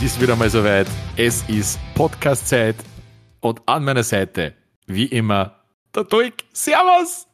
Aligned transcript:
Es 0.00 0.12
ist 0.12 0.20
wieder 0.22 0.34
mal 0.34 0.48
soweit. 0.48 0.86
Es 1.18 1.46
ist 1.46 1.78
Podcast-Zeit. 1.94 2.74
Und 3.40 3.60
an 3.68 3.84
meiner 3.84 4.02
Seite, 4.02 4.54
wie 4.86 5.04
immer, 5.04 5.62
der 5.94 6.04
Doik. 6.04 6.44
Servus! 6.54 7.26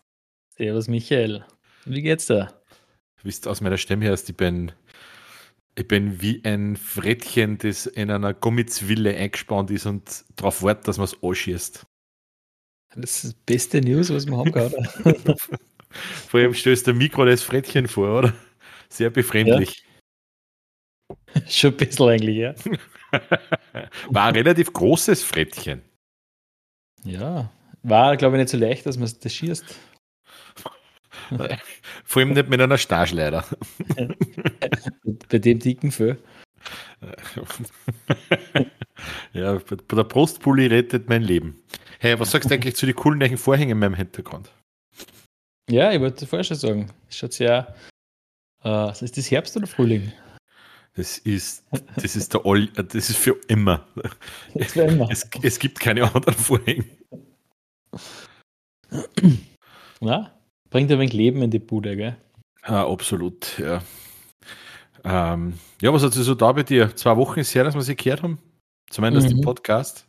Servus, 0.56 0.88
Michael. 0.88 1.44
Wie 1.84 2.02
geht's 2.02 2.26
da? 2.26 2.46
Du 3.18 3.24
wisst 3.28 3.46
aus 3.46 3.60
meiner 3.60 3.78
Stimme 3.78 4.06
hörst, 4.06 4.28
ich 4.28 4.36
bin, 4.36 4.72
ich 5.76 5.86
bin 5.86 6.20
wie 6.20 6.44
ein 6.44 6.74
Frettchen, 6.74 7.56
das 7.58 7.86
in 7.86 8.10
einer 8.10 8.34
Gummizwille 8.34 9.14
eingespannt 9.16 9.70
ist 9.70 9.86
und 9.86 10.24
darauf 10.34 10.64
wartet, 10.64 10.88
dass 10.88 10.98
man 10.98 11.04
es 11.04 11.22
anschießt. 11.22 11.86
Das 12.96 13.22
ist 13.22 13.32
die 13.32 13.36
beste 13.46 13.80
News, 13.80 14.12
was 14.12 14.26
wir 14.26 14.36
haben 14.36 14.50
gerade. 14.50 14.76
Vor 16.28 16.40
allem 16.40 16.52
stößt 16.52 16.88
der 16.88 16.94
Mikro 16.94 17.26
das 17.26 17.44
Frettchen 17.44 17.86
vor, 17.86 18.18
oder? 18.18 18.34
Sehr 18.88 19.10
befremdlich. 19.10 19.76
Ja. 19.76 19.85
Schon 21.48 21.72
ein 21.72 21.76
bisschen 21.76 22.08
eigentlich, 22.08 22.36
ja. 22.36 22.54
War 24.10 24.26
ein 24.26 24.34
relativ 24.34 24.72
großes 24.72 25.22
Frettchen. 25.22 25.82
Ja, 27.04 27.50
war, 27.88 28.16
glaube 28.16 28.36
ich, 28.36 28.40
nicht 28.40 28.50
so 28.50 28.56
leicht, 28.56 28.84
dass 28.84 28.98
man 28.98 29.10
das 29.20 29.32
schießt. 29.32 29.64
Vor 32.04 32.20
allem 32.20 32.32
nicht 32.32 32.48
mit 32.48 32.60
einer 32.60 32.78
Starschleider. 32.78 33.44
Bei 35.28 35.38
dem 35.38 35.58
dicken 35.60 35.92
Föh. 35.92 36.16
ja, 39.32 39.54
bei 39.54 39.96
der 39.96 40.04
Brustpulli 40.04 40.66
rettet 40.66 41.08
mein 41.08 41.22
Leben. 41.22 41.62
Hey, 42.00 42.18
was 42.18 42.32
sagst 42.32 42.50
du 42.50 42.54
eigentlich 42.54 42.76
zu 42.76 42.86
den 42.86 42.94
coolen 42.94 43.18
neuen 43.18 43.38
Vorhängen 43.38 43.72
in 43.72 43.78
meinem 43.78 43.94
Hintergrund? 43.94 44.52
Ja, 45.70 45.92
ich 45.92 46.00
wollte 46.00 46.26
vorher 46.26 46.44
schon 46.44 46.56
sagen. 46.56 46.92
Es 47.08 47.18
schaut 47.18 47.32
sehr. 47.32 47.74
Äh, 48.64 48.90
ist 48.90 49.16
das 49.16 49.30
Herbst 49.30 49.56
oder 49.56 49.66
Frühling? 49.66 50.12
Das 50.96 51.18
ist, 51.18 51.62
das 51.94 52.16
ist 52.16 52.32
der 52.32 52.40
All, 52.46 52.68
das 52.68 53.10
ist 53.10 53.18
für 53.18 53.38
immer. 53.48 53.86
für 54.68 54.82
immer. 54.82 55.10
Es, 55.10 55.28
es 55.42 55.58
gibt 55.58 55.78
keine 55.78 56.02
anderen 56.14 56.34
Vorhänge. 56.34 56.86
Ja, 60.00 60.32
bringt 60.70 60.90
ein 60.90 60.98
wenig 60.98 61.12
Leben 61.12 61.42
in 61.42 61.50
die 61.50 61.58
Bude, 61.58 61.96
gell? 61.96 62.16
Ja, 62.66 62.88
absolut, 62.88 63.58
ja. 63.58 63.82
Ähm, 65.04 65.58
ja, 65.82 65.92
was 65.92 66.02
hat 66.02 66.14
sich 66.14 66.24
so 66.24 66.34
da 66.34 66.50
bei 66.52 66.62
dir? 66.62 66.96
Zwei 66.96 67.16
Wochen 67.16 67.40
ist 67.40 67.54
her, 67.54 67.64
dass 67.64 67.74
wir 67.74 67.82
sie 67.82 67.94
gehört 67.94 68.22
haben. 68.22 68.38
Zumindest 68.88 69.28
mhm. 69.28 69.36
im 69.36 69.40
Podcast. 69.42 70.06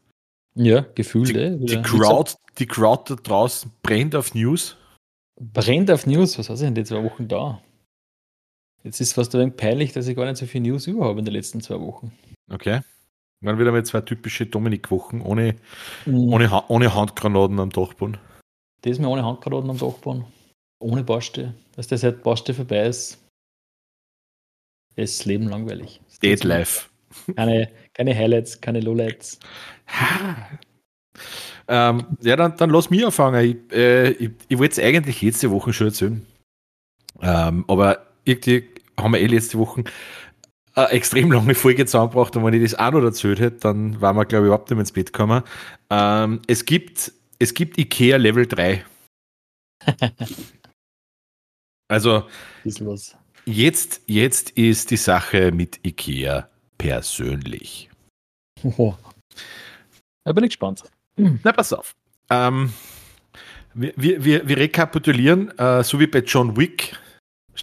Ja, 0.56 0.86
gefühlt, 0.96 1.30
die, 1.30 1.36
eh. 1.36 1.58
Die 1.58 1.82
Crowd, 1.82 2.34
die 2.58 2.66
Crowd 2.66 3.14
da 3.14 3.16
draußen 3.16 3.72
brennt 3.84 4.16
auf 4.16 4.34
News. 4.34 4.78
Brennt 5.40 5.92
auf 5.92 6.08
News? 6.08 6.40
Was 6.40 6.50
hast 6.50 6.62
du 6.62 6.66
denn 6.66 6.76
die 6.76 6.86
zwei 6.86 7.04
Wochen 7.04 7.28
da? 7.28 7.62
Jetzt 8.88 9.02
ist 9.02 9.10
es 9.10 9.14
fast 9.14 9.36
ein 9.36 9.42
wenig 9.42 9.58
peinlich, 9.58 9.92
dass 9.92 10.08
ich 10.08 10.16
gar 10.16 10.24
nicht 10.24 10.38
so 10.38 10.46
viel 10.46 10.62
News 10.62 10.88
über 10.88 11.08
habe 11.08 11.20
in 11.20 11.26
den 11.26 11.34
letzten 11.34 11.60
zwei 11.60 11.78
Wochen. 11.82 12.14
Okay. 12.50 12.80
Dann 13.42 13.60
wieder 13.60 13.74
mal 13.74 13.86
zwei 13.86 14.00
typische 14.00 14.46
Dominik-Wochen 14.46 15.20
ohne, 15.20 15.56
mhm. 16.06 16.32
ohne, 16.34 16.64
ohne 16.70 16.96
Handgranaten 16.96 17.60
am 17.60 17.70
Dachboden. 17.70 18.16
Diesmal 18.86 19.12
ohne 19.12 19.26
Handgranaten 19.26 19.70
am 19.70 19.78
Dachboden. 19.78 20.24
Ohne 20.80 21.04
Baste. 21.04 21.54
Dass 21.76 21.88
das 21.88 22.00
seit 22.00 22.24
Baste 22.24 22.54
vorbei 22.54 22.88
ist, 22.88 23.22
ist 24.96 25.20
das 25.20 25.26
Leben 25.26 25.50
langweilig. 25.50 26.00
Dead 26.24 26.42
Life. 26.46 26.88
Keine, 27.36 27.70
keine 27.94 28.16
Highlights, 28.16 28.62
keine 28.62 28.80
Lowlights. 28.80 29.38
ähm, 31.68 32.06
ja, 32.22 32.38
dann, 32.38 32.56
dann 32.56 32.70
lass 32.70 32.90
mich 32.90 33.06
anfangen. 33.06 33.44
Ich, 33.44 33.76
äh, 33.76 34.12
ich, 34.12 34.32
ich 34.48 34.58
wollte 34.58 34.80
es 34.80 34.88
eigentlich 34.88 35.22
letzte 35.22 35.52
Woche 35.52 35.74
schon 35.74 35.88
erzählen. 35.88 36.26
Ähm, 37.22 37.66
aber 37.68 38.08
irgendwie 38.24 38.77
haben 39.00 39.14
wir 39.14 39.20
eh 39.20 39.28
letzte 39.28 39.58
Woche 39.58 39.84
eine 40.74 40.90
extrem 40.90 41.32
lange 41.32 41.56
Folge 41.56 41.86
zusammengebracht 41.86 42.36
und 42.36 42.46
wenn 42.46 42.54
ich 42.54 42.62
das 42.62 42.80
auch 42.80 42.92
noch 42.92 43.04
erzählt 43.04 43.40
hätte, 43.40 43.58
dann 43.58 44.00
waren 44.00 44.16
wir, 44.16 44.26
glaube 44.26 44.46
ich, 44.46 44.48
überhaupt 44.48 44.70
nicht 44.70 44.76
mehr 44.76 44.82
ins 44.82 44.92
Bett 44.92 45.12
gekommen. 45.12 45.44
Ähm, 45.90 46.42
es, 46.48 46.66
gibt, 46.66 47.12
es 47.40 47.54
gibt 47.54 47.78
IKEA 47.78 48.18
Level 48.18 48.46
3. 48.46 48.86
also, 51.88 52.28
jetzt, 53.46 54.02
jetzt 54.06 54.52
ist 54.52 54.92
die 54.92 54.98
Sache 54.98 55.52
mit 55.52 55.80
IKEA 55.86 56.48
persönlich. 56.78 57.90
Oh. 58.64 58.94
Da 60.24 60.34
bin 60.34 60.44
ich 60.44 60.52
gespannt. 60.52 60.84
Na, 61.16 61.52
pass 61.54 61.74
auf. 61.74 61.96
Ähm, 62.30 62.74
wir, 63.74 63.94
wir, 64.24 64.48
wir 64.48 64.58
rekapitulieren, 64.58 65.58
äh, 65.58 65.84
so 65.84 66.00
wie 66.00 66.08
bei 66.08 66.20
John 66.20 66.58
Wick, 66.58 66.98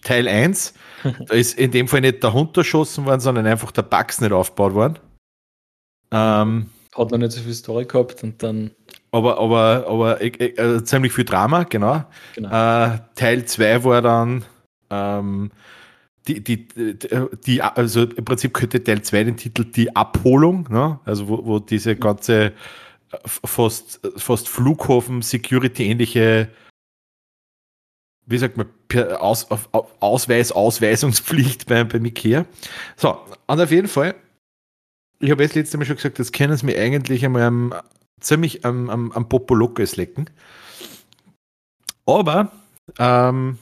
Teil 0.03 0.29
1. 0.29 0.75
da 1.27 1.35
ist 1.35 1.59
in 1.59 1.71
dem 1.71 1.89
Fall 1.89 2.01
nicht 2.01 2.23
der 2.23 2.33
Hund 2.33 2.57
erschossen 2.57 3.07
worden, 3.07 3.21
sondern 3.21 3.47
einfach 3.47 3.73
der 3.73 3.83
Bugs 3.83 4.21
nicht 4.21 4.33
aufgebaut 4.33 4.75
worden. 4.75 4.99
Ähm, 6.11 6.71
Hat 6.97 7.11
noch 7.11 7.19
nicht 7.19 7.33
so 7.33 7.41
viel 7.41 7.55
Story 7.55 7.85
gehabt 7.85 8.23
und 8.23 8.43
dann. 8.43 8.71
Aber, 9.11 9.39
aber, 9.39 9.87
aber 9.89 10.21
äh, 10.21 10.29
äh, 10.29 10.85
ziemlich 10.85 11.13
viel 11.13 11.25
Drama, 11.25 11.65
genau. 11.65 12.05
genau. 12.35 12.49
Äh, 12.49 12.99
Teil 13.15 13.45
2 13.45 13.85
war 13.85 14.03
dann 14.03 14.45
ähm, 14.91 15.51
die, 16.27 16.43
die, 16.43 16.69
die, 17.47 17.63
also 17.63 18.03
im 18.03 18.25
Prinzip 18.25 18.55
könnte 18.55 18.83
Teil 18.83 19.03
2 19.03 19.25
den 19.25 19.37
Titel 19.37 19.65
Die 19.65 19.95
Abholung, 19.95 20.67
ne? 20.71 20.99
also 21.05 21.29
wo, 21.29 21.45
wo 21.45 21.59
diese 21.59 21.97
ganze 21.97 22.45
äh, 22.45 22.53
fast, 23.25 24.01
fast 24.17 24.49
Flughafen-Security-ähnliche 24.49 26.49
wie 28.27 28.39
sagt 28.39 28.57
man, 28.57 28.67
Aus, 29.19 29.47
Ausweis, 30.01 30.53
Ausweisungspflicht 30.53 31.67
bei, 31.67 31.85
beim 31.85 32.05
Ikea. 32.05 32.47
So, 32.97 33.19
und 33.47 33.61
auf 33.61 33.71
jeden 33.71 33.89
Fall, 33.89 34.15
ich 35.21 35.31
habe 35.31 35.43
jetzt 35.43 35.55
letztes 35.55 35.79
Mal 35.79 35.85
schon 35.85 35.97
gesagt, 35.97 36.19
das 36.19 36.33
können 36.33 36.57
sie 36.57 36.67
mir 36.67 36.79
eigentlich 36.79 37.25
einmal 37.25 37.43
am, 37.43 37.75
ziemlich 38.21 38.65
am, 38.65 38.91
am, 38.91 39.13
am 39.13 39.29
Popolokes 39.29 39.97
lecken. 39.97 40.31
Aber 42.07 42.53
ähm, 42.99 43.59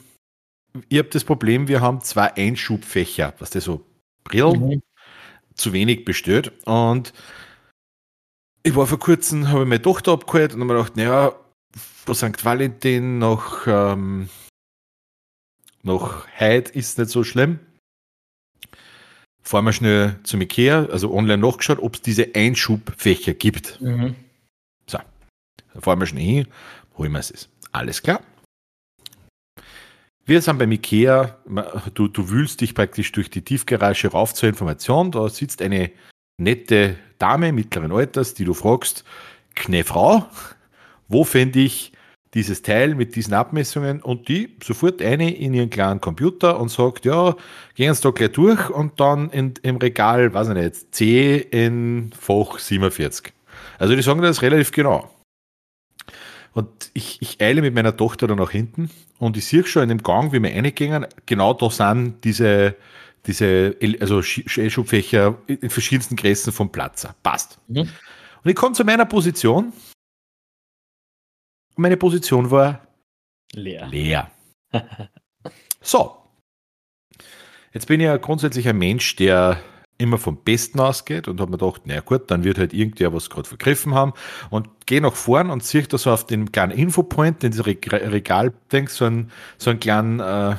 ich 0.89 0.99
habe 0.99 1.09
das 1.09 1.23
Problem, 1.23 1.67
wir 1.67 1.81
haben 1.81 2.01
zwei 2.01 2.33
Einschubfächer, 2.35 3.33
was 3.39 3.51
das 3.51 3.63
so 3.63 3.85
Brillen 4.23 4.67
mhm. 4.67 4.81
zu 5.55 5.73
wenig 5.73 6.05
bestellt. 6.05 6.51
Und 6.65 7.13
ich 8.63 8.75
war 8.75 8.87
vor 8.87 8.99
kurzem, 8.99 9.49
habe 9.49 9.65
meine 9.65 9.81
Tochter 9.81 10.13
abgeholt 10.13 10.53
und 10.53 10.61
habe 10.61 10.73
mir 10.73 10.79
gedacht, 10.79 10.95
naja, 10.95 11.33
von 11.75 12.15
St. 12.15 12.43
Valentin 12.43 13.19
nach 13.19 13.65
ähm, 13.67 14.29
noch 15.83 16.25
heute 16.39 16.71
ist 16.73 16.91
es 16.91 16.97
nicht 16.97 17.11
so 17.11 17.23
schlimm. 17.23 17.59
Fahren 19.41 19.65
wir 19.65 19.73
schnell 19.73 20.19
zum 20.23 20.41
Ikea, 20.41 20.85
also 20.85 21.13
online 21.13 21.37
nachgeschaut, 21.37 21.79
ob 21.79 21.95
es 21.95 22.01
diese 22.01 22.33
Einschubfächer 22.33 23.33
gibt. 23.33 23.79
Mhm. 23.81 24.15
So, 24.87 24.99
dann 25.73 25.81
fahren 25.81 25.99
wir 25.99 26.05
schnell 26.05 26.23
hin, 26.23 26.47
holen 26.97 27.11
wir 27.11 27.19
es. 27.19 27.49
Alles 27.73 28.01
klar. 28.01 28.21
Wir 30.25 30.41
sind 30.41 30.57
beim 30.57 30.71
Ikea, 30.71 31.37
du, 31.93 32.07
du 32.07 32.29
wühlst 32.29 32.61
dich 32.61 32.73
praktisch 32.73 33.11
durch 33.11 33.29
die 33.29 33.41
Tiefgarage 33.41 34.07
rauf 34.07 34.33
zur 34.33 34.47
Information. 34.47 35.11
Da 35.11 35.27
sitzt 35.27 35.61
eine 35.61 35.91
nette 36.37 36.95
Dame 37.19 37.51
mittleren 37.51 37.91
Alters, 37.91 38.33
die 38.33 38.45
du 38.45 38.53
fragst, 38.53 39.03
Knefrau, 39.55 40.25
wo 41.09 41.25
finde 41.25 41.59
ich 41.59 41.91
dieses 42.33 42.61
Teil 42.61 42.95
mit 42.95 43.15
diesen 43.15 43.33
Abmessungen 43.33 44.01
und 44.01 44.27
die 44.27 44.55
sofort 44.63 45.01
eine 45.01 45.35
in 45.35 45.53
ihren 45.53 45.69
kleinen 45.69 46.01
Computer 46.01 46.59
und 46.59 46.69
sagt, 46.69 47.05
ja, 47.05 47.35
gehen 47.75 47.93
Sie 47.93 48.01
da 48.01 48.09
gleich 48.09 48.31
durch 48.31 48.69
und 48.69 48.99
dann 48.99 49.29
in, 49.29 49.53
im 49.61 49.77
Regal, 49.77 50.33
weiß 50.33 50.49
ich 50.49 50.55
nicht, 50.55 50.95
C 50.95 51.37
in 51.37 52.11
Fach 52.19 52.57
47. 52.57 53.33
Also 53.77 53.95
die 53.95 54.01
sagen 54.01 54.21
das 54.21 54.41
relativ 54.41 54.71
genau. 54.71 55.09
Und 56.53 56.91
ich, 56.93 57.21
ich 57.21 57.41
eile 57.41 57.61
mit 57.61 57.73
meiner 57.73 57.95
Tochter 57.95 58.27
dann 58.27 58.37
nach 58.37 58.51
hinten 58.51 58.89
und 59.19 59.37
ich 59.37 59.45
sehe 59.45 59.65
schon 59.65 59.83
in 59.83 59.89
dem 59.89 60.03
Gang, 60.03 60.33
wie 60.33 60.41
wir 60.41 60.51
reingehen, 60.51 61.05
genau 61.25 61.53
da 61.53 61.69
sind 61.69 62.23
diese, 62.23 62.75
diese 63.25 63.75
also 63.99 64.21
Schubfächer 64.21 65.37
in 65.47 65.69
verschiedensten 65.69 66.15
Größen 66.15 66.53
vom 66.53 66.71
Platzer. 66.71 67.15
Passt. 67.23 67.59
Mhm. 67.67 67.89
Und 68.43 68.49
ich 68.49 68.55
komme 68.55 68.73
zu 68.73 68.83
meiner 68.83 69.05
Position 69.05 69.73
meine 71.75 71.97
Position 71.97 72.51
war 72.51 72.87
leer. 73.53 73.87
leer. 73.87 74.31
so. 75.81 76.17
Jetzt 77.73 77.87
bin 77.87 77.99
ich 77.99 78.05
ja 78.05 78.17
grundsätzlich 78.17 78.67
ein 78.67 78.77
Mensch, 78.77 79.15
der 79.15 79.59
immer 79.97 80.17
vom 80.17 80.37
Besten 80.37 80.79
ausgeht 80.79 81.27
und 81.27 81.39
habe 81.39 81.51
mir 81.51 81.57
gedacht, 81.57 81.83
na 81.85 81.99
gut, 82.01 82.29
dann 82.29 82.43
wird 82.43 82.57
halt 82.57 82.73
irgendwer 82.73 83.13
was 83.13 83.29
gerade 83.29 83.47
vergriffen 83.47 83.93
haben 83.93 84.13
und 84.49 84.67
gehe 84.85 85.01
nach 85.01 85.13
vorn 85.13 85.49
und 85.49 85.63
sehe 85.63 85.83
da 85.83 85.97
so 85.97 86.11
auf 86.11 86.25
den 86.25 86.51
kleinen 86.51 86.71
Infopoint, 86.71 87.43
in 87.43 87.51
diesem 87.51 87.65
Regal, 87.65 88.53
denk, 88.71 88.89
so 88.89 89.05
einen, 89.05 89.31
so 89.57 89.69
einen 89.69 89.79
kleinen, 89.79 90.19
äh, 90.19 90.55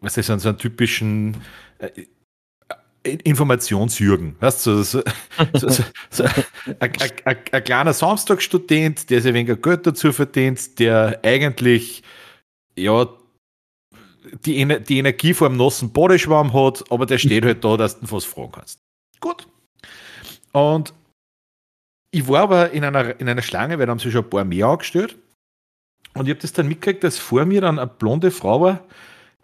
was 0.00 0.16
ist 0.16 0.28
das, 0.28 0.42
so 0.42 0.50
einen 0.50 0.58
typischen 0.58 1.36
äh, 1.78 2.06
Informationsjürgen. 3.04 4.36
Weißt 4.40 4.66
du, 4.66 4.82
so, 4.82 5.02
so, 5.54 5.68
so, 5.68 5.84
so 6.10 6.24
ein, 6.24 6.92
ein, 7.24 7.36
ein, 7.52 7.64
kleiner 7.64 7.92
Samstagstudent, 7.92 9.10
der 9.10 9.20
sich 9.20 9.34
weniger 9.34 9.56
Geld 9.56 9.86
dazu 9.86 10.12
verdient, 10.12 10.78
der 10.78 11.20
eigentlich 11.22 12.02
ja 12.76 13.08
die, 14.46 14.84
die 14.84 14.98
Energie 14.98 15.34
vor 15.34 15.48
einem 15.48 15.56
nassen 15.56 15.92
Badeschwamm 15.92 16.52
hat, 16.52 16.84
aber 16.90 17.06
der 17.06 17.18
steht 17.18 17.44
halt 17.44 17.64
da, 17.64 17.76
dass 17.76 17.98
du 17.98 18.10
was 18.10 18.24
fragen 18.24 18.52
kannst. 18.52 18.80
Gut, 19.20 19.46
Und 20.52 20.94
ich 22.12 22.28
war 22.28 22.42
aber 22.42 22.70
in 22.70 22.84
einer, 22.84 23.18
in 23.20 23.28
einer 23.28 23.42
Schlange, 23.42 23.78
weil 23.78 23.86
da 23.86 23.92
haben 23.92 23.98
sie 23.98 24.10
schon 24.10 24.24
ein 24.24 24.30
paar 24.30 24.44
mehr 24.44 24.66
angestellt. 24.66 25.18
Und 26.14 26.26
ich 26.26 26.30
habe 26.30 26.40
das 26.40 26.52
dann 26.52 26.68
mitgekriegt, 26.68 27.02
dass 27.04 27.18
vor 27.18 27.46
mir 27.46 27.62
dann 27.62 27.78
eine 27.78 27.88
blonde 27.88 28.30
Frau 28.30 28.60
war, 28.60 28.84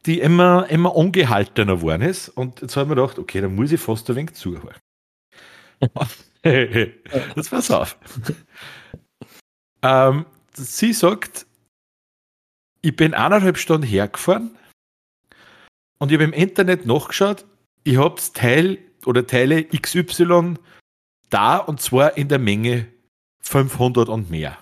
die 0.07 0.21
immer, 0.21 0.69
immer 0.71 0.95
ungehaltener 0.95 1.77
geworden 1.77 2.03
ist. 2.03 2.29
Und 2.29 2.61
jetzt 2.61 2.77
habe 2.77 2.85
ich 2.85 2.89
mir 2.89 3.03
gedacht, 3.03 3.19
okay, 3.19 3.41
dann 3.41 3.55
muss 3.55 3.73
ich 3.73 3.81
fast 3.81 4.09
ein 4.11 4.17
wenig 4.17 4.35
zuhören. 4.35 4.75
das 7.35 7.49
pass 7.49 7.71
auf. 7.71 7.99
ähm, 9.83 10.27
sie 10.55 10.93
sagt, 10.93 11.47
ich 12.81 12.95
bin 12.97 13.15
eineinhalb 13.15 13.59
Stunden 13.59 13.87
hergefahren 13.87 14.57
und 15.99 16.11
ich 16.11 16.15
habe 16.15 16.25
im 16.25 16.33
Internet 16.33 16.87
nachgeschaut, 16.87 17.45
ich 17.85 17.97
habe 17.97 18.21
Teil 18.35 18.79
oder 19.05 19.27
Teile 19.27 19.65
XY 19.65 20.55
da 21.31 21.59
und 21.59 21.81
zwar 21.81 22.17
in 22.17 22.29
der 22.29 22.39
Menge 22.39 22.87
500 23.41 24.09
und 24.09 24.31
mehr. 24.31 24.59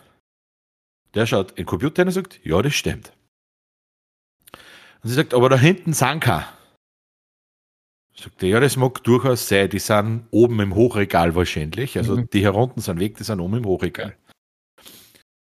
Der 1.14 1.26
schaut 1.26 1.50
in 1.52 1.56
den 1.56 1.66
Computer 1.66 2.02
und 2.02 2.10
sagt, 2.10 2.40
ja, 2.44 2.60
das 2.60 2.74
stimmt. 2.74 3.12
Und 5.06 5.10
sie 5.10 5.14
sagt, 5.14 5.34
aber 5.34 5.48
da 5.48 5.56
hinten 5.56 5.92
sind 5.92 6.18
keine. 6.18 6.46
Sagt 8.16 8.42
er, 8.42 8.48
ja, 8.48 8.58
das 8.58 8.76
mag 8.76 9.04
durchaus 9.04 9.46
sein, 9.46 9.70
die 9.70 9.78
sind 9.78 10.26
oben 10.32 10.58
im 10.58 10.74
Hochregal 10.74 11.36
wahrscheinlich. 11.36 11.96
Also 11.96 12.16
mhm. 12.16 12.28
die 12.30 12.40
hier 12.40 12.56
unten 12.56 12.80
sind 12.80 12.98
weg, 12.98 13.16
die 13.16 13.22
sind 13.22 13.38
oben 13.38 13.58
im 13.58 13.66
Hochregal. 13.66 14.16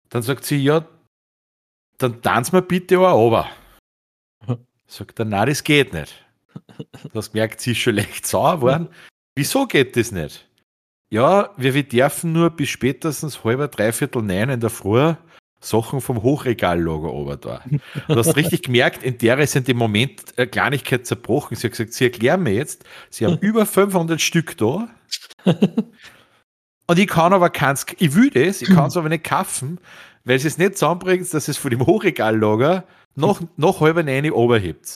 Dann 0.09 0.23
sagt 0.23 0.45
sie, 0.45 0.57
ja, 0.57 0.87
dann 1.99 2.23
tanzen 2.23 2.53
wir 2.53 2.63
bitte 2.63 2.97
auch 2.97 3.15
runter. 3.19 3.51
Sagt 4.87 5.19
er, 5.19 5.25
nein, 5.25 5.47
das 5.47 5.63
geht 5.63 5.93
nicht. 5.93 6.25
Das 7.13 7.31
merkt 7.33 7.61
sie 7.61 7.75
schon 7.75 7.97
leicht 7.97 8.25
sauer 8.25 8.55
geworden. 8.55 8.89
Wieso 9.35 9.67
geht 9.67 9.95
das 9.95 10.11
nicht? 10.11 10.49
Ja, 11.11 11.53
wir, 11.55 11.75
wir 11.75 11.83
dürfen 11.83 12.31
nur 12.31 12.49
bis 12.49 12.69
spätestens 12.69 13.43
halber, 13.43 13.67
dreiviertel 13.67 14.23
neun 14.23 14.49
in 14.49 14.59
der 14.59 14.71
Früh 14.71 15.13
Sachen 15.61 16.01
vom 16.01 16.23
Hochregallager 16.23 17.13
oben 17.13 17.39
da. 17.39 17.63
Du 18.07 18.15
hast 18.15 18.35
richtig 18.35 18.63
gemerkt, 18.63 19.03
in 19.03 19.19
der 19.19 19.37
ist 19.37 19.55
in 19.55 19.63
dem 19.63 19.77
Moment 19.77 20.37
eine 20.37 20.47
Kleinigkeit 20.47 21.05
zerbrochen. 21.05 21.55
Sie 21.55 21.67
hat 21.67 21.71
gesagt, 21.71 21.93
sie 21.93 22.05
erklären 22.05 22.41
mir 22.41 22.53
jetzt, 22.53 22.83
sie 23.09 23.25
haben 23.25 23.37
über 23.41 23.65
500 23.65 24.19
Stück 24.19 24.57
da. 24.57 24.89
Und 26.87 26.99
ich 26.99 27.07
kann 27.07 27.31
aber 27.31 27.51
keins, 27.51 27.85
ich 27.99 28.15
will 28.15 28.31
das, 28.31 28.61
ich 28.61 28.69
kann 28.69 28.87
es 28.87 28.97
aber 28.97 29.07
nicht 29.07 29.23
kaufen, 29.23 29.79
weil 30.25 30.39
sie 30.39 30.47
es 30.47 30.57
nicht 30.57 30.77
zusammenbringt, 30.77 31.31
dass 31.33 31.47
es 31.47 31.57
von 31.57 31.69
dem 31.71 31.85
Hochregallager 31.85 32.83
noch, 33.15 33.41
noch 33.55 33.81
halber 33.81 34.01
eine 34.01 34.33
oberhebt. 34.33 34.95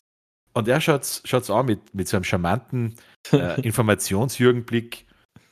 Und 0.53 0.67
er 0.67 0.81
schaut 0.81 1.03
es 1.03 1.49
an 1.49 1.65
mit, 1.65 1.93
mit 1.93 2.07
so 2.07 2.17
einem 2.17 2.23
charmanten 2.23 2.95
äh, 3.31 3.61
Informationsjürgenblick 3.65 5.05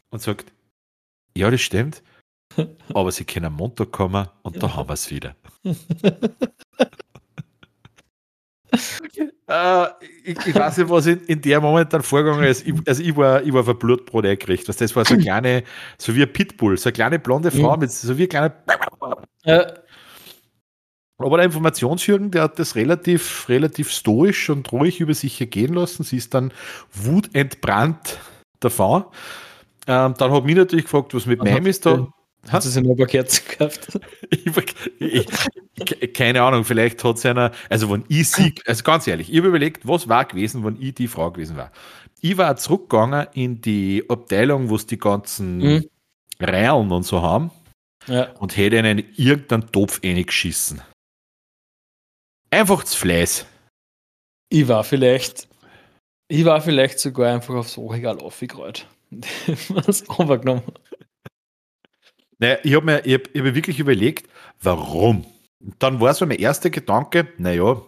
und 0.09 0.21
sagt, 0.21 0.51
ja, 1.35 1.51
das 1.51 1.61
stimmt, 1.61 2.01
aber 2.93 3.11
sie 3.11 3.25
können 3.25 3.45
am 3.47 3.55
Montag 3.55 3.91
kommen 3.91 4.27
und 4.41 4.61
da 4.61 4.75
haben 4.75 4.89
wir 4.89 4.93
es 4.93 5.09
wieder. 5.09 5.35
Okay. 9.05 9.29
Äh, 9.45 9.87
ich, 10.23 10.37
ich, 10.47 10.55
weiß 10.55 10.77
nicht, 10.77 10.89
was 10.89 11.05
in, 11.05 11.19
in 11.25 11.41
der 11.41 11.59
Moment 11.59 11.91
dann 11.91 12.01
vorgegangen 12.01 12.45
ist. 12.45 12.65
Ich, 12.65 12.73
also 12.87 13.03
ich 13.03 13.15
war, 13.15 13.43
ich 13.43 13.51
war 13.51 13.67
auf 13.67 13.77
Blutbrot 13.77 14.25
eingekriegt. 14.25 14.67
Das 14.67 14.95
war 14.95 15.03
so 15.05 15.13
eine 15.13 15.23
kleine, 15.23 15.63
so 15.97 16.15
wie 16.15 16.23
ein 16.23 16.31
Pitbull, 16.31 16.77
so 16.77 16.87
eine 16.87 16.93
kleine 16.93 17.19
blonde 17.19 17.51
Frau 17.51 17.75
mit 17.75 17.91
so 17.91 18.17
wie 18.17 18.23
ein 18.23 18.29
kleiner. 18.29 18.55
Ja. 19.43 19.67
Aber 21.17 21.37
der 21.37 21.45
Informationsjürgen, 21.45 22.31
der 22.31 22.43
hat 22.43 22.57
das 22.57 22.75
relativ, 22.75 23.47
relativ 23.49 23.91
stoisch 23.91 24.49
und 24.49 24.71
ruhig 24.71 24.99
über 24.99 25.13
sich 25.13 25.39
ergehen 25.39 25.73
lassen. 25.73 26.03
Sie 26.03 26.17
ist 26.17 26.33
dann 26.33 26.51
wutentbrannt 26.91 28.17
davon. 28.59 29.05
Ähm, 29.87 30.13
dann 30.17 30.31
hat 30.31 30.45
mich 30.45 30.55
natürlich 30.55 30.85
gefragt, 30.85 31.13
was 31.13 31.25
mit 31.25 31.39
meinem 31.39 31.65
ist 31.67 31.85
da. 31.85 32.07
Hat 32.49 32.63
sie 32.63 32.81
noch 32.81 32.91
ein 32.91 32.97
paar 32.97 33.07
Kerzen 33.07 33.43
gehabt? 33.47 33.99
ich, 34.29 34.45
ich, 34.99 36.13
keine 36.13 36.41
Ahnung, 36.41 36.65
vielleicht 36.65 37.03
hat 37.03 37.17
es 37.17 37.25
einer, 37.25 37.51
also 37.69 37.89
wenn 37.89 38.03
ich 38.09 38.29
sie, 38.29 38.53
also 38.65 38.83
ganz 38.83 39.07
ehrlich, 39.07 39.31
ich 39.31 39.37
habe 39.37 39.47
überlegt, 39.47 39.87
was 39.87 40.09
war 40.09 40.25
gewesen, 40.25 40.63
wenn 40.65 40.81
ich 40.81 40.93
die 40.95 41.07
Frau 41.07 41.31
gewesen 41.31 41.55
war. 41.55 41.71
Ich 42.21 42.37
war 42.37 42.55
zurückgegangen 42.57 43.27
in 43.33 43.61
die 43.61 44.03
Abteilung, 44.07 44.69
wo 44.69 44.75
es 44.75 44.85
die 44.85 44.97
ganzen 44.97 45.57
mhm. 45.57 45.89
Reihen 46.39 46.91
und 46.91 47.03
so 47.03 47.21
haben 47.21 47.51
ja. 48.07 48.31
und 48.33 48.57
hätte 48.57 48.77
ihnen 48.77 49.03
irgendeinen 49.15 49.71
Topf 49.71 50.01
eingeschissen. 50.03 50.81
Einfach 52.49 52.83
zu 52.83 52.97
Fleiß. 52.97 53.45
Ich 54.49 54.67
war 54.67 54.83
vielleicht, 54.83 55.47
ich 56.27 56.45
war 56.45 56.61
vielleicht 56.61 56.99
sogar 56.99 57.33
einfach 57.33 57.55
aufs 57.55 57.77
Ohrregal 57.77 58.19
aufgerollt. 58.19 58.87
was 59.69 60.07
overgenommen. 60.09 60.63
Naja, 62.43 62.57
ich 62.61 62.75
habe 62.75 62.85
mir, 62.85 63.05
ich 63.05 63.13
hab, 63.13 63.21
ich 63.33 63.41
hab 63.41 63.55
wirklich 63.55 63.79
überlegt, 63.79 64.29
warum. 64.61 65.25
Dann 65.79 66.01
war 66.01 66.13
so 66.13 66.25
mein 66.25 66.39
erster 66.39 66.69
Gedanke, 66.69 67.29
naja, 67.37 67.81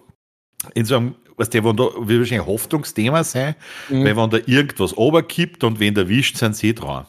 in 0.74 0.86
so 0.86 0.96
einem, 0.96 1.16
was 1.36 1.50
der, 1.50 1.66
wenn 1.66 1.76
da 1.76 1.84
wird 1.84 2.20
wahrscheinlich 2.20 2.40
ein 2.40 2.46
Hoffnungsthema 2.46 3.26
sein, 3.26 3.56
mhm. 3.90 4.06
weil 4.06 4.16
wenn 4.16 4.30
da 4.30 4.38
irgendwas 4.46 4.96
oberkippt 4.96 5.66
und 5.66 5.82
wen 5.82 5.94
erwischt, 5.98 6.38
sind 6.38 6.56
sie 6.56 6.74
dran. 6.74 7.06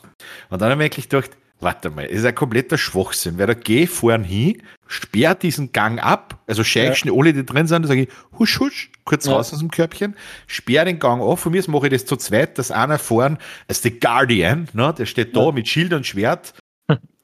Und 0.51 0.61
dann 0.61 0.73
habe 0.73 0.83
ich 0.83 0.91
wirklich 0.91 1.09
gedacht, 1.09 1.37
Warte 1.59 1.89
mal, 1.89 2.07
das 2.07 2.19
ist 2.19 2.25
ein 2.27 2.35
kompletter 2.35 2.77
Schwachsinn, 2.77 3.39
weil 3.39 3.47
da 3.47 3.55
geh 3.55 3.87
vorn 3.87 4.25
hin, 4.25 4.63
sperr 4.89 5.35
diesen 5.35 5.73
Gang 5.73 5.99
ab, 5.99 6.39
also 6.47 6.63
scheichst 6.63 7.07
ja. 7.07 7.13
alle, 7.15 7.33
die 7.33 7.47
drin 7.47 7.67
sind, 7.67 7.87
sage 7.87 8.03
ich, 8.03 8.09
husch, 8.39 8.61
husch, 8.61 8.91
kurz 9.05 9.25
ja. 9.25 9.33
raus 9.33 9.55
aus 9.55 9.61
dem 9.61 9.71
Körbchen, 9.71 10.17
sperr 10.47 10.85
den 10.85 10.99
Gang 10.99 11.23
auf, 11.23 11.41
von 11.41 11.53
mir 11.53 11.65
mache 11.69 11.87
ich 11.87 11.95
das 11.95 12.05
zu 12.05 12.17
zweit, 12.17 12.59
dass 12.59 12.71
einer 12.71 12.99
vorn, 12.99 13.39
als 13.69 13.81
der 13.81 13.93
Guardian, 13.93 14.69
ne, 14.75 14.95
der 14.99 15.07
steht 15.07 15.35
da 15.35 15.47
ja. 15.47 15.53
mit 15.53 15.67
Schild 15.67 15.95
und 15.95 16.07
Schwert, 16.07 16.53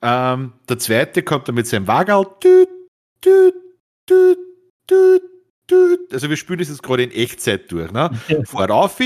ähm, 0.03 0.53
der 0.69 0.79
zweite 0.79 1.23
kommt 1.23 1.49
dann 1.49 1.55
mit 1.55 1.67
seinem 1.67 1.87
düt, 1.87 2.69
also 6.13 6.29
wir 6.29 6.37
spielen 6.37 6.59
das 6.59 6.69
jetzt 6.69 6.83
gerade 6.83 7.05
in 7.05 7.11
Echtzeit 7.13 7.71
durch, 7.73 7.91
ne, 7.93 8.11
ja. 8.29 8.45
fahrt 8.45 8.71
auf, 8.71 8.99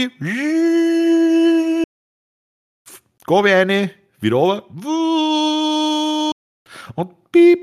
Gabe 3.26 3.54
eine, 3.54 3.90
wieder 4.20 4.36
runter. 4.36 4.66
Und 6.94 7.32
piep, 7.32 7.58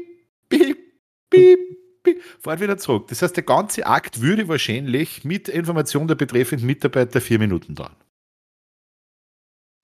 piep, 0.50 0.78
piep, 1.30 1.60
piep, 2.04 2.22
fahrt 2.40 2.60
wieder 2.60 2.78
zurück. 2.78 3.08
Das 3.08 3.22
heißt, 3.22 3.36
der 3.36 3.44
ganze 3.44 3.86
Akt 3.86 4.22
würde 4.22 4.48
wahrscheinlich 4.48 5.24
mit 5.24 5.48
Information 5.48 6.08
der 6.08 6.16
betreffenden 6.16 6.68
Mitarbeiter 6.68 7.22
vier 7.22 7.40
Minuten 7.40 7.76
dauern. 7.76 7.96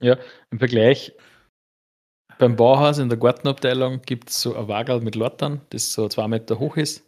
Ja, 0.01 0.17
im 0.51 0.59
Vergleich 0.59 1.13
beim 2.39 2.55
Bauhaus 2.55 2.97
in 2.97 3.09
der 3.09 3.17
Gartenabteilung 3.17 4.01
gibt 4.01 4.29
es 4.29 4.41
so 4.41 4.55
ein 4.55 4.67
Wagel 4.67 5.01
mit 5.01 5.15
Lottern, 5.15 5.61
das 5.69 5.93
so 5.93 6.07
zwei 6.07 6.27
Meter 6.27 6.57
hoch 6.57 6.77
ist. 6.77 7.03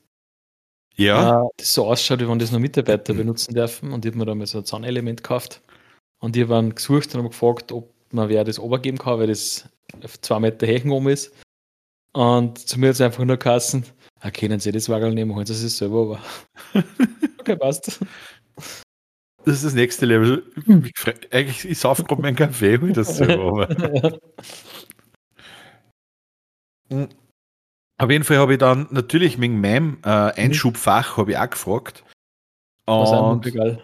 Ja. 0.95 1.45
Äh, 1.45 1.49
das 1.57 1.73
so 1.73 1.87
ausschaut, 1.87 2.19
wie 2.19 2.27
wenn 2.27 2.37
das 2.37 2.51
nur 2.51 2.59
Mitarbeiter 2.59 3.13
benutzen 3.13 3.55
dürfen. 3.55 3.93
Und 3.93 4.05
ich 4.05 4.11
habe 4.11 4.19
mir 4.19 4.25
da 4.25 4.35
mal 4.35 4.45
so 4.45 4.59
ein 4.59 4.65
Zahnelement 4.65 5.23
gekauft. 5.23 5.61
Und 6.19 6.35
die 6.35 6.47
waren 6.49 6.75
gesucht 6.75 7.15
und 7.15 7.21
haben 7.21 7.29
gefragt, 7.29 7.71
ob 7.71 7.91
man 8.11 8.27
wer 8.27 8.43
das 8.43 8.59
obergeben 8.59 8.97
kann, 8.97 9.19
weil 9.19 9.27
das 9.27 9.69
auf 10.03 10.19
zwei 10.19 10.39
Meter 10.39 10.67
Hechen 10.67 10.91
oben 10.91 11.07
ist. 11.07 11.33
Und 12.13 12.59
zu 12.59 12.77
mir 12.77 12.87
hat 12.89 12.95
es 12.95 13.01
einfach 13.01 13.23
nur 13.23 13.37
kassen, 13.37 13.85
ah, 14.19 14.31
können 14.31 14.59
Sie 14.59 14.73
das 14.73 14.89
Wagel 14.89 15.13
nehmen, 15.13 15.33
holen 15.33 15.45
Sie 15.45 15.53
es 15.53 15.77
selber 15.77 16.19
aber. 16.73 16.83
okay, 17.39 17.55
passt. 17.55 18.01
Das 19.45 19.55
ist 19.55 19.63
das 19.63 19.73
nächste 19.73 20.05
Level. 20.05 20.43
Ich, 20.67 21.33
eigentlich, 21.33 21.65
ich 21.65 21.79
sauf 21.79 22.03
gerade 22.03 22.21
meinen 22.21 22.35
Kaffee, 22.35 22.77
hol 22.77 22.91
das 22.91 23.15
selber 23.15 23.69
aber. 23.69 24.19
Hm. 26.91 27.09
Auf 27.97 28.09
jeden 28.09 28.23
Fall 28.23 28.37
habe 28.37 28.53
ich 28.53 28.59
dann 28.59 28.87
natürlich 28.89 29.39
wegen 29.39 29.61
meinem 29.61 29.99
äh, 30.03 30.09
Einschubfach 30.09 31.17
habe 31.17 31.31
ich 31.31 31.37
auch 31.37 31.49
gefragt. 31.49 32.03
Und, 32.85 33.45
egal. 33.45 33.81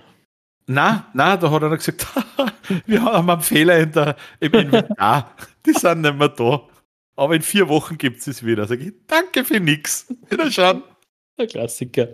Na, 0.65 1.07
na, 1.13 1.37
da 1.37 1.51
hat 1.51 1.61
er 1.61 1.69
gesagt, 1.77 2.07
wir 2.85 3.01
haben 3.03 3.29
einen 3.29 3.41
Fehler 3.41 3.77
in 3.79 3.91
der, 3.91 4.15
im 4.39 4.53
Inventar. 4.53 5.35
Die 5.65 5.71
sind 5.71 6.01
nicht 6.01 6.17
mehr 6.17 6.29
da. 6.29 6.67
Aber 7.15 7.35
in 7.35 7.41
vier 7.41 7.69
Wochen 7.69 7.97
gibt 7.97 8.19
es 8.19 8.27
es 8.27 8.45
wieder. 8.45 8.67
Sag 8.67 8.81
ich, 8.81 8.93
danke 9.07 9.45
für 9.45 9.59
nix. 9.59 10.13
Wieder 10.29 10.51
schauen. 10.51 10.83
Der 11.37 11.47
Klassiker. 11.47 12.07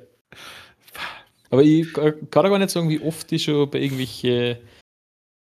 Aber 1.49 1.63
ich 1.63 1.91
kann 1.93 2.27
gar 2.29 2.59
nicht 2.59 2.69
sagen, 2.69 2.89
wie 2.89 2.99
oft 2.99 3.31
ich 3.31 3.43
schon 3.43 3.69
bei 3.69 3.79
irgendwelchen 3.79 4.57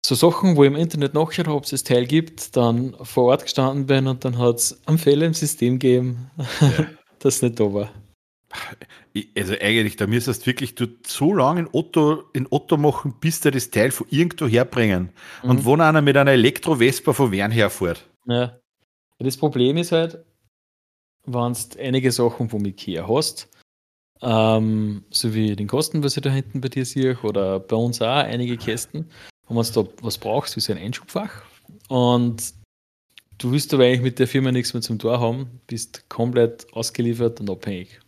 so 0.05 0.15
Sachen, 0.15 0.57
wo 0.57 0.65
ich 0.65 0.71
im 0.71 0.77
Internet 0.77 1.15
nachschaue, 1.15 1.55
ob 1.55 1.65
es 1.65 1.71
das 1.71 1.85
Teil 1.85 2.07
gibt, 2.07 2.57
dann 2.57 2.95
vor 3.03 3.25
Ort 3.25 3.45
gestanden 3.45 3.87
bin 3.87 4.07
und 4.07 4.25
dann 4.25 4.39
hat 4.39 4.57
es 4.57 4.87
einen 4.87 4.99
Fehler 4.99 5.27
im 5.27 5.35
System 5.35 5.79
gegeben, 5.79 6.31
ja. 6.61 6.87
das 7.21 7.41
nicht 7.41 7.59
da 7.59 7.73
war 7.73 7.91
also 9.37 9.55
eigentlich, 9.61 9.97
da 9.97 10.07
müsstest 10.07 10.43
du 10.43 10.47
wirklich 10.47 10.75
du 10.75 10.87
so 11.07 11.35
lange 11.35 11.61
in 11.61 11.69
Otto, 11.73 12.25
in 12.33 12.47
Otto 12.51 12.77
machen, 12.77 13.15
bis 13.21 13.41
der 13.41 13.53
das 13.53 13.71
Teil 13.71 13.91
von 13.91 14.07
irgendwo 14.11 14.47
herbringen. 14.47 15.11
Mhm. 15.43 15.51
Und 15.51 15.65
wo 15.65 15.75
einer 15.75 16.03
mit 16.03 16.17
einer 16.17 16.33
Elektro-Vespa 16.33 17.13
von 17.13 17.33
Wern 17.33 17.51
herfährt. 17.51 18.09
Ja. 18.27 18.59
Das 19.19 19.37
Problem 19.37 19.77
ist 19.77 19.93
halt, 19.93 20.25
wenn 21.25 21.53
du 21.53 21.81
einige 21.81 22.13
Sachen 22.13 22.49
vom 22.49 22.65
Ikea 22.65 23.09
hast, 23.09 23.49
ähm, 24.21 25.05
so 25.11 25.35
wie 25.35 25.57
den 25.57 25.69
Kosten, 25.69 26.03
was 26.03 26.17
ich 26.17 26.23
da 26.23 26.31
hinten 26.31 26.61
bei 26.61 26.69
dir 26.69 26.85
sehe, 26.85 27.17
oder 27.23 27.61
bei 27.61 27.77
uns 27.77 28.03
auch 28.03 28.07
einige 28.07 28.57
Kästen, 28.57 29.11
wenn 29.49 29.57
man 29.57 29.67
da 29.75 29.85
was 30.01 30.19
brauchst, 30.19 30.57
wie 30.57 30.61
so 30.61 30.73
ein 30.73 30.79
Einschubfach. 30.79 31.43
Und 31.89 32.55
du 33.39 33.53
willst 33.53 33.75
aber 33.75 33.85
eigentlich 33.85 34.03
mit 34.03 34.19
der 34.19 34.29
Firma 34.29 34.53
nichts 34.53 34.75
mehr 34.75 34.83
zum 34.83 34.99
Tor 34.99 35.21
haben, 35.21 35.61
bist 35.67 36.09
komplett 36.09 36.73
ausgeliefert 36.73 37.41
und 37.41 37.51
abhängig. 37.51 38.01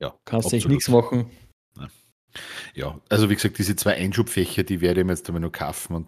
Ja. 0.00 0.14
Kannst 0.24 0.52
eigentlich 0.52 0.68
nichts 0.68 0.88
machen. 0.88 1.30
Ja, 2.74 3.00
also 3.08 3.30
wie 3.30 3.34
gesagt, 3.34 3.58
diese 3.58 3.74
zwei 3.74 3.94
Einschubfächer, 3.94 4.62
die 4.62 4.80
werde 4.80 5.00
ich 5.00 5.06
mir 5.06 5.12
jetzt 5.12 5.26
einmal 5.28 5.40
noch 5.40 5.50
kaufen 5.50 5.96
und 5.96 6.06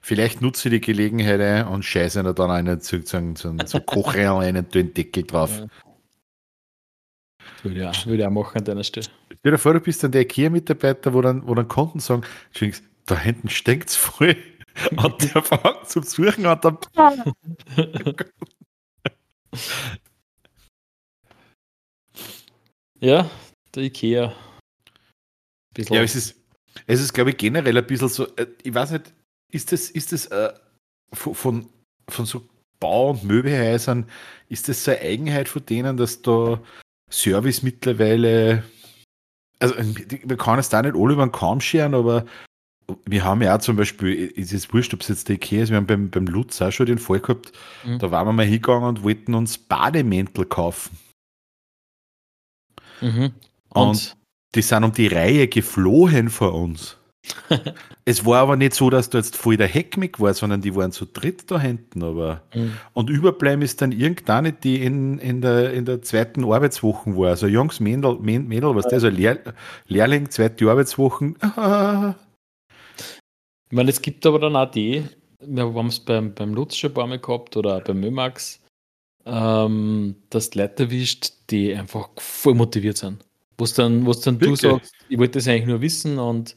vielleicht 0.00 0.40
nutze 0.40 0.68
ich 0.68 0.74
die 0.74 0.80
Gelegenheit 0.80 1.66
und 1.68 1.84
scheiße 1.84 2.22
da 2.22 2.32
dann 2.32 2.50
einen 2.50 2.80
sozusagen 2.80 3.36
so, 3.36 3.54
so 3.66 3.80
Kochrein 3.80 4.28
einen 4.28 4.68
den 4.68 4.94
Deckel 4.94 5.24
drauf. 5.24 5.58
Ja. 5.58 5.66
Würde 7.62 7.80
ich, 7.80 7.86
auch, 7.86 8.06
würde 8.06 8.22
ich 8.22 8.26
auch 8.26 8.30
machen 8.30 8.58
an 8.58 8.64
deiner 8.64 8.84
Stelle. 8.84 9.06
Stell 9.38 9.52
dir 9.52 9.58
vor, 9.58 9.74
du 9.74 9.80
bist 9.80 10.02
dann 10.02 10.12
der 10.12 10.22
IKEA-Mitarbeiter, 10.22 11.12
wo 11.12 11.20
dann, 11.20 11.46
wo 11.46 11.54
dann 11.54 11.68
Kunden 11.68 12.00
sagen, 12.00 12.22
da 13.06 13.18
hinten 13.18 13.48
stinkt 13.48 13.88
es 13.90 13.96
voll. 13.96 14.36
Und 14.96 15.34
der 15.34 15.42
fängt 15.42 15.88
zum 15.88 16.04
Suchen 16.04 16.46
und 16.46 16.64
dann. 16.64 16.78
ja, 23.00 23.28
der 23.74 23.82
IKEA. 23.82 24.32
Bisschen 25.74 25.96
ja, 25.96 26.02
es 26.02 26.14
ist, 26.14 26.36
es 26.86 27.00
ist, 27.00 27.12
glaube 27.12 27.30
ich, 27.30 27.36
generell 27.36 27.76
ein 27.76 27.86
bisschen 27.86 28.08
so, 28.08 28.26
äh, 28.36 28.46
ich 28.62 28.72
weiß 28.74 28.92
nicht, 28.92 29.12
ist 29.50 29.72
das, 29.72 29.90
ist 29.90 30.12
das 30.12 30.26
äh, 30.26 30.52
von, 31.12 31.68
von 32.08 32.26
so 32.26 32.48
Bau- 32.78 33.10
und 33.10 33.24
Möbelhäusern, 33.24 34.08
ist 34.48 34.68
das 34.68 34.84
so 34.84 34.92
eine 34.92 35.00
Eigenheit 35.00 35.48
von 35.48 35.66
denen, 35.66 35.96
dass 35.96 36.22
da 36.22 36.60
Service 37.10 37.62
mittlerweile, 37.62 38.64
also 39.58 39.74
man 39.76 40.38
kann 40.38 40.58
es 40.58 40.68
da 40.68 40.80
nicht 40.80 40.94
alle 40.96 41.12
über 41.12 41.26
den 41.26 41.32
Kamm 41.32 41.60
scheren, 41.60 41.94
aber 41.94 42.24
wir 43.04 43.24
haben 43.24 43.42
ja 43.42 43.56
auch 43.56 43.60
zum 43.60 43.76
Beispiel, 43.76 44.14
ist 44.14 44.52
es 44.52 44.72
wurscht, 44.72 44.94
ob 44.94 45.00
es 45.00 45.08
jetzt 45.08 45.28
der 45.28 45.36
Ikea 45.36 45.62
ist, 45.62 45.70
wir 45.70 45.76
haben 45.76 45.86
beim, 45.86 46.10
beim 46.10 46.26
Lutz 46.26 46.60
auch 46.62 46.70
schon 46.70 46.86
den 46.86 46.98
Fall 46.98 47.20
gehabt, 47.20 47.52
mhm. 47.84 47.98
da 47.98 48.10
waren 48.10 48.26
wir 48.26 48.32
mal 48.32 48.44
hingegangen 48.44 48.88
und 48.88 49.02
wollten 49.02 49.34
uns 49.34 49.58
Bademäntel 49.58 50.46
kaufen. 50.46 50.96
Mhm. 53.00 53.32
Und, 53.70 53.88
und, 53.88 54.16
die 54.54 54.62
sind 54.62 54.84
um 54.84 54.92
die 54.92 55.06
Reihe 55.06 55.48
geflohen 55.48 56.28
vor 56.28 56.54
uns. 56.54 56.96
es 58.04 58.24
war 58.24 58.40
aber 58.40 58.56
nicht 58.56 58.74
so, 58.74 58.90
dass 58.90 59.10
da 59.10 59.18
jetzt 59.18 59.36
voll 59.36 59.56
der 59.56 59.68
Heckmick 59.68 60.20
war, 60.20 60.32
sondern 60.34 60.62
die 60.62 60.74
waren 60.74 60.92
zu 60.92 61.06
dritt 61.06 61.50
da 61.50 61.60
hinten. 61.60 62.02
Aber 62.02 62.42
mhm. 62.54 62.72
Und 62.92 63.10
überbleiben 63.10 63.62
ist 63.62 63.82
dann 63.82 63.92
irgendeine, 63.92 64.52
die 64.52 64.82
in, 64.82 65.18
in, 65.18 65.40
der, 65.40 65.72
in 65.72 65.84
der 65.84 66.02
zweiten 66.02 66.44
Arbeitswoche 66.44 67.16
war. 67.16 67.30
Also 67.30 67.46
Jungs, 67.46 67.80
Mädel, 67.80 68.18
Mädel 68.20 68.74
was 68.74 68.84
ja. 68.84 68.90
der, 68.90 69.00
so 69.00 69.08
Lehr, 69.08 69.38
Lehrling, 69.86 70.30
zweite 70.30 70.68
Arbeitswochen. 70.68 71.36
ich 73.70 73.76
meine, 73.76 73.90
es 73.90 74.02
gibt 74.02 74.26
aber 74.26 74.40
dann 74.40 74.56
auch 74.56 74.68
die, 74.68 75.04
wir 75.40 75.62
haben 75.62 75.86
es 75.86 76.00
beim, 76.00 76.34
beim 76.34 76.54
Lutz 76.54 76.74
schon 76.76 76.90
ein 76.90 76.94
paar 76.94 77.06
Mal 77.06 77.20
gehabt 77.20 77.56
oder 77.56 77.80
beim 77.80 78.00
Mömax, 78.00 78.60
ähm, 79.24 80.16
dass 80.28 80.56
Leute 80.56 80.82
erwischt, 80.84 81.34
die 81.50 81.72
einfach 81.74 82.08
voll 82.18 82.54
motiviert 82.54 82.96
sind. 82.96 83.24
Wo 83.58 83.66
dann, 83.66 84.04
wo's 84.06 84.22
dann 84.22 84.40
du 84.40 84.56
sagst, 84.56 84.92
ich 85.08 85.18
wollte 85.18 85.38
das 85.38 85.46
eigentlich 85.46 85.66
nur 85.66 85.80
wissen 85.80 86.18
und 86.18 86.56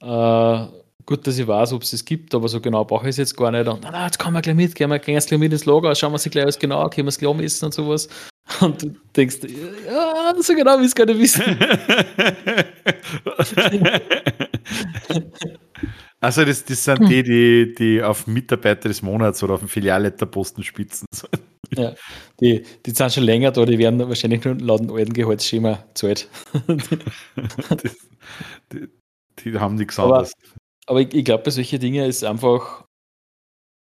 äh, 0.00 0.66
gut, 1.04 1.26
dass 1.26 1.36
ich 1.36 1.46
weiß, 1.46 1.74
ob 1.74 1.82
es 1.82 1.92
es 1.92 2.02
gibt, 2.02 2.34
aber 2.34 2.48
so 2.48 2.62
genau 2.62 2.82
brauche 2.82 3.04
ich 3.04 3.10
es 3.10 3.18
jetzt 3.18 3.36
gar 3.36 3.50
nicht. 3.50 3.68
Und 3.68 3.82
na, 3.82 4.06
jetzt 4.06 4.18
kommen 4.18 4.34
wir 4.34 4.40
gleich 4.40 4.56
mit, 4.56 4.74
gehen 4.74 4.88
wir, 4.88 4.98
gehen 4.98 5.16
wir 5.16 5.20
gleich 5.20 5.38
mit 5.38 5.52
ins 5.52 5.66
Lager, 5.66 5.94
schauen 5.94 6.12
wir 6.12 6.18
sich 6.18 6.32
gleich 6.32 6.44
alles 6.44 6.58
genau, 6.58 6.88
können 6.88 7.08
wir 7.08 7.10
es 7.10 7.18
gleich 7.18 7.34
messen 7.34 7.66
und 7.66 7.74
sowas. 7.74 8.08
Und 8.62 8.82
du 8.82 8.94
denkst, 9.14 9.40
ja, 9.86 10.32
so 10.40 10.54
genau 10.54 10.78
will 10.78 10.84
ich 10.84 10.88
es 10.88 10.94
gar 10.94 11.04
nicht 11.04 11.18
wissen. 11.18 11.42
Also 16.20 16.44
das, 16.44 16.64
das 16.64 16.84
sind 16.84 17.08
die, 17.08 17.22
die, 17.22 17.74
die 17.78 18.02
auf 18.02 18.26
Mitarbeiter 18.26 18.88
des 18.88 19.02
Monats 19.02 19.42
oder 19.42 19.54
auf 19.54 19.60
dem 19.60 19.68
Filialleiterposten 19.68 20.64
spitzen. 20.64 21.06
Ja, 21.76 21.94
die, 22.40 22.64
die 22.84 22.90
sind 22.90 23.12
schon 23.12 23.24
länger 23.24 23.52
da, 23.52 23.64
die 23.64 23.78
werden 23.78 24.00
wahrscheinlich 24.00 24.44
nur 24.44 24.54
laut 24.54 24.80
dem 24.80 24.90
alten 24.90 25.12
Gehaltsschema 25.12 25.84
zahlt. 25.94 26.28
die, 28.72 28.88
die, 29.38 29.58
haben 29.58 29.74
nichts 29.76 29.98
anderes. 29.98 30.32
Aber, 30.32 30.60
aber 30.86 31.00
ich, 31.02 31.14
ich 31.14 31.24
glaube, 31.24 31.44
bei 31.44 31.50
solchen 31.50 31.78
Dingen 31.78 32.08
ist 32.08 32.24
einfach, 32.24 32.84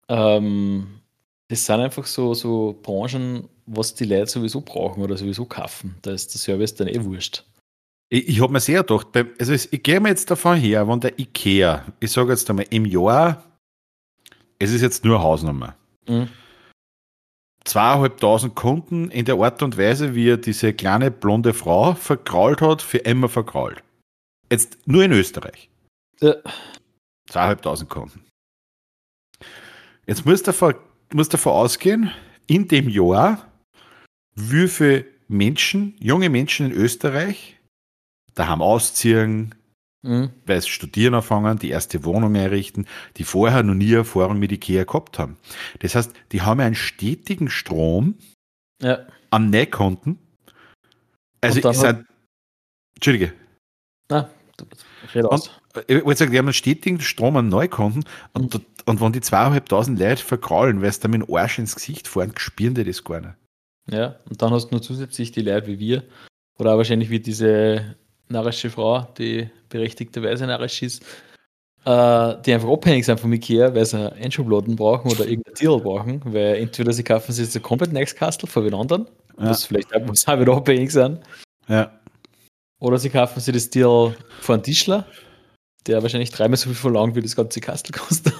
ähm, 0.09 1.01
das 1.49 1.65
sind 1.65 1.81
einfach 1.81 2.05
so, 2.07 2.35
so 2.35 2.79
Branchen, 2.83 3.49
was 3.65 3.95
die 3.95 4.05
Leute 4.05 4.27
sowieso 4.27 4.61
brauchen 4.61 5.03
oder 5.03 5.17
sowieso 5.17 5.47
kaufen. 5.47 5.97
Da 6.03 6.13
ist 6.13 6.35
der 6.35 6.41
Service 6.41 6.75
dann 6.75 6.89
eh 6.89 7.05
wurscht. 7.05 7.45
Ich, 8.11 8.29
ich 8.29 8.41
habe 8.41 8.53
mir 8.53 8.61
sehr 8.61 8.83
gedacht, 8.83 9.09
also 9.39 9.53
ich 9.53 9.83
gehe 9.83 10.01
mir 10.01 10.09
jetzt 10.09 10.31
davon 10.31 10.57
her, 10.57 10.89
wenn 10.89 11.01
der 11.01 11.19
IKEA, 11.19 11.85
ich 12.01 12.11
sage 12.11 12.31
jetzt 12.31 12.49
einmal, 12.49 12.67
im 12.71 12.85
Jahr, 12.85 13.45
es 14.59 14.73
ist 14.73 14.83
jetzt 14.83 15.05
nur 15.05 15.23
Hausnummer, 15.23 15.77
mhm. 16.09 16.29
zweieinhalbtausend 17.65 18.55
Kunden 18.55 19.11
in 19.11 19.25
der 19.25 19.37
Art 19.37 19.63
und 19.63 19.77
Weise, 19.77 20.15
wie 20.15 20.31
er 20.31 20.37
diese 20.39 20.73
kleine 20.73 21.11
blonde 21.11 21.53
Frau 21.55 21.95
verkrault 21.95 22.63
hat, 22.63 22.83
für 22.83 22.99
immer 22.99 23.29
verkrault. 23.29 23.83
Jetzt 24.51 24.79
nur 24.87 25.05
in 25.05 25.13
Österreich. 25.13 25.69
Ja. 26.21 26.35
Zweieinhalbtausend 27.29 27.91
Kunden. 27.91 28.25
Jetzt 30.07 30.25
muss 30.25 30.43
davon, 30.43 30.75
muss 31.13 31.29
davon 31.29 31.53
ausgehen, 31.53 32.11
in 32.47 32.67
dem 32.67 32.89
Jahr, 32.89 33.47
wie 34.35 34.67
viele 34.67 35.05
Menschen, 35.29 35.95
junge 36.01 36.31
Menschen 36.31 36.71
in 36.71 36.73
Österreich 36.73 37.58
daheim 38.39 38.63
ausziehen, 38.63 39.55
mhm. 40.03 40.31
weil 40.47 40.61
sie 40.61 40.69
studieren 40.69 41.15
anfangen, 41.15 41.59
die 41.59 41.71
erste 41.71 42.05
Wohnung 42.05 42.37
einrichten, 42.37 42.87
die 43.17 43.25
vorher 43.25 43.63
noch 43.63 43.75
nie 43.75 43.93
Erfahrung 43.93 44.39
mit 44.39 44.53
Ikea 44.53 44.85
gehabt 44.85 45.19
haben. 45.19 45.37
Das 45.81 45.95
heißt, 45.95 46.13
die 46.33 46.43
haben 46.43 46.61
einen 46.61 46.75
stetigen 46.75 47.51
Strom 47.51 48.15
ja. 48.83 49.07
an 49.31 49.51
Neukonten. 49.51 50.19
Also 51.41 51.59
ich 51.59 51.77
sage, 51.77 52.05
Entschuldige. 52.97 53.33
Na, 54.09 54.29
red 55.15 55.25
aus. 55.25 55.49
Und, 55.49 55.85
ich 55.87 56.05
wollte 56.05 56.19
sagen, 56.19 56.33
die 56.33 56.39
haben 56.39 56.47
einen 56.47 56.55
stetigen 56.55 57.01
Strom 57.01 57.37
an 57.37 57.49
Neukonten 57.49 58.05
und, 58.33 58.55
mhm. 58.55 58.61
und 58.87 59.01
wenn 59.01 59.13
die 59.13 59.21
zweieinhalbtausend 59.21 59.99
Leute 59.99 60.25
verkraulen, 60.25 60.83
weil 60.83 60.93
sie 60.93 61.01
da 61.01 61.09
mit 61.09 61.23
dem 61.23 61.33
Arsch 61.33 61.59
ins 61.59 61.77
Gesicht 61.77 62.09
fahren, 62.09 62.33
spüren 62.37 62.75
die 62.75 62.85
das 62.85 63.05
gar 63.05 63.21
nicht. 63.21 63.35
Ja, 63.91 64.17
und 64.29 64.43
dann 64.43 64.51
hast 64.51 64.69
du 64.69 64.75
nur 64.75 64.83
zusätzlich 64.83 65.31
die 65.31 65.43
Leute 65.43 65.69
wie 65.69 65.79
wir, 65.79 66.03
oder 66.59 66.77
wahrscheinlich 66.77 67.11
wie 67.11 67.21
diese 67.21 67.97
narische 68.29 68.71
Frau, 68.71 69.03
die 69.19 69.49
berechtigterweise 69.69 70.47
narisch 70.47 70.83
ist, 70.83 71.03
äh, 71.85 72.37
die 72.43 72.53
einfach 72.53 72.69
abhängig 72.69 73.07
sind 73.07 73.21
von 73.21 73.33
Ikea, 73.33 73.75
weil 73.75 73.87
sie 73.87 74.13
Einschubladen 74.13 74.77
brauchen 74.77 75.11
oder 75.11 75.27
irgendein 75.27 75.55
Tier 75.55 75.77
brauchen, 75.79 76.21
weil 76.25 76.57
entweder 76.57 76.93
sie 76.93 77.05
kaufen 77.05 77.33
sich 77.33 77.47
jetzt 77.47 77.57
ein 77.57 77.63
komplett 77.63 77.93
neues 77.93 78.15
Kastel 78.15 78.49
von 78.49 78.65
den 78.65 78.75
anderen, 78.75 79.07
ja. 79.39 79.51
was 79.51 79.65
vielleicht 79.65 79.95
auch, 79.95 80.01
muss 80.05 80.27
auch 80.27 80.39
wieder 80.39 80.55
abhängig 80.55 80.91
sein. 80.93 81.23
Ja. 81.69 81.99
Oder 82.81 82.99
sie 82.99 83.11
kaufen 83.11 83.41
sich 83.41 83.55
das 83.55 83.71
Tier 83.71 84.15
von 84.41 84.55
einem 84.55 84.63
Tischler, 84.63 85.07
der 85.87 86.03
wahrscheinlich 86.03 86.31
dreimal 86.31 86.57
so 86.57 86.69
viel 86.69 86.77
verlangt, 86.77 87.17
wie 87.17 87.23
das 87.23 87.37
ganze 87.37 87.61
Kastel 87.61 87.93
kostet. 87.99 88.35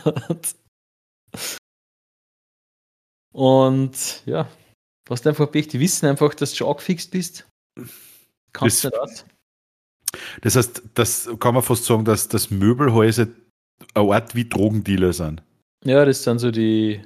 Und 3.33 4.23
ja, 4.27 4.49
was 5.07 5.23
du 5.23 5.29
einfach 5.29 5.51
Pech, 5.51 5.69
die 5.69 5.81
wissen 5.81 6.07
einfach, 6.07 6.35
dass 6.35 6.51
du 6.51 6.57
schon 6.57 6.69
angefixt 6.69 7.11
bist. 7.11 7.49
Kannst 8.53 8.85
du 8.85 8.91
das? 8.91 9.25
Das 10.43 10.57
heißt, 10.57 10.83
das 10.95 11.29
kann 11.39 11.55
man 11.55 11.63
fast 11.63 11.85
sagen, 11.85 12.05
dass 12.05 12.29
das 12.29 12.51
Möbelhäuser 12.51 13.29
eine 13.95 14.15
Art 14.15 14.35
wie 14.35 14.49
Drogendealer 14.49 15.13
sind. 15.13 15.43
Ja, 15.85 16.05
das 16.05 16.23
sind 16.23 16.39
so 16.39 16.51
die, 16.51 17.01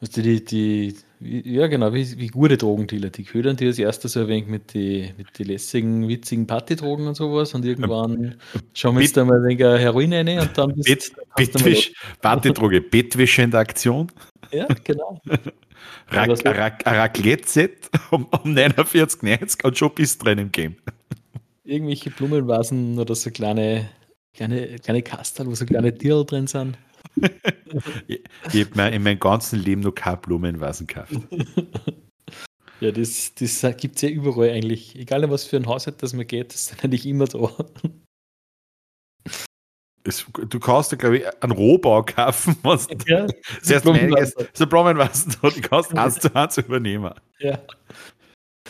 die, 0.00 0.44
die, 0.44 0.44
die 0.44 0.94
ja 1.20 1.66
genau, 1.66 1.92
wie, 1.92 2.18
wie 2.18 2.28
gute 2.28 2.56
Drogendealer. 2.56 3.10
Die 3.10 3.24
ködern 3.24 3.56
die 3.56 3.66
als 3.66 3.78
erstes 3.78 4.12
so 4.12 4.20
ein 4.20 4.28
wenig 4.28 4.46
mit 4.46 4.74
den 4.74 5.14
mit 5.16 5.38
die 5.38 5.44
lässigen, 5.44 6.08
witzigen 6.08 6.46
Partydrogen 6.46 7.06
und 7.06 7.14
sowas 7.14 7.54
und 7.54 7.64
irgendwann 7.64 8.36
schauen 8.72 8.96
wir 8.96 9.02
uns 9.02 9.12
da 9.12 9.24
mal 9.24 9.38
ein 9.38 9.44
wenig 9.44 9.60
Heroin 9.60 10.12
rein 10.12 10.40
und 10.40 10.56
dann 10.56 10.74
bist 10.74 10.86
Bett, 10.86 11.12
Bettwisch, 11.36 11.92
Partydroge, 12.20 12.80
bettwäschende 12.90 13.58
Aktion. 13.58 14.10
Ja, 14.50 14.66
genau. 14.84 15.20
Raclette-Set 16.10 17.90
um, 18.10 18.26
um 18.26 18.54
49,90 18.54 19.64
und 19.64 19.78
schon 19.78 19.94
bist 19.94 20.20
du 20.20 20.24
drin 20.24 20.38
im 20.38 20.52
Game 20.52 20.76
irgendwelche 21.70 22.10
Blumenvasen 22.10 22.98
oder 22.98 23.14
so 23.14 23.30
kleine, 23.30 23.88
kleine, 24.34 24.78
kleine 24.78 25.02
Kastel, 25.02 25.46
wo 25.46 25.54
so 25.54 25.64
kleine 25.64 25.96
Tiere 25.96 26.24
drin 26.26 26.46
sind. 26.46 26.76
ich 28.08 28.22
ich 28.52 28.70
habe 28.70 28.94
in 28.94 29.02
meinem 29.02 29.18
ganzen 29.18 29.60
Leben 29.60 29.80
noch 29.80 29.92
keine 29.92 30.18
Blumenvasen 30.18 30.86
gehabt. 30.86 31.12
Ja, 32.82 32.90
das, 32.90 33.34
das 33.34 33.60
gibt 33.76 33.96
es 33.96 34.02
ja 34.02 34.08
überall 34.08 34.48
eigentlich. 34.48 34.96
Egal, 34.96 35.28
was 35.30 35.44
für 35.44 35.58
ein 35.58 35.66
Haushalt 35.66 36.02
das 36.02 36.14
man 36.14 36.26
geht, 36.26 36.54
das 36.54 36.72
ist 36.72 36.82
eigentlich 36.82 37.06
immer 37.06 37.26
da. 37.26 37.50
Es, 40.02 40.24
du 40.32 40.58
kannst 40.58 40.90
dir, 40.90 40.96
glaube 40.96 41.18
ich, 41.18 41.42
einen 41.42 41.52
Rohbau 41.52 42.02
kaufen, 42.02 42.56
was 42.62 42.88
ja, 43.06 43.26
das 43.62 43.86
einiges, 43.86 44.34
so 44.54 44.66
Blumenvasen 44.66 45.36
da, 45.42 45.50
die 45.50 45.60
kannst 45.60 45.94
eins 45.94 46.20
zu 46.20 46.34
eins 46.34 46.56
übernehmen. 46.56 47.12
Ja. 47.38 47.60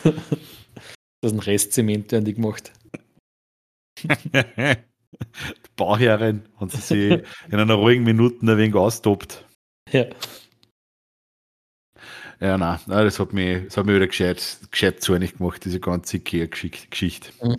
Das 0.03 0.13
ist 1.21 1.31
ein 1.31 1.39
Restzement, 1.39 2.11
den 2.11 2.25
die 2.25 2.33
gemacht. 2.33 2.73
die 4.33 5.69
Bauherrin, 5.75 6.43
wenn 6.59 6.69
sie 6.69 6.77
sich 6.77 7.23
in 7.49 7.59
einer 7.59 7.75
ruhigen 7.75 8.03
Minute 8.03 8.45
ein 8.45 8.57
wenig 8.57 8.75
austobt. 8.75 9.45
Ja. 9.91 10.05
Ja, 12.39 12.57
nein, 12.57 12.79
das 12.87 13.19
hat 13.19 13.33
mich, 13.33 13.65
das 13.65 13.77
hat 13.77 13.85
mich 13.85 13.95
wieder 13.95 14.07
gescheit, 14.07 14.57
gescheit 14.71 15.03
zornig 15.03 15.37
gemacht, 15.37 15.63
diese 15.63 15.79
ganze 15.79 16.17
Ikea-Geschichte. 16.17 17.31
Mhm. 17.43 17.57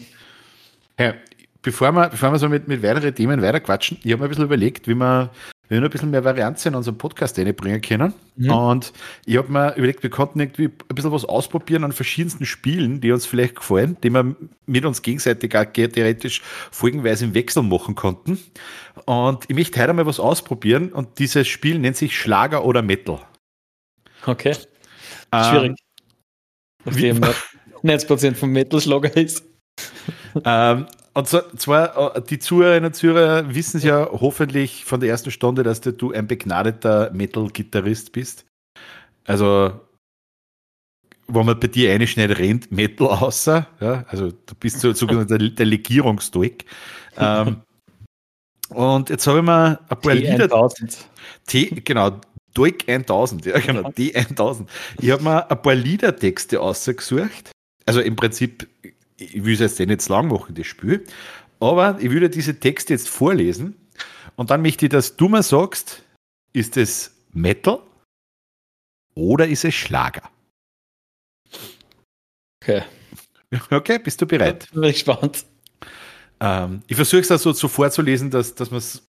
Hey, 0.97 1.15
bevor 1.63 1.93
wir, 1.93 2.09
bevor 2.09 2.33
wir 2.33 2.39
so 2.39 2.49
mit, 2.49 2.67
mit 2.67 2.83
weiteren 2.83 3.15
Themen 3.15 3.41
weiterquatschen, 3.41 3.99
ich 4.03 4.11
habe 4.11 4.23
mir 4.23 4.27
ein 4.27 4.31
bisschen 4.31 4.45
überlegt, 4.45 4.89
wie 4.89 4.95
wir, 4.97 5.31
wie 5.31 5.52
wir 5.73 5.81
noch 5.81 5.89
ein 5.89 5.91
bisschen 5.91 6.11
mehr 6.11 6.25
Varianz 6.25 6.65
in 6.67 6.75
unserem 6.75 6.99
Podcast 6.99 7.39
reinbringen 7.39 7.81
können. 7.81 8.15
Mhm. 8.37 8.51
Und 8.51 8.93
ich 9.25 9.37
habe 9.37 9.51
mir 9.51 9.75
überlegt, 9.77 10.03
wir 10.03 10.11
konnten 10.11 10.41
irgendwie 10.41 10.67
ein 10.67 10.95
bisschen 10.95 11.13
was 11.13 11.25
ausprobieren 11.25 11.85
an 11.85 11.93
verschiedensten 11.93 12.47
Spielen, 12.47 13.01
die 13.01 13.13
uns 13.13 13.27
vielleicht 13.27 13.57
gefallen, 13.57 13.97
die 14.03 14.11
wir 14.11 14.37
mit 14.67 14.85
uns 14.85 15.03
gegenseitig 15.03 15.57
auch 15.57 15.65
theoretisch 15.65 16.43
folgenweise 16.71 17.25
im 17.25 17.35
Wechsel 17.35 17.63
machen 17.63 17.95
konnten. 17.95 18.39
Und 19.07 19.45
ich 19.49 19.57
möchte 19.57 19.81
heute 19.81 19.93
mal 19.93 20.07
was 20.07 20.21
ausprobieren 20.21 20.93
und 20.93 21.19
dieses 21.19 21.49
Spiel 21.49 21.79
nennt 21.79 21.97
sich 21.97 22.17
Schlager 22.17 22.65
oder 22.65 22.83
Metal. 22.83 23.21
Okay. 24.27 24.55
Ähm, 25.33 25.45
Schwierig. 25.45 25.79
Nachdem 26.85 27.21
90% 27.83 28.35
vom 28.35 28.51
Metal-Schlager 28.51 29.17
ist. 29.17 29.45
ähm, 30.45 30.87
und 31.15 31.29
zwar, 31.29 32.17
äh, 32.17 32.23
die 32.23 32.39
Zuhörerinnen 32.39 32.87
und 32.87 32.95
Zuhörer 32.95 33.55
wissen 33.55 33.79
es 33.79 33.85
ja 33.85 34.09
hoffentlich 34.11 34.85
von 34.85 35.01
der 35.01 35.11
ersten 35.11 35.31
Stunde, 35.31 35.63
dass 35.63 35.81
du 35.81 36.13
ein 36.13 36.27
begnadeter 36.27 37.11
Metal-Gitarrist 37.13 38.13
bist. 38.13 38.47
Also, 39.25 39.81
wo 41.29 41.43
man 41.43 41.59
bei 41.61 41.69
dir 41.69 41.93
einschneidet, 41.93 42.39
rennt 42.39 42.73
Metal 42.73 43.09
außer. 43.09 43.67
Ja, 43.81 44.05
also, 44.09 44.31
du 44.31 44.55
bist 44.59 44.81
so, 44.81 44.93
sogenannter 44.93 45.39
der 45.39 45.67
Legierungsstoik. 45.67 46.65
ähm, 47.17 47.63
und 48.71 49.11
jetzt 49.11 49.27
habe 49.27 49.39
ich 49.39 49.45
mir 49.45 49.81
ein 49.87 50.01
paar 50.01 50.15
Lieder. 50.15 50.71
T, 51.47 51.67
genau, 51.85 52.21
Doik 52.55 52.89
1000, 52.89 53.47
ja 53.47 53.59
genau, 53.59 53.89
D1000. 53.91 54.67
Ich 55.01 55.11
habe 55.11 55.23
mir 55.23 55.51
ein 55.51 55.63
paar 55.63 55.75
Liedertexte 55.75 56.61
ausgesucht. 56.61 57.51
Also 57.87 58.01
im 58.01 58.17
Prinzip 58.17 58.69
ich 59.23 59.45
will 59.45 59.55
es 59.55 59.61
jetzt 59.61 59.79
nicht 59.79 60.09
lang 60.09 60.29
machen, 60.29 60.55
das 60.55 60.67
Spiel, 60.67 61.07
aber 61.61 61.99
ich 62.01 62.11
würde 62.11 62.31
diese 62.31 62.59
Texte 62.59 62.93
jetzt 62.93 63.09
vorlesen 63.09 63.77
und 64.37 64.51
dann 64.51 64.63
möchte 64.63 64.87
ich, 64.87 64.91
dass 64.91 65.17
du 65.17 65.29
mir 65.29 65.43
sagst, 65.43 66.05
ist 66.53 66.77
es 66.77 67.15
Metal 67.33 67.81
oder 69.15 69.47
ist 69.47 69.65
es 69.65 69.75
Schlager? 69.75 70.31
Okay. 72.63 72.83
Okay, 73.71 73.99
bist 73.99 74.21
du 74.21 74.27
bereit? 74.27 74.71
Bin 74.73 74.83
ich 74.85 75.05
gespannt. 75.05 75.45
Ähm, 76.41 76.83
ich 76.87 76.97
versuche 76.97 77.21
es 77.21 77.31
also 77.31 77.53
so 77.53 77.69
vorzulesen, 77.69 78.31
dass, 78.31 78.55
dass 78.55 78.71
man 78.71 78.79
es 78.79 79.07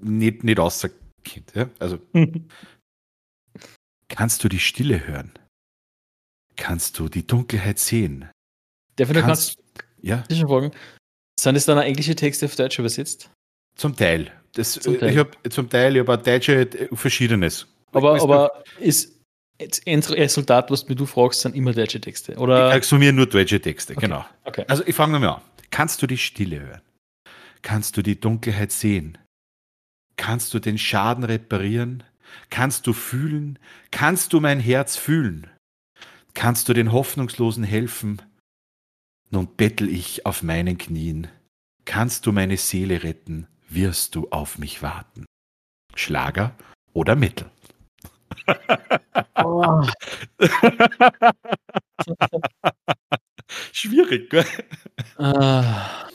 nicht, 0.00 0.44
nicht 0.44 0.58
aussagt. 0.58 0.94
Ja? 1.54 1.68
Also, 1.78 1.98
kannst 4.08 4.44
du 4.44 4.48
die 4.48 4.60
Stille 4.60 5.06
hören? 5.06 5.32
Kannst 6.56 6.98
du 6.98 7.08
die 7.08 7.26
Dunkelheit 7.26 7.78
sehen? 7.78 8.30
Ich 8.98 9.08
noch 9.08 9.26
ganz 9.26 9.56
ja? 10.00 10.24
zwischenfragen? 10.28 10.72
Sind 11.38 11.56
es 11.56 11.64
dann 11.64 11.78
englische 11.78 12.14
Texte 12.14 12.46
auf 12.46 12.56
Deutsch 12.56 12.78
übersetzt? 12.78 13.30
Zum 13.74 13.96
Teil. 13.96 14.30
Das, 14.52 14.72
zum 14.72 14.98
Teil. 14.98 15.10
Ich 15.10 15.18
habe 15.18 15.30
zum 15.48 15.68
Teil, 15.70 15.96
ich 15.96 16.06
habe 16.06 16.22
deutsche 16.22 16.60
äh, 16.60 16.88
verschiedenes. 16.94 17.66
Aber, 17.92 18.20
aber 18.20 18.64
ist 18.78 19.18
ein 19.86 20.00
Resultat, 20.00 20.70
was 20.70 20.84
du 20.84 21.06
fragst, 21.06 21.40
sind 21.40 21.54
immer 21.54 21.72
deutsche 21.72 22.00
Texte? 22.00 22.36
Oder? 22.36 22.76
Ich 22.76 22.90
mir 22.92 23.12
nur 23.12 23.26
deutsche 23.26 23.60
Texte, 23.60 23.94
okay. 23.94 24.06
genau. 24.06 24.24
Okay. 24.44 24.64
Also 24.68 24.82
ich 24.86 24.94
fange 24.94 25.18
mal 25.18 25.28
an. 25.28 25.42
Kannst 25.70 26.02
du 26.02 26.06
die 26.06 26.18
Stille 26.18 26.60
hören? 26.60 26.80
Kannst 27.62 27.96
du 27.96 28.02
die 28.02 28.18
Dunkelheit 28.18 28.72
sehen? 28.72 29.18
Kannst 30.16 30.52
du 30.52 30.58
den 30.58 30.78
Schaden 30.78 31.24
reparieren? 31.24 32.02
Kannst 32.50 32.86
du 32.86 32.92
fühlen? 32.92 33.58
Kannst 33.90 34.32
du 34.32 34.40
mein 34.40 34.60
Herz 34.60 34.96
fühlen? 34.96 35.46
Kannst 36.34 36.68
du 36.68 36.72
den 36.72 36.92
Hoffnungslosen 36.92 37.64
helfen? 37.64 38.20
Nun 39.32 39.48
bettel 39.56 39.88
ich 39.88 40.26
auf 40.26 40.42
meinen 40.42 40.76
Knien. 40.76 41.26
Kannst 41.86 42.26
du 42.26 42.32
meine 42.32 42.58
Seele 42.58 43.02
retten, 43.02 43.48
wirst 43.66 44.14
du 44.14 44.28
auf 44.30 44.58
mich 44.58 44.82
warten. 44.82 45.24
Schlager 45.94 46.54
oder 46.92 47.16
Mittel? 47.16 47.50
Oh. 49.42 49.86
Schwierig, 53.72 54.28
gell? 54.28 54.44
Ah. 55.16 56.08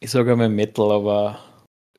Ich 0.00 0.10
sage 0.10 0.32
einmal 0.32 0.48
Metal, 0.48 0.90
aber. 0.90 1.38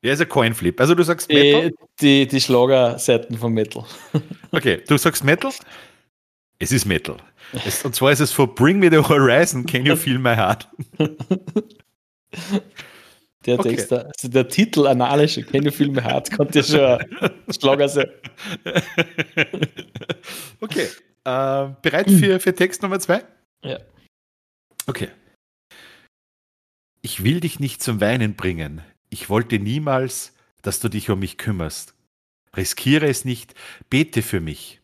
Ja, 0.02 0.12
ist 0.12 0.22
ein 0.22 0.28
Coinflip. 0.28 0.80
Also 0.82 0.94
du 0.94 1.04
sagst 1.04 1.30
Metal? 1.30 1.72
Die, 1.72 1.76
die, 2.02 2.28
die 2.28 2.42
Schlagerseiten 2.42 3.38
von 3.38 3.54
Metal. 3.54 3.86
Okay, 4.52 4.84
du 4.88 4.98
sagst 4.98 5.24
Metal? 5.24 5.54
Es 6.60 6.72
ist 6.72 6.86
Metal. 6.86 7.18
Es, 7.66 7.84
und 7.84 7.96
zwar 7.96 8.12
ist 8.12 8.22
es 8.22 8.32
von 8.32 8.54
Bring 8.56 8.80
Me 8.80 8.90
the 8.90 8.98
Horizon, 8.98 9.66
Can 9.66 9.86
You 9.86 9.96
Feel 9.96 10.20
My 10.20 10.36
Heart? 10.36 10.70
Der 13.46 13.60
okay. 13.60 13.76
Text, 13.76 13.94
also 13.94 14.28
der 14.28 14.48
Titel 14.48 14.88
analische 14.88 15.44
Can 15.44 15.64
You 15.64 15.72
Feel 15.72 15.90
My 15.90 16.02
Heart 16.02 16.32
konnte 16.36 16.62
ja 16.62 16.64
schon 16.64 17.54
Schlager 17.54 17.88
sein. 17.88 18.08
okay. 20.62 20.88
Äh, 21.24 21.70
bereit 21.82 22.10
für, 22.10 22.40
für 22.40 22.56
Text 22.56 22.82
Nummer 22.82 23.00
zwei? 23.00 23.24
Ja. 23.64 23.78
Okay. 24.88 25.10
Ich 27.02 27.24
will 27.24 27.40
dich 27.40 27.60
nicht 27.60 27.84
zum 27.84 28.02
Weinen 28.02 28.36
bringen. 28.36 28.82
Ich 29.10 29.30
wollte 29.30 29.60
niemals, 29.60 30.34
dass 30.64 30.80
du 30.80 30.90
dich 30.90 31.12
um 31.12 31.20
mich 31.20 31.38
kümmerst. 31.38 31.94
Riskiere 32.58 33.08
es 33.08 33.26
nicht, 33.26 33.54
bete 33.92 34.24
für 34.24 34.40
mich. 34.40 34.82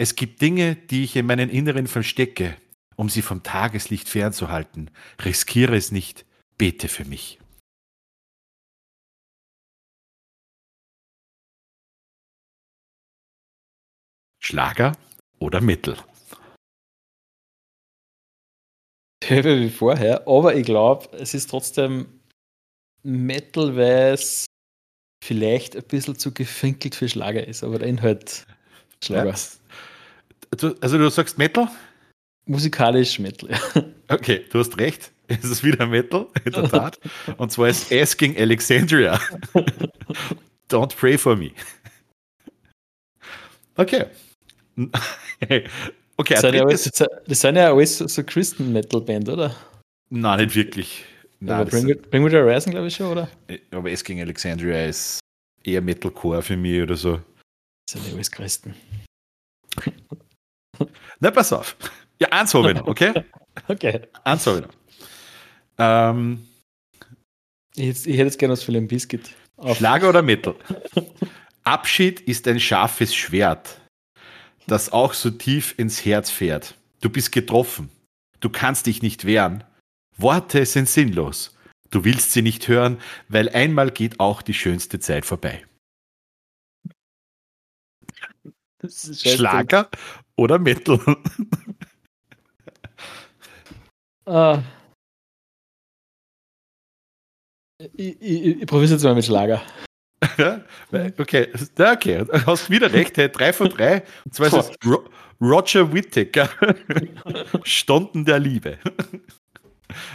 Es 0.00 0.14
gibt 0.14 0.40
Dinge, 0.40 0.76
die 0.76 1.02
ich 1.02 1.16
in 1.16 1.26
meinen 1.26 1.50
Inneren 1.50 1.88
verstecke, 1.88 2.56
um 2.94 3.08
sie 3.08 3.20
vom 3.20 3.42
Tageslicht 3.42 4.08
fernzuhalten. 4.08 4.92
Riskiere 5.24 5.76
es 5.76 5.90
nicht, 5.90 6.24
bete 6.56 6.88
für 6.88 7.04
mich. 7.04 7.40
Schlager 14.40 14.96
oder 15.40 15.60
Metal? 15.60 15.96
Höre 19.24 19.58
wie 19.58 19.68
vorher, 19.68 20.28
aber 20.28 20.54
ich 20.54 20.64
glaube, 20.64 21.08
es 21.16 21.34
ist 21.34 21.50
trotzdem 21.50 22.20
Metal, 23.02 23.76
weil 23.76 24.14
es 24.14 24.46
vielleicht 25.24 25.74
ein 25.74 25.82
bisschen 25.82 26.16
zu 26.16 26.32
gefinkelt 26.32 26.94
für 26.94 27.08
Schlager 27.08 27.44
ist, 27.44 27.64
aber 27.64 27.80
der 27.80 27.88
Inhalt 27.88 28.46
Schlager. 29.02 29.34
Ja, 29.34 30.72
also 30.80 30.98
du 30.98 31.10
sagst 31.10 31.38
Metal? 31.38 31.68
Musikalisch 32.46 33.18
Metal, 33.18 33.50
ja. 33.50 33.84
Okay, 34.08 34.44
du 34.50 34.58
hast 34.58 34.78
recht. 34.78 35.12
Es 35.28 35.44
ist 35.44 35.62
wieder 35.62 35.86
Metal, 35.86 36.26
in 36.44 36.52
der 36.52 36.68
Tat. 36.70 36.98
Und 37.36 37.52
zwar 37.52 37.68
ist 37.68 37.92
Asking 37.92 38.36
Alexandria. 38.38 39.20
Don't 40.70 40.96
pray 40.96 41.18
for 41.18 41.36
me. 41.36 41.50
Okay. 43.76 44.06
okay 46.16 46.34
das, 46.34 46.40
sind 46.40 46.54
ja 46.54 46.62
alles, 46.62 46.90
das 47.26 47.40
sind 47.40 47.56
ja 47.56 47.72
alles 47.72 47.98
so 47.98 48.22
Christen-Metal-Band, 48.22 49.28
oder? 49.28 49.54
Nein, 50.08 50.44
nicht 50.44 50.56
wirklich. 50.56 51.04
Nein, 51.40 51.60
aber 51.60 51.70
Bring, 51.70 52.00
Bring 52.10 52.22
Me 52.22 52.30
the 52.30 52.36
Horizon, 52.36 52.72
glaube 52.72 52.88
ich 52.88 52.96
schon, 52.96 53.12
oder? 53.12 53.28
Aber 53.70 53.90
Asking 53.90 54.20
Alexandria 54.20 54.86
ist 54.86 55.20
eher 55.62 55.82
Metalcore 55.82 56.42
für 56.42 56.56
mich 56.56 56.82
oder 56.82 56.96
so. 56.96 57.20
Ja 57.94 58.00
alles 58.12 58.30
Christen. 58.30 58.74
Na, 61.20 61.30
pass 61.30 61.52
auf. 61.52 61.76
Ja, 62.20 62.28
eins 62.28 62.54
habe 62.54 62.70
ich 62.70 62.76
noch, 62.76 62.86
okay? 62.86 63.24
okay. 63.68 64.02
Eins 64.24 64.46
habe 64.46 64.58
ich 64.58 64.66
noch. 64.66 64.74
Ähm, 65.78 66.46
ich, 67.74 67.88
ich, 67.88 68.06
hätte 68.06 68.24
jetzt 68.24 68.38
gerne 68.38 68.52
was 68.52 68.62
für 68.62 68.72
den 68.72 68.88
Biscuit. 68.88 69.30
Schlager 69.74 70.08
oder 70.08 70.22
Metal? 70.22 70.54
Abschied 71.64 72.20
ist 72.20 72.48
ein 72.48 72.60
scharfes 72.60 73.14
Schwert, 73.14 73.80
das 74.66 74.92
auch 74.92 75.12
so 75.12 75.30
tief 75.30 75.74
ins 75.78 76.04
Herz 76.04 76.30
fährt. 76.30 76.74
Du 77.00 77.10
bist 77.10 77.32
getroffen. 77.32 77.90
Du 78.40 78.50
kannst 78.50 78.86
dich 78.86 79.02
nicht 79.02 79.24
wehren. 79.24 79.64
Worte 80.16 80.64
sind 80.66 80.88
sinnlos. 80.88 81.56
Du 81.90 82.04
willst 82.04 82.32
sie 82.32 82.42
nicht 82.42 82.68
hören, 82.68 82.98
weil 83.28 83.48
einmal 83.48 83.90
geht 83.90 84.20
auch 84.20 84.42
die 84.42 84.54
schönste 84.54 85.00
Zeit 85.00 85.24
vorbei. 85.24 85.64
Schlager 88.86 89.88
oder 90.36 90.58
Metal? 90.58 90.98
uh, 94.26 94.58
ich, 97.96 98.20
ich, 98.20 98.46
ich 98.60 98.66
probiere 98.66 98.92
jetzt 98.92 99.02
mal 99.02 99.14
mit 99.14 99.24
Schlager. 99.24 99.62
okay, 101.18 101.48
okay, 101.86 102.24
du 102.24 102.46
hast 102.46 102.70
wieder 102.70 102.92
recht, 102.92 103.16
hey, 103.16 103.28
drei 103.30 103.52
von 103.52 103.68
drei. 103.68 104.02
Und 104.24 104.34
zwar 104.34 104.48
ist 104.48 104.54
es 104.54 104.70
Ro 104.84 105.04
Roger 105.40 105.92
Whittaker. 105.92 106.48
Stunden 107.62 108.24
der 108.24 108.40
Liebe. 108.40 108.78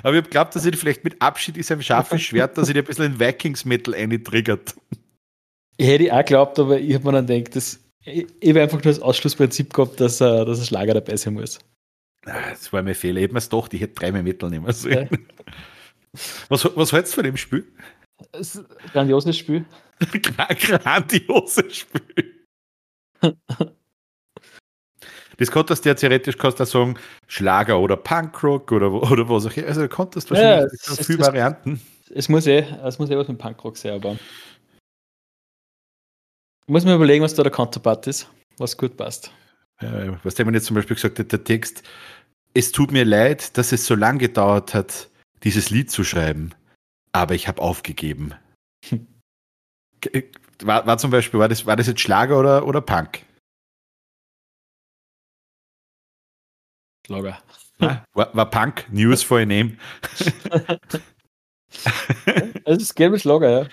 Aber 0.04 0.12
ich 0.12 0.18
habe 0.18 0.24
geglaubt, 0.24 0.56
dass 0.56 0.66
ich 0.66 0.76
vielleicht 0.76 1.04
mit 1.04 1.22
Abschied 1.22 1.58
ist 1.58 1.72
ein 1.72 1.82
scharfes 1.82 2.22
Schwert, 2.22 2.58
dass 2.58 2.68
ich 2.68 2.74
dir 2.74 2.82
ein 2.82 2.86
bisschen 2.86 3.06
in 3.06 3.20
Vikings-Metal 3.20 3.96
eintriggert. 3.96 4.76
Ich 5.78 5.88
hätte 5.88 6.14
auch 6.14 6.20
geglaubt, 6.20 6.60
aber 6.60 6.80
ich 6.80 6.94
habe 6.94 7.06
mir 7.06 7.24
dann 7.24 7.28
gedacht, 7.28 7.56
dass, 7.56 7.80
ich, 8.06 8.50
habe 8.50 8.62
einfach 8.62 8.78
nur 8.78 8.94
das 8.94 9.00
Ausschlussprinzip 9.00 9.74
gehabt, 9.74 10.00
dass, 10.00 10.22
uh, 10.22 10.46
dass 10.46 10.60
ein 10.60 10.66
Schlager 10.66 10.94
dabei 10.94 11.16
sein 11.16 11.36
muss. 11.36 11.60
Ah, 12.26 12.50
das 12.52 12.72
war 12.72 12.82
mein 12.84 12.96
Fehler. 12.96 13.18
Ich 13.18 13.24
hätte 13.24 13.34
mir 13.34 13.40
es 13.40 13.50
doch, 13.50 13.68
ich 13.72 13.82
hätte 13.82 13.96
dreimal 13.96 14.24
Metal 14.24 14.50
nehmen 14.50 14.72
sollen. 14.72 15.10
Ja. 15.12 15.18
Was, 16.48 16.64
was 16.76 16.94
hältst 16.94 17.14
du 17.14 17.16
von 17.16 17.24
dem 17.24 17.38
Spiel? 17.38 17.66
Das 18.34 18.64
grandioses 18.92 19.36
Spiel. 19.36 19.66
grandioses 20.22 21.76
Spiel. 21.76 22.46
Das 25.38 25.50
konntest 25.50 25.84
du 25.84 25.90
ja 25.90 25.96
theoretisch 25.96 26.38
kannst 26.38 26.60
du 26.60 26.66
sagen, 26.66 26.98
Schlager 27.28 27.80
oder 27.80 27.98
Punkrock 27.98 28.72
oder, 28.72 28.94
oder 28.94 29.28
was 29.28 29.48
auch 29.48 29.58
immer. 29.58 29.68
Also 29.68 29.88
konntest 29.88 30.30
du 30.30 30.36
wahrscheinlich 30.36 30.72
ja, 30.86 30.94
es, 30.94 31.06
viele 31.08 31.20
es, 31.20 31.26
Varianten. 31.26 31.82
Es 32.14 32.30
muss, 32.30 32.46
eh, 32.46 32.64
es 32.84 33.00
muss 33.00 33.10
eh 33.10 33.18
was 33.18 33.28
mit 33.28 33.40
Punkrock 33.40 33.76
sein, 33.76 33.94
aber 33.94 34.16
muss 36.68 36.86
mir 36.86 36.96
überlegen, 36.96 37.24
was 37.24 37.34
da 37.34 37.44
der 37.44 37.52
Counterpart 37.52 38.08
ist, 38.08 38.30
was 38.58 38.78
gut 38.78 38.98
passt. 38.98 39.32
Ja, 39.82 40.20
was 40.24 40.36
der 40.36 40.46
mir 40.46 40.54
jetzt 40.54 40.66
zum 40.66 40.76
Beispiel 40.76 40.96
gesagt 40.96 41.20
hat, 41.20 41.32
der 41.32 41.44
Text, 41.44 41.84
es 42.54 42.72
tut 42.72 42.92
mir 42.92 43.06
leid, 43.06 43.58
dass 43.58 43.72
es 43.72 43.86
so 43.86 43.96
lange 43.96 44.20
gedauert 44.20 44.74
hat, 44.74 45.10
dieses 45.44 45.70
Lied 45.70 45.92
zu 45.92 46.04
schreiben, 46.04 46.52
aber 47.12 47.36
ich 47.36 47.48
habe 47.48 47.62
aufgegeben. 47.62 48.34
War, 50.62 50.86
war, 50.86 50.98
zum 50.98 51.12
Beispiel, 51.12 51.40
war 51.40 51.50
das, 51.50 51.66
war 51.66 51.76
das 51.76 51.88
jetzt 51.88 52.02
Schlager 52.02 52.40
oder, 52.40 52.66
oder 52.68 52.82
Punk? 52.82 53.26
Schlager. 57.06 57.42
Ah, 57.80 58.04
war, 58.14 58.34
war, 58.36 58.50
Punk 58.50 58.86
News 58.92 59.24
for 59.24 59.40
a 59.40 59.46
Name? 59.46 59.78
es 62.66 62.78
ist 62.78 62.96
gelbe 62.96 63.20
Schlager, 63.20 63.50
ja. 63.50 63.68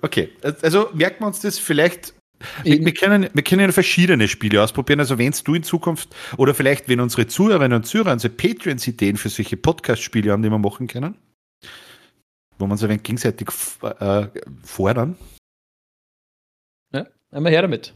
Okay, 0.00 0.30
also 0.62 0.90
merken 0.94 1.20
wir 1.20 1.26
uns 1.26 1.40
das 1.40 1.58
vielleicht. 1.58 2.14
Wir, 2.64 2.84
wir, 2.84 2.94
können, 2.94 3.28
wir 3.32 3.42
können 3.44 3.70
verschiedene 3.70 4.26
Spiele 4.26 4.62
ausprobieren. 4.62 4.98
Also, 4.98 5.18
wenn 5.18 5.32
du 5.44 5.54
in 5.54 5.62
Zukunft 5.62 6.08
oder 6.38 6.54
vielleicht, 6.54 6.88
wenn 6.88 7.00
unsere 7.00 7.26
Zuhörerinnen 7.28 7.76
und 7.76 7.84
Zuhörer 7.84 8.12
unsere 8.12 8.34
Patreons-Ideen 8.34 9.16
für 9.16 9.28
solche 9.28 9.56
Podcast-Spiele 9.56 10.32
haben, 10.32 10.42
die 10.42 10.50
wir 10.50 10.58
machen 10.58 10.88
können, 10.88 11.16
wo 12.58 12.66
wir 12.66 12.72
uns 12.72 12.82
ein 12.82 12.88
wenig 12.88 13.04
gegenseitig 13.04 13.48
äh, 14.00 14.26
fordern. 14.64 15.16
Ja, 16.92 17.06
einmal 17.30 17.52
her 17.52 17.62
damit. 17.62 17.94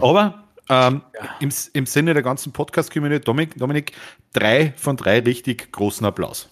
Aber 0.00 0.48
ähm, 0.70 1.02
ja. 1.14 1.36
im, 1.40 1.50
im 1.72 1.86
Sinne 1.86 2.14
der 2.14 2.22
ganzen 2.22 2.52
Podcast-Community, 2.52 3.24
Dominik, 3.24 3.56
Dominik, 3.56 3.92
drei 4.32 4.72
von 4.76 4.96
drei 4.96 5.20
richtig 5.20 5.70
großen 5.72 6.06
Applaus. 6.06 6.48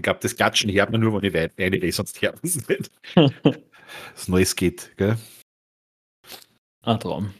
Ich 0.00 0.04
glaube, 0.04 0.20
das 0.22 0.34
Klatschen 0.34 0.72
hört 0.72 0.90
man 0.90 1.02
nur, 1.02 1.20
wenn 1.20 1.28
ich 1.28 1.36
eine 1.36 1.52
rede, 1.58 1.92
sonst 1.92 2.22
hört 2.22 2.36
man 2.36 2.42
es 2.42 2.66
nicht. 2.66 2.90
das 4.14 4.28
Neues 4.28 4.56
geht, 4.56 4.96
gell? 4.96 5.18
Ein 6.82 7.00
Traum. 7.00 7.34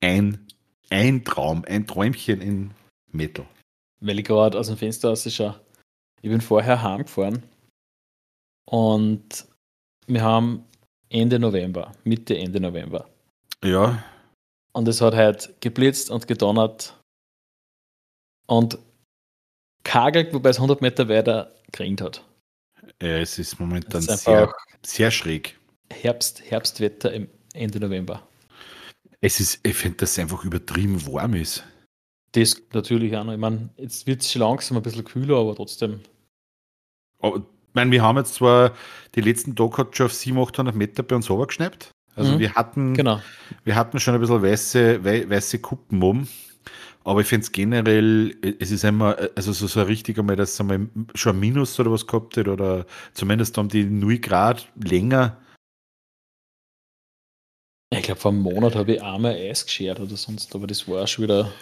Ein, 0.00 0.46
ein 0.88 1.26
Traum, 1.26 1.62
ein 1.66 1.86
Träumchen 1.86 2.40
in 2.40 2.70
Metal. 3.12 3.44
Weil 4.00 4.18
ich 4.18 4.24
gerade 4.24 4.58
aus 4.58 4.68
dem 4.68 4.78
Fenster 4.78 5.10
aus 5.10 5.30
schaue. 5.30 5.60
Ich 6.22 6.30
bin 6.30 6.40
vorher 6.40 6.82
heimgefahren 6.82 7.42
und 8.64 9.46
wir 10.06 10.22
haben 10.22 10.64
Ende 11.10 11.38
November, 11.38 11.92
Mitte, 12.04 12.34
Ende 12.38 12.60
November. 12.60 13.10
Ja. 13.62 14.02
Und 14.72 14.88
es 14.88 15.02
hat 15.02 15.14
halt 15.14 15.60
geblitzt 15.60 16.08
und 16.08 16.26
gedonnert 16.26 16.98
und 18.46 18.78
kagelt, 19.86 20.34
wobei 20.34 20.50
es 20.50 20.56
100 20.56 20.82
Meter 20.82 21.08
weiter 21.08 21.52
geregnet 21.72 22.02
hat. 22.02 22.24
Ja, 23.00 23.18
es 23.18 23.38
ist 23.38 23.58
momentan 23.60 24.00
ist 24.00 24.24
sehr, 24.24 24.52
sehr 24.84 25.10
schräg. 25.10 25.58
Herbst, 25.90 26.42
Herbstwetter 26.44 27.12
im 27.12 27.28
Ende 27.54 27.80
November. 27.80 28.26
Es 29.20 29.40
ist, 29.40 29.60
ich 29.62 29.76
finde, 29.76 29.98
dass 29.98 30.12
es 30.12 30.18
einfach 30.18 30.44
übertrieben 30.44 31.06
warm 31.06 31.34
ist. 31.34 31.64
Das 32.32 32.60
natürlich 32.72 33.16
auch 33.16 33.24
noch. 33.24 33.32
Ich 33.32 33.38
meine, 33.38 33.70
jetzt 33.76 34.06
wird 34.06 34.20
es 34.20 34.30
schon 34.30 34.42
langsam 34.42 34.76
ein 34.76 34.82
bisschen 34.82 35.04
kühler, 35.04 35.36
aber 35.38 35.54
trotzdem. 35.54 36.00
Aber, 37.20 37.36
ich 37.36 37.42
meine, 37.72 37.90
wir 37.90 38.02
haben 38.02 38.18
jetzt 38.18 38.34
zwar 38.34 38.72
die 39.14 39.20
letzten 39.20 39.54
Tage 39.54 39.78
hat 39.78 39.96
schon 39.96 40.06
auf 40.06 40.12
700, 40.12 40.54
800 40.54 40.74
Meter 40.74 41.02
bei 41.02 41.16
uns 41.16 41.30
runtergeschnappt. 41.30 41.90
Also 42.14 42.32
mhm. 42.32 42.38
wir 42.40 42.54
hatten, 42.54 42.94
genau. 42.94 43.20
wir 43.64 43.76
hatten 43.76 44.00
schon 44.00 44.14
ein 44.14 44.20
bisschen 44.20 44.42
weiße, 44.42 45.04
weiße 45.04 45.58
Kuppen 45.60 46.02
oben. 46.02 46.28
Aber 47.06 47.20
ich 47.20 47.28
finde 47.28 47.44
es 47.44 47.52
generell, 47.52 48.36
es 48.58 48.72
ist 48.72 48.82
immer, 48.82 49.16
also 49.36 49.52
so, 49.52 49.68
so 49.68 49.80
richtig 49.82 50.18
einmal, 50.18 50.34
dass 50.34 50.54
es 50.54 50.60
einmal 50.60 50.88
schon 51.14 51.36
ein 51.36 51.40
Minus 51.40 51.78
oder 51.78 51.92
was 51.92 52.04
gehabt 52.04 52.36
hat, 52.36 52.48
oder 52.48 52.84
zumindest 53.14 53.56
haben 53.56 53.68
die 53.68 53.84
0 53.84 54.18
Grad 54.18 54.68
länger. 54.74 55.40
Ich 57.90 58.02
glaube, 58.02 58.20
vor 58.20 58.32
einem 58.32 58.40
Monat 58.40 58.74
habe 58.74 58.94
ich 58.94 59.02
einmal 59.04 59.34
Eis 59.34 59.64
geschert 59.64 60.00
oder 60.00 60.16
sonst, 60.16 60.52
aber 60.56 60.66
das 60.66 60.88
war 60.88 61.06
schon 61.06 61.22
wieder 61.22 61.52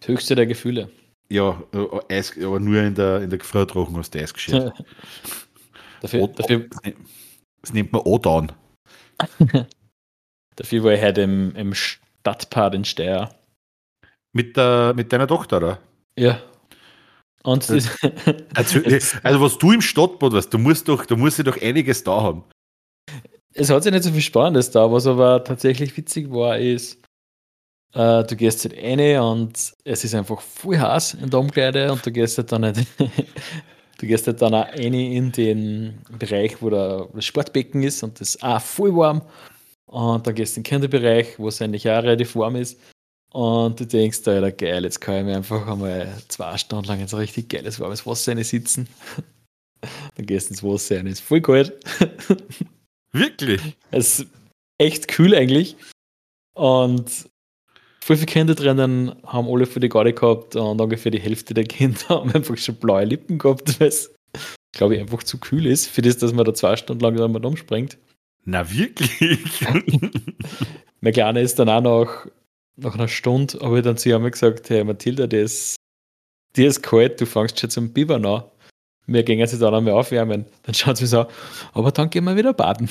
das 0.00 0.08
höchste 0.08 0.34
der 0.34 0.46
Gefühle. 0.46 0.90
Ja, 1.30 1.62
äh, 1.72 2.16
Eis, 2.16 2.36
aber 2.36 2.58
nur 2.58 2.82
in 2.82 2.96
der, 2.96 3.20
in 3.20 3.30
der 3.30 3.38
Gefriertrochen 3.38 3.96
hast 3.96 4.16
du 4.16 4.18
Eis 4.18 4.34
geschert. 4.34 4.72
dafür, 6.00 6.26
dafür, 6.26 6.68
das 7.60 7.72
nennt 7.72 7.92
man 7.92 8.02
O-Down. 8.02 8.50
Dafür 10.56 10.84
war 10.84 10.92
ich 10.92 11.02
heute 11.02 11.22
im, 11.22 11.54
im 11.56 11.74
Stadtpark 11.74 12.74
in 12.74 12.84
Steyr. 12.84 13.28
Mit, 14.34 14.56
der, 14.56 14.92
mit 14.94 15.12
deiner 15.12 15.26
Tochter, 15.26 15.56
oder? 15.56 15.78
Ja. 16.18 16.42
Und 17.44 17.70
das, 17.70 17.88
also, 18.54 18.80
also, 19.22 19.40
was 19.40 19.58
du 19.58 19.72
im 19.72 19.80
Stadtbad 19.80 20.32
warst, 20.32 20.52
du 20.52 20.58
musst 20.58 20.88
doch, 20.88 21.06
du 21.06 21.16
musst 21.16 21.38
ja 21.38 21.44
doch 21.44 21.60
einiges 21.60 22.04
da 22.04 22.20
haben. 22.20 22.44
Es 23.52 23.70
hat 23.70 23.84
ja 23.84 23.92
nicht 23.92 24.02
so 24.02 24.10
viel 24.10 24.20
Spannendes 24.20 24.70
da, 24.70 24.90
was 24.90 25.06
aber 25.06 25.44
tatsächlich 25.44 25.96
witzig 25.96 26.30
war, 26.30 26.58
ist, 26.58 26.98
äh, 27.94 28.24
du 28.24 28.34
gehst 28.34 28.64
halt 28.64 28.76
rein 28.76 29.20
und 29.20 29.72
es 29.84 30.04
ist 30.04 30.14
einfach 30.14 30.40
voll 30.40 30.78
heiß 30.78 31.14
in 31.14 31.30
der 31.30 31.38
Umkleide 31.38 31.92
und 31.92 32.04
du 32.04 32.10
gehst 32.10 32.36
halt 32.38 32.50
dann 32.50 32.62
nicht, 32.62 32.88
du 33.98 34.06
gehst 34.06 34.26
halt 34.26 34.42
dann 34.42 34.54
auch 34.54 34.66
rein 34.66 34.94
in 34.94 35.30
den 35.30 35.98
Bereich, 36.18 36.60
wo 36.60 36.70
der, 36.70 37.08
das 37.14 37.24
Sportbecken 37.24 37.84
ist 37.84 38.02
und 38.02 38.20
das 38.20 38.34
ist 38.34 38.42
auch 38.42 38.60
voll 38.60 38.96
warm. 38.96 39.22
Und 39.86 40.26
dann 40.26 40.34
gehst 40.34 40.56
du 40.56 40.60
in 40.60 40.64
den 40.64 40.70
Kinderbereich, 40.70 41.38
wo 41.38 41.46
es 41.46 41.62
eigentlich 41.62 41.88
auch 41.88 42.02
relativ 42.02 42.34
warm 42.34 42.56
ist. 42.56 42.80
Und 43.34 43.80
du 43.80 43.84
denkst, 43.84 44.20
Alter, 44.28 44.52
geil, 44.52 44.84
jetzt 44.84 45.00
kann 45.00 45.16
ich 45.16 45.24
mir 45.24 45.36
einfach 45.36 45.66
einmal 45.66 46.22
zwei 46.28 46.56
Stunden 46.56 46.84
lang 46.84 47.00
in 47.00 47.08
so 47.08 47.16
richtig 47.16 47.48
geiles 47.48 47.80
warmes 47.80 48.06
Wasser 48.06 48.44
sitzen. 48.44 48.88
Dann 50.14 50.26
gehst 50.26 50.48
du 50.48 50.52
ins 50.52 50.62
Wasser 50.62 50.98
rein, 50.98 51.08
ist 51.08 51.18
voll 51.18 51.40
kalt. 51.40 51.72
Wirklich? 53.12 53.60
Es 53.90 54.20
ist 54.20 54.28
echt 54.78 55.08
kühl 55.08 55.34
eigentlich. 55.34 55.74
Und 56.54 57.10
voll 58.00 58.16
viele 58.16 58.26
Kinder 58.26 58.54
drinnen 58.54 59.16
haben 59.26 59.48
alle 59.48 59.66
für 59.66 59.80
die 59.80 59.88
Garde 59.88 60.12
gehabt 60.12 60.54
und 60.54 60.80
ungefähr 60.80 61.10
die 61.10 61.20
Hälfte 61.20 61.54
der 61.54 61.64
Kinder 61.64 62.00
haben 62.10 62.30
einfach 62.30 62.56
schon 62.56 62.76
blaue 62.76 63.04
Lippen 63.04 63.38
gehabt, 63.38 63.80
weil 63.80 63.88
es, 63.88 64.14
glaube 64.76 64.94
ich, 64.94 65.00
einfach 65.00 65.24
zu 65.24 65.38
kühl 65.38 65.66
ist, 65.66 65.88
für 65.88 66.02
das, 66.02 66.18
dass 66.18 66.32
man 66.32 66.44
da 66.44 66.54
zwei 66.54 66.76
Stunden 66.76 67.02
lang 67.02 67.16
dann 67.16 67.44
umspringt. 67.44 67.98
Na 68.44 68.70
wirklich? 68.70 69.40
mein 71.00 71.12
Kleiner 71.12 71.40
ist 71.40 71.58
dann 71.58 71.68
auch 71.68 71.80
noch 71.80 72.28
nach 72.76 72.94
einer 72.94 73.08
Stunde 73.08 73.58
habe 73.60 73.78
ich 73.78 73.84
dann 73.84 73.96
zu 73.96 74.10
ihm 74.10 74.30
gesagt, 74.30 74.68
hey 74.70 74.84
Mathilda, 74.84 75.26
dir 75.26 75.42
ist, 75.42 75.76
dir 76.56 76.68
ist 76.68 76.82
kalt, 76.82 77.20
du 77.20 77.26
fängst 77.26 77.58
schon 77.58 77.70
zum 77.70 77.92
Bibern 77.92 78.26
an. 78.26 78.44
Wir 79.06 79.22
gehen 79.22 79.38
jetzt 79.38 79.60
dann 79.60 79.74
einmal 79.74 79.94
aufwärmen. 79.94 80.46
Dann 80.62 80.74
schaut 80.74 80.96
sie 80.96 81.06
so, 81.06 81.26
aber 81.72 81.92
dann 81.92 82.10
gehen 82.10 82.24
wir 82.24 82.36
wieder 82.36 82.54
baden. 82.54 82.88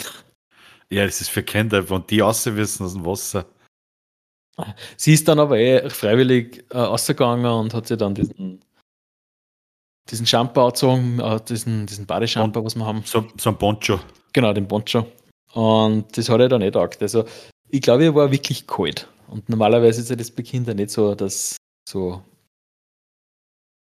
Ja, 0.90 1.06
das 1.06 1.22
ist 1.22 1.30
für 1.30 1.44
Kinder, 1.44 1.90
wenn 1.90 2.06
die 2.08 2.20
wissen 2.20 2.86
aus 2.86 2.94
dem 2.94 3.06
Wasser. 3.06 3.46
Sie 4.96 5.14
ist 5.14 5.28
dann 5.28 5.40
aber 5.40 5.58
eh 5.58 5.90
freiwillig 5.90 6.66
äh, 6.70 6.78
rausgegangen 6.78 7.46
und 7.46 7.74
hat 7.74 7.88
sich 7.88 7.98
dann 7.98 8.14
diesen, 8.14 8.64
diesen 10.12 10.28
Shampoo 10.28 10.62
angezogen, 10.62 11.20
äh, 11.20 11.40
diesen, 11.42 11.88
diesen 11.88 12.06
Badeshampoo, 12.06 12.64
was 12.64 12.76
wir 12.76 12.86
haben. 12.86 13.02
So, 13.06 13.26
so 13.40 13.50
ein 13.50 13.58
Poncho. 13.58 14.00
Genau, 14.32 14.54
den 14.54 14.68
Poncho. 14.68 15.08
Und 15.54 16.16
das 16.16 16.30
hat 16.30 16.40
er 16.40 16.50
dann 16.50 16.62
nicht 16.62 16.74
taugt. 16.74 17.02
Also, 17.02 17.26
ich 17.70 17.82
glaube, 17.82 18.04
er 18.04 18.14
war 18.14 18.32
wirklich 18.32 18.68
kalt. 18.68 19.08
Und 19.34 19.50
normalerweise 19.50 20.02
ist 20.02 20.12
ja 20.12 20.16
das 20.16 20.30
bei 20.30 20.44
Kindern 20.44 20.78
nicht 20.78 20.92
so, 20.92 21.16
dass 21.16 21.56
so, 21.90 22.22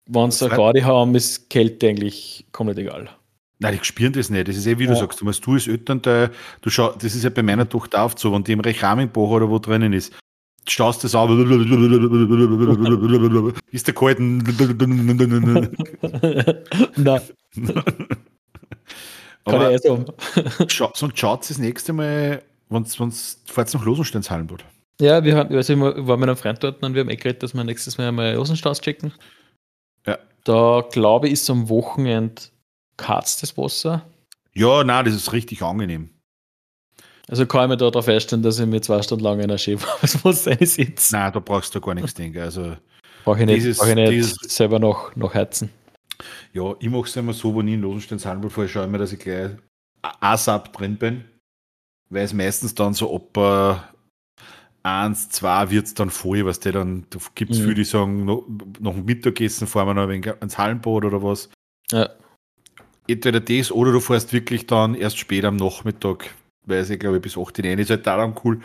wenn 0.07 0.31
sie 0.31 0.47
eine 0.47 0.57
Garde 0.57 0.83
haben, 0.83 1.15
ist 1.15 1.51
Kälte 1.51 1.89
eigentlich 1.89 2.47
komplett 2.53 2.79
egal. 2.79 3.11
Nein, 3.59 3.79
die 3.79 3.85
spüren 3.85 4.15
das 4.15 4.31
nicht. 4.31 4.49
Das 4.49 4.57
ist 4.57 4.67
eh, 4.67 4.79
wie 4.79 4.85
ja. 4.85 4.93
du 4.93 4.97
sagst, 4.97 5.21
du, 5.21 5.31
du 5.31 5.53
als 5.53 5.69
Eltern, 5.69 6.01
der, 6.01 6.31
du 6.63 6.71
schau, 6.71 6.93
das 6.93 7.15
ist 7.15 7.23
ja 7.23 7.29
bei 7.29 7.43
meiner 7.43 7.69
Tochter 7.69 8.03
oft 8.03 8.19
so, 8.19 8.33
wenn 8.33 8.43
die 8.43 8.53
im 8.53 8.61
Rechamingbuch 8.61 9.29
oder 9.29 9.51
wo 9.51 9.59
drinnen 9.59 9.93
ist, 9.93 10.15
schaust 10.67 11.05
das 11.05 11.15
auf, 11.15 11.29
ist 13.71 13.87
der 13.87 13.95
kalt. 13.95 14.19
Nein. 16.97 17.21
Aber 19.45 19.45
Kann 19.59 19.75
ich 19.75 19.85
eh 19.85 19.89
so. 19.89 20.03
sonst 20.95 21.19
schaut 21.19 21.51
das 21.51 21.59
nächste 21.59 21.93
Mal, 21.93 22.43
wenn 22.71 22.85
es 22.85 23.43
fahrt 23.45 23.75
nach 23.75 23.85
Losensteinshallenbad. 23.85 24.65
Ja, 25.03 25.25
wir 25.25 25.37
haben, 25.37 25.53
also 25.53 25.73
ich 25.73 25.81
war 25.81 26.17
mit 26.17 26.29
einem 26.29 26.37
Freund 26.37 26.63
dort 26.63 26.81
und 26.81 26.95
wir 26.95 27.01
haben 27.01 27.11
eh 27.11 27.17
geredet, 27.17 27.43
dass 27.43 27.55
wir 27.55 27.65
nächstes 27.65 27.99
Mal 27.99 28.07
einmal 28.07 28.37
Rosenstaus 28.37 28.81
checken. 28.81 29.13
Ja. 30.07 30.17
Da 30.45 30.87
glaube 30.93 31.27
ich, 31.27 31.33
ist 31.33 31.51
am 31.51 31.69
Wochenende 31.69 32.41
Katz 32.97 33.41
das 33.41 33.59
Wasser. 33.59 34.07
Ja, 34.53 34.85
nein, 34.85 35.05
das 35.05 35.15
ist 35.15 35.33
richtig 35.33 35.61
angenehm. 35.61 36.11
Also 37.29 37.47
kann 37.47 37.65
ich 37.65 37.69
mir 37.71 37.77
da 37.79 37.91
darauf 37.91 38.07
einstellen, 38.07 38.45
dass 38.45 38.61
ich 38.61 38.67
mir 38.67 38.81
zwei 38.81 39.03
Stunden 39.03 39.25
lang 39.25 39.39
in 39.39 39.45
einer 39.47 39.59
Schäferhauswurst 39.59 40.45
sitze. 40.61 41.17
Nein, 41.17 41.33
da 41.33 41.41
brauchst 41.41 41.75
du 41.75 41.81
gar 41.81 41.97
nichts 41.97 42.15
denken. 42.15 42.39
Also 42.39 42.77
brauche 43.25 43.41
ich 43.41 43.47
nicht, 43.47 43.57
dieses, 43.57 43.79
brauch 43.79 43.89
ich 43.89 43.95
nicht 43.97 44.13
dieses, 44.13 44.37
selber 44.55 44.79
noch, 44.79 45.17
noch 45.17 45.35
heizen. 45.35 45.71
Ja, 46.53 46.77
ich 46.79 46.89
mache 46.89 47.09
es 47.09 47.17
immer 47.17 47.33
so, 47.33 47.57
wenn 47.57 47.67
ich 47.67 47.75
in 47.75 47.81
Losensteins 47.81 48.25
Handel 48.25 48.51
fahre, 48.51 48.69
schaue 48.69 48.85
ich 48.85 48.91
mir, 48.91 48.99
dass 48.99 49.13
ich 49.13 49.19
gleich 49.19 49.51
ASAP 50.21 50.73
drin 50.73 50.97
bin. 50.97 51.25
Weil 52.09 52.23
es 52.23 52.33
meistens 52.33 52.77
dann 52.77 52.95
so 52.95 53.11
ob 53.11 53.37
äh, 53.37 53.75
eins, 54.83 55.29
zwei 55.31 55.71
wird 55.71 55.87
es 55.87 55.95
dann 55.95 56.11
voll, 56.11 56.45
was 56.45 56.61
der 56.61 56.73
dann, 56.73 57.07
da 57.11 57.19
gibt 57.35 57.53
es 57.53 57.59
mhm. 57.59 57.63
viele, 57.63 57.75
die 57.75 57.85
sagen, 57.85 58.25
noch, 58.25 58.45
noch 58.81 58.95
ein 58.95 59.05
Mittagessen 59.05 59.67
fahren 59.67 59.89
wir 59.89 59.95
noch 59.95 60.03
ein 60.05 60.09
wenig 60.09 60.29
ans 60.41 60.59
Hallenbad 60.59 61.05
oder 61.05 61.23
was. 61.23 61.51
Ja. 61.91 62.11
Entweder 63.07 63.41
das 63.41 63.73
oder 63.73 63.93
du 63.93 64.01
fährst 64.01 64.33
wirklich 64.33 64.67
dann 64.67 64.95
erst 64.95 65.19
spät 65.19 65.45
am 65.45 65.57
Nachmittag, 65.57 66.31
weil 66.67 66.89
ich 66.89 66.99
glaube 66.99 67.21
bis 67.21 67.37
8 67.37 67.59
Uhr 67.59 67.65
ist 67.65 67.91
halt 67.91 68.07
daran 68.07 68.35
cool, 68.45 68.61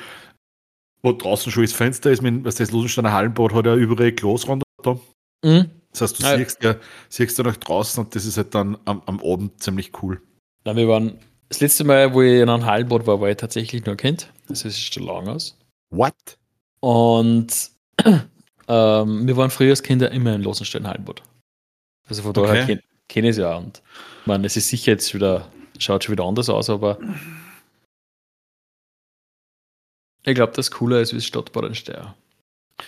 wo 1.02 1.12
draußen 1.12 1.52
schon 1.52 1.64
das 1.64 1.74
Fenster 1.74 2.12
ist, 2.12 2.24
was 2.24 2.56
das 2.56 2.72
Losensteiner 2.72 3.14
Hallenbad 3.14 3.54
hat 3.54 3.66
ja 3.66 3.76
überall 3.76 4.12
Glasrand 4.12 4.64
da. 4.84 5.00
Mhm. 5.44 5.72
Das 5.92 6.02
heißt, 6.02 6.20
du 6.20 6.24
ja. 6.24 6.38
siehst 6.38 6.64
ja, 6.64 6.76
siehst 7.10 7.38
ja 7.38 7.44
nach 7.44 7.58
draußen 7.58 8.04
und 8.04 8.16
das 8.16 8.26
ist 8.26 8.38
halt 8.38 8.54
dann 8.54 8.78
am, 8.86 9.02
am 9.06 9.20
Abend 9.20 9.62
ziemlich 9.62 9.92
cool. 10.02 10.22
Na, 10.64 10.76
wir 10.76 10.88
waren, 10.88 11.20
das 11.50 11.60
letzte 11.60 11.84
Mal, 11.84 12.14
wo 12.14 12.22
ich 12.22 12.42
in 12.42 12.50
einem 12.50 12.66
Hallenbad 12.66 13.08
war, 13.08 13.22
war 13.22 13.30
ich 13.30 13.38
tatsächlich 13.38 13.86
nur 13.86 13.96
Kind. 13.96 14.32
Das 14.48 14.66
ist 14.66 14.94
schon 14.94 15.04
lange 15.04 15.32
aus. 15.32 15.58
What? 15.90 16.38
Und 16.80 17.72
ähm, 18.68 19.28
wir 19.28 19.38
waren 19.38 19.50
früher 19.50 19.72
als 19.72 19.84
Kinder 19.84 20.12
immer 20.12 20.36
in 20.36 20.44
Losenstein 20.44 20.88
Hallenbad. 20.88 21.22
Also 22.08 22.24
von 22.24 22.34
daher 22.34 22.64
okay. 22.64 22.80
kenne 23.08 23.28
ich 23.28 23.32
es 23.32 23.38
ja. 23.38 23.56
Und 23.56 23.82
ich 24.22 24.28
meine, 24.28 24.46
es 24.46 24.58
ist 24.58 24.70
sicher 24.70 24.94
jetzt 24.94 25.14
wieder, 25.14 25.50
schaut 25.80 26.04
schon 26.04 26.14
wieder 26.14 26.26
anders 26.26 26.50
aus, 26.50 26.70
aber 26.70 27.00
ich 30.24 30.36
glaube, 30.36 30.54
das 30.54 30.72
cooler 30.72 31.00
ist 31.00 31.14
wie 31.14 31.18
das 31.18 31.26
Stadtbad 31.26 31.66
in 31.66 31.76
Steyr. 31.76 32.16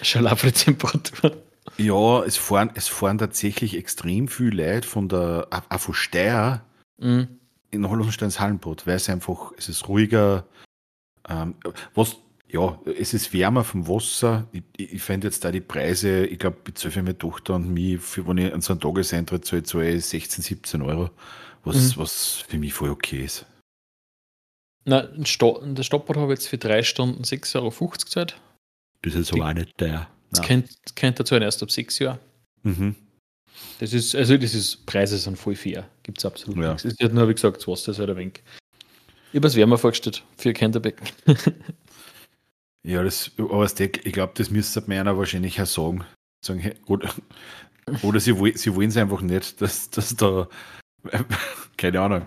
Schon 0.02 0.28
für 0.36 0.48
die 0.48 0.54
Temperatur. 0.54 1.38
Ja, 1.78 2.24
es 2.24 2.38
fahren, 2.38 2.72
es 2.76 2.88
fahren 2.88 3.18
tatsächlich 3.18 3.78
extrem 3.78 4.28
viele 4.28 4.74
Leute 4.74 4.88
von 4.88 5.08
der, 5.08 5.48
auch 5.50 5.80
von 5.80 5.94
Steyr 5.94 6.62
mhm. 6.98 7.40
in 7.72 7.90
Hollensteins 7.90 8.40
Hallenbad, 8.40 8.86
weil 8.86 8.96
es 8.96 9.10
einfach, 9.10 9.52
es 9.58 9.70
ist 9.70 9.88
ruhiger. 9.88 10.46
Ähm, 11.28 11.56
was, 11.96 12.18
ja, 12.52 12.80
es 12.98 13.14
ist 13.14 13.32
wärmer 13.32 13.64
vom 13.64 13.88
Wasser. 13.88 14.48
Ich, 14.52 14.64
ich, 14.78 14.94
ich 14.94 15.02
finde 15.02 15.28
jetzt 15.28 15.46
da 15.46 15.52
die 15.52 15.62
Preise, 15.62 16.26
ich 16.26 16.40
glaube, 16.40 16.58
ich 16.68 16.76
zahle 16.76 16.92
für 16.92 17.04
meine 17.04 17.18
Tochter 17.18 17.56
und 17.56 17.70
mich, 17.70 18.02
für, 18.02 18.28
wenn 18.28 18.40
ich 18.40 18.54
an 18.54 18.62
so 18.62 18.74
einen 18.74 18.80
Tageseintritt 18.80 19.46
zahle, 19.46 19.64
zahle 19.64 19.92
ich 19.92 20.06
16, 20.06 20.44
17 20.44 20.82
Euro, 20.82 21.12
was, 21.64 21.96
mhm. 21.96 22.02
was 22.02 22.44
für 22.48 22.58
mich 22.58 22.74
voll 22.74 22.90
okay 22.90 23.24
ist. 23.24 23.46
Na, 24.86 25.04
das 25.04 25.30
Stopper 25.30 26.20
habe 26.20 26.34
ich 26.34 26.40
jetzt 26.40 26.48
für 26.48 26.58
drei 26.58 26.82
Stunden 26.82 27.24
6,50 27.24 27.56
Euro 27.56 27.88
gezahlt. 27.90 28.40
Das 29.04 29.14
ist 29.14 29.32
aber 29.32 29.50
auch 29.50 29.54
nicht 29.54 29.80
der. 29.80 30.08
Das 30.32 30.42
kennt, 30.42 30.70
kennt 30.96 31.20
dazu 31.20 31.36
erst 31.36 31.62
ab 31.62 31.72
sechs 31.72 32.00
Jahren. 32.00 32.20
Mhm. 32.64 32.96
Das 33.80 33.94
ist, 33.94 34.16
also 34.16 34.38
das 34.38 34.54
ist, 34.56 34.86
Preise 34.86 35.18
sind 35.18 35.38
voll 35.38 35.56
fair. 35.56 35.88
Gibt 36.04 36.18
es 36.18 36.26
absolut 36.26 36.58
ja. 36.58 36.70
nichts. 36.70 36.86
Es 36.86 36.94
ist 36.94 37.14
nur, 37.14 37.28
wie 37.28 37.34
gesagt, 37.34 37.58
das 37.58 37.68
Wasser 37.68 37.92
ist 37.92 38.00
halt 38.00 38.10
ein 38.10 38.18
wenig. 38.18 38.42
Ich 39.32 39.38
habe 39.38 39.48
es 39.48 39.56
wärmer 39.56 39.78
vorgestellt 39.78 40.24
für 40.38 40.54
Kinderbecken. 40.54 41.08
ja, 42.90 43.04
das, 43.04 43.32
aber 43.38 43.66
ich 43.80 44.14
glaube, 44.14 44.34
das 44.36 44.50
müsste 44.50 44.82
man 44.88 44.98
einer 44.98 45.18
wahrscheinlich 45.18 45.62
auch 45.62 45.68
sagen. 45.68 46.04
sagen 46.44 46.74
oder, 46.88 47.14
oder 48.02 48.20
sie, 48.20 48.34
sie 48.56 48.76
wollen 48.76 48.90
es 48.90 48.98
einfach 48.98 49.22
nicht, 49.22 49.62
dass, 49.62 49.92
dass 49.92 50.16
da, 50.16 50.48
keine 51.78 52.02
Ahnung, 52.02 52.26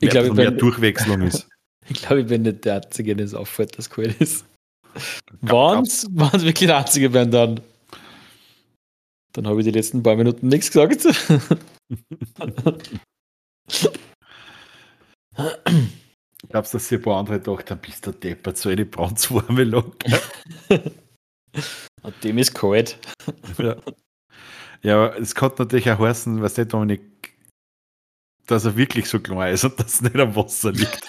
ich 0.00 0.10
glaube, 0.10 0.34
mehr 0.34 0.50
bin, 0.50 0.58
Durchwechslung 0.58 1.22
ist. 1.22 1.48
Ich 1.86 2.00
glaube, 2.00 2.22
ich 2.22 2.26
bin 2.28 2.40
nicht 2.40 2.64
der 2.64 2.76
Einzige, 2.76 3.14
der 3.14 3.26
es 3.26 3.34
auffällt, 3.34 3.76
dass 3.76 3.90
cool 3.98 4.06
ist. 4.18 4.46
Waren 5.42 5.82
es 5.84 6.06
wirklich 6.14 6.66
der 6.66 6.78
Einzige 6.78 7.12
werden 7.12 7.30
dann? 7.30 7.60
Dann 9.34 9.46
habe 9.46 9.60
ich 9.60 9.66
die 9.66 9.70
letzten 9.70 10.02
paar 10.02 10.16
Minuten 10.16 10.48
nichts 10.48 10.68
gesagt. 10.68 11.06
Glaubst 16.48 16.74
du, 16.74 16.78
dass 16.78 16.88
sie 16.88 16.96
ein 16.96 17.02
paar 17.02 17.18
andere 17.18 17.38
gedacht 17.40 17.70
haben, 17.70 17.80
bist 17.80 18.06
du 18.06 18.12
deppert, 18.12 18.56
so 18.56 18.68
eine 18.68 18.84
brandwarme 18.84 19.64
locker? 19.64 20.20
Und 22.02 22.24
dem 22.24 22.38
ist 22.38 22.54
kalt. 22.54 22.98
ja. 23.58 23.76
ja, 24.82 25.14
es 25.14 25.34
kann 25.34 25.52
natürlich 25.56 25.90
auch 25.90 25.98
heißen, 25.98 26.42
was 26.42 26.54
der 26.54 26.66
Dominik, 26.66 27.02
dass 28.46 28.64
er 28.64 28.76
wirklich 28.76 29.08
so 29.08 29.20
klein 29.20 29.54
ist 29.54 29.64
und 29.64 29.78
dass 29.80 29.94
es 29.94 30.02
nicht 30.02 30.16
am 30.16 30.36
Wasser 30.36 30.72
liegt. 30.72 31.02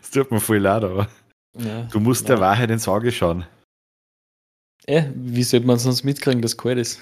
das 0.00 0.10
tut 0.12 0.30
mir 0.30 0.40
voll 0.40 0.58
leid, 0.58 0.84
aber. 0.84 1.08
Ja, 1.56 1.84
du 1.84 2.00
musst 2.00 2.28
ja. 2.28 2.34
der 2.34 2.40
Wahrheit 2.40 2.70
ins 2.70 2.86
Auge 2.86 3.10
schauen. 3.10 3.46
Äh, 4.86 5.04
wie 5.14 5.42
sollte 5.42 5.66
man 5.66 5.78
sonst 5.78 6.04
mitkriegen, 6.04 6.42
dass 6.42 6.56
kalt 6.56 6.78
ist? 6.78 7.00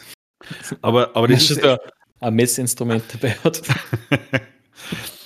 Aber, 0.83 1.17
aber 1.17 1.27
das 1.27 1.51
ist 1.51 1.65
da 1.65 1.79
ein 2.21 2.35
Messinstrument 2.35 3.03
dabei 3.13 3.33
hat. 3.43 3.63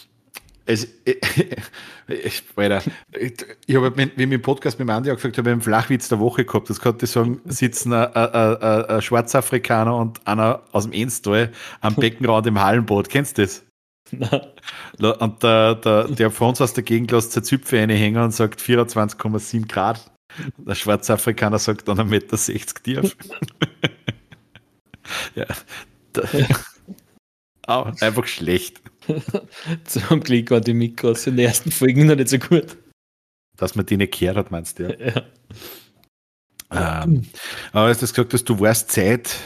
es, 0.66 0.88
ich, 2.08 2.42
Alter, 2.56 2.82
ich 3.66 3.76
habe, 3.76 3.96
wenn 3.96 4.10
ich 4.16 4.30
im 4.30 4.42
Podcast 4.42 4.78
mit 4.78 4.88
Andi 4.88 5.10
gefragt 5.10 5.38
habe, 5.38 5.50
einen 5.50 5.60
Flachwitz 5.60 6.08
der 6.08 6.20
Woche 6.20 6.44
gehabt. 6.44 6.70
Das 6.70 6.80
konnte 6.80 7.04
ich 7.06 7.10
sagen, 7.10 7.40
sitzen 7.46 7.92
ein, 7.92 8.14
ein, 8.14 8.56
ein, 8.56 8.84
ein 8.84 9.02
Schwarzafrikaner 9.02 9.96
und 9.96 10.26
einer 10.26 10.62
aus 10.72 10.84
dem 10.84 10.92
Enstal 10.92 11.50
am 11.80 11.94
Beckenrand 11.94 12.46
im 12.46 12.60
Hallenboot. 12.60 13.08
Kennst 13.08 13.38
du 13.38 13.42
das? 13.42 13.64
Und 14.10 15.42
der, 15.42 15.74
der, 15.76 16.04
der 16.04 16.30
Franz 16.30 16.60
aus 16.60 16.74
der 16.74 16.84
Gegend 16.84 17.10
lässt 17.12 17.32
seine 17.32 17.44
Züpfe 17.44 17.78
reinhängen 17.78 18.22
und 18.22 18.32
sagt 18.32 18.60
24,7 18.60 19.66
Grad. 19.68 20.12
Der 20.58 20.74
Schwarzafrikaner 20.74 21.58
sagt 21.58 21.88
dann 21.88 21.98
1,60 21.98 22.08
Meter 22.08 22.82
tief. 22.82 23.16
ja. 25.34 25.46
Oh, 27.66 27.90
einfach 28.00 28.26
schlecht. 28.26 28.82
Zum 29.84 30.20
Glück 30.20 30.50
waren 30.50 30.64
die 30.64 30.74
Mikros 30.74 31.26
in 31.26 31.36
den 31.36 31.46
ersten 31.46 31.70
Folgen 31.70 32.06
noch 32.06 32.16
nicht 32.16 32.28
so 32.28 32.38
gut. 32.38 32.76
Dass 33.56 33.74
man 33.74 33.86
die 33.86 33.96
nicht 33.96 34.18
gehört 34.18 34.36
hat, 34.36 34.50
meinst 34.50 34.78
du? 34.78 34.84
Ja. 34.98 35.22
ja. 36.72 37.02
Ähm, 37.04 37.26
aber 37.72 37.92
du 37.92 38.00
gesagt 38.00 38.32
hast, 38.32 38.44
du 38.44 38.58
warst 38.60 38.90
Zeit 38.90 39.36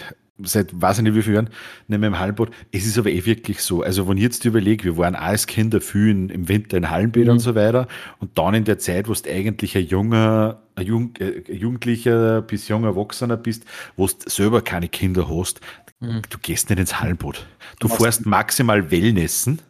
seit 0.43 0.81
weiß 0.81 0.99
ich 0.99 1.05
nicht 1.05 1.15
wie 1.15 1.23
vielen 1.23 1.35
Jahren 1.35 1.51
nicht 1.89 1.99
mehr 1.99 2.09
im 2.09 2.19
Hallenbad. 2.19 2.51
Es 2.73 2.87
ist 2.87 2.99
aber 2.99 3.11
eh 3.11 3.25
wirklich 3.25 3.63
so. 3.63 3.83
Also 3.83 4.09
wenn 4.09 4.17
ich 4.17 4.23
jetzt 4.23 4.45
überlege, 4.45 4.85
wir 4.85 4.97
waren 4.99 5.15
als 5.15 5.47
Kinder 5.47 5.81
viel 5.81 6.11
im 6.31 6.49
Winter 6.49 6.77
in 6.77 6.91
Hallenbädern 6.91 7.29
mhm. 7.29 7.33
und 7.33 7.41
so 7.41 7.55
weiter 7.55 7.89
und 8.19 8.37
dann 8.37 8.55
in 8.55 8.65
der 8.65 8.79
Zeit, 8.79 9.09
wo 9.09 9.15
du 9.15 9.31
eigentlich 9.31 9.77
ein 9.77 9.87
junger, 9.87 10.63
ein, 10.75 10.87
Jung, 10.87 11.15
äh, 11.19 11.43
ein 11.49 11.57
Jugendlicher 11.57 12.43
bis 12.43 12.69
junger 12.69 12.89
Erwachsener 12.89 13.37
bist, 13.37 13.65
wo 13.97 14.07
du 14.07 14.15
selber 14.27 14.61
keine 14.63 14.89
Kinder 14.89 15.29
hast, 15.29 15.61
mhm. 16.01 16.23
du 16.29 16.39
gehst 16.39 16.71
nicht 16.71 16.79
ins 16.79 17.01
Hallenbad. 17.01 17.47
Du 17.81 17.89
fährst 17.89 18.27
maximal 18.27 18.91
Wellnessen. 18.91 19.61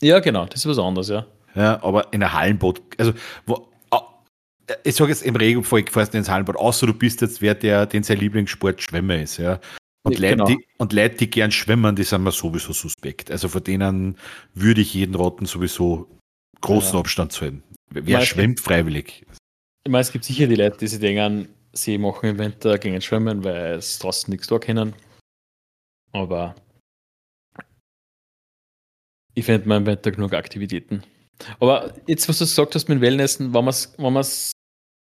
Ja, 0.00 0.20
genau, 0.20 0.46
das 0.46 0.60
ist 0.60 0.66
was 0.66 0.78
anderes, 0.78 1.08
ja. 1.08 1.26
Ja, 1.54 1.82
aber 1.82 2.12
in 2.12 2.22
ein 2.22 2.32
Hallenbad, 2.32 2.82
also 2.98 3.12
wo, 3.46 3.68
ich 4.84 4.94
sage 4.96 5.10
jetzt 5.10 5.22
im 5.22 5.36
Regelfall, 5.36 5.84
fährst 5.90 6.14
du 6.14 6.18
ins 6.18 6.28
Hallenbad, 6.28 6.56
außer 6.56 6.86
du 6.86 6.94
bist 6.94 7.20
jetzt 7.20 7.40
wer, 7.40 7.54
der, 7.54 7.86
den 7.86 8.02
sein 8.02 8.18
Lieblingssport 8.18 8.82
Schwimmer 8.82 9.16
ist, 9.16 9.38
ja. 9.38 9.58
Und, 10.06 10.18
Leute, 10.18 10.36
genau. 10.36 10.44
die, 10.46 10.66
und 10.78 10.92
Leute, 10.92 11.16
die 11.16 11.30
gern 11.30 11.50
schwimmen, 11.50 11.96
die 11.96 12.04
sind 12.04 12.22
mir 12.22 12.30
sowieso 12.30 12.72
suspekt. 12.72 13.30
Also 13.30 13.48
von 13.48 13.64
denen 13.64 14.16
würde 14.54 14.80
ich 14.80 14.94
jeden 14.94 15.16
raten, 15.16 15.46
sowieso 15.46 16.08
großen 16.60 16.94
ja. 16.94 17.00
Abstand 17.00 17.32
zu 17.32 17.42
halten. 17.42 17.62
Wer 17.90 18.02
meine, 18.02 18.26
schwimmt 18.26 18.60
freiwillig? 18.60 19.26
Ich 19.84 19.90
meine, 19.90 20.02
es 20.02 20.12
gibt 20.12 20.24
sicher 20.24 20.46
die 20.46 20.54
Leute, 20.54 20.78
die 20.78 20.86
sich 20.86 21.00
denken, 21.00 21.48
sie 21.72 21.98
machen 21.98 22.30
im 22.30 22.38
Winter 22.38 22.78
gegen 22.78 23.00
Schwimmen, 23.00 23.42
weil 23.42 23.74
es 23.74 23.98
draußen 23.98 24.30
nichts 24.30 24.46
da 24.46 24.58
können. 24.58 24.94
Aber 26.12 26.54
ich 29.34 29.44
finde 29.44 29.68
mein 29.68 29.86
Winter 29.86 30.10
genug 30.12 30.34
Aktivitäten. 30.34 31.02
Aber 31.60 31.92
jetzt, 32.06 32.28
was 32.28 32.38
du 32.38 32.44
gesagt 32.44 32.74
hast 32.74 32.88
mit 32.88 33.00
Wellnessen, 33.00 33.52
wenn 33.52 33.64
man 33.64 33.70
es 33.72 33.94
wenn 33.98 34.24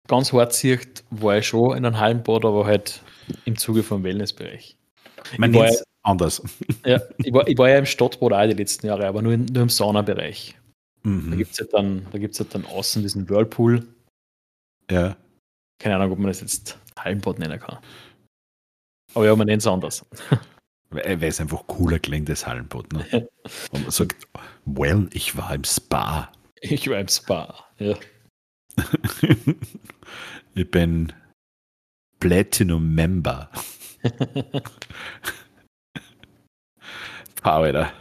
ganz 0.07 0.33
hart 0.33 0.53
sieht, 0.53 1.03
war 1.09 1.37
ich 1.37 1.47
schon 1.47 1.77
in 1.77 1.85
einem 1.85 1.99
Hallenbad, 1.99 2.45
aber 2.45 2.65
halt 2.65 3.01
im 3.45 3.57
Zuge 3.57 3.83
vom 3.83 4.03
Wellnessbereich. 4.03 4.77
Man 5.37 5.51
nennt 5.51 5.69
es 5.69 5.83
anders. 6.03 6.41
Ja, 6.85 7.01
ich 7.17 7.33
war, 7.33 7.47
ich 7.47 7.57
war 7.57 7.69
ja 7.69 7.77
im 7.77 7.85
Stadtbad 7.85 8.33
auch 8.33 8.47
die 8.47 8.53
letzten 8.53 8.87
Jahre, 8.87 9.07
aber 9.07 9.21
nur, 9.21 9.33
in, 9.33 9.45
nur 9.45 9.63
im 9.63 9.69
Saunabereich. 9.69 10.57
Mhm. 11.03 11.31
Da 11.31 11.37
gibt 11.37 11.51
es 11.51 11.59
halt, 11.59 11.73
dann, 11.73 12.05
halt 12.11 12.53
dann 12.55 12.65
außen 12.65 13.01
diesen 13.01 13.29
Whirlpool. 13.29 13.85
Ja. 14.89 15.17
Keine 15.79 15.95
Ahnung, 15.95 16.11
ob 16.11 16.19
man 16.19 16.27
das 16.27 16.41
jetzt 16.41 16.77
Hallenbad 16.97 17.39
nennen 17.39 17.59
kann. 17.59 17.77
Aber 19.13 19.25
ja, 19.25 19.35
man 19.35 19.47
nennt 19.47 19.61
es 19.61 19.67
anders. 19.67 20.05
Weil 20.89 21.23
es 21.23 21.41
einfach 21.41 21.65
cooler 21.67 21.99
klingt, 21.99 22.29
das 22.29 22.47
Hallenbad. 22.47 22.91
Ne? 22.93 23.29
Und 23.71 23.81
man 23.81 23.91
sagt, 23.91 24.27
well, 24.65 25.07
ich 25.11 25.35
war 25.35 25.53
im 25.53 25.63
Spa. 25.63 26.31
Ich 26.61 26.89
war 26.89 26.99
im 26.99 27.07
Spa, 27.07 27.65
ja. 27.77 27.95
ich 30.55 30.71
bin 30.71 31.13
Platinum 32.19 32.93
Member. 32.93 33.49
Alter. 37.41 37.93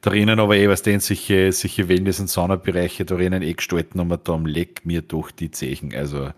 da 0.00 0.10
rennen 0.10 0.40
aber 0.40 0.56
eh, 0.56 0.68
was 0.68 0.82
denn, 0.82 1.00
solche, 1.00 1.52
solche 1.52 1.88
Wellness- 1.88 2.20
und 2.20 2.28
Saunabereiche, 2.28 3.04
da 3.04 3.16
rennen 3.16 3.42
eh 3.42 3.52
gestalten 3.52 4.00
und 4.00 4.28
da 4.28 4.36
leck 4.36 4.86
mir 4.86 5.02
doch 5.02 5.30
die 5.30 5.50
Zechen. 5.50 5.94
Also. 5.94 6.32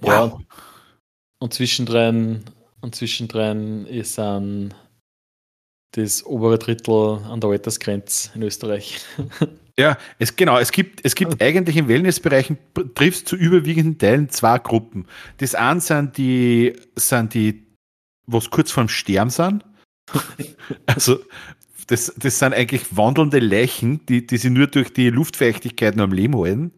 Wow. 0.00 0.38
Ja. 0.38 0.38
Und 1.38 1.54
zwischendrin, 1.54 2.44
und 2.80 2.94
zwischendrin 2.94 3.86
ist 3.86 4.18
ein 4.18 4.74
das 5.92 6.26
obere 6.26 6.58
Drittel 6.58 7.20
an 7.24 7.40
der 7.40 7.50
Altersgrenze 7.50 8.30
in 8.34 8.42
Österreich. 8.42 9.00
Ja, 9.78 9.98
es, 10.20 10.36
genau, 10.36 10.58
es 10.58 10.70
gibt, 10.70 11.04
es 11.04 11.16
gibt 11.16 11.42
eigentlich 11.42 11.76
im 11.76 11.88
Wellnessbereich 11.88 12.52
triffst 12.94 13.26
zu 13.26 13.34
überwiegenden 13.34 13.98
Teilen 13.98 14.28
zwei 14.28 14.58
Gruppen. 14.58 15.06
Das 15.38 15.56
eine 15.56 15.80
sind 15.80 16.16
die, 16.16 16.74
sind 16.94 17.34
die, 17.34 17.66
was 18.26 18.50
kurz 18.50 18.70
vorm 18.70 18.88
Sterben 18.88 19.30
sind. 19.30 19.64
also, 20.86 21.18
das, 21.88 22.14
das 22.16 22.38
sind 22.38 22.54
eigentlich 22.54 22.96
wandelnde 22.96 23.40
Leichen, 23.40 24.06
die, 24.06 24.26
die 24.26 24.36
sie 24.36 24.50
nur 24.50 24.68
durch 24.68 24.92
die 24.92 25.10
Luftfeuchtigkeit 25.10 25.96
noch 25.96 26.04
am 26.04 26.12
Leben 26.12 26.38
halten. 26.38 26.72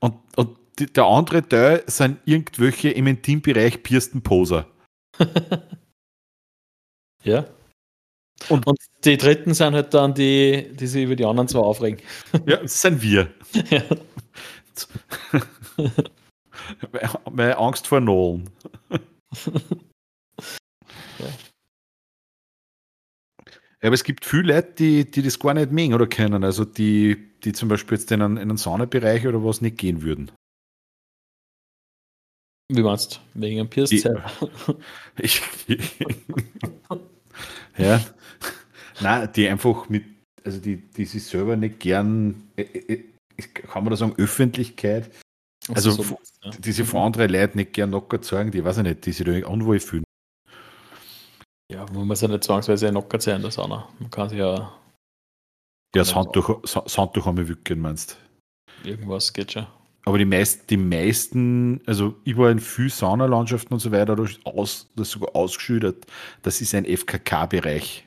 Und, 0.00 0.16
und 0.36 0.56
die, 0.78 0.86
der 0.86 1.04
andere 1.04 1.46
Teil 1.46 1.84
sind 1.86 2.18
irgendwelche 2.24 2.90
im 2.90 3.06
Intimbereich 3.06 3.82
piersten 3.82 4.22
Poser. 4.22 4.66
ja. 7.22 7.44
Und, 8.48 8.66
und, 8.66 8.78
die 9.04 9.16
dritten 9.16 9.54
sind 9.54 9.74
halt 9.74 9.94
dann 9.94 10.14
die, 10.14 10.68
die 10.74 10.86
sich 10.86 11.04
über 11.04 11.16
die 11.16 11.24
anderen 11.24 11.48
zwei 11.48 11.60
aufregen. 11.60 12.00
Ja, 12.46 12.56
das 12.56 12.80
sind 12.80 13.02
wir. 13.02 13.28
Ja. 13.70 13.82
Meine 17.30 17.58
Angst 17.58 17.86
vor 17.86 18.00
Nullen. 18.00 18.48
Ja. 21.18 21.26
Aber 23.82 23.94
es 23.94 24.04
gibt 24.04 24.24
viele 24.24 24.54
Leute, 24.54 24.72
die, 24.78 25.10
die 25.10 25.22
das 25.22 25.38
gar 25.38 25.54
nicht 25.54 25.72
mögen 25.72 25.94
oder 25.94 26.06
kennen. 26.06 26.44
Also 26.44 26.64
die, 26.64 27.16
die 27.42 27.52
zum 27.52 27.68
Beispiel 27.68 27.98
jetzt 27.98 28.10
in 28.12 28.22
einen, 28.22 28.36
in 28.36 28.48
einen 28.50 28.56
Saunabereich 28.56 29.26
oder 29.26 29.44
was 29.44 29.60
nicht 29.60 29.78
gehen 29.78 30.02
würden. 30.02 30.30
Wie 32.68 32.82
meinst 32.82 33.20
du? 33.34 33.40
Wegen 33.40 33.60
einem 33.60 33.68
Pierce 33.68 33.92
ich, 33.92 34.04
Ja. 37.82 38.00
Nein, 39.00 39.28
die 39.34 39.48
einfach 39.48 39.88
mit, 39.88 40.04
also 40.44 40.60
die, 40.60 40.76
die 40.76 41.04
sich 41.04 41.24
selber 41.24 41.56
nicht 41.56 41.80
gern, 41.80 42.50
äh, 42.56 42.62
äh, 42.62 43.04
kann 43.52 43.84
man 43.84 43.90
da 43.90 43.96
sagen, 43.96 44.14
Öffentlichkeit. 44.16 45.10
Also 45.68 45.92
so, 45.92 46.18
ja. 46.42 46.50
die 46.50 46.72
sich 46.72 46.86
vor 46.86 47.04
andere 47.04 47.28
Leute 47.28 47.56
nicht 47.56 47.72
gern 47.72 47.92
locker 47.92 48.20
zeigen, 48.20 48.50
die 48.50 48.64
weiß 48.64 48.78
ich 48.78 48.82
nicht, 48.82 49.06
die 49.06 49.12
sich 49.12 49.24
da 49.24 49.46
unwohl 49.46 49.78
fühlen. 49.78 50.04
Ja, 51.70 51.86
man 51.92 52.06
muss 52.06 52.20
ja 52.20 52.28
nicht 52.28 52.44
zwangsweise 52.44 52.90
locker 52.90 53.20
sein 53.20 53.36
in 53.36 53.42
der 53.42 53.50
Sauna. 53.50 53.88
Man 53.98 54.10
kann 54.10 54.28
sich 54.28 54.38
ja. 54.38 54.76
Ja, 55.94 56.04
Sandtuch, 56.04 56.60
Sandtuch 56.64 57.26
haben 57.26 57.36
wir 57.36 57.48
wirklich, 57.48 57.78
meinst 57.78 58.16
Irgendwas 58.84 59.32
geht 59.32 59.52
schon. 59.52 59.66
Aber 60.04 60.18
die, 60.18 60.24
meist, 60.24 60.68
die 60.68 60.76
meisten, 60.76 61.80
also 61.86 62.16
ich 62.24 62.36
war 62.36 62.50
in 62.50 62.58
vielen 62.58 62.88
Saunalandschaften 62.88 63.72
und 63.72 63.80
so 63.80 63.92
weiter, 63.92 64.16
da 64.16 64.26
aus, 64.44 64.90
das 64.96 65.10
sogar 65.10 65.36
ausgeschildert, 65.36 66.06
das 66.42 66.60
ist 66.60 66.74
ein 66.74 66.84
FKK-Bereich. 66.84 68.04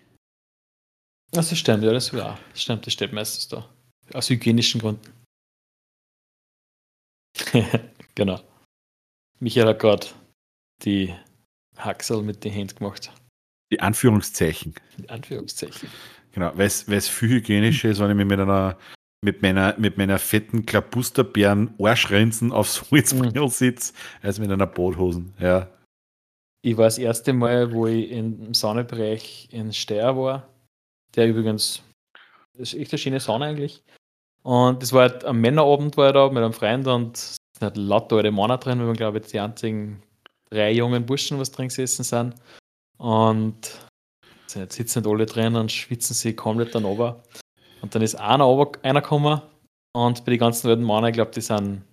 Das 1.31 1.57
stimmt, 1.57 1.83
ja, 1.83 1.93
das, 1.93 2.11
ja, 2.11 2.37
das 2.51 2.61
stimmt, 2.61 2.85
das 2.85 2.93
steht 2.93 3.13
meistens 3.13 3.47
da. 3.47 3.69
Aus 4.13 4.29
hygienischen 4.29 4.81
Gründen. 4.81 5.13
genau. 8.15 8.41
Michael 9.39 9.67
hat 9.67 9.79
gerade 9.79 10.07
die 10.83 11.13
Haxel 11.77 12.21
mit 12.21 12.43
den 12.43 12.51
Händen 12.51 12.77
gemacht. 12.77 13.11
Die 13.71 13.79
Anführungszeichen. 13.79 14.75
Die 14.97 15.09
Anführungszeichen. 15.09 15.89
Genau, 16.31 16.51
weil 16.55 16.67
es 16.67 17.07
viel 17.07 17.29
hygienischer 17.29 17.89
ist, 17.89 17.99
wenn 17.99 18.11
ich 18.11 18.15
mich 18.15 18.25
mit 18.25 18.39
einer 18.39 18.77
mit 19.25 19.41
meiner, 19.41 19.75
mit 19.77 19.97
meiner 19.97 20.19
fetten 20.19 20.65
Klabusterbären 20.65 21.73
Arschrenzen 21.81 22.53
aufs 22.53 22.85
Holzbrille 22.91 23.41
mhm. 23.41 23.49
sitze, 23.49 23.93
als 24.21 24.39
mit 24.39 24.51
einer 24.51 24.67
Boothosen. 24.67 25.33
Ja. 25.39 25.67
Ich 26.61 26.77
war 26.77 26.85
das 26.85 26.97
erste 26.97 27.33
Mal, 27.33 27.73
wo 27.73 27.87
ich 27.87 28.09
im 28.11 28.53
Saunabereich 28.53 29.49
in 29.51 29.73
Steyr 29.73 30.15
war, 30.15 30.47
der 31.15 31.27
übrigens, 31.27 31.83
das 32.53 32.73
ist 32.73 32.79
echt 32.79 32.93
eine 32.93 32.99
schöne 32.99 33.19
Sauna 33.19 33.47
eigentlich. 33.47 33.83
Und 34.43 34.81
das 34.81 34.93
war 34.93 35.09
halt 35.09 35.25
am 35.25 35.41
Männerabend 35.41 35.97
war 35.97 36.07
ich 36.07 36.13
da 36.13 36.29
mit 36.29 36.37
einem 36.37 36.53
Freund 36.53 36.87
und 36.87 37.17
es 37.17 37.37
sind 37.57 37.63
halt 37.63 37.77
lauter 37.77 38.17
alte 38.17 38.31
Männer 38.31 38.57
drin, 38.57 38.79
weil 38.79 38.87
wir 38.87 38.93
glaube 38.93 39.17
ich 39.17 39.25
die 39.27 39.39
einzigen 39.39 40.03
drei 40.51 40.71
jungen 40.71 41.05
Burschen, 41.05 41.39
was 41.39 41.51
drin 41.51 41.67
gesessen 41.67 42.03
sind. 42.03 42.35
Und 42.97 43.79
jetzt 44.53 44.75
sitzen 44.75 45.01
nicht 45.01 45.11
alle 45.11 45.25
drin 45.25 45.55
und 45.55 45.71
schwitzen 45.71 46.13
sie 46.13 46.35
komplett 46.35 46.75
dann 46.75 46.85
runter. 46.85 47.23
Und 47.85 47.93
dann 47.93 48.01
ist 48.01 48.15
einer, 48.15 48.45
runter, 48.45 48.79
einer 48.81 49.03
gekommen 49.03 49.39
und 49.95 50.25
bei 50.25 50.31
den 50.31 50.39
ganzen 50.39 50.67
alten 50.71 50.83
Männer, 50.83 51.09
ich 51.09 51.13
glaube, 51.13 51.29
die 51.29 51.41
sind, 51.41 51.83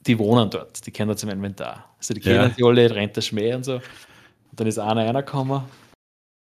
die 0.00 0.18
wohnen 0.18 0.50
dort, 0.50 0.84
die 0.84 0.90
kennen 0.90 1.12
das 1.12 1.22
im 1.22 1.28
Inventar. 1.28 1.94
Also 1.96 2.12
die 2.12 2.18
kennen 2.18 2.48
ja. 2.48 2.48
die 2.48 2.64
alle, 2.64 2.92
rennt 2.92 3.14
der 3.14 3.20
Schmäh 3.20 3.54
und 3.54 3.62
so. 3.62 3.74
Und 3.74 3.82
dann 4.56 4.66
ist 4.66 4.80
einer 4.80 5.06
reingekommen, 5.06 5.62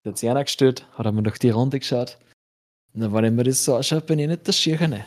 der 0.03 0.13
hat 0.13 0.17
sich 0.17 0.27
einer 0.31 0.43
gestellt, 0.43 0.87
hat 0.97 1.05
einmal 1.05 1.21
durch 1.21 1.37
die 1.37 1.51
Runde 1.51 1.77
geschaut. 1.77 2.17
Und 2.95 3.01
dann, 3.01 3.13
wenn 3.13 3.25
ich 3.25 3.31
mir 3.33 3.43
das 3.43 3.63
so 3.63 3.75
anschaue, 3.75 4.01
bin 4.01 4.17
ich 4.17 4.27
nicht 4.27 4.47
das 4.47 4.57
Schirchene. 4.57 5.05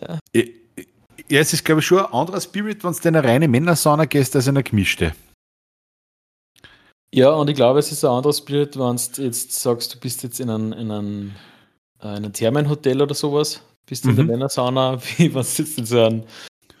ja. 0.00 0.18
ja, 0.34 1.40
es 1.40 1.52
ist, 1.52 1.64
glaube 1.64 1.82
ich, 1.82 1.86
schon 1.86 2.04
ein 2.04 2.12
anderer 2.12 2.40
Spirit, 2.40 2.82
wenn 2.82 2.92
du 2.92 3.08
in 3.08 3.14
eine 3.14 3.22
reine 3.22 3.46
Männersauna 3.46 4.06
gehst, 4.06 4.34
als 4.34 4.48
in 4.48 4.56
eine 4.56 4.64
gemischte. 4.64 5.14
Ja, 7.12 7.30
und 7.30 7.48
ich 7.48 7.56
glaube, 7.56 7.78
es 7.78 7.90
ist 7.90 8.04
ein 8.04 8.10
anderes 8.10 8.44
Bild, 8.44 8.78
wenn 8.78 8.96
du 8.96 9.22
jetzt 9.22 9.52
sagst, 9.52 9.94
du 9.94 9.98
bist 9.98 10.22
jetzt 10.22 10.40
in 10.40 10.50
einem, 10.50 10.72
in 10.72 10.90
einem, 10.90 11.34
äh, 12.00 12.08
in 12.08 12.16
einem 12.16 12.32
Thermenhotel 12.32 13.00
oder 13.00 13.14
sowas, 13.14 13.62
bist 13.86 14.04
mhm. 14.04 14.10
in 14.10 14.16
der 14.16 14.24
mhm. 14.24 14.30
Männersauna, 14.32 14.98
wie 15.16 15.34
wenn 15.34 15.42
du 15.42 15.48
jetzt 15.62 15.78
in 15.78 15.86
so 15.86 16.02
einem 16.02 16.24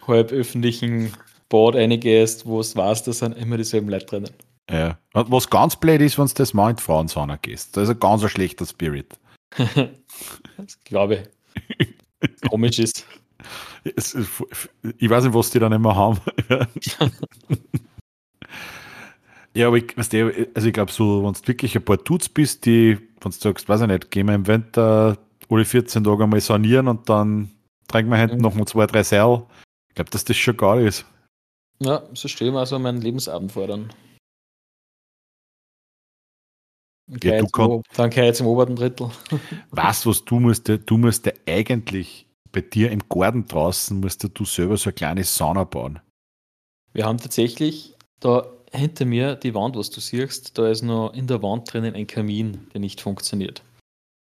halb 0.06 0.32
öffentlichen 0.32 1.12
Bad 1.48 1.76
reingehst, 1.76 2.46
wo 2.46 2.60
es 2.60 2.76
weißt, 2.76 3.06
da 3.06 3.12
sind 3.12 3.36
immer 3.38 3.56
dieselben 3.56 3.88
Leute 3.88 4.06
drinnen. 4.06 4.30
Ja. 4.70 4.98
Und 5.14 5.30
was 5.30 5.48
ganz 5.48 5.76
blöd 5.76 6.00
ist, 6.02 6.18
wenn 6.18 6.26
du 6.26 6.34
das 6.34 6.52
mal 6.52 6.70
in 6.70 6.76
die 6.76 6.82
Frauensauna 6.82 7.36
gehst. 7.36 7.76
Das 7.76 7.84
ist 7.84 7.90
ein 7.90 8.00
ganz 8.00 8.22
schlechter 8.30 8.66
Spirit. 8.66 9.18
das 9.56 10.84
glaube 10.84 11.26
ich. 11.78 11.88
Komisch 12.50 12.78
ist. 12.78 13.06
Ich 13.84 15.08
weiß 15.08 15.24
nicht, 15.24 15.34
was 15.34 15.50
die 15.50 15.58
dann 15.58 15.72
immer 15.72 15.96
haben. 15.96 16.20
Ja, 19.58 19.66
aber 19.66 19.78
ich, 19.78 19.96
weißt 19.96 20.12
du, 20.12 20.48
also 20.54 20.68
ich 20.68 20.72
glaube, 20.72 20.92
so, 20.92 21.24
wenn 21.24 21.32
du 21.32 21.48
wirklich 21.48 21.74
ein 21.74 21.84
paar 21.84 21.98
Tuts 21.98 22.28
bist, 22.28 22.64
die, 22.64 22.96
wenn 22.96 23.32
du 23.32 23.36
sagst, 23.36 23.68
weiß 23.68 23.80
ich 23.80 23.86
nicht, 23.88 24.08
gehen 24.12 24.28
wir 24.28 24.36
im 24.36 24.46
Winter 24.46 25.18
alle 25.48 25.64
14 25.64 26.04
Tage 26.04 26.28
mal 26.28 26.40
sanieren 26.40 26.86
und 26.86 27.08
dann 27.08 27.50
trinken 27.88 28.12
wir 28.12 28.18
hinten 28.18 28.36
mhm. 28.36 28.42
noch 28.42 28.54
mal 28.54 28.66
zwei, 28.66 28.86
drei 28.86 29.02
Seil. 29.02 29.42
Ich 29.88 29.96
glaube, 29.96 30.10
dass 30.10 30.24
das 30.24 30.36
schon 30.36 30.56
geil 30.56 30.86
ist. 30.86 31.06
Ja, 31.80 32.04
so 32.14 32.28
stelle 32.28 32.50
ich 32.50 32.54
mir 32.54 32.60
also 32.60 32.78
meinen 32.78 33.00
Lebensabend 33.00 33.50
vor 33.50 33.66
dann. 33.66 33.92
Okay, 37.12 37.30
ja, 37.30 37.40
du 37.40 37.48
kann, 37.48 37.82
dann 37.96 38.10
kann 38.10 38.22
ich 38.22 38.28
jetzt 38.28 38.40
im 38.40 38.46
oberen 38.46 38.76
Drittel. 38.76 39.10
Was, 39.72 40.06
was 40.06 40.24
du 40.24 40.38
musst, 40.38 40.68
du 40.68 40.98
musst 40.98 41.26
ja 41.26 41.32
eigentlich 41.48 42.28
bei 42.52 42.60
dir 42.60 42.92
im 42.92 43.00
Garten 43.08 43.44
draußen, 43.46 43.98
musst 43.98 44.22
du 44.22 44.44
selber 44.44 44.76
so 44.76 44.90
eine 44.90 44.94
kleine 44.94 45.24
Sauna 45.24 45.64
bauen. 45.64 45.98
Wir 46.92 47.06
haben 47.06 47.18
tatsächlich 47.18 47.96
da 48.20 48.46
hinter 48.72 49.04
mir 49.04 49.34
die 49.34 49.54
Wand, 49.54 49.76
was 49.76 49.90
du 49.90 50.00
siehst, 50.00 50.58
da 50.58 50.68
ist 50.68 50.82
noch 50.82 51.12
in 51.14 51.26
der 51.26 51.42
Wand 51.42 51.72
drinnen 51.72 51.94
ein 51.94 52.06
Kamin, 52.06 52.68
der 52.72 52.80
nicht 52.80 53.00
funktioniert. 53.00 53.62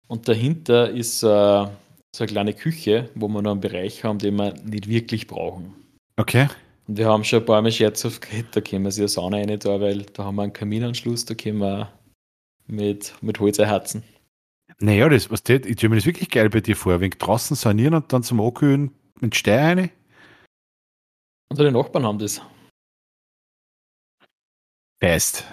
Und 0.09 0.29
dahinter 0.29 0.91
ist 0.91 1.23
äh, 1.23 1.27
so 1.27 1.71
eine 2.19 2.27
kleine 2.27 2.55
Küche, 2.55 3.11
wo 3.15 3.29
wir 3.29 3.43
noch 3.43 3.53
einen 3.53 3.61
Bereich 3.61 4.05
haben, 4.05 4.19
den 4.19 4.37
wir 4.37 4.55
nicht 4.65 4.89
wirklich 4.89 5.27
brauchen. 5.27 5.75
Okay. 6.17 6.49
Und 6.87 6.99
wir 6.99 7.09
haben 7.09 7.25
schon 7.25 7.41
ein 7.41 7.47
paar 7.47 7.63
Mal 7.63 7.73
scherzhaft 7.73 8.23
geredet, 8.23 8.55
da 8.55 8.61
können 8.61 8.85
wir 8.85 8.93
sich 8.93 9.03
eine 9.03 9.09
Sauna 9.09 9.39
rein 9.39 9.59
da, 9.59 9.81
weil 9.81 10.03
da 10.13 10.25
haben 10.25 10.37
wir 10.37 10.43
einen 10.43 10.53
Kaminanschluss, 10.53 11.25
da 11.25 11.35
können 11.35 11.59
wir 11.59 11.91
mit, 12.67 13.15
mit 13.23 13.41
Holz 13.41 13.59
erhatzen. 13.59 14.03
Naja, 14.81 15.09
das, 15.09 15.31
was 15.31 15.43
das, 15.43 15.61
ich 15.65 15.75
stelle 15.75 15.91
mir 15.91 15.97
das 15.97 16.07
wirklich 16.07 16.31
geil 16.31 16.51
bei 16.51 16.61
dir 16.61 16.77
vor, 16.77 17.01
wenn 17.01 17.11
draußen 17.11 17.57
sanieren 17.57 17.95
und 17.95 18.13
dann 18.13 18.23
zum 18.23 18.41
Ankühlen 18.41 18.91
mit 19.21 19.35
Stein 19.35 19.79
rein. 19.79 19.91
Unsere 21.51 21.71
Nachbarn 21.73 22.05
haben 22.05 22.19
das. 22.19 22.41
Best. 25.01 25.45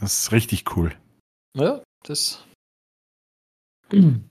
Das 0.00 0.20
ist 0.20 0.32
richtig 0.32 0.76
cool. 0.76 0.94
Ja, 1.54 1.82
das. 2.04 2.44
Und 3.90 4.30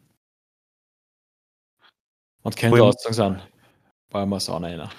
keine 2.55 2.81
Aussagen 2.81 3.13
sind. 3.13 3.47
Bei 4.09 4.21
einer 4.21 4.39
Sauna 4.39 4.67
einer. 4.67 4.89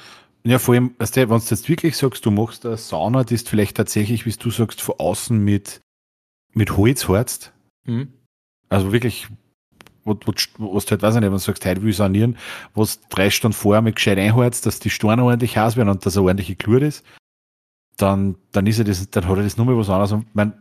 Ja, 0.45 0.59
vor 0.59 0.75
allem, 0.75 0.95
weißt 0.99 1.17
du, 1.17 1.29
wenn 1.29 1.39
du 1.39 1.45
jetzt 1.45 1.69
wirklich 1.69 1.97
sagst, 1.97 2.25
du 2.25 2.31
machst 2.31 2.65
eine 2.65 2.77
Sauna, 2.77 3.25
die 3.25 3.35
ist 3.35 3.49
vielleicht 3.49 3.77
tatsächlich, 3.77 4.27
wie 4.27 4.33
du 4.33 4.51
sagst, 4.51 4.81
von 4.81 4.95
außen 4.99 5.39
mit, 5.39 5.81
mit 6.53 6.77
Holz 6.77 7.09
harzt. 7.09 7.53
Mhm. 7.85 8.13
Also 8.69 8.93
wirklich, 8.93 9.29
was 10.05 10.85
du 10.85 10.91
halt, 10.91 11.03
weiß 11.03 11.15
ich 11.15 11.21
nicht, 11.21 11.27
wenn 11.27 11.33
du 11.33 11.39
sagst, 11.39 11.65
heute 11.65 11.83
will 11.83 11.91
ich 11.91 11.97
sanieren, 11.97 12.37
was 12.75 13.01
drei 13.09 13.31
Stunden 13.31 13.55
vorher 13.55 13.83
mit 13.83 13.97
gescheit 13.97 14.19
einharzt, 14.19 14.67
dass 14.67 14.81
die 14.81 14.91
Steine 14.91 15.25
ordentlich 15.25 15.57
heiß 15.57 15.77
werden 15.77 15.89
und 15.89 16.05
dass 16.05 16.17
er 16.17 16.23
ordentliche 16.23 16.57
Klur 16.57 16.83
ist. 16.83 17.05
Dann, 17.99 18.37
dann 18.53 18.67
ist 18.67 18.79
er 18.79 18.85
das, 18.85 19.11
dann 19.11 19.29
hat 19.29 19.37
er 19.37 19.43
das 19.43 19.57
nur 19.57 19.67
mal 19.67 19.77
was 19.77 19.91
anderes. 19.91 20.13
Und 20.13 20.35
mein, 20.35 20.53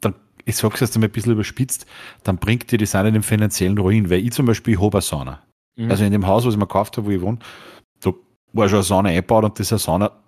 dann, 0.00 0.14
ich 0.44 0.56
sag's 0.56 0.80
jetzt 0.80 0.96
einmal 0.96 1.08
ein 1.08 1.12
bisschen 1.12 1.32
überspitzt, 1.32 1.86
dann 2.24 2.38
bringt 2.38 2.70
dir 2.72 2.78
das 2.78 2.94
auch 2.94 3.04
in 3.04 3.14
den 3.14 3.22
finanziellen 3.22 3.78
Ruin, 3.78 4.10
weil 4.10 4.24
ich 4.24 4.32
zum 4.32 4.46
Beispiel 4.46 4.80
habe 4.80 4.98
eine 4.98 5.02
Sauna. 5.02 5.42
Mhm. 5.76 5.90
Also 5.90 6.04
in 6.04 6.12
dem 6.12 6.26
Haus, 6.26 6.44
was 6.44 6.54
ich 6.54 6.58
mir 6.58 6.66
gekauft 6.66 6.96
habe, 6.96 7.06
wo 7.06 7.10
ich 7.10 7.20
wohne, 7.20 7.38
da 8.00 8.12
war 8.52 8.68
schon 8.68 8.78
eine 8.78 8.84
Sauna 8.84 9.08
eingebaut 9.10 9.44
und 9.44 9.58
das 9.58 9.66
ist 9.66 9.72
eine 9.72 9.78
Sauna, 9.78 10.22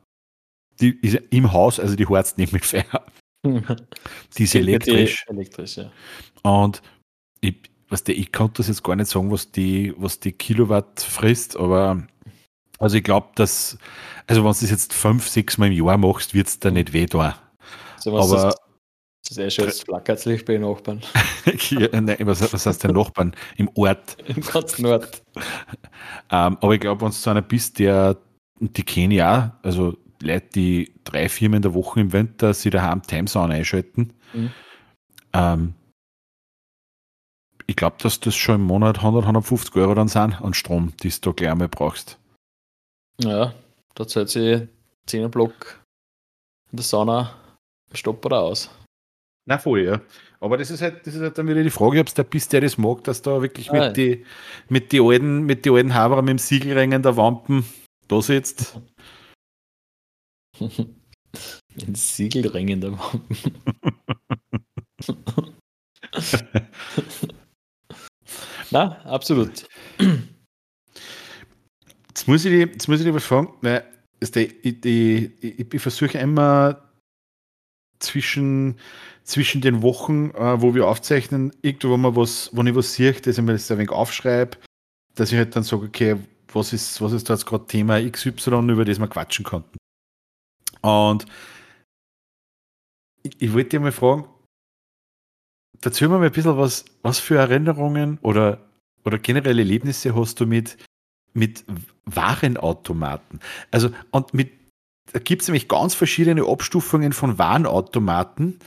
die 0.81 0.91
ist 1.01 1.21
im 1.31 1.53
Haus, 1.53 1.81
also 1.81 1.97
die 1.97 2.07
heizt 2.07 2.39
nicht 2.39 2.53
mit 2.53 2.64
Feuer. 2.64 2.85
die 4.37 4.45
ist 4.45 4.55
elektrisch. 4.55 5.25
elektrisch 5.29 5.79
ja. 5.79 5.91
Und 6.43 6.83
ich, 7.41 7.57
was 7.89 8.05
der, 8.05 8.16
ich 8.16 8.33
konnte 8.33 8.59
das 8.59 8.69
jetzt 8.69 8.85
gar 8.85 8.95
nicht 8.95 9.11
sagen, 9.11 9.31
was 9.31 9.51
die, 9.51 9.95
was 9.97 10.21
die 10.21 10.33
Kilowatt 10.33 11.01
frisst, 11.01 11.57
aber 11.57 12.07
also 12.79 12.97
ich 12.97 13.05
glaube, 13.05 13.29
dass, 13.35 13.79
also 14.26 14.43
wenn 14.43 14.53
du 14.53 14.59
das 14.61 14.70
jetzt 14.70 14.93
fünf, 14.93 15.29
sechs 15.29 15.59
Mal 15.59 15.66
im 15.72 15.85
Jahr 15.85 15.99
machst, 15.99 16.35
wird 16.35 16.47
es 16.47 16.61
da 16.61 16.70
nicht 16.70 16.93
weh 16.93 17.07
tun. 17.07 17.33
So, 17.99 18.16
aber 18.16 18.37
das, 18.37 18.55
das 19.29 19.37
ist 19.37 19.39
eh 19.39 19.51
schon 19.51 19.64
das 19.66 19.81
Flackertslicht 19.81 20.47
bei 20.47 20.55
den 20.55 20.62
Nachbarn. 20.62 21.03
ja, 21.70 22.01
nein, 22.01 22.16
was, 22.20 22.53
was 22.53 22.66
heißt 22.66 22.85
der 22.85 22.93
Nachbarn? 22.93 23.35
Im 23.57 23.68
Ort. 23.74 24.16
Im 24.26 24.41
ganzen 24.41 24.87
Ort. 24.87 25.22
ähm, 26.31 26.57
aber 26.61 26.72
ich 26.74 26.81
glaube, 26.81 27.01
wenn 27.03 27.09
du 27.09 27.14
so 27.14 27.31
einer 27.31 27.43
bist, 27.43 27.79
der, 27.79 28.16
die 28.61 28.83
kenne 28.85 29.14
ich 29.14 29.22
auch, 29.22 29.51
also 29.62 29.97
Leute, 30.22 30.49
die 30.55 30.95
drei, 31.05 31.29
vier 31.29 31.51
Mal 31.51 31.57
in 31.57 31.62
der 31.62 31.74
Woche 31.74 32.01
im 32.01 32.12
Winter 32.12 32.55
sich 32.55 32.72
daheim 32.72 33.03
Timesound 33.03 33.53
einschalten, 33.53 34.14
mhm. 34.33 34.51
ähm, 35.33 35.74
ich 37.66 37.76
glaube, 37.76 37.97
dass 38.01 38.18
das 38.18 38.35
schon 38.35 38.57
im 38.57 38.62
Monat 38.62 38.99
100, 38.99 39.24
150 39.24 39.76
Euro 39.76 39.95
dann 39.95 40.09
sind 40.09 40.41
an 40.41 40.55
Strom, 40.55 40.95
die 41.03 41.11
du 41.11 41.16
da 41.20 41.33
gleich 41.33 41.51
einmal 41.51 41.68
brauchst. 41.68 42.18
Ja, 43.23 43.55
da 43.95 44.07
zahlt 44.07 44.31
sich 44.31 44.69
10 45.07 45.31
Block 45.31 45.81
in 46.71 46.77
der 46.77 46.85
Sauna 46.85 47.35
Stopper 47.93 48.39
aus. 48.39 48.71
Na 49.47 49.59
voll, 49.59 49.85
ja. 49.85 50.01
Aber 50.41 50.57
das 50.57 50.71
ist 50.71 50.83
halt, 50.83 51.07
das 51.07 51.14
ist 51.14 51.23
halt 51.23 51.39
dann 51.39 51.49
wieder 51.49 51.62
die 51.62 51.71
Frage, 51.71 52.01
ob 52.01 52.07
es 52.07 52.14
der 52.14 52.25
bist, 52.25 52.53
der 52.53 52.61
das 52.61 52.79
mag, 52.79 53.03
dass 53.05 53.23
da 53.23 53.43
wirklich 53.43 53.73
mit 53.73 53.97
die, 53.97 54.25
mit 54.69 54.93
die 54.93 55.01
alten, 55.01 55.45
mit 55.45 55.64
die 55.64 55.71
alten 55.71 55.95
Haber 55.95 56.23
mit 56.23 56.31
dem 56.31 56.39
Siegelringen 56.39 57.03
der 57.03 57.16
Wampen 57.16 57.64
da 58.07 58.21
sitzt. 58.21 58.79
Ein 60.61 61.95
Siegelringen 61.95 62.81
der 62.81 62.93
Wampen. 62.93 63.55
Na, 68.71 69.01
absolut. 69.05 69.66
Jetzt 72.19 72.27
muss 72.27 72.45
ich 72.45 72.51
dich, 72.51 72.89
jetzt 72.89 73.14
was 73.14 73.25
fragen, 73.25 73.55
weil 73.61 73.85
ich, 74.19 74.35
ich, 74.35 74.85
ich, 74.85 75.73
ich 75.73 75.81
versuche 75.81 76.19
immer 76.19 76.83
zwischen, 78.01 78.77
zwischen 79.23 79.61
den 79.61 79.83
Wochen, 79.83 80.31
äh, 80.33 80.61
wo 80.61 80.75
wir 80.75 80.89
aufzeichnen, 80.89 81.53
irgendwo, 81.62 81.91
wo, 81.91 81.97
man 81.97 82.16
was, 82.16 82.51
wo 82.53 82.64
ich 82.64 82.75
was 82.75 82.95
sehe, 82.95 83.12
dass 83.12 83.39
ich 83.39 83.45
mir 83.45 83.53
das 83.53 83.71
ein 83.71 83.79
wenig 83.79 83.93
aufschreibe, 83.93 84.59
dass 85.14 85.31
ich 85.31 85.39
halt 85.39 85.55
dann 85.55 85.62
sage, 85.62 85.87
okay, 85.87 86.16
was 86.53 86.73
ist, 86.73 87.01
was 87.01 87.12
ist 87.12 87.31
da 87.31 87.35
jetzt 87.35 87.47
gerade 87.47 87.69
Thema 87.69 88.01
XY, 88.01 88.69
über 88.69 88.85
das 88.85 88.99
wir 88.99 89.07
quatschen 89.07 89.45
konnten. 89.45 89.79
Und 90.83 91.25
ich, 93.23 93.41
ich 93.41 93.53
wollte 93.53 93.69
dir 93.69 93.81
mal 93.81 93.93
fragen, 93.93 94.29
mir 96.01 96.09
mal 96.09 96.27
ein 96.27 96.33
bisschen, 96.33 96.57
was, 96.57 96.85
was 97.03 97.21
für 97.21 97.37
Erinnerungen 97.37 98.19
oder, 98.23 98.69
oder 99.05 99.21
generelle 99.21 99.62
Erlebnisse 99.62 100.16
hast 100.16 100.41
du 100.41 100.47
mit, 100.47 100.77
mit 101.39 101.64
Warenautomaten. 102.05 103.41
Also, 103.70 103.91
und 104.11 104.34
mit, 104.34 104.51
da 105.12 105.20
gibt 105.20 105.43
es 105.43 105.49
nämlich 105.49 105.68
ganz 105.68 105.95
verschiedene 105.95 106.47
Abstufungen 106.47 107.12
von 107.12 107.39
Warenautomaten, 107.39 108.59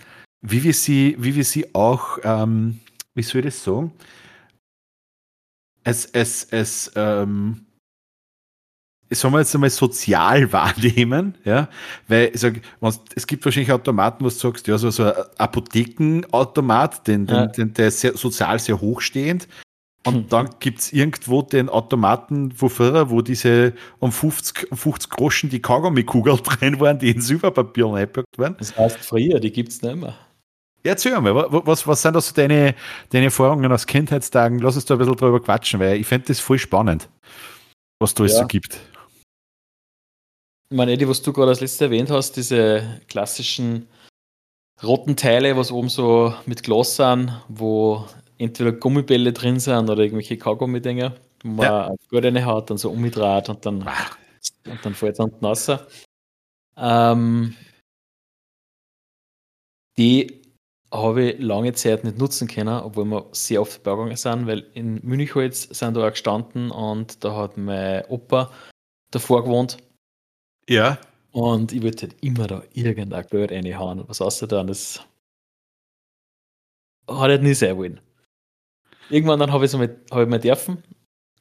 wie 0.42 0.64
wir 0.64 0.74
sie, 0.74 1.16
wie 1.20 1.36
wir 1.36 1.44
sie 1.44 1.76
auch, 1.76 2.18
ähm, 2.24 2.80
wie 3.14 3.24
soll 3.24 3.40
ich 3.40 3.46
das 3.46 3.64
sagen? 3.64 3.92
Es, 5.84 6.06
es, 6.06 6.46
es, 6.46 6.92
ähm, 6.96 7.66
sagen 9.10 9.34
wir 9.34 9.40
jetzt 9.40 9.54
einmal 9.54 9.70
sozial 9.70 10.52
wahrnehmen, 10.54 11.38
ja, 11.44 11.68
weil 12.08 12.32
ich 12.34 12.40
sag, 12.40 12.62
es 13.16 13.28
gibt 13.28 13.44
wahrscheinlich 13.44 13.72
Automaten, 13.72 14.24
wo 14.24 14.30
du 14.30 14.36
sagst, 14.36 14.68
ja, 14.68 14.78
so, 14.78 14.90
so 14.92 15.06
ein 15.06 15.14
Apothekenautomat, 15.38 17.08
den, 17.08 17.28
ja. 17.28 17.48
den, 17.48 17.74
der 17.74 17.90
ist 17.90 18.00
sehr, 18.00 18.16
sozial 18.16 18.60
sehr 18.60 18.80
hochstehend 18.80 19.48
und 20.06 20.34
dann 20.34 20.50
gibt 20.60 20.80
es 20.80 20.94
irgendwo 20.94 21.44
den 21.44 21.70
Automaten 21.70 22.54
wo 22.60 22.70
früher, 22.70 23.10
wo 23.12 23.22
diese 23.22 23.74
um 24.00 24.12
50, 24.12 24.72
um 24.72 24.78
50 24.78 25.12
Groschen 25.12 25.50
die 25.50 25.62
Kaugummi-Kugel 25.62 26.38
drin 26.44 26.80
waren, 26.80 26.98
die 26.98 27.12
in 27.12 27.22
Silberpapier 27.22 27.88
eingepackt 27.88 28.38
waren. 28.38 28.56
Das 28.58 28.76
heißt 28.76 28.98
früher, 28.98 29.40
die 29.40 29.52
gibt 29.52 29.70
es 29.70 29.82
nicht 29.82 29.96
mehr. 29.96 30.16
Erzähl 30.84 31.20
mal, 31.22 31.36
was, 31.36 31.86
was 31.86 32.02
sind 32.02 32.16
da 32.16 32.22
so 32.22 32.34
deine, 32.34 32.74
deine 33.12 33.26
Erfahrungen 33.26 33.72
aus 33.72 33.86
Kindheitstagen? 33.86 34.58
Lass 34.60 34.76
uns 34.76 34.86
da 34.86 34.96
ein 34.96 34.98
bisschen 34.98 35.16
drüber 35.16 35.40
quatschen, 35.40 35.80
weil 35.80 35.98
ich 35.98 36.08
finde 36.08 36.28
das 36.28 36.40
voll 36.40 36.58
spannend, 36.58 37.08
was 38.00 38.16
da 38.16 38.24
ja. 38.24 38.30
so 38.30 38.48
gibt. 38.48 38.80
Ich 40.72 40.78
meine, 40.78 40.94
Eddie, 40.94 41.08
was 41.08 41.22
du 41.22 41.34
gerade 41.34 41.50
als 41.50 41.60
letztes 41.60 41.82
erwähnt 41.82 42.10
hast, 42.10 42.38
diese 42.38 43.02
klassischen 43.08 43.88
roten 44.82 45.16
Teile, 45.16 45.56
was 45.56 45.72
oben 45.72 45.90
so 45.90 46.34
mit 46.48 46.64
Glas 46.64 46.96
sind, 46.96 47.32
wo 47.48 48.08
entweder 48.42 48.72
Gummibälle 48.72 49.34
drin 49.34 49.60
sind 49.60 49.90
oder 49.90 50.04
irgendwelche 50.04 50.38
Kaugummi-Dinger, 50.38 51.16
wo 51.44 51.50
man 51.50 51.66
ja. 51.66 51.88
eine 51.88 51.98
goldene 52.10 52.46
hat, 52.46 52.70
dann 52.70 52.78
so 52.78 52.90
umgedreht 52.90 53.50
und 53.50 53.66
dann, 53.66 53.82
und 53.82 54.80
dann 54.84 54.94
fällt 54.94 55.14
es 55.14 55.20
unten 55.20 55.46
raus. 55.46 55.70
Ähm, 56.78 57.56
die 59.98 60.42
habe 60.92 61.24
ich 61.24 61.40
lange 61.40 61.74
Zeit 61.74 62.04
nicht 62.04 62.18
nutzen 62.18 62.48
können, 62.48 62.82
obwohl 62.82 63.06
wir 63.06 63.28
sehr 63.32 63.62
oft 63.62 63.74
vorbeigegangen 63.74 64.18
sind, 64.18 64.48
weil 64.48 64.66
in 64.74 65.00
Münchholz 65.04 65.64
sind 65.64 65.96
da 65.96 66.06
auch 66.08 66.12
gestanden 66.12 66.72
und 66.72 67.24
da 67.24 67.36
hat 67.36 67.58
mein 67.58 68.04
Opa 68.06 68.52
davor 69.12 69.44
gewohnt. 69.44 69.78
Ja. 70.68 70.98
Und 71.32 71.72
ich 71.72 71.82
wollte 71.82 72.08
halt 72.08 72.16
immer 72.22 72.48
da 72.48 72.64
irgendein 72.74 73.26
Geld 73.28 73.52
reinhauen. 73.52 74.04
Was 74.08 74.20
außer 74.20 74.48
dann, 74.48 74.68
das 74.68 75.00
hat 77.08 77.18
halt 77.18 77.44
nie 77.44 77.54
sein 77.54 77.78
wollen. 77.78 78.02
Irgendwann 79.10 79.40
dann 79.40 79.52
habe 79.52 79.66
ich 79.66 79.74
es 79.74 79.78
mal, 79.78 79.96
hab 80.12 80.22
ich 80.22 80.30
mal 80.30 80.40
dürfen 80.40 80.84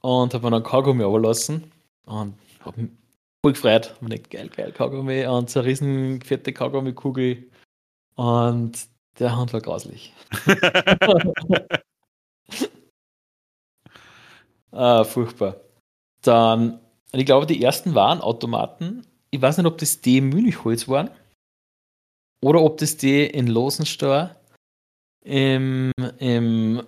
und 0.00 0.34
habe 0.34 0.44
mir 0.44 0.50
dann 0.50 0.62
Kaugummi 0.62 1.04
überlassen 1.04 1.70
und 2.06 2.34
habe 2.60 2.82
mich 2.82 2.90
voll 3.44 3.52
gefreut. 3.52 3.94
Hab 4.00 4.30
geil, 4.30 4.48
geil, 4.48 4.72
Kaugummi 4.72 5.26
und 5.26 5.50
so 5.50 5.60
eine 5.60 5.68
riesen 5.68 6.20
fette 6.22 6.52
Kaugummikugel 6.52 7.50
und 8.16 8.88
der 9.18 9.36
Hand 9.36 9.52
war 9.52 9.60
grauslich. 9.60 10.14
ah, 14.72 15.04
furchtbar. 15.04 15.56
Dann, 16.22 16.80
ich 17.12 17.26
glaube, 17.26 17.46
die 17.46 17.62
ersten 17.62 17.94
Warenautomaten, 17.94 19.06
ich 19.30 19.40
weiß 19.40 19.58
nicht, 19.58 19.66
ob 19.66 19.78
das 19.78 20.00
die 20.00 20.18
in 20.18 20.28
Münchholz 20.28 20.88
waren 20.88 21.10
oder 22.42 22.62
ob 22.62 22.78
das 22.78 22.96
die 22.96 23.24
in 23.26 23.46
Losensteuer 23.46 24.36
im, 25.22 25.92
im 26.18 26.82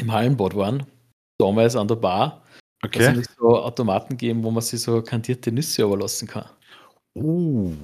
im 0.00 0.12
Hallenbad 0.12 0.56
waren, 0.56 0.86
damals 1.38 1.76
an 1.76 1.88
der 1.88 1.96
Bar. 1.96 2.42
Okay. 2.82 3.14
Sind 3.14 3.26
so 3.38 3.62
Automaten 3.62 4.16
geben, 4.16 4.42
wo 4.42 4.50
man 4.50 4.62
sich 4.62 4.80
so 4.80 5.02
kantierte 5.02 5.52
Nüsse 5.52 5.82
überlassen 5.82 6.26
kann. 6.26 6.46
Uh. 7.14 7.74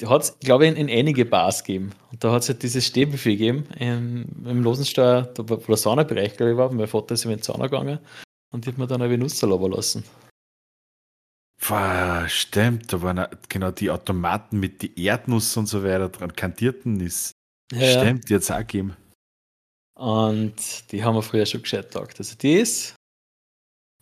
Die 0.00 0.06
hat 0.06 0.22
es, 0.22 0.38
glaube 0.40 0.66
ich, 0.66 0.72
in, 0.72 0.88
in, 0.88 0.98
einige 0.98 1.24
Bars 1.24 1.64
gegeben. 1.64 1.92
Und 2.10 2.22
da 2.22 2.32
hat 2.32 2.42
es 2.42 2.48
halt 2.48 2.62
dieses 2.62 2.86
Stehbuffet 2.86 3.36
gegeben 3.36 3.64
im, 3.78 4.26
im 4.44 4.62
Losensteuer, 4.62 5.22
da, 5.22 5.48
wo 5.48 5.56
der 5.56 5.76
Saunabereich, 5.76 6.36
glaube 6.36 6.52
ich, 6.52 6.58
war. 6.58 6.72
Mein 6.72 6.86
Vater 6.86 7.14
ist 7.14 7.24
in 7.24 7.30
den 7.30 7.42
Sauna 7.42 7.66
gegangen 7.66 8.00
und 8.52 8.64
die 8.64 8.70
hat 8.70 8.78
mir 8.78 8.86
dann 8.86 9.02
eine 9.02 9.18
Nuss 9.18 9.42
überlassen. 9.42 10.04
Stimmt, 12.28 12.92
da 12.92 13.00
waren 13.02 13.26
genau 13.48 13.70
die 13.70 13.90
Automaten 13.90 14.58
mit 14.58 14.82
die 14.82 15.04
Erdnuss 15.04 15.56
und 15.56 15.66
so 15.66 15.84
weiter 15.84 16.08
dran, 16.08 16.34
kantierten 16.34 16.98
ist. 17.00 17.32
Ja, 17.72 18.00
Stimmt, 18.00 18.28
die 18.28 18.34
hat 18.34 18.42
es 18.42 18.50
auch 18.50 18.58
gegeben. 18.58 18.96
Und 20.02 20.90
die 20.90 21.04
haben 21.04 21.14
wir 21.14 21.22
früher 21.22 21.46
schon 21.46 21.62
gescheit 21.62 21.92
gedacht. 21.92 22.18
Also 22.18 22.34
die 22.34 22.54
ist 22.54 22.96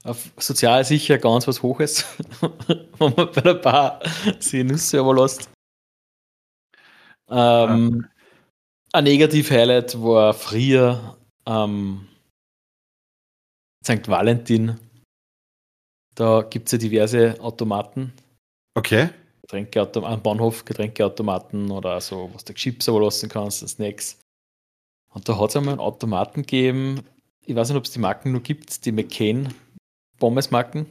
auf 0.02 0.30
sozial 0.38 0.82
sicher 0.82 1.18
ganz 1.18 1.46
was 1.46 1.62
Hohes, 1.62 2.06
wenn 2.40 3.14
man 3.14 3.30
bei 3.32 3.40
der 3.42 3.54
Bar 3.54 4.00
sich 4.38 4.64
Nüsse 4.64 4.98
überlässt. 4.98 5.50
Ähm. 7.28 8.08
Ein 8.92 9.04
Negativ-Highlight 9.04 10.02
war 10.02 10.32
früher 10.32 11.18
ähm, 11.44 12.08
St. 13.84 14.08
Valentin. 14.08 14.80
Da 16.14 16.42
gibt 16.42 16.68
es 16.68 16.72
ja 16.72 16.78
diverse 16.78 17.38
Automaten. 17.40 18.14
Okay. 18.74 19.10
Getränkeautomaten, 19.42 20.14
am 20.14 20.22
Bahnhof 20.22 20.64
Getränkeautomaten 20.64 21.70
oder 21.70 22.00
so, 22.00 22.30
was 22.32 22.44
du 22.44 22.54
Chips 22.54 22.88
überlassen 22.88 23.28
kannst, 23.28 23.68
Snacks. 23.68 24.19
Und 25.12 25.28
da 25.28 25.38
hat 25.38 25.50
es 25.50 25.56
einmal 25.56 25.74
einen 25.74 25.80
Automaten 25.80 26.42
gegeben, 26.42 27.02
ich 27.44 27.56
weiß 27.56 27.68
nicht, 27.68 27.76
ob 27.76 27.84
es 27.84 27.90
die 27.90 27.98
Marken 27.98 28.32
nur 28.32 28.42
gibt, 28.42 28.84
die 28.84 28.92
McCain 28.92 29.52
Pommes-Marken. 30.18 30.86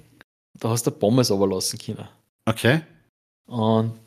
Da 0.59 0.69
hast 0.69 0.85
du 0.85 0.91
Pommes 0.91 1.29
überlassen 1.29 1.79
können. 1.79 2.07
Okay. 2.45 2.81
Und 3.45 3.97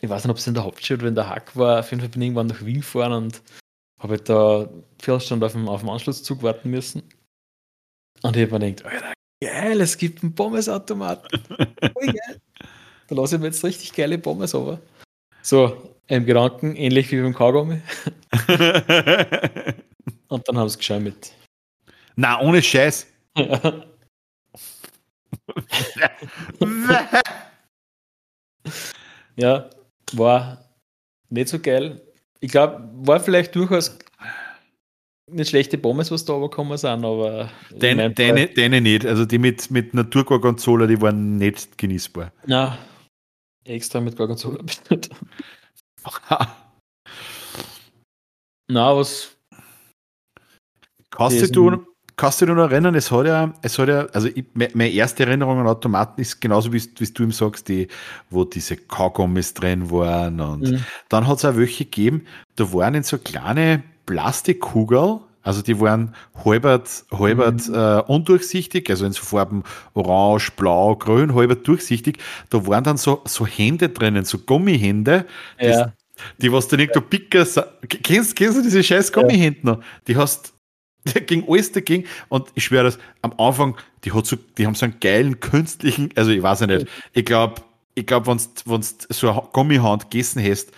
ich 0.00 0.08
weiß 0.08 0.24
nicht, 0.24 0.30
ob 0.30 0.38
es 0.38 0.46
in 0.46 0.54
der 0.54 0.64
Hauptstadt 0.64 1.00
oder 1.00 1.08
in 1.08 1.14
der 1.14 1.28
Hack 1.28 1.54
war, 1.56 1.80
auf 1.80 1.90
jeden 1.90 2.00
Fall 2.00 2.08
bin 2.08 2.22
ich 2.22 2.26
irgendwann 2.26 2.46
nach 2.46 2.64
Wien 2.64 2.76
gefahren 2.76 3.12
und 3.12 3.42
habe 3.98 4.14
halt 4.14 4.28
da 4.28 4.68
vier 5.00 5.20
Stunden 5.20 5.44
auf 5.44 5.52
dem, 5.52 5.68
auf 5.68 5.80
dem 5.80 5.90
Anschlusszug 5.90 6.42
warten 6.42 6.70
müssen. 6.70 7.02
Und 8.22 8.36
ich 8.36 8.42
habe 8.50 8.58
mir 8.58 8.72
gedacht, 8.72 8.92
Alter, 8.92 9.12
geil, 9.42 9.80
es 9.80 9.98
gibt 9.98 10.22
einen 10.22 10.34
Pommesautomat. 10.34 11.30
Voll 11.58 12.06
geil. 12.06 12.40
Da 13.08 13.14
lasse 13.14 13.36
ich 13.36 13.40
mir 13.40 13.48
jetzt 13.48 13.64
richtig 13.64 13.92
geile 13.92 14.18
Pommes 14.18 14.54
aber. 14.54 14.80
So, 15.42 15.95
im 16.08 16.26
Gedanken, 16.26 16.76
ähnlich 16.76 17.10
wie 17.10 17.20
beim 17.20 17.34
Kaugummi. 17.34 17.80
Und 20.28 20.48
dann 20.48 20.58
haben 20.58 20.68
sie 20.68 20.78
geschaut 20.78 21.02
mit. 21.02 21.32
Na, 22.16 22.40
ohne 22.40 22.62
Scheiß. 22.62 23.06
ja, 29.36 29.70
war 30.12 30.64
nicht 31.28 31.48
so 31.48 31.58
geil. 31.58 32.00
Ich 32.40 32.50
glaube, 32.50 32.88
war 32.94 33.20
vielleicht 33.20 33.54
durchaus 33.54 33.98
nicht 35.30 35.50
schlechte 35.50 35.76
Pommes, 35.76 36.10
was 36.10 36.24
da 36.24 36.32
runtergekommen 36.32 36.78
sind, 36.78 37.04
aber. 37.04 37.50
Deine, 37.74 38.10
deine, 38.12 38.48
deine 38.48 38.80
nicht. 38.80 39.04
Also 39.04 39.26
die 39.26 39.38
mit, 39.38 39.70
mit 39.70 39.92
Naturgorgonzola, 39.92 40.86
die 40.86 41.00
waren 41.00 41.36
nicht 41.36 41.76
genießbar. 41.76 42.32
Na, 42.46 42.78
extra 43.64 44.00
mit 44.00 44.16
Gorgonzola. 44.16 44.60
Na, 48.68 48.96
was. 48.96 49.36
Kannst 51.10 51.54
du, 51.54 51.86
kannst 52.16 52.40
du 52.40 52.46
dich 52.46 52.54
noch 52.54 52.70
erinnern, 52.70 52.94
es 52.94 53.10
hat 53.10 53.26
ja, 53.26 53.54
es 53.62 53.78
hat 53.78 53.88
ja, 53.88 54.06
also 54.06 54.28
ich, 54.28 54.44
meine 54.54 54.88
erste 54.90 55.24
Erinnerung 55.24 55.60
an 55.60 55.66
Automaten 55.66 56.20
ist 56.20 56.40
genauso, 56.40 56.72
wie, 56.72 56.82
wie 56.98 57.06
du 57.06 57.22
ihm 57.22 57.32
sagst, 57.32 57.68
die, 57.68 57.88
wo 58.28 58.44
diese 58.44 58.76
Kaugummis 58.76 59.54
drin 59.54 59.90
waren 59.90 60.40
und 60.40 60.62
mhm. 60.62 60.84
dann 61.08 61.26
hat 61.26 61.38
es 61.38 61.44
auch 61.44 61.56
welche 61.56 61.84
gegeben, 61.84 62.26
da 62.56 62.72
waren 62.72 62.94
in 62.94 63.02
so 63.02 63.18
kleine 63.18 63.82
Plastikkugeln, 64.04 65.20
also 65.46 65.62
die 65.62 65.78
waren 65.78 66.12
halbert, 66.44 67.04
halbert 67.12 67.68
mhm. 67.68 67.74
äh, 67.74 68.00
undurchsichtig, 68.08 68.90
also 68.90 69.06
in 69.06 69.12
so 69.12 69.22
Farben 69.22 69.62
orange, 69.94 70.50
blau, 70.56 70.96
grün, 70.96 71.36
halbert 71.36 71.68
durchsichtig. 71.68 72.18
Da 72.50 72.66
waren 72.66 72.82
dann 72.82 72.96
so, 72.96 73.22
so 73.26 73.46
Hände 73.46 73.88
drinnen, 73.88 74.24
so 74.24 74.38
Gummihände, 74.38 75.24
ja. 75.60 75.92
die, 76.38 76.50
was 76.50 76.66
dann 76.66 76.80
irgendwo 76.80 77.00
Picker, 77.00 77.46
kennst, 77.88 78.34
kennst 78.34 78.58
du 78.58 78.62
diese 78.62 78.82
scheiß 78.82 79.12
Gummihände 79.12 79.60
noch? 79.62 79.80
Die 80.08 80.16
hast, 80.16 80.52
gegen 81.26 81.48
alles 81.48 81.70
dagegen. 81.70 82.08
Und 82.28 82.48
ich 82.56 82.64
schwöre 82.64 82.82
das, 82.82 82.98
am 83.22 83.32
Anfang, 83.38 83.76
die, 84.02 84.10
hat 84.10 84.26
so, 84.26 84.36
die 84.58 84.66
haben 84.66 84.74
so 84.74 84.86
einen 84.86 84.98
geilen 84.98 85.38
künstlichen, 85.38 86.10
also 86.16 86.32
ich 86.32 86.42
weiß 86.42 86.58
ja 86.58 86.66
nicht, 86.66 86.88
ich 87.12 87.24
glaube, 87.24 87.62
ich 87.94 88.04
glaube, 88.04 88.26
wenn 88.26 88.38
du 88.38 88.82
so 89.10 89.28
eine 89.30 89.42
Gummihand 89.52 90.10
gegessen 90.10 90.42
hast, 90.42 90.72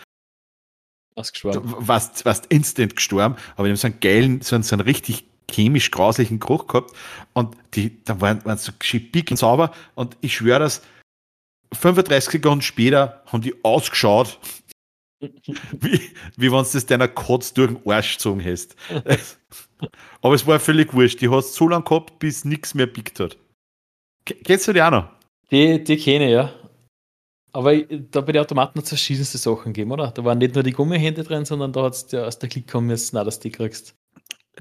was 1.18 1.32
gestorben. 1.32 1.60
warst, 1.64 2.24
warst 2.24 2.46
instant 2.46 2.96
gestorben, 2.96 3.36
aber 3.56 3.64
die 3.66 3.72
haben 3.72 3.76
so 3.76 3.88
einen 3.88 4.00
geilen, 4.00 4.40
so 4.40 4.54
einen, 4.54 4.62
so 4.62 4.74
einen 4.74 4.82
richtig 4.82 5.24
chemisch 5.50 5.90
grauslichen 5.90 6.40
Geruch 6.40 6.66
gehabt 6.66 6.92
und 7.32 7.56
die, 7.74 8.02
da 8.04 8.20
waren, 8.20 8.44
waren 8.44 8.58
so 8.58 8.72
schippig 8.80 9.30
und 9.30 9.36
sauber 9.36 9.72
und 9.94 10.16
ich 10.20 10.36
schwöre 10.36 10.60
das, 10.60 10.82
35 11.72 12.32
Sekunden 12.32 12.62
später 12.62 13.22
haben 13.26 13.42
die 13.42 13.54
ausgeschaut, 13.62 14.38
wie, 15.20 16.00
wie 16.36 16.52
wenn 16.52 16.64
du 16.64 16.70
das 16.72 16.86
deiner 16.86 17.08
Kotz 17.08 17.52
durch 17.52 17.72
den 17.72 17.90
Arsch 17.90 18.14
gezogen 18.14 18.44
hast. 18.44 18.76
aber 20.22 20.34
es 20.34 20.46
war 20.46 20.60
völlig 20.60 20.94
wurscht, 20.94 21.20
die 21.20 21.28
hast 21.28 21.54
so 21.54 21.68
lange 21.68 21.84
gehabt, 21.84 22.18
bis 22.18 22.44
nichts 22.44 22.74
mehr 22.74 22.86
pickt 22.86 23.20
hat. 23.20 23.36
Kennst 24.24 24.68
du 24.68 24.72
die 24.72 24.82
auch 24.82 24.90
noch? 24.90 25.08
Die, 25.50 25.82
die 25.82 25.96
kenne 25.96 26.26
ich, 26.26 26.32
ja. 26.32 26.52
Aber 27.52 27.76
da 27.76 28.20
bei 28.20 28.32
den 28.32 28.42
Automaten 28.42 28.78
hat 28.78 28.84
es 28.84 28.90
verschiedenste 28.90 29.38
Sachen 29.38 29.72
gegeben, 29.72 29.92
oder? 29.92 30.10
Da 30.10 30.24
waren 30.24 30.38
nicht 30.38 30.54
nur 30.54 30.62
die 30.62 30.72
Gummihände 30.72 31.24
drin, 31.24 31.44
sondern 31.44 31.72
da 31.72 31.84
hat 31.84 31.94
es 31.94 32.10
ja 32.10 32.24
aus 32.24 32.38
der 32.38 32.48
Klick 32.48 32.70
kommen 32.70 32.88
müssen, 32.88 33.16
auch, 33.16 33.24
dass 33.24 33.40
du 33.40 33.48
die 33.48 33.56
kriegst. 33.56 33.94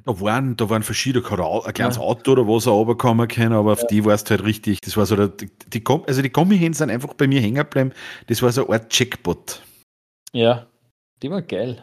Da 0.06 0.22
waren, 0.22 0.56
da 0.56 0.70
waren 0.70 0.84
verschiedene, 0.84 1.26
ein 1.26 1.74
kleines 1.74 1.96
ja. 1.98 2.02
Auto 2.02 2.32
oder 2.32 2.48
was 2.48 2.68
auch 2.68 2.80
runterkommen 2.80 3.28
können, 3.28 3.54
aber 3.54 3.74
auf 3.74 3.82
ja. 3.82 3.88
die 3.88 4.06
war 4.06 4.14
es 4.14 4.30
halt 4.30 4.44
richtig. 4.44 4.80
Das 4.82 4.96
war 4.96 5.06
so, 5.06 5.16
der, 5.16 5.30
die, 5.30 5.50
die, 5.68 5.84
also 5.86 6.22
die 6.22 6.32
Gummihände 6.32 6.78
sind 6.78 6.92
einfach 6.92 7.14
bei 7.16 7.28
mir 7.28 7.42
hängen 7.42 7.56
geblieben. 7.56 7.92
Das 8.28 8.42
war 8.42 8.52
so 8.52 8.68
eine 8.68 8.80
Art 8.80 8.90
Checkbot. 8.90 9.62
Ja, 10.34 10.68
die 11.22 11.32
war 11.32 11.42
geil. 11.42 11.82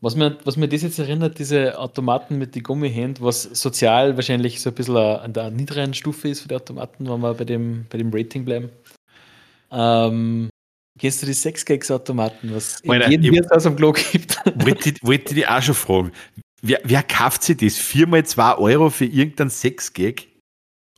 Was 0.00 0.14
mir, 0.14 0.38
was 0.44 0.56
mir 0.56 0.68
das 0.68 0.82
jetzt 0.82 1.00
erinnert, 1.00 1.40
diese 1.40 1.76
Automaten 1.76 2.38
mit 2.38 2.54
den 2.54 2.62
Gummihänden, 2.62 3.24
was 3.24 3.42
sozial 3.42 4.14
wahrscheinlich 4.14 4.60
so 4.60 4.70
ein 4.70 4.74
bisschen 4.74 4.96
an 4.96 5.32
der 5.32 5.50
niedrigen 5.50 5.92
Stufe 5.92 6.28
ist 6.28 6.42
für 6.42 6.48
die 6.48 6.54
Automaten, 6.54 7.08
wenn 7.08 7.20
wir 7.20 7.34
bei 7.34 7.44
dem, 7.44 7.86
bei 7.90 7.98
dem 7.98 8.14
Rating 8.14 8.44
bleiben. 8.44 8.70
Ähm, 9.70 10.50
kennst 10.98 11.22
du 11.22 11.26
die 11.26 11.34
Sexgags-Automaten, 11.34 12.54
was 12.54 12.82
Meine, 12.84 13.04
in 13.04 13.22
jedem 13.22 13.34
Wirtshaus 13.34 13.66
am 13.66 13.76
Klo 13.76 13.92
gibt? 13.92 14.36
Wollte 14.64 14.90
ich, 14.90 15.02
wollte 15.02 15.34
ich 15.34 15.48
auch 15.48 15.62
schon 15.62 15.74
fragen. 15.74 16.12
Wer, 16.60 16.80
wer 16.84 17.02
kauft 17.02 17.42
sich 17.42 17.56
das? 17.56 17.78
Viermal 17.78 18.24
zwei 18.26 18.56
Euro 18.56 18.90
für 18.90 19.04
irgendeinen 19.04 19.50
Sexgag? 19.50 20.26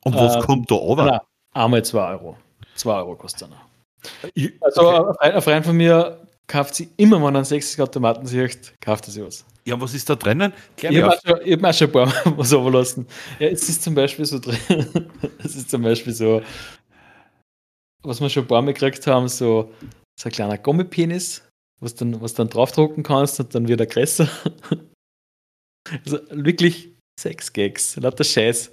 Und 0.03 0.15
was 0.15 0.37
ähm, 0.37 0.43
kommt 0.43 0.71
da 0.71 0.75
runter? 0.77 1.05
Nein, 1.05 1.21
einmal 1.53 1.85
zwei 1.85 2.13
Euro. 2.13 2.37
Zwei 2.75 2.95
Euro 2.95 3.15
kostet 3.17 3.49
einer. 3.49 3.61
Also 4.63 4.81
okay. 4.81 5.33
ein 5.33 5.43
Freund 5.43 5.67
von 5.67 5.77
mir 5.77 6.27
kauft 6.47 6.75
sie 6.75 6.89
immer, 6.97 7.17
wenn 7.19 7.35
er 7.35 7.39
einen 7.39 7.45
Sexgag-Automaten 7.45 8.27
sieht, 8.27 8.75
kauft 8.81 9.07
er 9.07 9.13
sich 9.13 9.23
was. 9.23 9.45
Ja, 9.65 9.81
was 9.81 9.95
ist 9.95 10.09
da 10.09 10.17
drinnen? 10.17 10.53
Klär 10.77 10.91
ich 10.91 11.03
habe 11.03 11.13
auch, 11.13 11.15
auch, 11.15 11.75
schon 11.75 11.89
ein 11.89 11.93
paar 11.93 12.07
Mal 12.07 12.23
was 12.39 12.53
überlassen. 12.53 13.07
Ja, 13.39 13.49
es 13.49 13.69
ist 13.69 13.83
zum 13.83 13.95
Beispiel 13.95 14.25
so 14.25 14.39
drin, 14.39 14.57
es 15.45 15.55
ist 15.55 15.71
zum 15.71 15.83
Beispiel 15.83 16.13
so 16.13 16.43
was 18.03 18.21
wir 18.21 18.31
schon 18.31 18.45
ein 18.45 18.49
paar 18.49 18.63
Mal 18.63 18.73
gekriegt 18.73 19.07
haben, 19.07 19.29
so, 19.29 19.73
so 20.19 20.29
ein 20.29 20.33
kleiner 20.33 20.59
Gummipenis, 20.59 21.47
was 21.81 21.95
dann, 21.95 22.21
was 22.21 22.35
dann 22.35 22.49
draufdrucken 22.49 23.03
kannst 23.03 23.41
und 23.41 23.55
dann 23.55 23.69
wird 23.69 23.81
er 23.81 23.87
größer. 23.87 24.29
also 26.05 26.19
wirklich 26.31 26.95
Sex-Gags, 27.19 27.97
lauter 27.97 28.25
Scheiß. 28.25 28.73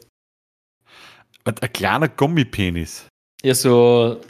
Ein 1.46 1.74
kleiner 1.74 2.10
Gummipenis? 2.10 3.08
Ja, 3.44 3.56
so, 3.56 4.22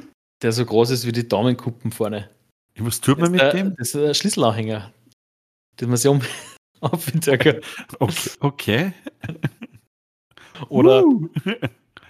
der 0.42 0.52
so 0.52 0.66
groß 0.66 0.92
ist 0.92 1.06
wie 1.06 1.12
die 1.12 1.28
Daumenkuppen 1.28 1.92
vorne. 1.92 2.30
Was 2.80 3.02
tut 3.02 3.18
man 3.18 3.32
mit 3.32 3.42
der, 3.42 3.54
dem? 3.54 3.76
Das 3.76 3.90
ist 3.90 3.96
ein 3.96 4.14
Schlüsselanhänger, 4.14 4.94
den 5.80 5.90
man 5.90 5.98
sich 5.98 6.10
um 6.10 6.22
Okay. 6.82 7.62
okay. 8.40 8.94
Oder, 10.70 11.04
uh. 11.04 11.30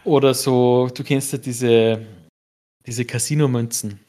oder 0.03 0.33
so, 0.33 0.89
du 0.93 1.03
kennst 1.03 1.31
ja 1.31 1.37
diese 1.37 2.05
diese 2.87 3.05
Casino-Münzen, 3.05 3.99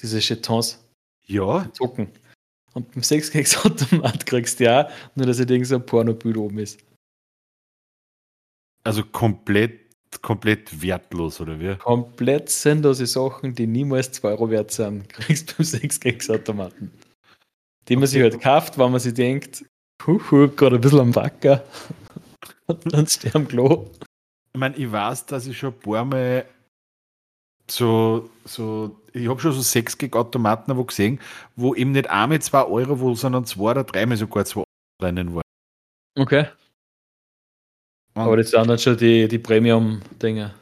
diese 0.00 0.20
Chetons. 0.20 0.78
Ja. 1.26 1.68
Zocken. 1.72 2.08
Und 2.74 2.92
beim 2.92 3.02
Sexkeks-Automat 3.02 4.26
kriegst 4.26 4.60
du 4.60 4.64
ja, 4.64 4.88
nur 5.14 5.26
dass 5.26 5.40
irgend 5.40 5.66
so 5.66 5.76
ein 5.76 5.84
Pornobild 5.84 6.36
oben 6.36 6.58
ist. 6.58 6.78
Also 8.84 9.02
komplett, 9.04 9.80
komplett 10.22 10.80
wertlos, 10.80 11.40
oder 11.40 11.58
wie? 11.58 11.74
Komplett 11.76 12.50
sinnlose 12.50 13.06
Sachen, 13.06 13.54
die 13.54 13.66
niemals 13.66 14.12
2 14.12 14.28
Euro 14.28 14.50
wert 14.50 14.70
sind, 14.70 15.08
kriegst 15.12 15.50
du 15.50 15.56
beim 15.56 15.64
Sexkeks-Automaten. 15.64 16.92
Die 17.88 17.96
man 17.96 18.06
sich 18.06 18.20
halt 18.22 18.40
kauft, 18.40 18.78
wenn 18.78 18.90
man 18.90 19.00
sich 19.00 19.14
denkt, 19.14 19.64
huhu, 20.06 20.48
gerade 20.48 20.76
ein 20.76 20.80
bisschen 20.80 21.00
am 21.00 21.14
Wacker. 21.14 21.64
Und 22.66 22.92
dann 22.92 23.06
am 23.32 23.48
Klo. 23.48 23.90
Ich 24.52 24.60
meine, 24.60 24.76
ich 24.76 24.92
weiß, 24.92 25.24
dass 25.26 25.46
ich 25.46 25.58
schon 25.58 25.72
ein 25.72 25.80
paar 25.80 26.04
Mal 26.04 26.46
so, 27.70 28.30
so 28.44 29.00
ich 29.12 29.28
habe 29.28 29.40
schon 29.40 29.52
so 29.52 29.60
sechs 29.60 29.96
Gig-Automaten 29.98 30.76
wo 30.76 30.84
gesehen, 30.84 31.20
wo 31.56 31.74
eben 31.74 31.92
nicht 31.92 32.08
einmal 32.10 32.40
zwei 32.40 32.64
Euro, 32.64 33.00
wo, 33.00 33.14
sondern 33.14 33.44
zwei 33.44 33.70
oder 33.70 33.84
dreimal 33.84 34.16
sogar 34.16 34.44
zwei 34.44 34.60
Euro 34.60 34.66
drinnen 35.00 35.34
waren. 35.34 35.42
Okay. 36.16 36.46
Und 38.14 38.22
Aber 38.22 38.36
das 38.36 38.50
sind 38.50 38.66
dann 38.66 38.78
schon 38.78 38.96
die, 38.96 39.28
die 39.28 39.38
Premium-Dinge. 39.38 40.54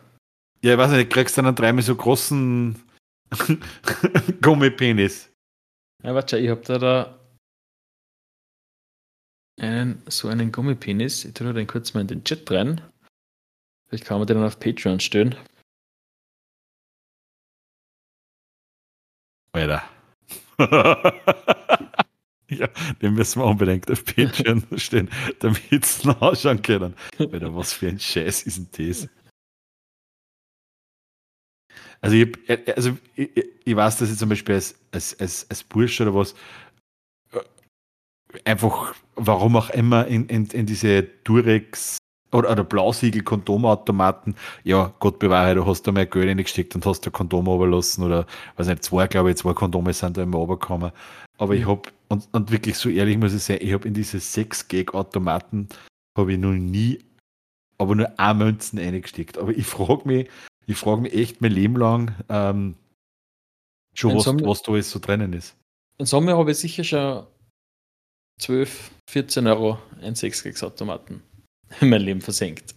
Ja, 0.62 0.72
ich 0.72 0.78
weiß 0.78 0.90
nicht, 0.92 1.10
kriegst 1.10 1.38
du 1.38 1.42
dann 1.42 1.54
dreimal 1.54 1.82
so 1.82 1.94
großen 1.94 2.76
Gummipenis. 4.42 5.30
Ja, 6.02 6.14
warte, 6.14 6.38
ich 6.38 6.50
habe 6.50 6.60
da, 6.62 6.78
da 6.78 7.18
einen, 9.60 10.02
so 10.08 10.28
einen 10.28 10.52
Gummipenis. 10.52 11.24
Ich 11.24 11.34
tue 11.34 11.52
den 11.52 11.66
kurz 11.66 11.94
mal 11.94 12.02
in 12.02 12.08
den 12.08 12.24
Chat 12.24 12.50
rein. 12.50 12.80
Vielleicht 13.88 14.04
kann 14.04 14.18
man 14.18 14.26
den 14.26 14.38
dann 14.38 14.46
auf 14.46 14.60
Patreon 14.60 15.00
stellen. 15.00 15.34
Alter. 19.56 19.82
ja, 22.48 22.68
den 23.02 23.14
müssen 23.14 23.40
wir 23.40 23.46
unbedingt 23.46 23.90
auf 23.90 24.04
Patreon 24.04 24.64
stehen, 24.76 25.10
damit 25.40 25.84
sie 25.84 26.08
nachschauen 26.08 26.62
können. 26.62 26.94
Alter, 27.18 27.54
was 27.54 27.72
für 27.72 27.88
ein 27.88 27.98
Scheiß 27.98 28.42
ist 28.42 28.78
denn 28.78 28.88
das? 28.88 29.08
Also, 32.00 32.16
ich, 32.16 32.36
also 32.76 32.96
ich, 33.14 33.30
ich 33.64 33.76
weiß, 33.76 33.98
dass 33.98 34.10
ich 34.10 34.18
zum 34.18 34.28
Beispiel 34.28 34.54
als, 34.54 34.78
als, 34.92 35.18
als, 35.18 35.50
als 35.50 35.64
Bursche 35.64 36.04
oder 36.04 36.14
was 36.14 36.34
äh, 37.32 37.40
einfach, 38.44 38.94
warum 39.14 39.56
auch 39.56 39.70
immer, 39.70 40.06
in, 40.06 40.26
in, 40.26 40.46
in 40.46 40.66
diese 40.66 41.02
Durex 41.02 41.98
oder, 42.32 42.50
oder 42.50 42.64
Blausiegel-Kondomautomaten, 42.64 44.34
ja, 44.64 44.92
Gott 44.98 45.18
bewahre, 45.18 45.54
du 45.54 45.66
hast 45.66 45.82
da 45.86 45.92
mal 45.92 46.06
Geld 46.06 46.28
reingesteckt 46.28 46.74
und 46.74 46.84
hast 46.84 47.06
da 47.06 47.10
Kondom 47.10 47.46
überlassen 47.46 48.04
oder, 48.04 48.26
weiß 48.56 48.66
nicht, 48.68 48.84
zwei, 48.84 49.06
glaube 49.06 49.30
ich, 49.30 49.36
zwei 49.36 49.52
Kondome 49.54 49.92
sind 49.92 50.16
da 50.16 50.22
immer 50.22 50.38
runtergekommen. 50.38 50.92
Aber 51.38 51.54
ich 51.54 51.66
habe, 51.66 51.82
und, 52.08 52.28
und 52.32 52.50
wirklich 52.50 52.76
so 52.76 52.88
ehrlich 52.88 53.18
muss 53.18 53.34
ich 53.34 53.42
sagen, 53.42 53.60
ich 53.62 53.72
habe 53.72 53.86
in 53.86 53.94
diese 53.94 54.18
6-Gag-Automaten 54.18 55.68
habe 56.16 56.32
ich 56.32 56.38
noch 56.38 56.52
nie, 56.52 56.98
aber 57.78 57.94
nur 57.94 58.18
ein 58.18 58.38
Münzen 58.38 58.78
reingesteckt. 58.78 59.38
Aber 59.38 59.50
ich 59.50 59.66
frage 59.66 60.02
mich, 60.06 60.28
ich 60.66 60.76
frage 60.76 61.02
mich 61.02 61.12
echt 61.12 61.40
mein 61.40 61.52
Leben 61.52 61.76
lang, 61.76 62.14
ähm, 62.28 62.74
schon 63.94 64.16
was, 64.16 64.26
was 64.26 64.62
da 64.62 64.72
alles 64.72 64.90
so 64.90 64.98
drinnen 64.98 65.32
ist. 65.32 65.54
In 65.98 66.06
Sommer 66.06 66.36
habe 66.36 66.50
ich 66.50 66.58
sicher 66.58 66.84
schon 66.84 67.26
12, 68.40 68.90
14 69.10 69.46
Euro 69.46 69.78
in 70.02 70.14
6-Gags-Automaten 70.14 71.22
in 71.35 71.35
mein 71.80 72.02
Leben 72.02 72.20
versenkt. 72.20 72.74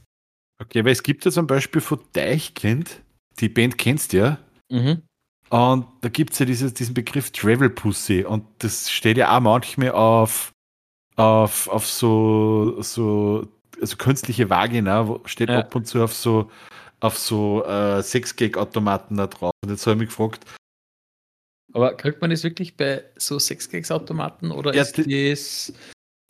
Okay, 0.62 0.84
weil 0.84 0.92
es 0.92 1.04
gibt 1.04 1.26
ja 1.26 1.32
zum 1.32 1.48
Beispiel 1.48 1.82
von 1.82 2.00
Deichkind, 2.14 3.02
die 3.40 3.50
Band 3.50 3.78
kennst 3.78 4.14
du 4.14 4.18
ja. 4.18 4.40
Mhm. 4.70 5.04
Und 5.50 5.88
da 6.02 6.10
gibt 6.10 6.34
es 6.34 6.40
ja 6.40 6.46
dieses, 6.46 6.74
diesen 6.74 6.94
Begriff 6.94 7.32
Travel 7.32 7.70
Pussy 7.70 8.24
und 8.24 8.46
das 8.60 8.92
steht 8.92 9.18
ja 9.18 9.36
auch 9.36 9.42
manchmal 9.42 9.92
auf, 9.92 10.52
auf, 11.16 11.68
auf 11.70 11.88
so, 11.88 12.82
so 12.82 13.48
also 13.82 13.98
künstliche 13.98 14.50
Vagina, 14.50 15.08
wo 15.08 15.22
steht 15.26 15.50
ja. 15.50 15.60
ab 15.60 15.74
und 15.74 15.86
zu 15.86 16.04
auf 16.04 16.14
so, 16.14 16.52
auf 17.00 17.18
so 17.18 17.64
äh, 17.66 18.04
Sex-Gag-Automaten 18.04 19.18
da 19.18 19.28
drauf. 19.28 19.52
Und 19.64 19.72
jetzt 19.72 19.88
habe 19.88 19.96
ich 19.96 20.00
mich 20.02 20.10
gefragt. 20.10 20.46
Aber 21.74 21.96
kriegt 21.96 22.22
man 22.22 22.30
das 22.30 22.44
wirklich 22.44 22.78
bei 22.78 23.04
so 23.16 23.40
Sex-Gags-Automaten 23.40 24.52
oder 24.52 24.76
ja, 24.76 24.82
ist, 24.82 24.98
das, 24.98 25.74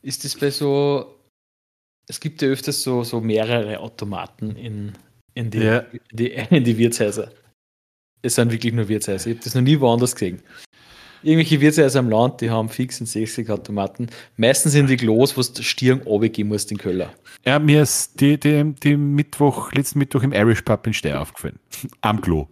ist 0.01 0.23
das 0.23 0.35
bei 0.35 0.51
so 0.51 1.18
es 2.09 2.19
gibt 2.19 2.41
ja 2.41 2.49
öfters 2.49 2.81
so, 2.81 3.03
so 3.03 3.21
mehrere 3.21 3.79
Automaten 3.79 4.55
in, 4.55 4.93
in, 5.35 5.51
die, 5.51 5.59
ja. 5.59 5.77
in, 5.77 5.99
die, 6.11 6.31
in 6.31 6.63
die 6.63 6.77
Wirtshäuser. 6.77 7.31
Es 8.21 8.35
sind 8.35 8.51
wirklich 8.51 8.73
nur 8.73 8.89
Wirtshäuser. 8.89 9.29
Ich 9.29 9.35
habe 9.35 9.43
das 9.43 9.55
noch 9.55 9.61
nie 9.61 9.79
woanders 9.79 10.15
gesehen. 10.15 10.41
Irgendwelche 11.21 11.61
Wirtshäuser 11.61 11.99
am 11.99 12.09
Land, 12.09 12.41
die 12.41 12.49
haben 12.49 12.67
fix 12.69 12.97
60 12.97 13.49
Automaten. 13.49 14.07
Meistens 14.37 14.71
sind 14.71 14.89
die 14.89 14.97
Klos, 14.97 15.37
wo 15.37 15.41
du 15.41 15.61
Stirn 15.61 16.01
runtergehen 16.01 16.47
musst, 16.47 16.71
den 16.71 16.77
Köller. 16.77 17.13
Ja, 17.45 17.59
mir 17.59 17.83
ist 17.83 18.19
die, 18.19 18.39
die, 18.39 18.73
die 18.73 18.97
Mittwoch, 18.97 19.71
letzten 19.73 19.99
Mittwoch 19.99 20.23
im 20.23 20.33
Irish 20.33 20.63
Pub 20.63 20.87
in 20.87 20.93
Steyr 20.93 21.21
aufgefallen. 21.21 21.59
Am 22.01 22.21
Klo. 22.21 22.47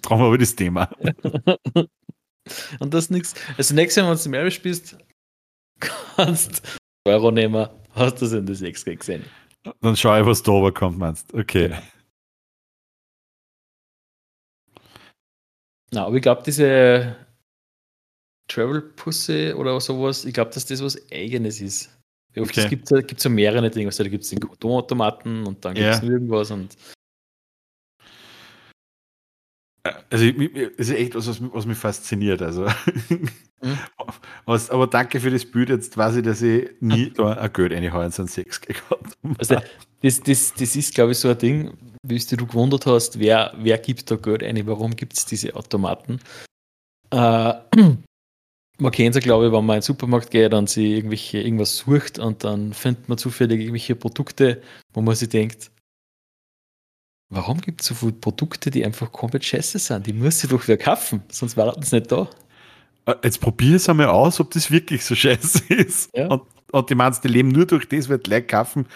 Brauchen 0.00 0.22
wir 0.22 0.26
aber 0.28 0.38
das 0.38 0.56
Thema. 0.56 0.88
Und 2.80 2.94
das 2.94 3.04
ist 3.04 3.10
nichts. 3.10 3.34
Also 3.58 3.74
nächstes 3.74 4.02
Mal, 4.02 4.10
wenn 4.10 4.18
du 4.18 4.24
im 4.24 4.34
Irish 4.34 4.62
bist, 4.62 4.96
kannst 6.16 6.62
Euro 7.06 7.30
nehmen 7.30 7.68
Hast 7.94 8.20
du 8.20 8.26
es 8.26 8.32
in 8.32 8.46
das 8.46 8.62
extra 8.62 8.94
gesehen? 8.94 9.24
Dann 9.80 9.96
schau 9.96 10.18
ich, 10.18 10.26
was 10.26 10.42
da 10.42 10.70
kommt, 10.70 10.98
meinst 10.98 11.32
Okay. 11.34 11.74
Na, 15.92 16.06
aber 16.06 16.16
ich 16.16 16.22
glaube, 16.22 16.42
diese 16.44 17.14
Travel-Pusse 18.48 19.54
oder 19.56 19.78
sowas, 19.80 20.24
ich 20.24 20.32
glaube, 20.32 20.50
dass 20.52 20.64
das 20.64 20.82
was 20.82 20.98
Eigenes 21.12 21.60
ist. 21.60 21.90
Oft, 22.36 22.50
okay. 22.50 22.62
Es 22.62 23.06
gibt, 23.06 23.20
so 23.20 23.28
mehrere 23.28 23.70
Dinge. 23.70 23.88
Also, 23.88 24.02
da 24.02 24.08
gibt 24.08 24.24
es 24.24 24.30
den 24.30 24.40
Kondomautomaten 24.40 25.46
und 25.46 25.62
dann 25.64 25.74
gibt 25.74 25.86
es 25.86 26.00
ja. 26.00 26.08
irgendwas 26.08 26.50
und. 26.50 26.76
Also, 30.10 30.24
es 30.24 30.88
ist 30.88 30.90
echt 30.90 31.14
was, 31.14 31.40
was 31.52 31.66
mich 31.66 31.78
fasziniert. 31.78 32.40
Also, 32.42 32.66
Mhm. 33.62 33.78
Was, 34.44 34.70
aber 34.70 34.86
danke 34.86 35.20
für 35.20 35.30
das 35.30 35.44
Bild. 35.44 35.70
Jetzt 35.70 35.96
weiß 35.96 36.16
ich, 36.16 36.22
dass 36.24 36.42
ich 36.42 36.68
nie 36.80 37.10
da 37.14 37.34
ein 37.34 37.52
Geld 37.52 37.72
reinhaue 37.72 38.04
in 38.04 38.10
so 38.10 38.22
einen 38.22 38.28
Sex 38.28 38.60
gehabt 38.60 39.16
also, 39.38 39.56
das, 40.02 40.20
das, 40.20 40.52
das 40.54 40.76
ist, 40.76 40.94
glaube 40.94 41.12
ich, 41.12 41.18
so 41.18 41.28
ein 41.28 41.38
Ding, 41.38 41.72
wie 42.02 42.18
du 42.18 42.46
gewundert 42.46 42.86
hast, 42.86 43.18
wer, 43.18 43.54
wer 43.56 43.78
gibt 43.78 44.10
da 44.10 44.16
Geld 44.16 44.42
ein, 44.42 44.66
warum 44.66 44.96
gibt 44.96 45.14
es 45.14 45.26
diese 45.26 45.54
Automaten? 45.54 46.18
Äh, 47.10 47.16
man 48.78 48.92
kennt 48.92 49.14
ja, 49.14 49.20
glaube 49.20 49.46
ich, 49.46 49.52
wenn 49.52 49.64
man 49.64 49.76
in 49.76 49.80
den 49.80 49.82
Supermarkt 49.82 50.30
geht 50.32 50.52
und 50.52 50.68
sich 50.68 50.90
irgendwelche, 50.90 51.38
irgendwas 51.38 51.76
sucht 51.76 52.18
und 52.18 52.42
dann 52.42 52.72
findet 52.72 53.08
man 53.08 53.18
zufällig 53.18 53.60
irgendwelche 53.60 53.94
Produkte, 53.94 54.60
wo 54.92 55.02
man 55.02 55.14
sich 55.14 55.28
denkt, 55.28 55.70
warum 57.32 57.60
gibt 57.60 57.80
es 57.80 57.86
so 57.88 57.94
viele 57.94 58.12
Produkte, 58.12 58.70
die 58.70 58.84
einfach 58.84 59.10
komplett 59.10 59.44
scheiße 59.44 59.78
sind? 59.78 60.06
Die 60.06 60.12
muss 60.12 60.44
ich 60.44 60.50
doch 60.50 60.68
wer 60.68 60.76
kaufen, 60.76 61.22
sonst 61.30 61.56
warten 61.56 61.82
sie 61.82 61.96
nicht 61.96 62.12
da. 62.12 62.28
Äh, 63.06 63.14
jetzt 63.24 63.40
probier 63.40 63.76
es 63.76 63.88
einmal 63.88 64.08
aus, 64.08 64.38
ob 64.38 64.50
das 64.50 64.70
wirklich 64.70 65.04
so 65.04 65.14
scheiße 65.16 65.72
ist. 65.72 66.10
Ja. 66.14 66.28
Und, 66.28 66.42
und 66.70 66.90
die 66.90 66.94
meinst, 66.94 67.24
die 67.24 67.28
leben 67.28 67.48
nur 67.48 67.66
durch 67.66 67.88
das, 67.88 68.08
weil 68.08 68.18
gleich 68.18 68.46
kaufen. 68.46 68.86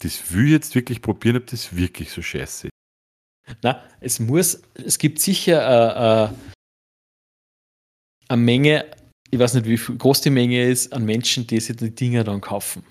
Das 0.00 0.32
will 0.32 0.46
ich 0.46 0.50
jetzt 0.50 0.74
wirklich 0.74 1.00
probieren, 1.00 1.36
ob 1.36 1.46
das 1.46 1.74
wirklich 1.74 2.10
so 2.10 2.20
scheiße 2.20 2.68
ist. 2.68 2.72
Na, 3.62 3.82
es 4.00 4.20
muss, 4.20 4.62
es 4.74 4.98
gibt 4.98 5.18
sicher 5.18 5.60
äh, 5.60 6.24
äh, 6.24 6.28
eine 8.28 8.42
Menge, 8.42 8.86
ich 9.30 9.38
weiß 9.38 9.54
nicht, 9.54 9.66
wie 9.66 9.96
groß 9.98 10.22
die 10.22 10.30
Menge 10.30 10.64
ist, 10.64 10.92
an 10.92 11.04
Menschen, 11.04 11.46
die 11.46 11.60
sich 11.60 11.76
die 11.76 11.94
Dinger 11.94 12.24
dann 12.24 12.40
kaufen. 12.40 12.84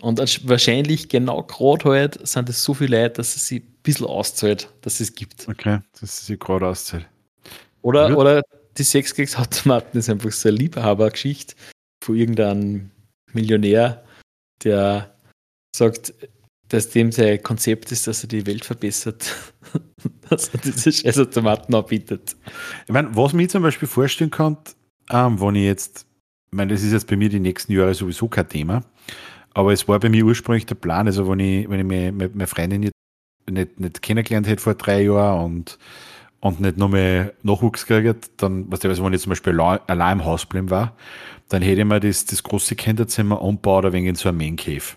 Und 0.00 0.18
wahrscheinlich 0.48 1.08
genau 1.08 1.42
gerade 1.42 1.90
halt 1.90 2.26
sind 2.26 2.48
es 2.48 2.64
so 2.64 2.74
viele 2.74 3.02
Leute, 3.02 3.16
dass 3.16 3.36
es 3.36 3.46
sich 3.46 3.62
ein 3.62 3.76
bisschen 3.82 4.06
auszahlt, 4.06 4.72
dass 4.80 5.00
es 5.00 5.14
gibt. 5.14 5.46
Okay, 5.48 5.80
dass 5.92 6.02
es 6.02 6.26
sich 6.26 6.40
gerade 6.40 6.66
auszahlt. 6.66 7.06
Oder, 7.82 8.16
oder 8.16 8.42
die 8.78 8.84
Sechskriegsautomaten 8.84 9.98
ist 9.98 10.08
einfach 10.08 10.32
so 10.32 10.48
eine 10.48 10.58
Liebhabergeschichte 10.58 11.54
von 12.02 12.16
irgendeinem 12.16 12.90
Millionär, 13.32 14.04
der 14.64 15.14
sagt, 15.74 16.14
dass 16.68 16.88
dem 16.88 17.12
sein 17.12 17.42
Konzept 17.42 17.92
ist, 17.92 18.06
dass 18.06 18.24
er 18.24 18.28
die 18.28 18.46
Welt 18.46 18.64
verbessert, 18.64 19.34
dass 20.30 20.48
er 20.48 20.60
diese 20.60 20.90
Scheißautomaten 20.90 21.74
anbietet. 21.74 22.36
Ich 22.86 22.92
meine, 22.92 23.14
was 23.14 23.34
mich 23.34 23.50
zum 23.50 23.62
Beispiel 23.62 23.88
vorstellen 23.88 24.30
kann, 24.30 24.56
ähm, 25.10 25.40
wenn 25.40 25.54
ich 25.56 25.64
jetzt, 25.64 26.06
ich 26.50 26.56
meine, 26.56 26.72
das 26.72 26.82
ist 26.82 26.92
jetzt 26.92 27.06
bei 27.06 27.16
mir 27.16 27.28
die 27.28 27.40
nächsten 27.40 27.72
Jahre 27.72 27.94
sowieso 27.94 28.28
kein 28.28 28.48
Thema, 28.48 28.84
aber 29.54 29.72
es 29.72 29.86
war 29.88 30.00
bei 30.00 30.08
mir 30.08 30.24
ursprünglich 30.24 30.66
der 30.66 30.74
Plan, 30.74 31.06
also 31.06 31.28
wenn 31.28 31.40
ich, 31.40 31.68
wenn 31.68 31.80
ich 31.80 31.86
meine, 31.86 32.12
meine 32.12 32.46
Freundin 32.46 32.82
jetzt 32.82 32.94
nicht, 33.50 33.80
nicht 33.80 34.02
kennengelernt 34.02 34.46
hätte 34.46 34.62
vor 34.62 34.74
drei 34.74 35.02
Jahren 35.02 35.44
und 35.44 35.78
und 36.42 36.60
nicht 36.60 36.76
nur 36.76 36.88
mehr 36.88 37.32
Nachwuchs 37.42 37.86
gekriegt, 37.86 38.30
dann, 38.38 38.70
was 38.70 38.84
also 38.84 39.04
wenn 39.04 39.12
ich 39.12 39.22
zum 39.22 39.30
Beispiel 39.30 39.58
allein 39.60 40.18
im 40.18 40.24
Haus 40.24 40.44
bleiben 40.44 40.70
war, 40.70 40.96
dann 41.48 41.62
hätte 41.62 41.82
ich 41.82 41.86
mir 41.86 42.00
das, 42.00 42.24
das 42.24 42.42
große 42.42 42.74
Kinderzimmer 42.74 43.40
umgebaut, 43.40 43.84
ein 43.84 43.92
wenig 43.92 44.08
in 44.08 44.14
so 44.16 44.28
einem 44.28 44.38
Main 44.38 44.56
Cave. 44.56 44.96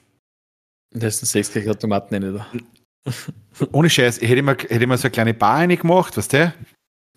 Das 0.92 1.16
ist 1.16 1.24
ein 1.24 1.26
Sechskirchautomaten 1.28 2.20
nicht, 2.20 2.34
oder? 2.34 2.48
Ohne 3.72 3.92
Scheiß, 3.92 4.18
ich 4.18 4.30
hätte 4.30 4.42
mir, 4.42 4.54
hätte 4.54 4.74
ich 4.74 4.88
mir 4.88 4.98
so 4.98 5.04
eine 5.04 5.12
kleine 5.12 5.34
Bar 5.36 5.60
reingemacht, 5.60 6.18
weißt 6.18 6.34
du? 6.34 6.54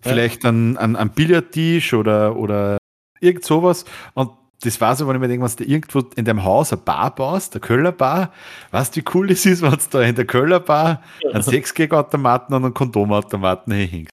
Vielleicht 0.03 0.45
ja. 0.45 0.51
an, 0.51 0.77
an, 0.77 0.95
an 0.95 1.11
Billardtisch 1.11 1.95
oder, 1.95 2.37
oder 2.37 2.77
irgend 3.21 3.45
sowas. 3.45 3.87
Und 4.13 4.33
das 4.61 4.81
war 4.81 4.97
so, 4.97 5.07
wenn 5.07 5.15
ich 5.17 5.21
mir 5.21 5.29
denke, 5.29 5.47
wenn 5.47 5.57
du 5.57 5.71
irgendwo 5.71 6.01
in 6.17 6.25
deinem 6.25 6.45
Haus 6.45 6.73
eine 6.73 6.83
Bar 6.83 7.15
baust, 7.15 7.55
der 7.55 7.61
Köller 7.61 7.93
Bar, 7.93 8.33
weißt 8.73 8.97
du, 8.97 9.01
wie 9.01 9.05
cool 9.15 9.29
das 9.29 9.47
ist, 9.47 9.63
wenn 9.63 9.71
du 9.71 9.79
da 9.91 10.03
in 10.03 10.15
der 10.15 10.27
Köller 10.27 10.61
Bar 10.61 11.03
einen 11.33 11.43
Sechsgag-Automaten 11.43 12.55
und 12.55 12.65
einen 12.65 12.75
Kondomautomaten 12.75 13.73
hinhängst. 13.73 14.11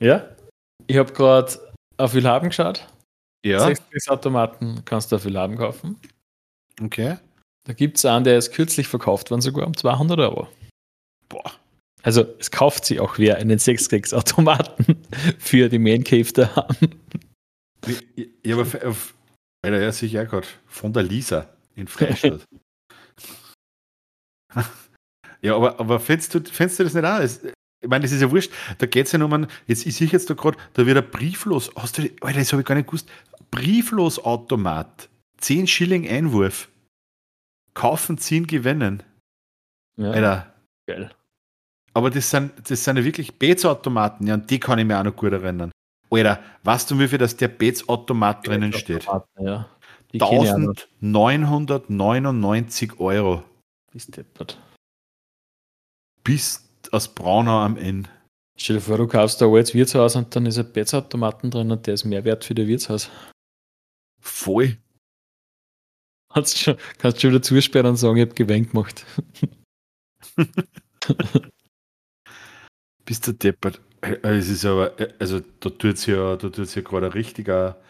Ja, 0.00 0.26
ich 0.88 0.96
habe 0.96 1.12
gerade 1.12 1.52
auf 1.96 2.14
Willhaben 2.14 2.48
geschaut. 2.48 2.88
Ja. 3.44 3.60
Sechskriegsautomaten 3.60 4.84
kannst 4.84 5.12
du 5.12 5.16
auf 5.16 5.24
Willhaben 5.24 5.56
kaufen. 5.56 6.00
Okay. 6.80 7.18
Da 7.64 7.72
gibt 7.72 7.98
es 7.98 8.04
einen, 8.04 8.24
der 8.24 8.38
ist 8.38 8.52
kürzlich 8.52 8.88
verkauft 8.88 9.30
worden, 9.30 9.40
sogar 9.40 9.66
um 9.66 9.76
200 9.76 10.18
Euro. 10.18 10.48
Boah. 11.28 11.52
Also 12.02 12.26
es 12.40 12.50
kauft 12.50 12.84
sich 12.84 12.98
auch 12.98 13.18
wer 13.18 13.36
einen 13.36 13.58
Sechskriegsautomaten 13.58 14.96
für 15.38 15.68
die 15.68 15.78
Man 15.78 16.02
Cave 16.02 16.32
da 16.32 16.56
haben. 16.56 17.01
Ja, 18.44 18.54
aber 18.56 18.88
auf, 18.88 19.14
Alter, 19.62 19.80
ja, 19.80 19.92
sicher 19.92 20.24
gerade 20.26 20.46
von 20.66 20.92
der 20.92 21.02
Lisa 21.02 21.48
in 21.74 21.88
Freistadt. 21.88 22.46
ja, 25.40 25.56
aber, 25.56 25.80
aber 25.80 26.00
findest, 26.00 26.34
du, 26.34 26.40
findest 26.40 26.78
du 26.78 26.84
das 26.84 26.94
nicht 26.94 27.04
auch? 27.04 27.20
Ich 27.20 27.88
meine, 27.88 28.02
das 28.02 28.12
ist 28.12 28.20
ja 28.20 28.30
wurscht. 28.30 28.52
Da 28.78 28.86
geht 28.86 29.06
es 29.06 29.12
ja 29.12 29.18
nur 29.18 29.26
um 29.26 29.32
einen, 29.32 29.46
jetzt 29.66 29.86
ist 29.86 30.00
ich 30.00 30.12
jetzt 30.12 30.30
da 30.30 30.34
gerade, 30.34 30.58
da 30.74 30.86
wird 30.86 30.96
ein 30.96 31.10
brieflos, 31.10 31.70
hast 31.76 31.98
du, 31.98 32.02
Alter, 32.20 32.38
das 32.38 32.52
habe 32.52 32.62
ich 32.62 32.66
gar 32.66 32.74
nicht 32.74 32.86
gewusst. 32.86 33.08
Brieflosautomat. 33.50 35.08
10 35.38 35.66
Schilling 35.66 36.08
Einwurf. 36.08 36.68
Kaufen, 37.74 38.18
ziehen, 38.18 38.46
gewinnen. 38.46 39.02
Ja. 39.96 40.12
Alter. 40.12 40.54
Geil. 40.86 41.12
Aber 41.94 42.10
das 42.10 42.30
sind, 42.30 42.52
das 42.70 42.84
sind 42.84 42.96
ja 42.96 43.04
wirklich 43.04 43.38
Beetsautomaten, 43.38 44.26
ja, 44.26 44.34
und 44.34 44.48
die 44.50 44.60
kann 44.60 44.78
ich 44.78 44.86
mir 44.86 44.98
auch 44.98 45.04
noch 45.04 45.16
gut 45.16 45.32
erinnern. 45.32 45.71
Alter, 46.12 46.42
weißt 46.64 46.90
du, 46.90 46.98
wie 46.98 47.08
viel 47.08 47.18
das 47.18 47.36
der 47.36 47.48
Beetsautomat 47.48 48.46
drinnen 48.46 48.74
steht? 48.74 49.06
Ja. 49.40 49.70
1999 50.12 53.00
Euro. 53.00 53.42
Bist 53.90 54.14
deppert. 54.14 54.60
Bist 56.22 56.68
aus 56.92 57.14
Braunau 57.14 57.60
am 57.60 57.78
Ende. 57.78 58.10
Stell 58.58 58.76
dir 58.76 58.82
vor, 58.82 58.98
du 58.98 59.08
kaufst 59.08 59.40
da 59.40 59.46
altes 59.46 59.72
Wirtshaus 59.72 60.14
und 60.14 60.36
dann 60.36 60.44
ist 60.44 60.58
ein 60.58 60.70
Betzautomaten 60.70 61.50
drin 61.50 61.70
und 61.70 61.86
der 61.86 61.94
ist 61.94 62.04
mehr 62.04 62.24
wert 62.24 62.44
für 62.44 62.54
das 62.54 62.66
Wirtshaus. 62.66 63.08
Voll. 64.20 64.76
kannst 66.28 66.58
schon, 66.58 66.76
kannst 66.98 67.22
schon 67.22 67.30
wieder 67.30 67.40
zusperren 67.40 67.86
und 67.86 67.96
sagen, 67.96 68.18
ich 68.18 68.26
habe 68.26 68.34
Gewinn 68.34 68.68
gemacht. 68.68 69.06
Bist 73.04 73.26
du 73.26 73.32
deppert? 73.32 73.80
Äh, 74.00 74.16
es 74.22 74.48
ist 74.48 74.64
aber, 74.64 74.98
äh, 75.00 75.12
also 75.18 75.40
da 75.40 75.70
tut 75.70 75.94
es 75.94 76.06
ja, 76.06 76.36
da 76.36 76.48
tut's 76.48 76.74
ja 76.74 76.82
gerade 76.82 77.06
ein 77.06 77.12
richtiger, 77.12 77.80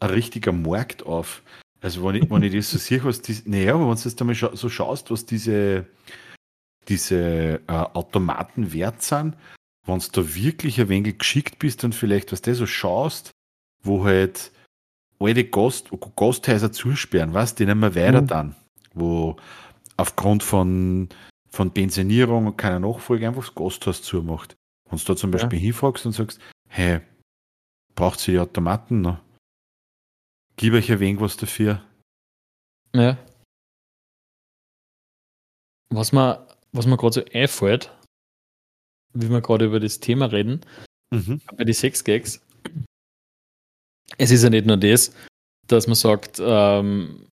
ein 0.00 0.10
richtiger 0.10 0.52
Markt 0.52 1.04
auf. 1.04 1.42
Also 1.80 2.04
wenn 2.04 2.16
ich, 2.16 2.30
wenn 2.30 2.42
ich 2.42 2.54
das 2.54 2.70
so 2.70 2.78
sehe, 2.78 3.02
was 3.04 3.22
die, 3.22 3.36
naja, 3.44 3.74
aber 3.74 3.88
wenn 3.88 3.96
du 3.96 4.02
das 4.02 4.16
da 4.16 4.24
mal 4.24 4.34
so 4.34 4.68
schaust, 4.68 5.10
was 5.10 5.26
diese, 5.26 5.86
diese 6.88 7.60
äh, 7.66 7.72
Automaten 7.72 8.72
wert 8.72 9.02
sind, 9.02 9.36
wenn 9.86 9.98
du 9.98 10.06
da 10.12 10.34
wirklich 10.34 10.80
ein 10.80 10.88
wenig 10.88 11.18
geschickt 11.18 11.58
bist 11.58 11.82
und 11.82 11.94
vielleicht, 11.94 12.30
was 12.30 12.42
du 12.42 12.54
so 12.54 12.66
schaust, 12.66 13.32
wo 13.82 14.04
halt 14.04 14.52
alte 15.18 15.44
Gast, 15.44 15.90
Gasthäuser 16.16 16.72
zusperren, 16.72 17.34
was, 17.34 17.54
die 17.54 17.66
nicht 17.66 17.74
mehr 17.74 17.94
weiter 17.94 18.22
mhm. 18.22 18.26
dann, 18.26 18.56
wo 18.94 19.36
aufgrund 19.96 20.42
von, 20.42 21.08
von 21.52 21.72
Pensionierung 21.72 22.46
und 22.46 22.56
keiner 22.56 22.80
Nachfolge 22.80 23.26
einfach 23.26 23.44
das 23.44 23.54
Gasthaus 23.54 24.02
zumacht. 24.02 24.56
Wenn 24.88 24.98
du 24.98 25.04
da 25.04 25.16
zum 25.16 25.30
Beispiel 25.30 25.58
ja. 25.58 25.64
hinfragst 25.64 26.06
und 26.06 26.12
sagst, 26.12 26.40
hey, 26.68 27.00
braucht 27.94 28.20
sie 28.20 28.32
die 28.32 28.38
Automaten 28.38 29.02
noch? 29.02 29.20
Gib 30.56 30.74
euch 30.74 30.90
ein 30.90 31.00
wenig 31.00 31.20
was 31.20 31.36
dafür. 31.36 31.82
Ja. 32.94 33.16
Was 35.90 36.12
mir, 36.12 36.46
was 36.72 36.86
mir 36.86 36.96
gerade 36.96 37.14
so 37.14 37.24
einfällt, 37.32 37.94
wie 39.14 39.28
wir 39.28 39.40
gerade 39.42 39.66
über 39.66 39.80
das 39.80 40.00
Thema 40.00 40.26
reden, 40.26 40.64
mhm. 41.10 41.40
bei 41.56 41.64
den 41.64 41.74
Sex-Gags, 41.74 42.40
es 44.18 44.30
ist 44.30 44.42
ja 44.42 44.50
nicht 44.50 44.66
nur 44.66 44.78
das, 44.78 45.14
dass 45.66 45.86
man 45.86 45.96
sagt, 45.96 46.40
ähm, 46.42 47.28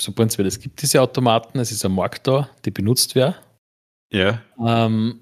so 0.00 0.12
prinzipiell, 0.12 0.48
es 0.48 0.58
gibt 0.58 0.82
diese 0.82 1.00
Automaten, 1.02 1.58
es 1.58 1.70
ist 1.70 1.84
ein 1.84 1.92
Markt 1.92 2.26
da, 2.26 2.50
die 2.64 2.70
benutzt 2.70 3.14
werden. 3.14 3.36
Ja. 4.12 4.42
Ähm, 4.58 5.20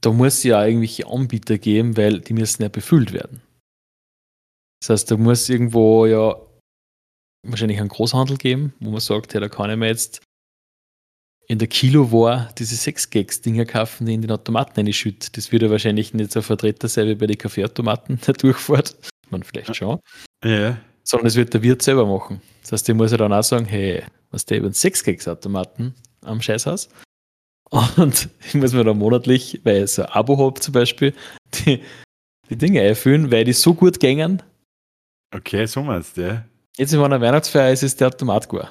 da 0.00 0.12
muss 0.12 0.34
es 0.34 0.42
ja 0.44 0.64
irgendwelche 0.64 1.06
Anbieter 1.06 1.58
geben, 1.58 1.96
weil 1.96 2.20
die 2.20 2.32
müssen 2.32 2.62
ja 2.62 2.68
befüllt 2.68 3.12
werden. 3.12 3.42
Das 4.80 4.90
heißt, 4.90 5.10
da 5.10 5.16
muss 5.16 5.48
irgendwo 5.48 6.06
ja 6.06 6.36
wahrscheinlich 7.42 7.80
einen 7.80 7.88
Großhandel 7.88 8.36
geben, 8.36 8.74
wo 8.80 8.90
man 8.90 9.00
sagt, 9.00 9.34
ja, 9.34 9.40
da 9.40 9.48
kann 9.48 9.70
ich 9.70 9.76
mir 9.76 9.86
jetzt 9.86 10.22
in 11.48 11.58
der 11.58 11.68
Kilowar 11.68 12.50
diese 12.58 12.74
6-Gags-Dinger 12.74 13.66
kaufen, 13.66 14.06
die 14.06 14.14
in 14.14 14.22
den 14.22 14.32
Automaten 14.32 14.80
reinschütten. 14.80 15.30
Das 15.32 15.52
würde 15.52 15.70
wahrscheinlich 15.70 16.12
nicht 16.12 16.32
so 16.32 16.40
ein 16.40 16.42
Vertreter 16.42 16.88
sein 16.88 17.06
wie 17.08 17.14
bei 17.14 17.26
den 17.26 17.38
Kaffeeautomaten, 17.38 18.20
der 18.26 18.34
durchfährt. 18.34 18.96
Man 19.30 19.42
vielleicht 19.42 19.74
schon. 19.74 19.98
Ja. 20.44 20.78
Sondern 21.02 21.26
es 21.26 21.36
wird 21.36 21.54
der 21.54 21.62
Wirt 21.62 21.82
selber 21.82 22.06
machen. 22.06 22.40
Das 22.62 22.72
heißt, 22.72 22.88
der 22.88 22.94
muss 22.94 23.12
ja 23.12 23.16
dann 23.16 23.32
auch 23.32 23.42
sagen, 23.42 23.64
hey, 23.64 24.04
was 24.30 24.46
der 24.46 24.58
über 24.58 24.66
einen 24.66 24.74
6-Gags-Automaten 24.74 25.94
am 26.22 26.40
Scheißhaus? 26.40 26.88
Und 27.70 28.28
ich 28.46 28.54
muss 28.54 28.72
mir 28.72 28.84
dann 28.84 28.98
monatlich, 28.98 29.60
weil 29.64 29.84
ich 29.84 29.92
so 29.92 30.02
ein 30.02 30.08
Abo 30.08 30.38
habe 30.38 30.60
zum 30.60 30.72
Beispiel, 30.72 31.14
die, 31.54 31.82
die 32.48 32.56
Dinge 32.56 32.82
einfüllen, 32.82 33.30
weil 33.30 33.44
die 33.44 33.52
so 33.52 33.74
gut 33.74 34.00
gängen. 34.00 34.42
Okay, 35.34 35.66
so 35.66 35.82
meinst 35.82 36.16
du, 36.16 36.26
ja. 36.26 36.44
Jetzt 36.76 36.92
in 36.92 37.00
meiner 37.00 37.20
Weihnachtsfeier 37.20 37.72
ist 37.72 37.82
es 37.82 37.96
der 37.96 38.08
Automat 38.08 38.48
gar. 38.48 38.70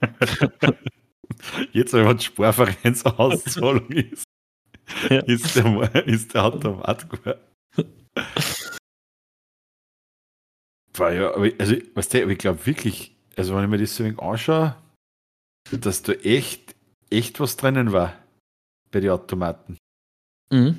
Jetzt, 1.72 1.92
wenn 1.92 2.18
Sparvereinsauszahlung 2.18 3.88
ist, 3.88 4.24
ja. 5.10 5.20
ist, 5.20 5.56
der, 5.56 6.06
ist 6.06 6.32
der 6.34 6.44
Automat 6.44 7.06
gar. 7.10 7.36
War 10.94 11.12
ja, 11.12 11.34
aber, 11.34 11.50
also, 11.58 11.74
was 11.94 12.08
der, 12.08 12.22
aber 12.22 12.32
ich 12.32 12.38
glaube 12.38 12.64
wirklich, 12.66 13.13
also 13.36 13.54
wenn 13.54 13.64
ich 13.64 13.70
mir 13.70 13.78
das 13.78 13.96
so 13.96 14.04
anschaue, 14.04 14.76
dass 15.70 16.02
da 16.02 16.12
echt, 16.12 16.74
echt 17.10 17.40
was 17.40 17.56
drinnen 17.56 17.92
war 17.92 18.14
bei 18.90 19.00
den 19.00 19.10
Automaten. 19.10 19.78
Mhm. 20.50 20.78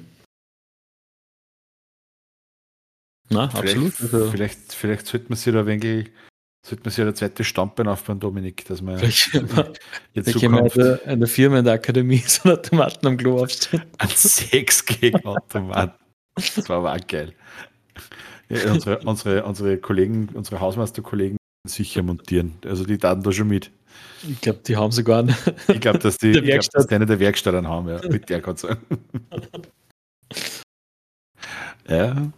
Na, 3.29 3.49
vielleicht, 3.49 3.77
absolut. 3.77 4.01
Also 4.01 4.31
vielleicht, 4.31 4.73
vielleicht 4.73 5.07
sollte 5.07 5.29
man 5.29 5.37
sich 5.37 5.53
da 5.53 5.59
ein 5.61 5.65
wenig, 5.65 6.11
sollte 6.65 6.83
man 6.83 6.91
sich 6.91 7.01
eine 7.01 7.13
zweite 7.13 7.43
Standbein 7.43 7.87
aufbauen, 7.87 8.19
Dominik, 8.19 8.65
dass 8.65 8.81
man 8.81 8.99
jetzt 8.99 9.31
Zukunft... 10.31 10.77
in 10.77 10.83
der, 10.83 11.03
in 11.05 11.19
der 11.19 11.27
Firma, 11.27 11.59
in 11.59 11.65
der 11.65 11.73
Akademie 11.73 12.17
so 12.27 12.43
einen 12.43 12.59
Automaten 12.59 13.07
am 13.07 13.17
Klo 13.17 13.41
aufstellen. 13.41 13.85
Ein 13.97 14.09
Sex 14.09 14.85
gegen 14.85 15.25
Automaten. 15.25 15.97
Das 16.35 16.69
war 16.69 16.77
aber 16.77 16.93
auch 16.93 17.07
geil. 17.07 17.33
Ja, 18.49 18.71
unsere, 18.71 18.99
unsere, 18.99 19.43
unsere 19.43 19.77
Kollegen, 19.79 20.29
unsere 20.35 20.59
Hausmeisterkollegen 20.59 21.37
sicher 21.67 22.03
montieren. 22.03 22.53
Also 22.65 22.85
die 22.85 22.97
Daten 22.97 23.23
da 23.23 23.31
schon 23.31 23.47
mit. 23.47 23.71
Ich 24.27 24.41
glaube, 24.41 24.59
die 24.65 24.75
haben 24.75 24.91
sogar 24.91 25.19
einen. 25.19 25.35
Ich 25.67 25.79
glaube, 25.79 25.99
dass 25.99 26.17
die, 26.17 26.31
glaub, 26.31 26.61
dass 26.71 26.87
die 26.87 26.95
eine 26.95 27.05
der 27.07 27.19
Werkstatt 27.19 27.63
haben, 27.65 27.89
ja. 27.89 27.99
Mit 28.09 28.29
der 28.29 28.41
kann 28.41 28.57
sagen. 28.57 28.81
ja. 31.87 32.31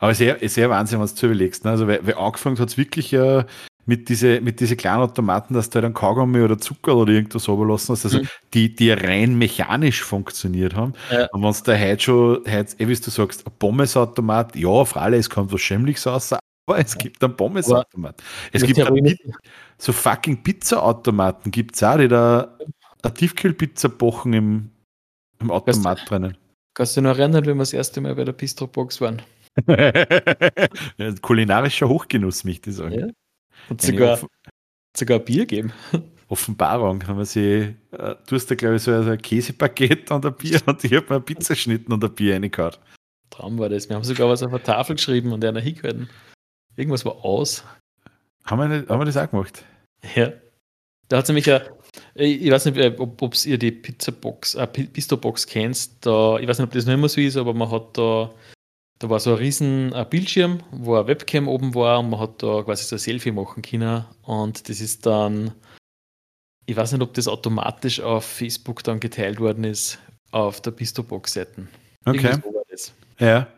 Aber 0.00 0.14
sehr, 0.14 0.38
sehr 0.48 0.70
Wahnsinn, 0.70 1.00
was 1.00 1.14
du 1.14 1.26
überlegst. 1.26 1.64
Ne? 1.64 1.70
Also, 1.70 1.86
weil, 1.86 2.06
weil 2.06 2.14
angefangen 2.14 2.58
hat 2.58 2.68
es 2.68 2.78
wirklich 2.78 3.10
ja 3.10 3.46
mit 3.88 4.10
diesen 4.10 4.44
mit 4.44 4.60
diese 4.60 4.76
kleinen 4.76 5.00
Automaten, 5.00 5.54
dass 5.54 5.70
du 5.70 5.80
dann 5.80 5.94
Kaugummi 5.94 6.42
oder 6.42 6.58
Zucker 6.58 6.94
oder 6.94 7.10
irgendwas 7.10 7.48
überlassen 7.48 7.92
hast, 7.92 8.04
also 8.04 8.18
mhm. 8.18 8.28
die, 8.52 8.74
die 8.74 8.90
rein 8.90 9.38
mechanisch 9.38 10.02
funktioniert 10.02 10.76
haben. 10.76 10.92
Ja. 11.10 11.26
Und 11.32 11.42
wenn 11.42 11.48
es 11.48 11.62
da 11.62 11.74
heute 11.74 12.02
schon, 12.02 12.44
heute, 12.46 12.76
eh, 12.78 12.86
wie 12.86 12.94
du 12.94 13.10
sagst, 13.10 13.46
ein 13.46 13.52
Pommesautomat, 13.58 14.56
ja, 14.56 14.68
auf 14.68 14.94
alle, 14.96 15.16
es 15.16 15.30
kommt 15.30 15.52
was 15.52 15.62
Schämliches 15.62 16.06
raus, 16.06 16.34
aber 16.68 16.78
es 16.78 16.96
gibt 16.96 17.22
einen 17.24 17.36
Pommesautomat. 17.36 18.22
Es 18.52 18.62
gibt 18.62 18.80
so 19.78 19.92
fucking 19.92 20.42
Pizzaautomaten, 20.42 21.50
gibt 21.50 21.74
es 21.74 21.82
auch, 21.82 21.96
die 21.96 22.08
da 22.08 22.58
eine 23.02 23.14
Tiefkühlpizza 23.14 23.88
pochen 23.88 24.32
im, 24.32 24.70
im 25.40 25.50
Automat 25.50 25.98
kannst, 25.98 26.10
drinnen. 26.10 26.36
Kannst 26.74 26.96
du 26.96 27.00
dich 27.00 27.10
noch 27.10 27.18
erinnern, 27.18 27.46
wenn 27.46 27.56
wir 27.56 27.62
das 27.62 27.72
erste 27.72 28.00
Mal 28.00 28.14
bei 28.14 28.24
der 28.24 28.32
Bistrobox 28.32 29.00
waren? 29.00 29.22
ja, 29.66 31.12
kulinarischer 31.22 31.88
Hochgenuss, 31.88 32.44
mich 32.44 32.60
das 32.60 32.76
sagen. 32.76 32.98
Ja. 32.98 33.06
Und 33.68 33.80
sogar, 33.80 34.18
sogar 34.96 35.18
Bier 35.20 35.46
geben. 35.46 35.72
Offenbarung. 36.28 37.06
Haben 37.06 37.18
wir 37.18 37.24
sie, 37.24 37.74
äh, 37.92 38.14
du 38.26 38.36
hast 38.36 38.50
da, 38.50 38.54
glaube 38.54 38.76
ich, 38.76 38.82
so 38.82 38.92
ein 38.92 39.18
Käsepaket 39.18 40.10
und 40.10 40.26
ein 40.26 40.34
Bier 40.34 40.60
und 40.66 40.84
ich 40.84 40.92
habe 40.92 41.06
mir 41.06 41.16
eine 41.16 41.20
Pizza 41.20 41.54
geschnitten 41.54 41.92
und 41.92 42.04
ein 42.04 42.14
Bier 42.14 42.34
reingehauen. 42.34 42.74
Traum 43.30 43.58
war 43.58 43.68
das. 43.68 43.88
Wir 43.88 43.96
haben 43.96 44.04
sogar 44.04 44.28
was 44.28 44.42
auf 44.42 44.50
der 44.50 44.62
Tafel 44.62 44.96
geschrieben 44.96 45.32
und 45.32 45.44
einer 45.44 45.60
hingehalten. 45.60 46.08
Irgendwas 46.78 47.04
war 47.04 47.24
aus. 47.24 47.64
Haben 48.44 48.60
wir, 48.60 48.68
nicht, 48.68 48.88
haben 48.88 49.00
wir 49.00 49.04
das 49.04 49.16
auch 49.16 49.28
gemacht? 49.28 49.64
Ja. 50.14 50.32
Da 51.08 51.16
hat 51.16 51.24
es 51.24 51.28
nämlich 51.28 51.46
ja, 51.46 51.60
ich 52.14 52.50
weiß 52.50 52.66
nicht, 52.66 52.78
äh, 52.78 52.94
ob, 52.98 53.34
ihr 53.44 53.58
die 53.58 53.72
Pizzabox, 53.72 54.54
äh, 54.54 54.66
Pistobox 54.66 55.46
kennst. 55.46 56.06
Da, 56.06 56.38
ich 56.38 56.46
weiß 56.46 56.58
nicht, 56.58 56.68
ob 56.68 56.72
das 56.72 56.86
noch 56.86 56.94
immer 56.94 57.08
so 57.08 57.20
ist, 57.20 57.36
aber 57.36 57.52
man 57.52 57.70
hat 57.70 57.98
da, 57.98 58.32
da 59.00 59.10
war 59.10 59.18
so 59.18 59.30
ein 59.30 59.38
riesen 59.38 59.92
ein 59.92 60.08
Bildschirm, 60.08 60.60
wo 60.70 60.94
eine 60.94 61.08
Webcam 61.08 61.48
oben 61.48 61.74
war 61.74 61.98
und 61.98 62.10
man 62.10 62.20
hat 62.20 62.42
da 62.42 62.62
quasi 62.62 62.84
so 62.84 62.94
ein 62.94 63.00
Selfie 63.00 63.32
machen 63.32 63.62
können. 63.62 64.04
Und 64.22 64.68
das 64.68 64.80
ist 64.80 65.04
dann, 65.04 65.52
ich 66.66 66.76
weiß 66.76 66.92
nicht, 66.92 67.02
ob 67.02 67.12
das 67.14 67.26
automatisch 67.26 68.00
auf 68.00 68.24
Facebook 68.24 68.84
dann 68.84 69.00
geteilt 69.00 69.40
worden 69.40 69.64
ist, 69.64 69.98
auf 70.30 70.60
der 70.60 70.70
Pistobox-Seiten. 70.70 71.68
Okay. 72.04 72.38
Ja. 73.18 73.48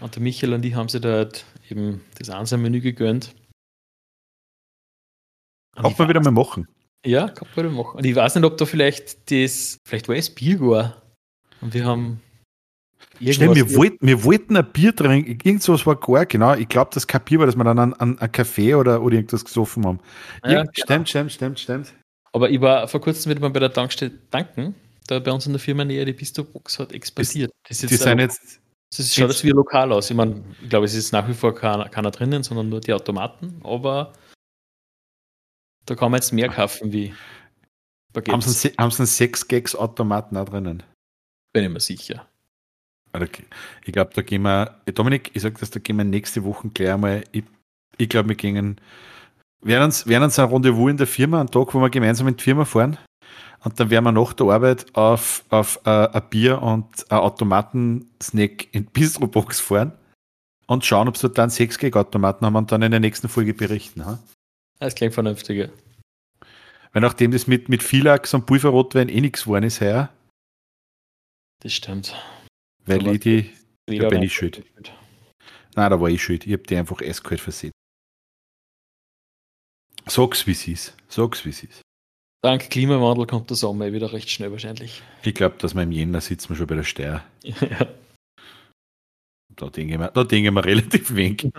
Und 0.00 0.14
der 0.14 0.22
Michael 0.22 0.52
und 0.52 0.64
ich 0.66 0.74
haben 0.74 0.88
da 0.88 1.08
halt 1.10 1.46
eben 1.70 2.02
das 2.18 2.30
Ansam-Menü 2.30 2.80
gegönnt. 2.80 3.34
Kann 5.74 5.94
man 5.96 6.08
wieder 6.08 6.22
mal 6.22 6.30
machen. 6.30 6.68
Ja, 7.04 7.28
kann 7.28 7.48
man 7.54 7.64
wieder 7.64 7.74
machen. 7.74 7.98
Und 7.98 8.06
ich 8.06 8.14
weiß 8.14 8.34
nicht, 8.34 8.44
ob 8.44 8.56
da 8.56 8.64
vielleicht 8.64 9.30
das, 9.30 9.78
vielleicht 9.86 10.08
war 10.08 10.16
es 10.16 10.30
Bier 10.30 10.94
Und 11.60 11.74
wir 11.74 11.84
haben. 11.84 12.22
Stimmt, 13.20 13.56
wir 13.56 13.74
wollten, 13.74 14.06
wir 14.06 14.24
wollten 14.24 14.56
ein 14.56 14.72
Bier 14.72 14.94
trinken, 14.94 15.38
irgendwas 15.42 15.86
war 15.86 15.96
gar, 15.96 16.26
genau. 16.26 16.54
Ich 16.54 16.68
glaube, 16.68 16.90
das 16.92 17.06
kein 17.06 17.22
Bier 17.22 17.38
war, 17.38 17.46
dass 17.46 17.56
wir 17.56 17.64
dann 17.64 17.78
einen, 17.78 18.18
einen 18.18 18.32
Kaffee 18.32 18.74
oder, 18.74 19.00
oder 19.00 19.16
irgendwas 19.16 19.44
gesoffen 19.44 19.86
haben. 19.86 20.00
Ja, 20.44 20.62
genau. 20.62 20.72
Stimmt, 20.74 21.08
stimmt, 21.08 21.32
stimmt, 21.32 21.60
stimmt. 21.60 21.94
Aber 22.32 22.50
ich 22.50 22.60
war 22.60 22.88
vor 22.88 23.00
kurzem 23.00 23.30
wieder 23.30 23.40
mal 23.40 23.50
bei 23.50 23.60
der 23.60 23.72
Tankstelle 23.72 24.12
tanken. 24.30 24.74
Da 25.06 25.18
bei 25.20 25.32
uns 25.32 25.46
in 25.46 25.52
der 25.52 25.60
Firma 25.60 25.84
näher 25.84 26.04
die 26.04 26.12
Pistobox 26.12 26.78
hat 26.78 26.92
expandiert. 26.92 27.52
Das, 27.66 27.78
das 27.78 27.88
die 27.88 27.96
sind 27.96 28.18
jetzt 28.18 28.60
es 28.90 29.14
schaut 29.14 29.30
jetzt 29.30 29.44
wie 29.44 29.50
lokal 29.50 29.92
aus. 29.92 30.10
Ich 30.10 30.16
meine, 30.16 30.42
ich 30.62 30.68
glaube, 30.68 30.86
es 30.86 30.94
ist 30.94 31.12
nach 31.12 31.28
wie 31.28 31.34
vor 31.34 31.54
keiner, 31.54 31.88
keiner 31.88 32.10
drinnen, 32.10 32.42
sondern 32.42 32.68
nur 32.68 32.80
die 32.80 32.92
Automaten, 32.92 33.60
aber 33.64 34.12
da 35.84 35.94
kann 35.94 36.10
man 36.10 36.18
jetzt 36.18 36.32
mehr 36.32 36.48
kaufen 36.48 36.92
wie 36.92 37.14
Haben 38.28 38.40
sie, 38.40 38.68
haben 38.78 38.90
sie 38.90 39.02
einen 39.02 39.32
6-Gags-Automaten 39.32 40.36
auch 40.36 40.46
drinnen? 40.46 40.82
Bin 41.52 41.64
ich 41.64 41.70
mir 41.70 41.80
sicher. 41.80 42.28
Okay. 43.12 43.44
Ich 43.84 43.92
glaube, 43.92 44.10
da 44.14 44.22
gehen 44.22 44.42
wir, 44.42 44.80
Dominik, 44.86 45.30
ich 45.34 45.42
sage 45.42 45.56
das, 45.58 45.70
da 45.70 45.80
gehen 45.80 45.96
wir 45.96 46.04
nächste 46.04 46.44
Woche 46.44 46.68
gleich 46.68 46.90
einmal. 46.90 47.24
Ich, 47.32 47.44
ich 47.98 48.08
glaube, 48.08 48.30
wir 48.30 48.36
gehen, 48.36 48.80
werden 49.62 49.84
uns, 49.84 50.06
werden 50.06 50.24
uns 50.24 50.38
ein 50.38 50.48
Rendezvous 50.48 50.90
in 50.90 50.96
der 50.96 51.06
Firma, 51.06 51.40
einen 51.40 51.50
Tag, 51.50 51.72
wo 51.72 51.80
wir 51.80 51.90
gemeinsam 51.90 52.28
in 52.28 52.36
die 52.36 52.44
Firma 52.44 52.64
fahren. 52.64 52.98
Und 53.66 53.80
dann 53.80 53.90
werden 53.90 54.04
wir 54.04 54.12
nach 54.12 54.32
der 54.32 54.46
Arbeit 54.46 54.94
auf, 54.94 55.44
auf 55.50 55.80
uh, 55.84 56.06
ein 56.12 56.30
Bier 56.30 56.62
und 56.62 56.86
ein 57.10 57.18
Automaten-Snack 57.18 58.72
in 58.72 58.84
Bistrobox 58.84 59.58
fahren. 59.58 59.90
und 60.68 60.84
schauen, 60.84 61.08
ob 61.08 61.16
es 61.16 61.22
dort 61.22 61.36
dann 61.36 61.50
6 61.50 61.78
Gig-Automaten 61.78 62.46
haben 62.46 62.54
und 62.54 62.70
dann 62.70 62.82
in 62.82 62.92
der 62.92 63.00
nächsten 63.00 63.28
Folge 63.28 63.54
berichten. 63.54 64.06
Ha? 64.06 64.20
Das 64.78 64.94
klingt 64.94 65.14
vernünftig, 65.14 65.58
ja. 65.58 65.68
Weil 66.92 67.02
nachdem 67.02 67.32
das 67.32 67.48
mit, 67.48 67.68
mit 67.68 67.82
Filax 67.82 68.34
und 68.34 68.46
Pulverrotwein 68.46 69.08
eh 69.08 69.20
nichts 69.20 69.42
geworden 69.42 69.64
ist, 69.64 69.80
heuer. 69.80 70.10
Das 71.58 71.72
stimmt. 71.72 72.14
Weil 72.84 73.00
so 73.00 73.10
ich 73.10 73.20
die, 73.20 73.52
da 73.86 74.08
bin 74.08 74.22
ich 74.22 74.32
schuld. 74.32 74.64
Nein, 75.74 75.90
da 75.90 76.00
war 76.00 76.08
ich 76.08 76.22
schuld. 76.22 76.46
Ich 76.46 76.52
habe 76.52 76.62
die 76.62 76.76
einfach 76.76 77.00
eiskalt 77.00 77.40
versehen. 77.40 77.72
Sag's, 80.06 80.46
wie 80.46 80.52
es 80.52 80.68
ist. 80.68 80.96
Sag's, 81.08 81.44
wie 81.44 81.50
es 81.50 81.64
ist. 81.64 81.85
Dank 82.46 82.70
Klimawandel 82.70 83.26
kommt 83.26 83.50
der 83.50 83.56
Sommer 83.56 83.92
wieder 83.92 84.12
recht 84.12 84.30
schnell 84.30 84.52
wahrscheinlich. 84.52 85.02
Ich 85.24 85.34
glaube, 85.34 85.56
dass 85.58 85.74
wir 85.74 85.82
im 85.82 85.90
Jänner 85.90 86.20
sitzen 86.20 86.50
wir 86.50 86.56
schon 86.56 86.68
bei 86.68 86.76
der 86.76 86.84
Steuer. 86.84 87.24
Ja. 87.42 87.88
Da 89.56 89.68
denke 89.68 89.98
wir, 89.98 90.08
da 90.08 90.22
denken 90.22 90.54
wir 90.54 90.64
relativ 90.64 91.12
wenig. 91.16 91.50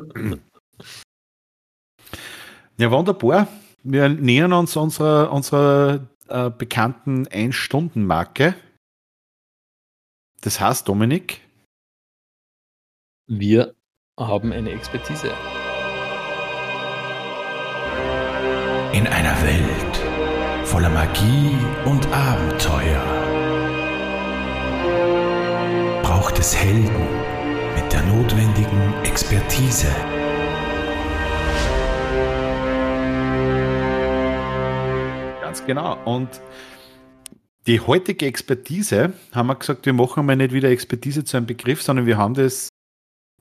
ja, 2.78 2.92
wunderbar. 2.92 3.50
Wir 3.84 4.08
nähern 4.08 4.54
uns 4.54 4.78
unserer, 4.78 5.34
unserer 5.34 6.08
äh, 6.30 6.50
bekannten 6.52 7.28
Ein-Stunden-Marke. 7.28 8.56
Das 10.40 10.62
heißt, 10.62 10.88
Dominik? 10.88 11.42
Wir 13.28 13.76
haben 14.18 14.54
eine 14.54 14.72
Expertise. 14.72 15.34
In 18.94 19.06
einer 19.06 19.42
Welt 19.42 19.87
voller 20.68 20.90
Magie 20.90 21.56
und 21.86 22.06
Abenteuer 22.12 23.02
braucht 26.04 26.38
es 26.40 26.54
Helden 26.58 27.08
mit 27.74 27.94
der 27.94 28.04
notwendigen 28.04 28.94
Expertise. 29.04 29.88
Ganz 35.42 35.66
genau. 35.66 35.98
Und 36.04 36.42
die 37.66 37.80
heutige 37.80 38.26
Expertise, 38.26 39.14
haben 39.34 39.48
wir 39.48 39.56
gesagt, 39.56 39.86
wir 39.86 39.94
machen 39.94 40.26
mal 40.26 40.36
nicht 40.36 40.52
wieder 40.52 40.70
Expertise 40.70 41.24
zu 41.24 41.38
einem 41.38 41.46
Begriff, 41.46 41.82
sondern 41.82 42.06
wir 42.06 42.18
haben 42.18 42.34
das 42.34 42.68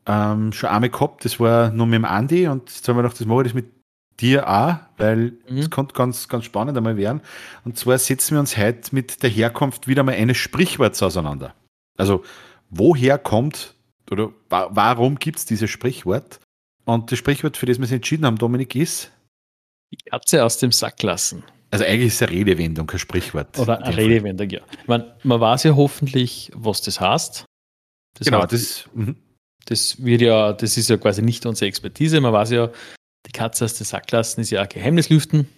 ähm, 0.07 0.53
schon 0.53 0.71
einmal 0.71 0.91
gehabt. 0.91 1.25
Das 1.25 1.41
war 1.41 1.73
nur 1.73 1.87
mit 1.87 1.97
dem 1.97 2.05
Andi 2.05 2.47
und 2.47 2.71
jetzt 2.71 2.89
haben 2.89 2.97
wir 2.97 3.03
gedacht, 3.03 3.19
das 3.19 3.27
mache 3.27 3.43
ich 3.43 3.49
das 3.49 3.55
mit 3.55 3.76
dir 4.21 4.49
auch, 4.49 4.77
weil 4.97 5.35
es 5.47 5.67
mhm. 5.67 5.71
konnte 5.71 5.95
ganz, 5.95 6.29
ganz 6.29 6.45
spannend 6.45 6.77
einmal 6.77 6.97
werden. 6.97 7.21
Und 7.65 7.79
zwar 7.79 7.99
setzen 7.99 8.35
wir 8.35 8.41
uns 8.41 8.57
heute 8.57 8.95
mit 8.95 9.23
der 9.23 9.31
Herkunft 9.31 9.89
wieder 9.89 10.03
mal 10.03 10.15
eines 10.15 10.37
Sprichworts 10.37 11.03
auseinander. 11.03 11.55
Also, 11.99 12.25
woher 12.71 13.19
kommt 13.19 13.75
oder 14.11 14.33
wa 14.49 14.69
warum 14.71 15.19
gibt 15.19 15.39
es 15.39 15.47
dieses 15.47 15.71
Sprichwort? 15.71 16.41
Und 16.85 17.11
das 17.11 17.19
Sprichwort, 17.19 17.57
für 17.57 17.67
das 17.67 17.79
wir 17.79 17.83
uns 17.83 17.93
entschieden 17.93 18.25
haben, 18.25 18.39
Dominik, 18.39 18.75
ist? 18.77 19.11
Die 19.93 19.97
Katze 19.97 20.45
aus 20.45 20.59
dem 20.59 20.73
Sack 20.73 21.03
lassen. 21.03 21.43
Also 21.71 21.85
eigentlich 21.85 22.09
ist 22.09 22.15
es 22.15 22.23
eine 22.23 22.31
Redewendung, 22.31 22.87
kein 22.87 23.01
Sprichwort. 23.01 23.59
Oder 23.59 23.83
eine 23.83 23.97
Redewendung, 23.97 24.49
ja. 24.49 24.61
Man, 24.87 25.13
man 25.25 25.41
weiß 25.41 25.65
ja 25.65 25.75
hoffentlich, 25.75 26.51
was 26.55 26.81
das 26.81 27.01
heißt. 27.01 27.45
Das 28.19 28.25
genau, 28.25 28.43
heißt, 28.43 28.53
das, 28.53 28.89
mhm. 28.95 29.17
das 29.65 30.03
wird 30.03 30.23
ja, 30.23 30.53
das 30.53 30.77
ist 30.77 30.89
ja 30.89 30.97
quasi 30.97 31.23
nicht 31.23 31.45
unsere 31.45 31.69
Expertise. 31.69 32.21
Man 32.21 32.33
weiß 32.33 32.51
ja, 32.51 32.71
die 33.27 33.33
Katze 33.33 33.65
aus 33.65 33.75
dem 33.75 33.85
Sack 33.85 34.11
lassen 34.13 34.41
ist 34.41 34.51
ja 34.51 34.63
ein 34.63 34.69
Geheimnislüften. 34.69 35.49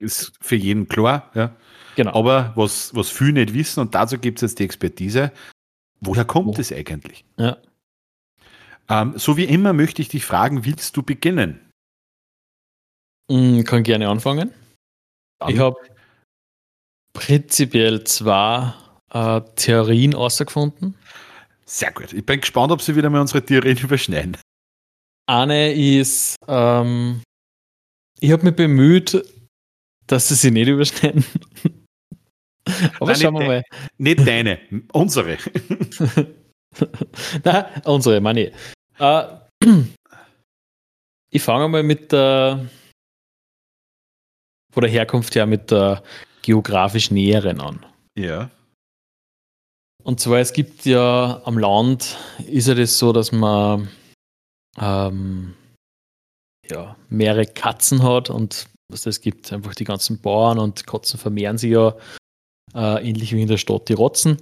Ist 0.00 0.32
für 0.40 0.56
jeden 0.56 0.88
klar, 0.88 1.30
ja. 1.34 1.56
Genau. 1.96 2.14
Aber 2.14 2.52
was, 2.56 2.94
was 2.94 3.10
viele 3.10 3.34
nicht 3.34 3.54
wissen, 3.54 3.80
und 3.80 3.94
dazu 3.94 4.18
gibt 4.18 4.38
es 4.38 4.50
jetzt 4.50 4.58
die 4.58 4.64
Expertise, 4.64 5.32
woher 6.00 6.24
kommt 6.24 6.58
es 6.58 6.72
eigentlich? 6.72 7.24
Ja. 7.38 7.56
Ähm, 8.88 9.14
so 9.16 9.36
wie 9.36 9.44
immer 9.44 9.72
möchte 9.72 10.02
ich 10.02 10.08
dich 10.08 10.24
fragen, 10.24 10.64
willst 10.64 10.96
du 10.96 11.02
beginnen? 11.02 11.60
Ich 13.28 13.36
mm, 13.36 13.62
kann 13.62 13.82
gerne 13.82 14.08
anfangen. 14.08 14.52
Dann. 15.38 15.50
Ich 15.50 15.58
habe 15.58 15.76
prinzipiell 17.14 18.04
zwei 18.04 18.74
äh, 19.10 19.40
Theorien 19.56 20.14
außergefunden. 20.14 20.94
Sehr 21.64 21.92
gut. 21.92 22.12
Ich 22.12 22.26
bin 22.26 22.40
gespannt, 22.40 22.72
ob 22.72 22.82
sie 22.82 22.94
wieder 22.96 23.08
mal 23.08 23.20
unsere 23.20 23.44
Theorien 23.44 23.78
überschneiden. 23.82 24.36
Eine 25.26 25.72
ist, 25.72 26.36
ähm, 26.46 27.22
ich 28.20 28.30
habe 28.30 28.44
mich 28.44 28.56
bemüht, 28.56 29.24
dass 30.06 30.28
sie 30.28 30.34
sich 30.34 30.52
nicht 30.52 30.68
überschneiden. 30.68 31.24
Aber 33.00 33.12
Nein, 33.12 33.16
schauen 33.20 33.34
wir 33.34 33.46
mal. 33.46 33.64
Nicht 33.98 34.26
deine, 34.26 34.58
unsere. 34.92 35.38
Nein, 37.44 37.64
unsere, 37.84 38.20
meine 38.20 38.48
ich. 38.48 38.54
Äh, 38.98 39.26
ich 41.30 41.42
fange 41.42 41.68
mal 41.68 41.82
mit 41.82 42.12
der, 42.12 42.68
von 44.72 44.82
der 44.82 44.90
Herkunft 44.90 45.34
her 45.34 45.46
mit 45.46 45.70
der 45.70 46.02
geografisch 46.42 47.10
näheren 47.10 47.60
an. 47.60 47.84
Ja. 48.18 48.50
Und 50.02 50.20
zwar, 50.20 50.38
es 50.38 50.52
gibt 50.52 50.84
ja 50.84 51.40
am 51.44 51.56
Land, 51.56 52.18
ist 52.46 52.68
ja 52.68 52.74
das 52.74 52.98
so, 52.98 53.12
dass 53.12 53.32
man 53.32 53.88
ähm, 54.78 55.54
ja, 56.70 56.96
mehrere 57.08 57.46
Katzen 57.46 58.02
hat 58.02 58.30
und 58.30 58.68
was 58.88 59.06
es 59.06 59.20
gibt 59.20 59.52
einfach 59.52 59.74
die 59.74 59.84
ganzen 59.84 60.20
Bauern 60.20 60.58
und 60.58 60.86
Katzen 60.86 61.18
vermehren 61.18 61.58
sich 61.58 61.72
ja 61.72 61.94
äh, 62.74 63.08
ähnlich 63.08 63.32
wie 63.32 63.42
in 63.42 63.48
der 63.48 63.58
Stadt 63.58 63.88
die 63.88 63.94
Rotzen. 63.94 64.38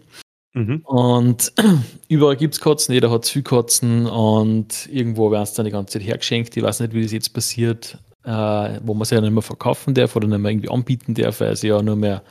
Mhm. 0.55 0.83
Und 0.85 1.53
überall 2.09 2.37
gibt 2.37 2.55
es 2.55 2.61
Katzen, 2.61 2.95
jeder 2.95 3.11
hat 3.11 3.27
viel 3.27 3.43
Katzen 3.43 4.07
und 4.07 4.87
irgendwo 4.91 5.31
werden 5.31 5.45
es 5.45 5.55
dann 5.55 5.65
die 5.65 5.73
ganze 5.73 5.95
Zeit 5.99 6.07
hergeschenkt. 6.07 6.57
Ich 6.57 6.63
weiß 6.63 6.81
nicht, 6.81 6.93
wie 6.93 7.03
das 7.03 7.13
jetzt 7.13 7.33
passiert, 7.33 7.99
äh, 8.25 8.81
wo 8.83 8.95
man 8.95 9.05
sie 9.05 9.15
ja 9.15 9.21
nicht 9.21 9.33
mehr 9.33 9.43
verkaufen 9.43 9.95
darf 9.95 10.15
oder 10.17 10.29
nicht 10.29 10.39
mehr 10.39 10.51
irgendwie 10.51 10.71
anbieten 10.71 11.15
darf, 11.15 11.41
weil 11.41 11.53
es 11.53 11.63
ja 11.63 11.81
nur 11.83 11.97
mehr 11.97 12.23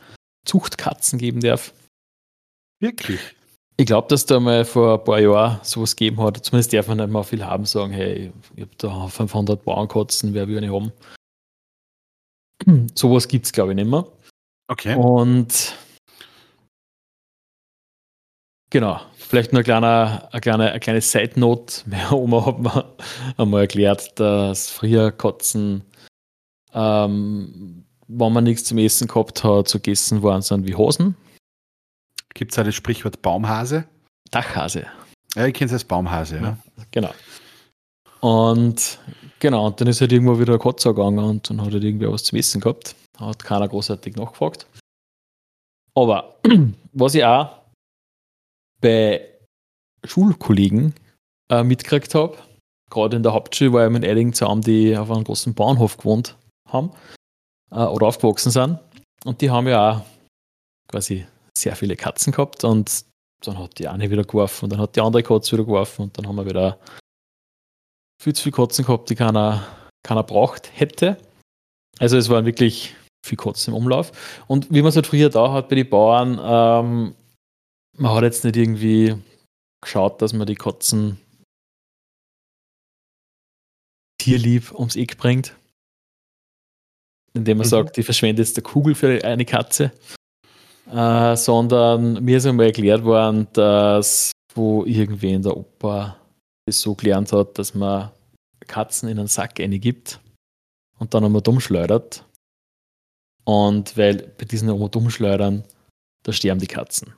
Zuchtkatzen 0.46 1.18
geben 1.18 1.40
darf. 1.40 1.72
Wirklich? 2.80 3.20
Ich 3.82 3.86
glaube, 3.86 4.06
dass 4.06 4.26
da 4.26 4.38
mal 4.38 4.64
vor 4.64 5.00
ein 5.00 5.02
paar 5.02 5.18
Jahren 5.18 5.58
sowas 5.64 5.96
gegeben 5.96 6.22
hat. 6.22 6.36
Zumindest 6.44 6.72
darf 6.72 6.86
man 6.86 6.98
nicht 6.98 7.10
mal 7.10 7.24
viel 7.24 7.44
haben, 7.44 7.64
sagen, 7.64 7.92
hey, 7.92 8.32
ich 8.54 8.62
habe 8.62 8.70
da 8.78 9.08
500 9.08 9.64
Bauernkatzen, 9.64 10.34
wer 10.34 10.46
will 10.46 10.58
eine 10.58 10.72
haben? 10.72 10.92
sowas 12.94 13.26
gibt 13.26 13.46
es, 13.46 13.52
glaube 13.52 13.72
ich, 13.72 13.76
nicht 13.76 13.90
mehr. 13.90 14.06
Okay. 14.68 14.94
Und 14.94 15.74
genau, 18.70 19.00
vielleicht 19.16 19.52
nur 19.52 19.58
eine 19.58 19.64
kleine, 19.64 20.28
eine 20.30 20.40
kleine, 20.40 20.70
eine 20.70 20.78
kleine 20.78 21.00
Side-Note. 21.00 21.82
Meine 21.86 22.12
Oma 22.12 22.46
hat 22.46 22.60
mir 22.60 22.84
einmal 23.36 23.62
erklärt, 23.62 24.12
dass 24.20 24.70
früher 24.70 25.10
Katzen, 25.10 25.82
ähm, 26.72 27.84
wenn 28.06 28.32
man 28.32 28.44
nichts 28.44 28.62
zum 28.62 28.78
Essen 28.78 29.08
gehabt 29.08 29.42
hat, 29.42 29.66
so 29.66 29.78
gegessen 29.78 30.22
worden 30.22 30.42
sind 30.42 30.68
wie 30.68 30.76
Hosen. 30.76 31.16
Gibt 32.34 32.52
es 32.52 32.58
auch 32.58 32.64
das 32.64 32.74
Sprichwort 32.74 33.22
Baumhase? 33.22 33.84
Dachhase. 34.30 34.86
Ja, 35.34 35.46
ich 35.46 35.54
kenne 35.54 35.66
es 35.66 35.72
als 35.72 35.84
Baumhase, 35.84 36.38
ja. 36.38 36.58
Genau. 36.90 37.12
Und 38.20 38.98
genau, 39.40 39.66
und 39.66 39.80
dann 39.80 39.88
ist 39.88 40.00
halt 40.00 40.12
irgendwo 40.12 40.38
wieder 40.38 40.54
eine 40.54 40.62
Katze 40.62 40.94
gegangen 40.94 41.18
und 41.18 41.48
dann 41.50 41.60
hat 41.60 41.72
halt 41.72 41.84
irgendwer 41.84 42.12
was 42.12 42.24
zu 42.24 42.36
essen 42.36 42.60
gehabt. 42.60 42.94
Hat 43.18 43.42
keiner 43.42 43.68
großartig 43.68 44.16
nachgefragt. 44.16 44.66
Aber 45.94 46.36
was 46.92 47.14
ich 47.14 47.24
auch 47.24 47.62
bei 48.80 49.28
Schulkollegen 50.04 50.94
äh, 51.50 51.62
mitgekriegt 51.62 52.14
habe, 52.14 52.36
gerade 52.90 53.16
in 53.16 53.22
der 53.22 53.32
Hauptschule 53.32 53.72
war 53.72 53.86
ich 53.86 53.92
mit 53.92 54.04
einigen 54.04 54.32
zusammen, 54.32 54.62
die 54.62 54.96
auf 54.96 55.10
einem 55.10 55.24
großen 55.24 55.54
Bahnhof 55.54 55.96
gewohnt 55.96 56.36
haben 56.68 56.90
äh, 57.70 57.76
oder 57.76 58.06
aufgewachsen 58.06 58.50
sind. 58.50 58.78
Und 59.24 59.40
die 59.40 59.50
haben 59.50 59.68
ja 59.68 59.92
auch 59.92 60.02
quasi 60.88 61.26
sehr 61.56 61.76
viele 61.76 61.96
Katzen 61.96 62.32
gehabt 62.32 62.64
und 62.64 63.04
dann 63.44 63.58
hat 63.58 63.78
die 63.78 63.88
eine 63.88 64.10
wieder 64.10 64.24
geworfen 64.24 64.64
und 64.64 64.70
dann 64.70 64.80
hat 64.80 64.96
die 64.96 65.00
andere 65.00 65.22
Katze 65.22 65.52
wieder 65.52 65.64
geworfen 65.64 66.02
und 66.02 66.18
dann 66.18 66.26
haben 66.26 66.36
wir 66.36 66.46
wieder 66.46 66.78
viel 68.22 68.34
zu 68.34 68.44
viele 68.44 68.56
Katzen 68.56 68.84
gehabt, 68.84 69.10
die 69.10 69.16
keiner, 69.16 69.66
keiner 70.04 70.22
braucht 70.22 70.70
hätte. 70.78 71.16
Also 71.98 72.16
es 72.16 72.28
waren 72.28 72.46
wirklich 72.46 72.94
viel 73.24 73.36
Katzen 73.36 73.72
im 73.72 73.78
Umlauf. 73.78 74.44
Und 74.46 74.70
wie 74.70 74.80
man 74.80 74.90
es 74.90 74.96
halt 74.96 75.06
früher 75.06 75.28
da 75.28 75.52
hat 75.52 75.68
bei 75.68 75.76
den 75.76 75.90
Bauern, 75.90 76.38
ähm, 76.42 77.14
man 77.96 78.14
hat 78.14 78.22
jetzt 78.22 78.44
nicht 78.44 78.56
irgendwie 78.56 79.16
geschaut, 79.80 80.22
dass 80.22 80.32
man 80.32 80.46
die 80.46 80.54
Katzen 80.54 81.18
tierlieb 84.18 84.72
ums 84.72 84.96
Eck 84.96 85.18
bringt. 85.18 85.56
Indem 87.34 87.58
man 87.58 87.66
mhm. 87.66 87.70
sagt, 87.70 87.98
ich 87.98 88.04
verschwende 88.04 88.42
jetzt 88.42 88.56
eine 88.56 88.62
Kugel 88.62 88.94
für 88.94 89.24
eine 89.24 89.44
Katze. 89.44 89.92
Äh, 90.92 91.36
sondern 91.36 92.22
mir 92.22 92.36
ist 92.36 92.46
einmal 92.46 92.66
erklärt 92.66 93.02
worden, 93.02 93.48
dass 93.54 94.30
wo 94.54 94.84
irgendwie 94.84 95.32
in 95.32 95.42
der 95.42 95.56
Oper 95.56 96.18
es 96.66 96.82
so 96.82 96.94
gelernt 96.94 97.32
hat, 97.32 97.58
dass 97.58 97.74
man 97.74 98.10
Katzen 98.66 99.08
in 99.08 99.18
einen 99.18 99.28
Sack 99.28 99.54
gibt 99.54 100.20
und 100.98 101.14
dann 101.14 101.24
einmal 101.24 101.40
dumm 101.40 101.60
schleudert. 101.60 102.26
Und 103.44 103.96
weil 103.96 104.34
bei 104.38 104.44
diesen 104.44 104.68
einmal 104.68 104.90
dumm 104.90 105.08
schleudern, 105.08 105.64
da 106.24 106.32
sterben 106.32 106.60
die 106.60 106.66
Katzen. 106.66 107.14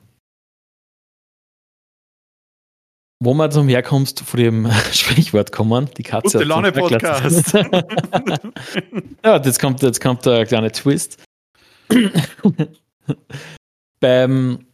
wo 3.25 3.33
man 3.33 3.51
zum 3.51 3.67
Herkommst 3.67 4.21
von 4.21 4.39
dem 4.39 4.71
Sprichwort 4.91 5.51
kommen, 5.51 5.89
die 5.97 6.03
Katze. 6.03 6.37
Gute 6.37 6.43
Laune 6.43 6.71
Podcast. 6.71 7.53
ja, 9.23 9.37
jetzt 9.37 9.59
kommt, 9.59 9.81
jetzt 9.81 9.99
kommt 9.99 10.25
der 10.25 10.45
kleine 10.45 10.71
Twist. 10.71 11.23
Beim, 14.05 14.67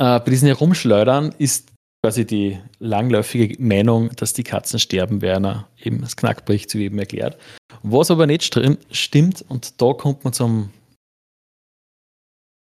äh, 0.00 0.18
bei 0.18 0.24
diesen 0.30 0.48
Herumschleudern 0.48 1.32
ist 1.38 1.70
quasi 2.02 2.26
die 2.26 2.58
langläufige 2.80 3.62
Meinung, 3.62 4.10
dass 4.16 4.32
die 4.32 4.42
Katzen 4.42 4.80
sterben, 4.80 5.22
werden 5.22 5.64
eben 5.80 6.00
das 6.00 6.16
Knackbricht, 6.16 6.74
wie 6.74 6.86
eben 6.86 6.98
erklärt. 6.98 7.40
Was 7.84 8.10
aber 8.10 8.26
nicht 8.26 8.52
stimmt, 8.90 9.44
und 9.48 9.80
da 9.80 9.92
kommt 9.92 10.24
man 10.24 10.32
zum 10.32 10.70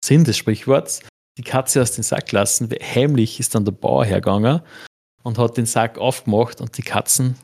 Sinn 0.06 0.24
des 0.24 0.38
Sprichworts, 0.38 1.02
die 1.40 1.42
Katze 1.42 1.82
aus 1.82 1.94
dem 1.94 2.04
Sack 2.04 2.32
lassen. 2.32 2.70
Heimlich 2.70 3.40
ist 3.40 3.56
dann 3.56 3.66
der 3.66 3.72
Bauer 3.72 4.06
hergegangen 4.06 4.62
und 5.24 5.40
hat 5.40 5.58
den 5.58 5.66
Sack 5.66 5.98
aufgemacht 5.98 6.62
und 6.62 6.78
die 6.78 6.84
Katzen 6.84 7.38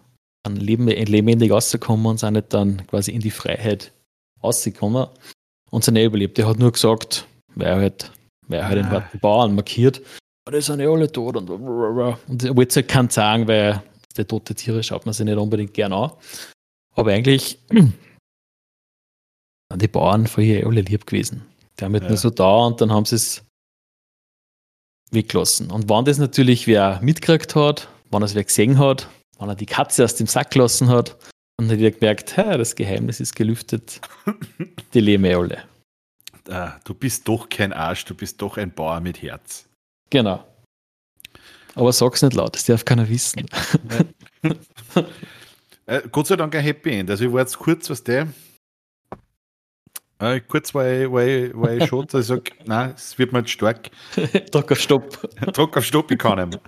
dann 0.43 0.57
lebendig 0.57 1.51
rausgekommen 1.51 2.05
und 2.05 2.19
sind 2.19 2.33
nicht 2.33 2.53
dann 2.53 2.85
quasi 2.85 3.09
in 3.13 3.21
die 3.21 3.31
Freiheit 3.31 3.93
rausgekommen 4.43 5.07
und 5.71 5.83
sind 5.83 5.95
nicht 5.95 6.05
überlebt. 6.05 6.37
Er 6.37 6.47
hat 6.47 6.59
nur 6.59 6.71
gesagt, 6.71 7.25
weil 7.55 7.67
er 7.67 7.75
halt, 7.77 8.11
weil 8.47 8.65
halt 8.65 8.77
den 8.77 8.89
harten 8.89 9.19
Bauern 9.19 9.55
markiert, 9.55 10.01
die 10.51 10.61
sind 10.61 10.79
ja 10.79 10.89
alle 10.89 11.11
tot 11.11 11.37
und, 11.37 11.49
und 11.49 12.43
er 12.43 12.55
wollte 12.55 12.69
es 12.69 12.75
halt 12.75 12.87
keinen 12.87 13.09
sagen, 13.09 13.47
weil 13.47 13.81
die 14.15 14.25
tote 14.25 14.53
Tiere 14.53 14.83
schaut 14.83 15.05
man 15.05 15.13
sich 15.13 15.25
nicht 15.25 15.37
unbedingt 15.37 15.73
gern 15.73 15.93
an. 15.93 16.11
Aber 16.93 17.11
eigentlich 17.11 17.59
sind 17.69 17.93
die 19.81 19.87
Bauern 19.87 20.27
vorher 20.27 20.65
alle 20.67 20.81
lieb 20.81 21.07
gewesen. 21.07 21.45
Die 21.79 21.83
haben 21.83 21.93
halt 21.93 22.03
ja. 22.03 22.09
nur 22.09 22.17
so 22.17 22.29
da 22.29 22.57
und 22.65 22.79
dann 22.79 22.91
haben 22.91 23.05
sie 23.05 23.15
es 23.15 23.43
weggelassen. 25.11 25.71
Und 25.71 25.89
wenn 25.89 26.05
das 26.05 26.17
natürlich 26.17 26.67
wer 26.67 26.99
mitgekriegt 27.01 27.55
hat, 27.55 27.87
wenn 28.11 28.21
er 28.21 28.25
es 28.25 28.35
wer 28.35 28.43
gesehen 28.43 28.77
hat, 28.77 29.09
wenn 29.39 29.49
er 29.49 29.55
die 29.55 29.65
Katze 29.65 30.03
aus 30.03 30.15
dem 30.15 30.27
Sack 30.27 30.51
gelassen 30.51 30.87
hat, 30.89 31.17
dann 31.57 31.69
hat 31.69 31.79
er 31.79 31.91
gemerkt, 31.91 32.37
hey, 32.37 32.57
das 32.57 32.75
Geheimnis 32.75 33.19
ist 33.19 33.35
gelüftet, 33.35 34.01
die 34.93 34.99
leben 34.99 35.25
eh 35.25 35.33
alle. 35.33 35.63
Ah, 36.49 36.79
du 36.83 36.93
bist 36.93 37.27
doch 37.27 37.49
kein 37.49 37.73
Arsch, 37.73 38.05
du 38.05 38.13
bist 38.13 38.41
doch 38.41 38.57
ein 38.57 38.71
Bauer 38.71 38.99
mit 38.99 39.21
Herz. 39.21 39.67
Genau. 40.09 40.45
Aber 41.73 41.91
sag's 41.91 42.21
nicht 42.21 42.33
laut, 42.33 42.55
das 42.55 42.65
darf 42.65 42.85
keiner 42.85 43.09
wissen. 43.09 43.45
äh, 45.85 46.01
Gott 46.11 46.27
sei 46.27 46.35
Dank 46.35 46.55
ein 46.55 46.63
Happy 46.63 46.91
End. 46.91 47.09
Also 47.09 47.25
ich 47.25 47.33
war 47.33 47.41
jetzt 47.41 47.59
kurz, 47.59 47.89
was 47.89 48.03
der. 48.03 48.27
Äh, 50.19 50.39
kurz 50.41 50.73
war 50.73 50.87
ich, 50.87 51.11
war 51.11 51.23
ich, 51.25 51.53
war 51.53 51.73
ich 51.73 51.85
schon, 51.87 52.05
ich 52.05 52.25
sage, 52.25 52.51
nein, 52.65 52.93
es 52.95 53.17
wird 53.19 53.33
mir 53.33 53.39
jetzt 53.39 53.51
stark. 53.51 53.89
Druck 54.51 54.71
auf 54.71 54.79
Stopp. 54.79 55.29
Druck 55.53 55.75
auf 55.75 55.83
Stopp, 55.83 56.09
ich 56.11 56.17
kann 56.17 56.49
nicht 56.49 56.61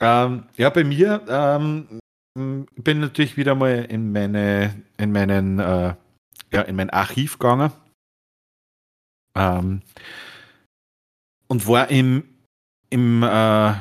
ähm, 0.00 0.44
Ja, 0.56 0.70
bei 0.70 0.82
mir 0.82 1.22
ähm, 1.28 2.00
bin 2.34 3.00
natürlich 3.00 3.36
wieder 3.36 3.54
mal 3.54 3.84
in 3.84 4.10
meine, 4.10 4.82
in 4.96 5.12
meinen, 5.12 5.60
äh, 5.60 5.94
ja, 6.52 6.62
in 6.62 6.74
mein 6.74 6.90
Archiv 6.90 7.38
gegangen. 7.38 7.70
Ähm, 9.34 9.82
und 11.48 11.66
war 11.66 11.90
im, 11.90 12.24
im 12.90 13.22
äh, 13.22 13.74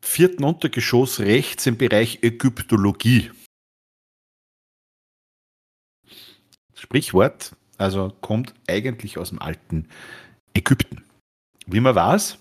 vierten 0.00 0.44
Untergeschoss 0.44 1.20
rechts 1.20 1.66
im 1.66 1.76
Bereich 1.76 2.22
Ägyptologie. 2.22 3.30
Sprichwort, 6.74 7.56
also 7.76 8.10
kommt 8.20 8.54
eigentlich 8.68 9.18
aus 9.18 9.30
dem 9.30 9.40
alten 9.40 9.88
Ägypten. 10.54 11.04
Wie 11.66 11.80
man 11.80 11.94
weiß, 11.94 12.38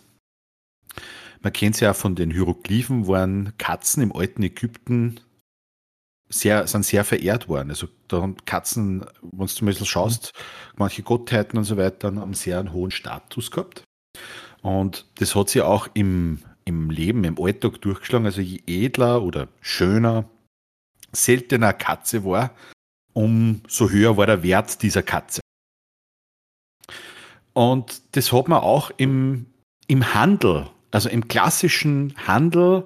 man 1.41 1.53
kennt 1.53 1.75
es 1.75 1.81
ja 1.81 1.93
von 1.93 2.15
den 2.15 2.31
Hieroglyphen, 2.31 3.07
waren 3.07 3.57
Katzen 3.57 4.03
im 4.03 4.15
alten 4.15 4.43
Ägypten 4.43 5.19
sehr, 6.29 6.67
sind 6.67 6.85
sehr 6.85 7.03
verehrt 7.03 7.47
worden. 7.47 7.69
Also 7.69 7.87
da 8.07 8.21
haben 8.21 8.35
Katzen, 8.45 9.05
wenn 9.21 9.47
du 9.47 9.53
zum 9.53 9.67
Beispiel 9.67 9.85
schaust, 9.85 10.33
manche 10.75 11.03
Gottheiten 11.03 11.57
und 11.57 11.63
so 11.63 11.77
weiter 11.77 12.13
haben 12.15 12.33
sehr 12.33 12.71
hohen 12.71 12.91
Status 12.91 13.51
gehabt. 13.51 13.83
Und 14.61 15.05
das 15.15 15.35
hat 15.35 15.49
sich 15.49 15.61
auch 15.61 15.87
im, 15.93 16.39
im 16.65 16.89
Leben, 16.89 17.23
im 17.23 17.39
Alltag 17.39 17.81
durchgeschlagen. 17.81 18.25
Also 18.25 18.41
je 18.41 18.61
edler 18.67 19.23
oder 19.23 19.47
schöner, 19.61 20.25
seltener 21.11 21.73
Katze 21.73 22.25
war, 22.25 22.51
umso 23.13 23.89
höher 23.89 24.17
war 24.17 24.25
der 24.25 24.43
Wert 24.43 24.81
dieser 24.81 25.03
Katze. 25.03 25.41
Und 27.53 28.15
das 28.15 28.31
hat 28.31 28.47
man 28.47 28.61
auch 28.61 28.91
im, 28.97 29.47
im 29.87 30.13
Handel, 30.13 30.69
also 30.91 31.09
im 31.09 31.27
klassischen 31.27 32.13
Handel, 32.27 32.85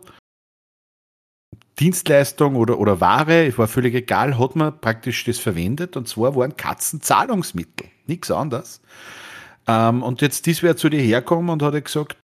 Dienstleistung 1.82 2.56
oder, 2.56 2.78
oder 2.78 3.02
Ware, 3.02 3.48
es 3.48 3.58
war 3.58 3.68
völlig 3.68 3.96
egal, 3.96 4.38
hat 4.38 4.56
man 4.56 4.80
praktisch 4.80 5.24
das 5.26 5.40
verwendet. 5.40 5.98
Und 5.98 6.08
zwar 6.08 6.36
waren 6.36 6.56
Katzen 6.56 7.02
Zahlungsmittel, 7.02 7.88
nichts 8.06 8.30
anderes. 8.30 8.82
Ähm, 9.68 10.04
und 10.04 10.22
jetzt 10.22 10.46
dies 10.46 10.62
wäre 10.62 10.76
zu 10.76 10.90
dir 10.90 11.02
herkommen 11.02 11.50
und 11.50 11.64
hat 11.64 11.84
gesagt, 11.84 12.18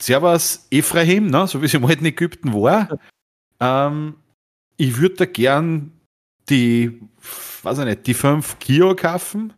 Servus 0.00 0.66
Ephraim, 0.72 1.28
ne, 1.28 1.46
so 1.46 1.62
wie 1.62 1.66
es 1.66 1.74
im 1.74 1.84
alten 1.84 2.04
Ägypten 2.04 2.52
war. 2.52 2.98
Ähm, 3.60 4.16
ich 4.76 4.98
würde 4.98 5.14
da 5.14 5.24
gern 5.26 5.92
die, 6.48 7.00
weiß 7.62 7.78
ich 7.78 7.84
nicht, 7.84 8.06
die 8.08 8.14
5 8.14 8.58
Kilo 8.58 8.96
kaufen. 8.96 9.52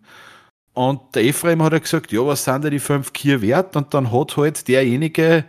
Und 0.74 1.14
der 1.14 1.24
Ephraim 1.24 1.62
hat 1.62 1.80
gesagt, 1.80 2.12
ja, 2.12 2.20
was 2.26 2.44
sind 2.44 2.62
da 2.62 2.68
die 2.68 2.80
5 2.80 3.14
Kilo 3.14 3.40
wert? 3.40 3.76
Und 3.76 3.94
dann 3.94 4.12
hat 4.12 4.36
halt 4.36 4.68
derjenige 4.68 5.46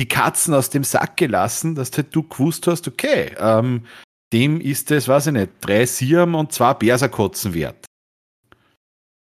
die 0.00 0.08
Katzen 0.08 0.54
aus 0.54 0.70
dem 0.70 0.84
Sack 0.84 1.16
gelassen, 1.16 1.74
dass 1.74 1.96
halt 1.96 2.14
du 2.14 2.22
gewusst 2.22 2.66
hast, 2.66 2.86
okay, 2.86 3.34
ähm, 3.38 3.84
dem 4.32 4.60
ist 4.60 4.90
es, 4.90 5.08
weiß 5.08 5.28
ich 5.28 5.32
nicht, 5.32 5.52
drei 5.60 5.86
Siam 5.86 6.34
und 6.34 6.52
zwei 6.52 6.74
Berserkotzen 6.74 7.54
wert. 7.54 7.86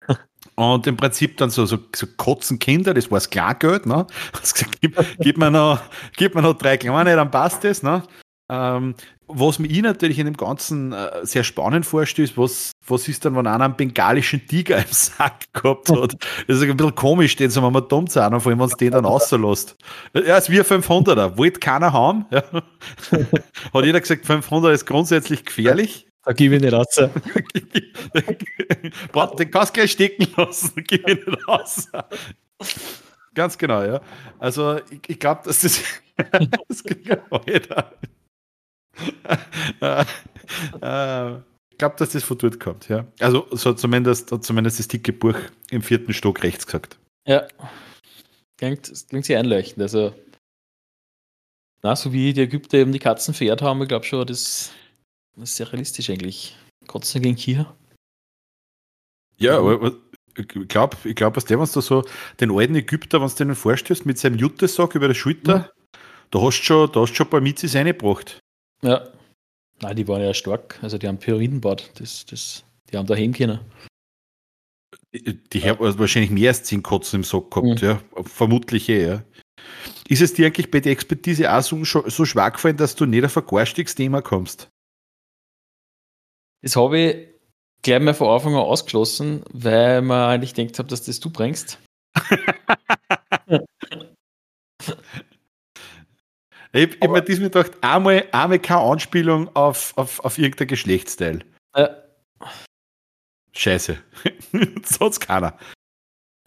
Und 0.56 0.86
im 0.86 0.96
Prinzip 0.96 1.36
dann 1.38 1.48
so, 1.48 1.64
so, 1.64 1.78
so 1.94 2.06
Kotzenkinder, 2.16 2.92
das 2.92 3.10
war 3.10 3.16
das 3.16 3.30
Klargeld, 3.30 3.86
ne? 3.86 4.06
gib, 4.80 4.98
gib, 5.20 5.38
mir 5.38 5.50
noch, 5.50 5.80
gib 6.16 6.34
mir 6.34 6.42
noch 6.42 6.54
drei 6.54 6.76
kleine, 6.76 7.16
dann 7.16 7.30
passt 7.30 7.64
das, 7.64 7.82
ne? 7.82 8.02
Ähm, 8.50 8.94
was 9.32 9.58
mir 9.58 9.82
natürlich 9.82 10.18
in 10.18 10.26
dem 10.26 10.36
Ganzen 10.36 10.92
äh, 10.92 11.24
sehr 11.24 11.44
spannend 11.44 11.86
vorstellt, 11.86 12.36
was, 12.36 12.72
was 12.86 13.08
ist 13.08 13.24
dann, 13.24 13.36
wenn 13.36 13.46
einer 13.46 13.64
einen 13.64 13.76
bengalischen 13.76 14.46
Tiger 14.46 14.78
im 14.78 14.90
Sack 14.90 15.52
gehabt 15.52 15.90
hat? 15.96 16.16
Das 16.46 16.56
ist 16.56 16.62
ein 16.62 16.76
bisschen 16.76 16.94
komisch, 16.94 17.36
den 17.36 17.50
soll 17.50 17.62
man 17.62 17.72
mal 17.72 17.80
dumm 17.80 18.06
sein, 18.06 18.38
vor 18.40 18.50
allem, 18.50 18.60
wenn 18.60 18.66
es 18.66 18.76
den 18.76 18.92
dann 18.92 19.04
rauslässt. 19.04 19.76
Er 20.12 20.38
ist 20.38 20.50
wie 20.50 20.58
ein 20.58 20.64
500er, 20.64 21.36
wollte 21.36 21.60
keiner 21.60 21.92
haben. 21.92 22.26
Ja. 22.30 22.42
Hat 23.74 23.84
jeder 23.84 24.00
gesagt, 24.00 24.26
500 24.26 24.74
ist 24.74 24.86
grundsätzlich 24.86 25.44
gefährlich. 25.44 26.06
Da 26.24 26.32
gebe 26.32 26.56
ich 26.56 26.62
nicht 26.62 26.72
raus. 26.72 26.94
den 26.94 27.10
kannst 29.50 29.70
du 29.70 29.72
gleich 29.72 29.92
stecken 29.92 30.26
lassen, 30.36 30.72
da 30.74 30.82
gebe 30.82 31.12
ich 31.12 31.26
nicht 31.26 31.48
raus. 31.48 31.88
Ganz 33.34 33.56
genau, 33.56 33.82
ja. 33.82 34.00
Also 34.38 34.80
ich, 34.90 35.00
ich 35.08 35.18
glaube, 35.18 35.40
dass 35.44 35.60
das, 35.60 35.80
das 36.68 36.84
kriegt 36.84 37.08
ich 41.70 41.78
glaube, 41.78 41.96
dass 41.96 42.10
das 42.10 42.24
von 42.24 42.38
dort 42.38 42.60
kommt, 42.60 42.88
ja. 42.88 43.06
Also 43.20 43.46
so 43.50 43.72
zumindest, 43.72 44.32
zumindest 44.44 44.78
das 44.78 44.88
dicke 44.88 45.12
Buch 45.12 45.36
im 45.70 45.82
vierten 45.82 46.12
Stock 46.12 46.42
rechts 46.42 46.66
gesagt. 46.66 46.98
Ja. 47.26 47.46
Klingt, 48.58 48.92
klingt 49.08 49.24
sehr 49.24 49.38
einleuchtend. 49.38 49.82
Also, 49.82 50.14
na, 51.82 51.96
so 51.96 52.12
wie 52.12 52.32
die 52.32 52.42
Ägypter 52.42 52.78
eben 52.78 52.92
die 52.92 52.98
Katzen 52.98 53.32
verehrt 53.32 53.62
haben, 53.62 53.80
ich 53.82 53.88
glaube 53.88 54.04
schon, 54.04 54.26
das, 54.26 54.72
das 55.36 55.50
ist 55.50 55.56
sehr 55.56 55.72
realistisch 55.72 56.10
eigentlich. 56.10 56.56
Katzen 56.86 57.22
gegen 57.22 57.36
hier. 57.36 57.74
Ja, 59.38 59.58
aber 59.58 59.94
ich 60.36 60.68
glaube, 60.68 60.96
ich 61.04 61.14
glaub, 61.14 61.36
was 61.36 61.44
der, 61.46 61.58
wenn 61.58 61.68
du 61.72 61.80
so 61.80 62.04
den 62.40 62.50
alten 62.50 62.74
Ägypter, 62.74 63.20
wenn 63.20 63.28
du 63.28 63.34
den 63.34 63.54
vorstellst, 63.54 64.06
mit 64.06 64.18
seinem 64.18 64.36
Juttesack 64.36 64.94
über 64.94 65.08
der 65.08 65.14
Schulter, 65.14 65.56
ja. 65.56 65.70
da 66.30 66.40
hast 66.40 66.60
du 66.60 66.64
schon, 66.64 66.92
da 66.92 67.00
hast 67.00 67.16
schon 67.16 67.26
ein 67.26 67.30
paar 67.30 67.40
Mitzis 67.40 67.74
reingebracht. 67.74 68.39
Ja. 68.82 69.08
Nein, 69.82 69.96
die 69.96 70.08
waren 70.08 70.22
ja 70.22 70.34
stark. 70.34 70.78
Also 70.82 70.98
die 70.98 71.08
haben 71.08 71.18
Pyramidenbad. 71.18 71.90
Das, 71.98 72.26
das, 72.26 72.64
die 72.90 72.96
haben 72.96 73.06
da 73.06 73.14
können. 73.14 73.60
Die 75.12 75.62
haben 75.62 75.84
also 75.84 75.98
wahrscheinlich 75.98 76.30
mehr 76.30 76.50
als 76.50 76.62
10 76.64 76.82
Kotzen 76.82 77.20
im 77.20 77.24
Sack 77.24 77.50
gehabt, 77.50 77.82
mhm. 77.82 77.88
ja. 77.88 78.02
Vermutlich 78.22 78.88
eh, 78.88 79.06
ja. 79.06 79.24
Ist 80.08 80.22
es 80.22 80.34
dir 80.34 80.46
eigentlich 80.46 80.70
bei 80.70 80.80
der 80.80 80.92
Expertise 80.92 81.52
auch 81.52 81.62
so, 81.62 81.84
so 81.84 82.24
schwach 82.24 82.52
gefallen, 82.52 82.76
dass 82.76 82.96
du 82.96 83.06
nicht 83.06 83.24
auf 83.24 83.36
ein 83.36 83.46
Garstigsthema 83.46 84.22
kommst? 84.22 84.68
Das 86.62 86.76
habe 86.76 86.98
ich 86.98 87.28
gleich 87.82 88.00
mal 88.00 88.14
von 88.14 88.28
Anfang 88.28 88.54
an 88.54 88.60
ausgeschlossen, 88.60 89.42
weil 89.50 90.02
man 90.02 90.30
eigentlich 90.30 90.54
denkt 90.54 90.78
habe, 90.78 90.88
dass 90.88 91.04
das 91.04 91.20
du 91.20 91.30
bringst. 91.30 91.78
Ich 96.72 96.82
habe 96.82 96.96
hab 97.00 97.10
mir 97.10 97.22
diesmal 97.22 97.50
gedacht, 97.50 97.72
einmal, 97.80 98.24
einmal 98.32 98.58
keine 98.58 98.80
Anspielung 98.80 99.54
auf, 99.54 99.92
auf, 99.96 100.20
auf 100.20 100.38
irgendein 100.38 100.68
Geschlechtsteil. 100.68 101.44
Ja. 101.76 101.90
Scheiße. 103.52 103.98
Jetzt 104.52 105.00
hat 105.00 105.12
es 105.12 105.20
keiner. 105.20 105.58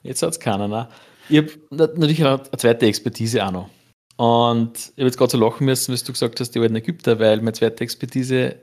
Jetzt 0.04 0.22
hat 0.22 0.32
es 0.32 0.40
keiner, 0.40 0.68
ne? 0.68 0.90
Ich 1.30 1.38
habe 1.38 1.52
natürlich 1.72 2.26
eine 2.26 2.42
zweite 2.58 2.86
Expertise 2.86 3.46
auch 3.46 3.52
noch. 3.52 3.70
Und 4.18 4.78
ich 4.78 4.92
habe 4.92 5.06
jetzt 5.06 5.18
gerade 5.18 5.32
so 5.32 5.38
lachen 5.38 5.66
müssen, 5.66 5.94
was 5.94 6.04
du 6.04 6.12
gesagt 6.12 6.40
hast, 6.40 6.52
die 6.52 6.60
alten 6.60 6.76
Ägypter, 6.76 7.20
weil 7.20 7.38
meine 7.38 7.54
zweite 7.54 7.84
Expertise 7.84 8.58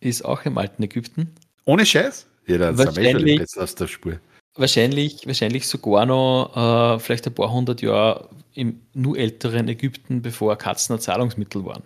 ist 0.00 0.24
auch 0.24 0.44
im 0.44 0.58
alten 0.58 0.82
Ägypten. 0.82 1.34
Ohne 1.64 1.84
Scheiß? 1.84 2.26
Ja, 2.46 2.58
dann 2.58 2.78
wahrscheinlich, 2.78 3.38
jetzt 3.38 3.58
aus 3.58 3.74
der 3.74 3.88
Spur. 3.88 4.20
Wahrscheinlich, 4.54 5.26
wahrscheinlich 5.26 5.66
sogar 5.66 6.06
noch 6.06 6.96
äh, 6.96 6.98
vielleicht 7.00 7.26
ein 7.26 7.34
paar 7.34 7.50
hundert 7.50 7.82
Jahre 7.82 8.28
im 8.54 8.82
nur 8.94 9.16
älteren 9.18 9.68
Ägypten, 9.68 10.22
bevor 10.22 10.56
Katzen 10.56 10.96
ein 10.96 11.00
Zahlungsmittel 11.00 11.64
waren. 11.64 11.82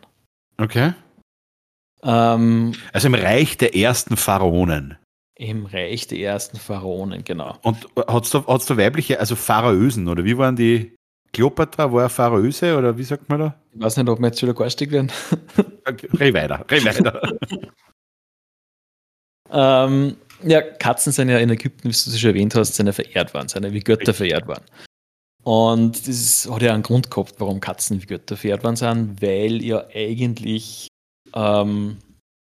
Okay. 0.58 0.92
Ähm, 2.02 2.72
also 2.92 3.06
im 3.08 3.14
Reich 3.14 3.56
der 3.56 3.74
ersten 3.74 4.16
Pharaonen. 4.16 4.96
Im 5.34 5.66
Reich 5.66 6.06
der 6.06 6.18
ersten 6.18 6.56
Pharaonen, 6.56 7.24
genau. 7.24 7.58
Und 7.62 7.86
hat 7.96 8.24
es 8.24 8.30
da, 8.30 8.46
hat's 8.46 8.66
da 8.66 8.76
weibliche, 8.76 9.20
also 9.20 9.36
Pharaösen, 9.36 10.08
oder 10.08 10.24
wie 10.24 10.38
waren 10.38 10.56
die? 10.56 10.94
Kleopatra 11.32 11.92
war 11.92 12.08
Pharaöse, 12.08 12.78
oder 12.78 12.96
wie 12.96 13.02
sagt 13.02 13.28
man 13.28 13.40
da? 13.40 13.60
Ich 13.74 13.80
weiß 13.82 13.98
nicht, 13.98 14.08
ob 14.08 14.18
wir 14.18 14.28
jetzt 14.28 14.40
wieder 14.40 14.54
garstig 14.54 14.90
werden. 14.90 15.12
Reh 16.18 16.32
weiter, 16.32 16.64
reh 16.70 16.82
weiter. 16.84 17.38
ähm, 19.50 20.16
ja, 20.42 20.62
Katzen 20.62 21.12
sind 21.12 21.28
ja 21.28 21.38
in 21.38 21.50
Ägypten, 21.50 21.84
wie 21.84 21.92
du 21.92 22.10
es 22.10 22.18
schon 22.18 22.30
erwähnt 22.30 22.54
hast, 22.54 22.74
sind 22.74 22.86
ja 22.86 22.92
verehrt 22.92 23.34
worden, 23.34 23.48
sind 23.48 23.64
ja 23.64 23.72
wie 23.72 23.80
Götter 23.80 24.14
verehrt 24.14 24.46
worden. 24.46 24.64
Und 25.46 26.08
das 26.08 26.48
hat 26.50 26.60
ja 26.60 26.74
einen 26.74 26.82
Grund 26.82 27.08
gehabt, 27.08 27.34
warum 27.38 27.60
Katzen 27.60 28.02
wie 28.02 28.06
Götter 28.06 28.36
verehrt 28.36 28.64
worden 28.64 28.74
sind, 28.74 29.22
weil 29.22 29.62
ja 29.62 29.86
eigentlich 29.94 30.88
ähm, 31.34 31.98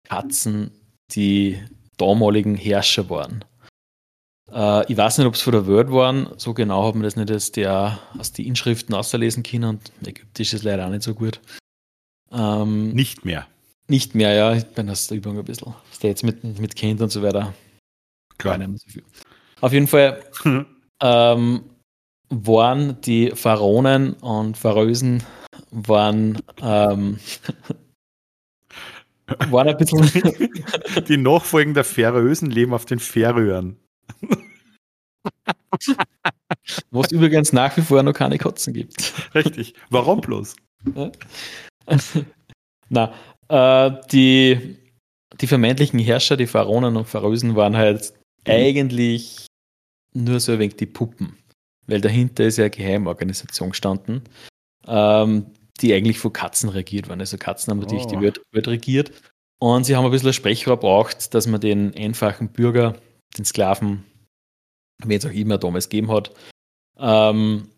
Katzen 0.07 0.71
die 1.11 1.61
damaligen 1.97 2.55
Herrscher 2.55 3.09
waren. 3.09 3.43
Äh, 4.49 4.89
ich 4.89 4.95
weiß 4.95 5.17
nicht, 5.17 5.27
ob 5.27 5.33
es 5.33 5.41
von 5.41 5.51
der 5.51 5.67
Welt 5.67 5.91
waren, 5.91 6.29
so 6.37 6.53
genau 6.53 6.87
hat 6.87 6.95
man 6.95 7.03
das 7.03 7.17
nicht 7.17 7.29
aus, 7.29 7.51
der, 7.51 7.99
aus 8.17 8.31
den 8.31 8.45
Inschriften 8.45 8.95
auslesen 8.95 9.43
können 9.43 9.65
und 9.65 9.91
Ägyptisch 10.05 10.53
ist 10.53 10.63
leider 10.63 10.85
auch 10.85 10.91
nicht 10.91 11.03
so 11.03 11.13
gut. 11.13 11.41
Ähm, 12.31 12.91
nicht 12.93 13.25
mehr. 13.25 13.47
Nicht 13.89 14.15
mehr, 14.15 14.31
ja. 14.31 14.53
Ich 14.55 14.63
bin 14.63 14.89
aus 14.89 15.07
der 15.07 15.17
Übung 15.17 15.37
ein 15.37 15.43
bisschen. 15.43 15.73
Jetzt 16.01 16.23
mit, 16.23 16.41
mit 16.41 16.77
Kind 16.77 17.01
und 17.01 17.09
so 17.11 17.21
weiter. 17.21 17.53
Klar. 18.37 18.57
Auf 19.59 19.73
jeden 19.73 19.87
Fall 19.87 20.23
ähm, 21.01 21.63
waren 22.29 22.99
die 23.01 23.31
Pharaonen 23.31 24.13
und 24.13 24.57
Pharaösen 24.57 25.23
waren 25.71 26.41
ähm, 26.61 27.19
War 29.49 29.65
ein 29.65 29.77
bisschen. 29.77 30.09
Die 31.07 31.17
Nachfolgen 31.17 31.73
der 31.73 31.83
Färösen 31.83 32.49
leben 32.49 32.73
auf 32.73 32.85
den 32.85 32.99
Färöern. 32.99 33.75
Wo 36.91 37.01
es 37.01 37.11
übrigens 37.11 37.51
nach 37.51 37.75
wie 37.75 37.81
vor 37.81 38.01
noch 38.03 38.13
keine 38.13 38.37
Katzen 38.37 38.73
gibt. 38.73 39.13
Richtig. 39.35 39.73
Warum 39.89 40.21
bloß? 40.21 40.55
Na, 42.89 43.13
äh, 43.49 43.91
die, 44.11 44.77
die 45.41 45.47
vermeintlichen 45.47 45.99
Herrscher, 45.99 46.37
die 46.37 46.47
Pharaonen 46.47 46.95
und 46.95 47.05
Pharaosen, 47.05 47.57
waren 47.57 47.75
halt 47.75 48.13
mhm. 48.45 48.53
eigentlich 48.53 49.47
nur 50.13 50.39
so 50.39 50.53
ein 50.53 50.59
wenig 50.59 50.77
die 50.77 50.85
Puppen. 50.85 51.37
Weil 51.87 52.01
dahinter 52.01 52.45
ist 52.45 52.57
ja 52.57 52.65
eine 52.65 52.71
Geheimorganisation 52.71 53.69
gestanden, 53.71 54.23
ähm, 54.85 55.47
die 55.81 55.93
eigentlich 55.93 56.19
von 56.19 56.33
Katzen 56.33 56.69
regiert 56.69 57.07
waren. 57.09 57.19
Also 57.19 57.37
Katzen 57.37 57.71
haben 57.71 57.79
natürlich 57.79 58.05
oh. 58.05 58.09
die 58.09 58.21
Welt, 58.21 58.41
Welt 58.51 58.67
regiert. 58.67 59.11
Und 59.59 59.85
sie 59.85 59.95
haben 59.95 60.05
ein 60.05 60.11
bisschen 60.11 60.29
ein 60.29 60.33
Sprechrohr 60.33 60.77
braucht, 60.77 61.33
dass 61.33 61.47
man 61.47 61.61
den 61.61 61.95
einfachen 61.95 62.49
Bürger, 62.49 62.95
den 63.37 63.45
Sklaven, 63.45 64.03
wen 65.03 65.17
es 65.17 65.25
auch 65.25 65.31
immer 65.31 65.57
damals 65.57 65.89
gegeben 65.89 66.11
hat, 66.11 66.31
ähm, 66.99 67.69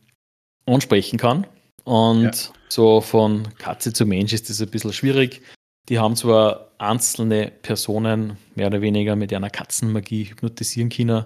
ansprechen 0.66 1.18
kann. 1.18 1.47
Und 1.86 2.24
ja. 2.24 2.53
so 2.68 3.01
von 3.01 3.47
Katze 3.57 3.93
zu 3.93 4.05
Mensch 4.05 4.34
ist 4.34 4.49
das 4.49 4.62
ein 4.62 4.70
bisschen 4.70 4.93
schwierig. 4.93 5.41
Die 5.88 5.99
haben 5.99 6.16
zwar 6.16 6.72
einzelne 6.78 7.51
Personen 7.62 8.38
mehr 8.55 8.68
oder 8.68 8.82
weniger 8.82 9.16
mit 9.16 9.34
einer 9.34 9.49
Katzenmagie 9.49 10.26
hypnotisieren 10.26 10.89
können. 10.89 11.26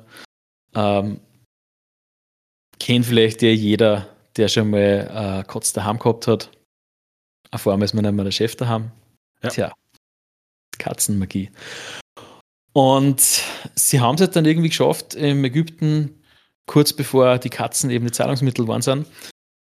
Ähm, 0.76 1.20
kennt 2.84 3.06
vielleicht 3.06 3.42
ja 3.42 3.50
jeder, 3.50 4.10
der 4.36 4.50
schon 4.50 4.70
mal 4.70 5.40
äh, 5.40 5.50
Katz 5.50 5.72
daheim 5.72 6.00
gehabt 6.00 6.28
hat. 6.28 6.52
Auf 7.52 7.66
einmal 7.68 7.86
ist 7.86 7.94
man 7.94 8.04
nicht 8.04 8.14
mehr 8.14 8.26
der 8.26 8.32
Chef 8.32 8.56
daheim. 8.56 8.92
Ja. 9.42 9.50
Tja, 9.50 9.74
Katzenmagie. 10.78 11.50
Und 12.74 13.22
sie 13.76 14.02
haben 14.02 14.16
es 14.16 14.22
halt 14.22 14.36
dann 14.36 14.46
irgendwie 14.46 14.70
geschafft, 14.70 15.16
im 15.16 15.46
Ägypten, 15.46 16.22
kurz 16.66 16.92
bevor 16.92 17.38
die 17.38 17.50
Katzen 17.50 17.90
eben 17.90 18.06
die 18.06 18.12
Zahlungsmittel 18.12 18.68
waren, 18.68 18.82
sind, 18.82 19.08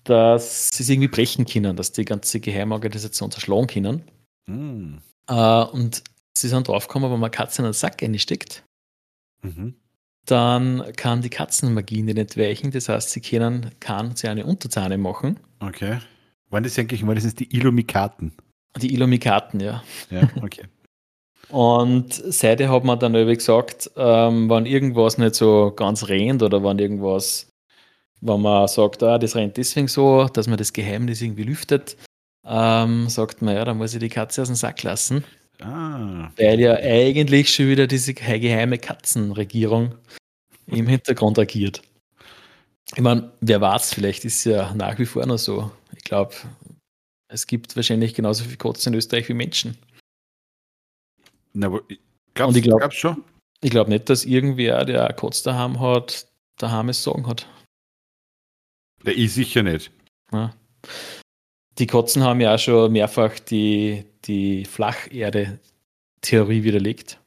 dass 0.05 0.69
sie 0.69 0.85
es 0.85 0.89
irgendwie 0.89 1.09
brechen 1.09 1.47
können, 1.47 1.77
dass 1.77 1.93
die 1.93 2.05
ganze 2.05 2.39
Geheimorganisation 2.39 3.31
zerschlagen 3.31 3.67
können. 3.67 4.03
Mm. 4.47 4.99
Uh, 5.31 5.67
und 5.73 6.05
sie 6.37 6.49
sind 6.49 6.69
draufgekommen, 6.69 7.11
wenn 7.11 7.21
man 7.21 7.31
Katzen 7.31 7.63
in 7.63 7.67
einen 7.67 7.75
Sack 7.75 8.03
einsteckt, 8.03 8.63
mhm. 9.43 9.75
Dann 10.31 10.85
kann 10.97 11.23
die 11.23 11.31
Katzenmagie 11.31 12.03
nicht 12.03 12.19
entweichen. 12.19 12.71
Das 12.71 12.89
heißt, 12.89 13.11
sie 13.11 13.21
können, 13.21 13.71
kann 13.81 14.15
sie 14.17 14.29
eine 14.29 14.47
Unterzahne 14.47 14.99
machen. 14.99 15.39
Okay. 15.61 15.99
Waren 16.51 16.65
das 16.65 16.79
eigentlich, 16.79 17.07
waren 17.07 17.15
das 17.15 17.35
die 17.35 17.55
Ilomikaten? 17.55 18.33
Die 18.77 18.95
Ilomikaten, 18.95 19.61
ja. 19.61 19.83
Ja, 20.11 20.29
okay. 20.43 20.65
Und 21.51 22.13
seitdem 22.13 22.71
hat 22.71 22.85
man 22.85 22.99
dann 22.99 23.15
irgendwie 23.15 23.37
gesagt, 23.37 23.91
ähm, 23.97 24.51
wenn 24.51 24.67
irgendwas 24.67 25.17
nicht 25.17 25.35
so 25.35 25.73
ganz 25.75 26.09
rennt 26.09 26.43
oder 26.43 26.63
wenn 26.63 26.79
irgendwas, 26.79 27.51
wenn 28.21 28.43
man 28.43 28.69
sagt, 28.69 29.03
ah, 29.03 29.17
das 29.19 29.35
rennt 29.35 29.57
deswegen 29.57 29.89
so, 29.89 30.27
dass 30.27 30.47
man 30.47 30.59
das 30.59 30.75
Geheimnis 30.75 31.23
irgendwie 31.23 31.45
lüftet, 31.45 31.97
ähm, 32.45 33.09
sagt 33.09 33.41
man, 33.41 33.55
ja, 33.55 33.65
dann 33.65 33.79
muss 33.79 33.95
ich 33.95 34.01
die 34.01 34.11
Katze 34.11 34.43
aus 34.43 34.49
dem 34.49 34.57
Sack 34.57 34.83
lassen. 34.83 35.25
Ah. 35.61 36.31
Weil 36.37 36.61
ja 36.61 36.75
eigentlich 36.75 37.53
schon 37.53 37.69
wieder 37.69 37.87
diese 37.87 38.15
geheime 38.15 38.79
Katzenregierung 38.79 39.95
im 40.69 40.87
Hintergrund 40.87 41.39
agiert. 41.39 41.83
Ich 42.95 43.03
meine, 43.03 43.33
wer 43.41 43.61
weiß, 43.61 43.95
vielleicht 43.95 44.25
ist 44.25 44.45
ja 44.45 44.73
nach 44.75 44.99
wie 44.99 45.07
vor 45.07 45.27
noch 45.27 45.39
so. 45.39 45.71
Ich 45.97 46.05
glaube, 46.05 46.35
es 47.29 47.47
gibt 47.47 47.77
wahrscheinlich 47.77 48.15
genauso 48.15 48.45
viele 48.45 48.57
Katzen 48.57 48.93
in 48.93 48.99
Österreich 48.99 49.29
wie 49.29 49.35
Menschen. 49.35 49.77
Na, 51.53 51.79
glaubst, 52.35 52.57
ich 52.57 52.63
glaube 52.63 52.91
schon? 52.93 53.25
Ich 53.61 53.71
glaube 53.71 53.91
nicht, 53.91 54.09
dass 54.09 54.25
irgendwer, 54.25 54.85
der 54.85 55.13
Kotz 55.13 55.43
daheim 55.43 55.81
hat, 55.81 56.27
daheim 56.57 56.89
es 56.89 57.03
sagen 57.03 57.27
hat. 57.27 57.47
Der 59.05 59.17
ich 59.17 59.33
sicher 59.33 59.63
nicht. 59.63 59.91
Ja. 60.33 60.55
Die 61.79 61.87
Kotzen 61.87 62.23
haben 62.23 62.41
ja 62.41 62.55
auch 62.55 62.59
schon 62.59 62.93
mehrfach 62.93 63.39
die, 63.39 64.05
die 64.25 64.65
Flacherde-Theorie 64.65 66.63
widerlegt. 66.63 67.21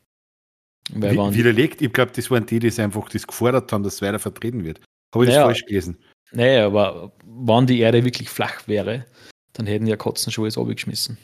Wie, 0.90 1.36
widerlegt? 1.36 1.82
Ich 1.82 1.94
glaube, 1.94 2.12
das 2.16 2.30
waren 2.32 2.46
die, 2.46 2.60
die 2.60 2.82
einfach 2.82 3.08
das 3.10 3.28
gefordert 3.28 3.72
haben, 3.72 3.84
dass 3.84 3.96
es 3.96 4.02
weiter 4.02 4.20
vertreten 4.20 4.64
wird. 4.64 4.82
Habe 5.14 5.26
ich 5.26 5.30
naja, 5.30 5.42
das 5.42 5.48
falsch 5.48 5.66
gelesen? 5.66 5.98
Naja, 6.32 6.66
aber 6.66 7.12
wenn 7.26 7.68
die 7.68 7.80
Erde 7.80 8.04
wirklich 8.04 8.30
flach 8.30 8.68
wäre, 8.68 9.06
dann 9.54 9.68
hätten 9.68 9.88
ja 9.88 9.98
Kotzen 9.98 10.32
schon 10.32 10.46
alles 10.46 10.58
abgeschmissen. 10.58 11.18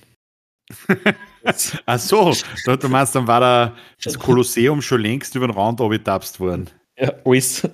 Ach 1.86 2.00
so, 2.00 2.34
du 2.66 2.90
meinst, 2.90 3.16
dann 3.16 3.28
war 3.28 3.40
da 3.40 3.78
das 4.04 4.20
Kolosseum 4.20 4.82
schon 4.82 5.02
längst 5.02 5.34
über 5.36 5.48
den 5.48 5.56
Rand 5.56 5.80
abgetapst 5.80 6.40
worden. 6.40 6.70
Ja, 7.00 7.14
alles. 7.24 7.68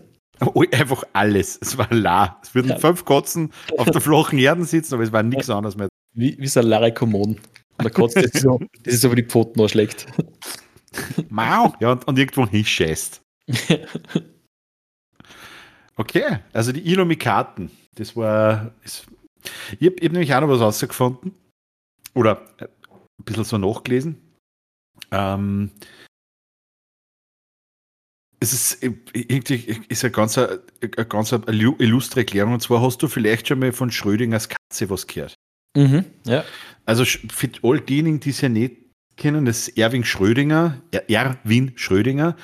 Einfach 0.72 1.04
alles. 1.14 1.58
Es 1.62 1.78
war 1.78 1.92
la. 1.92 2.40
Es 2.44 2.54
würden 2.54 2.72
ja. 2.72 2.78
fünf 2.78 3.06
Kotzen 3.06 3.52
auf 3.78 3.90
der 3.90 4.02
flachen 4.02 4.38
Erde 4.38 4.66
sitzen, 4.66 4.96
aber 4.96 5.04
es 5.04 5.12
war 5.12 5.24
nichts 5.24 5.50
anderes 5.50 5.76
mehr. 5.76 5.88
Wie, 6.14 6.38
wie 6.38 6.48
so 6.48 6.60
ein 6.60 6.68
Larry 6.68 6.94
Kommon. 6.94 7.40
Und 7.78 8.16
der 8.16 8.30
so, 8.34 8.60
das 8.84 8.96
ist 8.96 9.02
so, 9.02 9.12
wie 9.12 9.16
die 9.16 9.24
Pfoten 9.24 9.62
anschlägt. 9.62 10.06
Mau! 11.30 11.74
Ja, 11.80 11.92
und, 11.92 12.08
und 12.08 12.18
irgendwo 12.18 12.48
hinscheißt. 12.48 13.22
Okay, 15.96 16.40
also 16.54 16.72
die 16.72 16.88
Ilomikaten, 16.92 17.70
das 17.96 18.16
war. 18.16 18.74
Das, 18.82 19.06
ich 19.80 19.88
habe 19.88 19.96
hab 20.04 20.12
nämlich 20.12 20.34
auch 20.34 20.42
noch 20.42 20.50
was 20.50 20.62
rausgefunden. 20.62 21.36
Oder 22.16 22.42
äh, 22.58 22.66
ein 22.94 23.26
bisschen 23.26 23.44
so 23.44 23.58
nachgelesen. 23.58 24.18
Ähm, 25.12 25.72
es 28.40 28.54
ist 28.54 28.84
äh, 28.84 28.94
irgendwie 29.14 29.84
ist 29.88 30.04
eine 30.04 30.12
ganz, 30.12 30.38
eine 30.38 30.60
ganz 31.08 31.32
illustre 31.32 32.22
Erklärung. 32.22 32.54
Und 32.54 32.62
zwar 32.62 32.82
hast 32.82 33.02
du 33.02 33.08
vielleicht 33.08 33.48
schon 33.48 33.60
mal 33.60 33.72
von 33.72 33.92
Schrödingers 33.92 34.50
Katze 34.50 34.90
was 34.90 35.08
gehört. 35.08 35.36
Mhm, 35.76 36.06
ja. 36.26 36.44
Also 36.86 37.06
für 37.06 37.50
all 37.64 37.80
diejenigen, 37.82 38.20
die 38.20 38.30
es 38.32 38.42
ja 38.42 38.50
nicht 38.50 38.83
kennen, 39.18 39.46
das 39.46 39.68
ist 39.68 39.78
Erwin 39.78 40.04
Schrödinger, 40.04 40.82
Erwin 41.08 41.74
Schrödinger, 41.76 42.36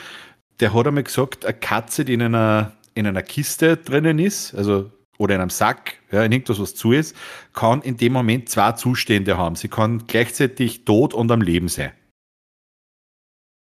der 0.59 0.73
hat 0.73 0.87
einmal 0.87 1.03
gesagt, 1.03 1.45
eine 1.45 1.57
Katze, 1.57 2.05
die 2.05 2.13
in 2.13 2.21
einer, 2.21 2.73
in 2.95 3.07
einer 3.07 3.23
Kiste 3.23 3.77
drinnen 3.77 4.19
ist, 4.19 4.53
also 4.55 4.91
oder 5.17 5.35
in 5.35 5.41
einem 5.41 5.49
Sack, 5.49 5.95
ja, 6.11 6.23
in 6.23 6.31
irgendwas, 6.31 6.59
was 6.59 6.75
zu 6.75 6.93
ist, 6.93 7.15
kann 7.53 7.81
in 7.81 7.97
dem 7.97 8.13
Moment 8.13 8.49
zwei 8.49 8.71
Zustände 8.71 9.37
haben. 9.37 9.55
Sie 9.55 9.67
kann 9.67 10.07
gleichzeitig 10.07 10.85
tot 10.85 11.13
und 11.13 11.29
am 11.31 11.41
Leben 11.41 11.67
sein. 11.67 11.91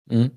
Mhm. 0.09 0.31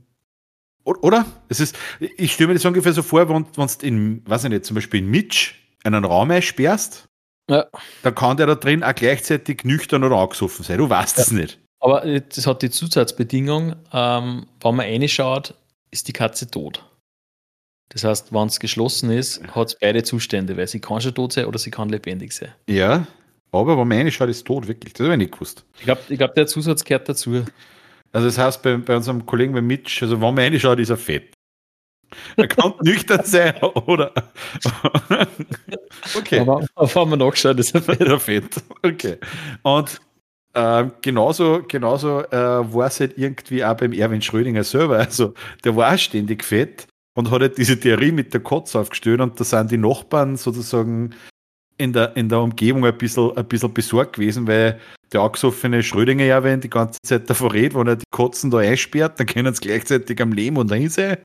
Oder? 0.85 1.27
Es 1.49 1.61
ist, 1.61 1.77
ich 1.99 2.32
stelle 2.32 2.49
mir 2.49 2.55
das 2.55 2.65
ungefähr 2.65 2.93
so 2.93 3.03
vor, 3.03 3.28
wenn 3.28 3.45
du 3.53 3.87
in, 3.87 4.23
weiß 4.27 4.45
ich 4.45 4.51
nicht, 4.51 4.65
zum 4.65 4.77
Beispiel 4.77 5.01
in 5.01 5.11
Mitch 5.11 5.55
einen 5.85 6.05
Raum 6.05 6.31
einsperrst, 6.31 7.09
ja. 7.49 7.66
dann 8.03 8.15
kann 8.15 8.37
der 8.37 8.47
da 8.47 8.55
drin 8.55 8.82
auch 8.82 8.95
gleichzeitig 8.95 9.65
nüchtern 9.65 10.05
oder 10.05 10.16
angesoffen 10.16 10.65
sein. 10.65 10.78
Du 10.78 10.89
weißt 10.89 11.19
es 11.19 11.31
ja. 11.31 11.39
nicht. 11.39 11.61
Aber 11.81 12.02
das 12.20 12.47
hat 12.47 12.62
die 12.62 12.70
Zusatzbedingung, 12.70 13.74
ähm, 13.93 14.47
wenn 14.61 14.74
man 14.74 14.86
reinschaut, 14.86 15.55
ist 15.90 16.09
die 16.09 16.12
Katze 16.12 16.51
tot. 16.51 16.85
Das 17.89 18.05
heißt, 18.05 18.32
wenn 18.32 18.47
es 18.47 18.61
geschlossen 18.61 19.11
ist, 19.11 19.43
hat 19.55 19.69
es 19.69 19.78
beide 19.81 20.02
Zustände, 20.02 20.57
weil 20.57 20.69
sie 20.69 20.81
kann 20.81 21.01
schon 21.01 21.15
tot 21.15 21.32
sein 21.32 21.47
oder 21.47 21.59
sie 21.59 21.70
kann 21.70 21.89
lebendig 21.89 22.32
sein. 22.32 22.52
Ja, 22.69 23.07
aber 23.51 23.78
wenn 23.78 23.89
man 23.89 23.98
reinschaut, 23.98 24.28
ist 24.28 24.47
tot, 24.47 24.69
wirklich. 24.69 24.93
Das 24.93 25.05
habe 25.05 25.15
ich 25.15 25.19
nicht 25.19 25.32
gewusst. 25.32 25.65
Ich 25.78 25.85
glaube, 25.85 26.01
ich 26.09 26.19
glaub, 26.19 26.35
der 26.35 26.47
Zusatz 26.47 26.85
gehört 26.85 27.09
dazu. 27.09 27.44
Also 28.12 28.27
das 28.27 28.39
heißt, 28.39 28.62
bei, 28.62 28.77
bei 28.77 28.97
unserem 28.97 29.27
Kollegen 29.27 29.52
bei 29.52 29.61
Mitch, 29.61 30.02
also 30.02 30.20
wenn 30.20 30.35
man 30.35 30.39
reinschaut, 30.39 30.78
ist 30.78 30.90
er 30.90 30.97
fett. 30.97 31.35
Er 32.36 32.47
kann 32.47 32.74
nüchtern 32.82 33.24
sein, 33.24 33.57
oder? 33.62 34.12
okay. 36.16 36.40
Aber 36.40 36.65
auf 36.74 36.97
einmal 36.97 37.19
nachgeschaut, 37.19 37.59
ist 37.59 37.74
er 37.74 37.82
fett. 37.82 38.01
Er 38.01 38.20
fett. 38.20 38.62
Okay. 38.82 39.19
Und 39.62 40.01
äh, 40.55 40.86
genauso 41.02 41.62
genauso 41.66 42.22
äh, 42.24 42.32
war 42.32 42.86
es 42.86 43.01
halt 43.01 43.16
irgendwie 43.16 43.64
auch 43.64 43.77
beim 43.77 43.93
Erwin 43.93 44.22
Schrödinger 44.22 44.64
selber. 44.64 44.98
Also 44.98 45.35
der 45.64 45.77
war 45.77 45.94
auch 45.94 45.98
ständig 45.98 46.44
fett 46.44 46.86
und 47.14 47.31
hat 47.31 47.40
halt 47.40 47.59
diese 47.59 47.78
Theorie 47.78 48.12
mit 48.12 48.32
der 48.32 48.40
Kotze 48.40 48.78
aufgestellt 48.78 49.20
und 49.20 49.39
da 49.39 49.44
sind 49.44 49.70
die 49.70 49.78
Nachbarn 49.78 50.36
sozusagen 50.36 51.14
in 51.78 51.93
der, 51.94 52.14
in 52.16 52.28
der 52.28 52.40
Umgebung 52.40 52.85
ein 52.85 52.97
bisschen, 52.97 53.36
ein 53.36 53.47
bisschen 53.47 53.72
besorgt 53.72 54.14
gewesen, 54.16 54.47
weil 54.47 54.78
der 55.12 55.22
angesoffene 55.22 55.82
Schrödinger 55.82 56.24
ja, 56.24 56.44
wenn 56.44 56.60
die 56.60 56.68
ganze 56.68 57.01
Zeit 57.02 57.31
davor 57.31 57.55
redet, 57.55 57.74
wenn 57.74 57.86
er 57.86 57.97
die 57.97 58.05
Kotzen 58.10 58.51
da 58.51 58.59
einsperrt, 58.59 59.18
dann 59.18 59.27
können 59.27 59.55
sie 59.55 59.62
gleichzeitig 59.62 60.20
am 60.20 60.32
Leben 60.32 60.59
und 60.59 60.70
dahin 60.70 60.90
sein. 60.90 61.18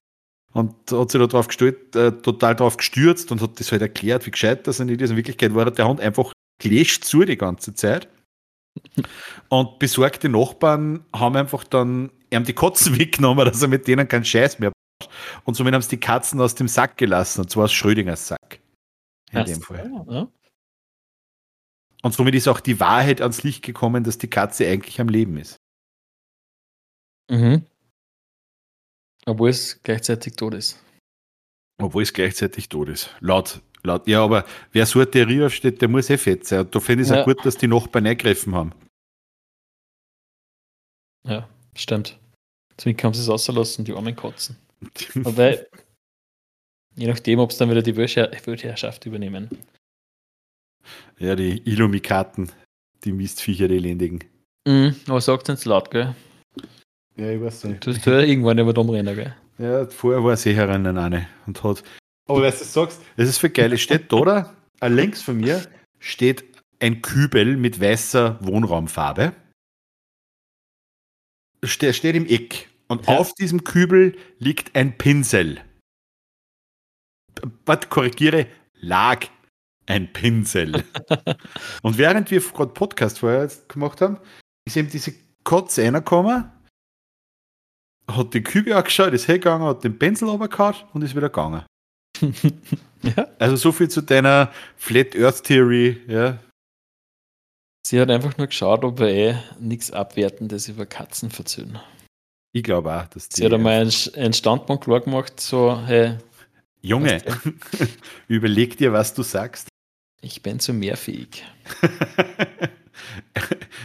Und 0.54 0.74
hat 0.90 1.12
sich 1.12 1.20
da 1.20 1.28
drauf 1.28 1.48
gestellt, 1.48 1.94
äh, 1.98 2.14
total 2.14 2.56
drauf 2.56 2.78
gestürzt 2.78 3.30
und 3.34 3.42
hat 3.42 3.60
das 3.60 3.74
halt 3.74 3.82
erklärt, 3.82 4.26
wie 4.26 4.32
gescheit 4.32 4.66
das 4.66 4.80
nicht 4.80 5.02
ist. 5.02 5.10
In 5.10 5.18
Wirklichkeit 5.18 5.54
war 5.54 5.70
der 5.70 5.88
Hund 5.88 6.00
einfach 6.00 6.32
gelöscht 6.62 7.04
zu 7.04 7.26
die 7.26 7.36
ganze 7.36 7.76
Zeit. 7.76 8.08
Und 9.50 9.80
besorgte 9.80 10.30
Nachbarn 10.30 11.06
haben 11.14 11.36
einfach 11.36 11.64
dann 11.64 12.12
ihm 12.30 12.44
die 12.44 12.54
Kotzen 12.54 12.98
weggenommen, 13.00 13.46
dass 13.46 13.62
er 13.62 13.68
mit 13.68 13.88
denen 13.88 14.08
keinen 14.08 14.26
Scheiß 14.26 14.60
mehr 14.60 14.72
braucht. 14.72 15.14
Und 15.44 15.56
somit 15.56 15.74
haben 15.74 15.82
sie 15.82 15.90
die 15.90 16.00
Katzen 16.00 16.40
aus 16.42 16.56
dem 16.56 16.68
Sack 16.68 16.98
gelassen, 16.98 17.42
und 17.42 17.50
zwar 17.50 17.66
aus 17.66 17.74
Schrödingers 17.74 18.28
Sack. 18.28 18.60
In 19.32 19.40
das 19.40 19.52
dem 19.52 19.62
Fall. 19.62 19.92
Ja. 20.10 20.28
Und 22.02 22.14
somit 22.14 22.36
ist 22.36 22.48
auch 22.48 22.60
die 22.60 22.80
Wahrheit 22.80 23.20
ans 23.22 23.44
Licht 23.44 23.64
gekommen, 23.64 24.04
dass 24.04 24.18
die 24.18 24.30
Katze 24.30 24.68
eigentlich 24.68 25.02
am 25.02 25.10
Leben 25.10 25.38
ist. 25.38 25.58
Mhm. 27.30 27.66
Obwohl 29.26 29.50
es 29.50 29.82
gleichzeitig 29.82 30.36
tot 30.36 30.54
ist. 30.54 30.80
Obwohl 31.82 32.04
es 32.04 32.14
gleichzeitig 32.14 32.70
tot 32.70 32.90
ist. 32.90 33.10
Laut, 33.20 33.62
laut. 33.86 34.08
Ja, 34.08 34.24
aber 34.24 34.46
wer 34.72 34.86
so 34.86 35.00
eine 35.00 35.10
Theorie 35.10 35.44
aufsteht, 35.44 35.82
der 35.82 35.88
muss 35.88 36.10
eh 36.10 36.18
fett 36.18 36.46
sein. 36.46 36.62
Und 36.62 36.76
da 36.76 36.80
finde 36.80 37.04
ich 37.04 37.10
es 37.10 37.16
ja. 37.16 37.22
auch 37.22 37.26
gut, 37.26 37.46
dass 37.46 37.58
die 37.58 37.68
Nachbarn 37.68 38.08
eingegriffen 38.08 38.56
haben. 38.56 38.72
Ja, 41.28 41.48
stimmt. 41.76 42.18
Deswegen 42.78 43.02
haben 43.04 43.14
sie 43.14 43.22
es 43.22 43.30
auslassen, 43.30 43.86
die 43.86 43.94
armen 43.94 44.16
Kotzen. 44.16 44.58
Wobei, 45.16 45.66
je 46.96 47.08
nachdem, 47.08 47.40
ob 47.40 47.52
es 47.52 47.58
dann 47.58 47.70
wieder 47.70 47.82
die 47.82 47.96
Weltherrschaft 47.96 49.06
übernehmen. 49.06 49.50
Ja, 51.18 51.36
die 51.36 51.62
Illumikaten, 51.68 52.52
die 53.04 53.12
Mistviecher, 53.12 53.68
die 53.68 53.78
elendigen. 53.78 54.24
Mhm, 54.68 54.96
aber 55.08 55.22
sagt 55.22 55.50
es 55.50 55.66
laut, 55.66 55.90
gell? 55.92 56.16
Ja, 57.16 57.30
ich 57.30 57.42
weiß 57.42 57.64
nicht. 57.66 57.86
Du 57.86 57.92
hast 57.92 58.06
ja 58.06 58.20
irgendwann 58.20 58.60
über 58.60 58.74
den 58.74 58.90
Rennen, 58.90 59.16
gell? 59.16 59.36
Ja, 59.58 59.88
vorher 59.88 60.24
war 60.24 60.36
sie 60.36 60.54
herinnen 60.54 60.98
eine 60.98 61.28
und 61.48 61.64
hat. 61.64 61.84
Aber 62.28 62.42
weißt 62.42 62.62
du, 62.62 62.66
sagst, 62.66 63.02
das 63.18 63.30
ist 63.30 63.38
für 63.38 63.50
geil. 63.50 63.74
Es 63.74 63.82
steht 63.82 64.12
da, 64.12 64.18
oder? 64.18 64.56
Links 64.82 65.22
von 65.22 65.38
mir 65.38 65.66
steht 66.00 66.44
ein 66.80 67.02
Kübel 67.02 67.58
mit 67.58 67.80
weißer 67.80 68.40
Wohnraumfarbe. 68.42 69.34
Der 71.82 71.94
steht 71.94 72.16
im 72.16 72.28
Eck. 72.28 72.70
Und 72.88 73.08
ja. 73.08 73.18
auf 73.18 73.34
diesem 73.34 73.64
Kübel 73.64 74.18
liegt 74.38 74.76
ein 74.76 74.98
Pinsel. 74.98 75.62
Was 77.66 77.90
korrigiere? 77.90 78.48
Lag 78.76 79.26
ein 79.88 80.12
Pinsel. 80.14 80.84
und 81.82 81.98
während 81.98 82.30
wir 82.32 82.40
gerade 82.40 82.74
Podcast 82.74 83.20
vorher 83.20 83.50
gemacht 83.68 84.02
haben, 84.02 84.20
ist 84.66 84.78
eben 84.78 84.90
diese 84.90 85.14
Kotze 85.44 85.84
reingekommen, 85.84 86.52
hat 88.10 88.34
die 88.34 88.44
Kübe 88.44 88.76
angeschaut, 88.76 89.14
ist 89.14 89.28
hergegangen, 89.28 89.68
hat 89.68 89.84
den 89.84 89.98
Pinsel 89.98 90.30
runtergehauen 90.30 90.76
und 90.94 91.02
ist 91.02 91.16
wieder 91.16 91.30
gegangen. 91.30 91.66
Ja. 92.22 93.28
Also 93.40 93.56
so 93.56 93.72
viel 93.72 93.90
zu 93.90 94.02
deiner 94.02 94.52
Flat 94.78 95.16
Earth 95.16 95.44
Theory, 95.44 96.02
ja. 96.08 96.40
Sie 97.86 98.00
hat 98.00 98.10
einfach 98.10 98.38
nur 98.38 98.48
geschaut, 98.48 98.84
ob 98.84 99.00
er 99.00 99.10
eh 99.10 99.36
nichts 99.60 99.92
Abwertendes 99.92 100.68
über 100.68 100.86
Katzen 100.86 101.30
verzöhnen. 101.30 101.80
Ich 102.52 102.64
glaube 102.64 102.94
auch, 102.94 103.08
dass 103.08 103.30
die. 103.30 103.42
Sie 103.42 103.46
hat 103.46 103.54
einmal 103.54 103.88
einen 104.16 104.34
Standpunkt 104.34 104.86
klar 104.86 105.02
gemacht, 105.02 105.40
so, 105.40 105.80
hey. 105.86 106.18
Junge, 106.82 107.22
überleg 108.28 108.78
dir, 108.78 108.94
was 108.94 109.14
du 109.14 109.24
sagst. 109.24 109.68
Ich 110.22 110.42
bin 110.42 110.60
zu 110.60 110.74
mehr 110.74 110.98
fähig. 110.98 111.44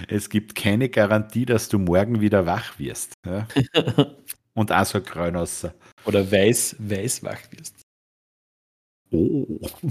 es 0.08 0.30
gibt 0.30 0.54
keine 0.54 0.88
Garantie, 0.88 1.44
dass 1.44 1.68
du 1.68 1.78
morgen 1.78 2.20
wieder 2.20 2.46
wach 2.46 2.78
wirst. 2.78 3.14
Ja? 3.26 3.46
Und 4.54 4.72
auch 4.72 4.86
so 4.86 5.00
grün 5.00 5.36
außer. 5.36 5.74
Oder 6.04 6.30
weiß, 6.30 6.76
weiß 6.78 7.22
wach 7.22 7.40
wirst. 7.50 7.79
Oh. 9.12 9.60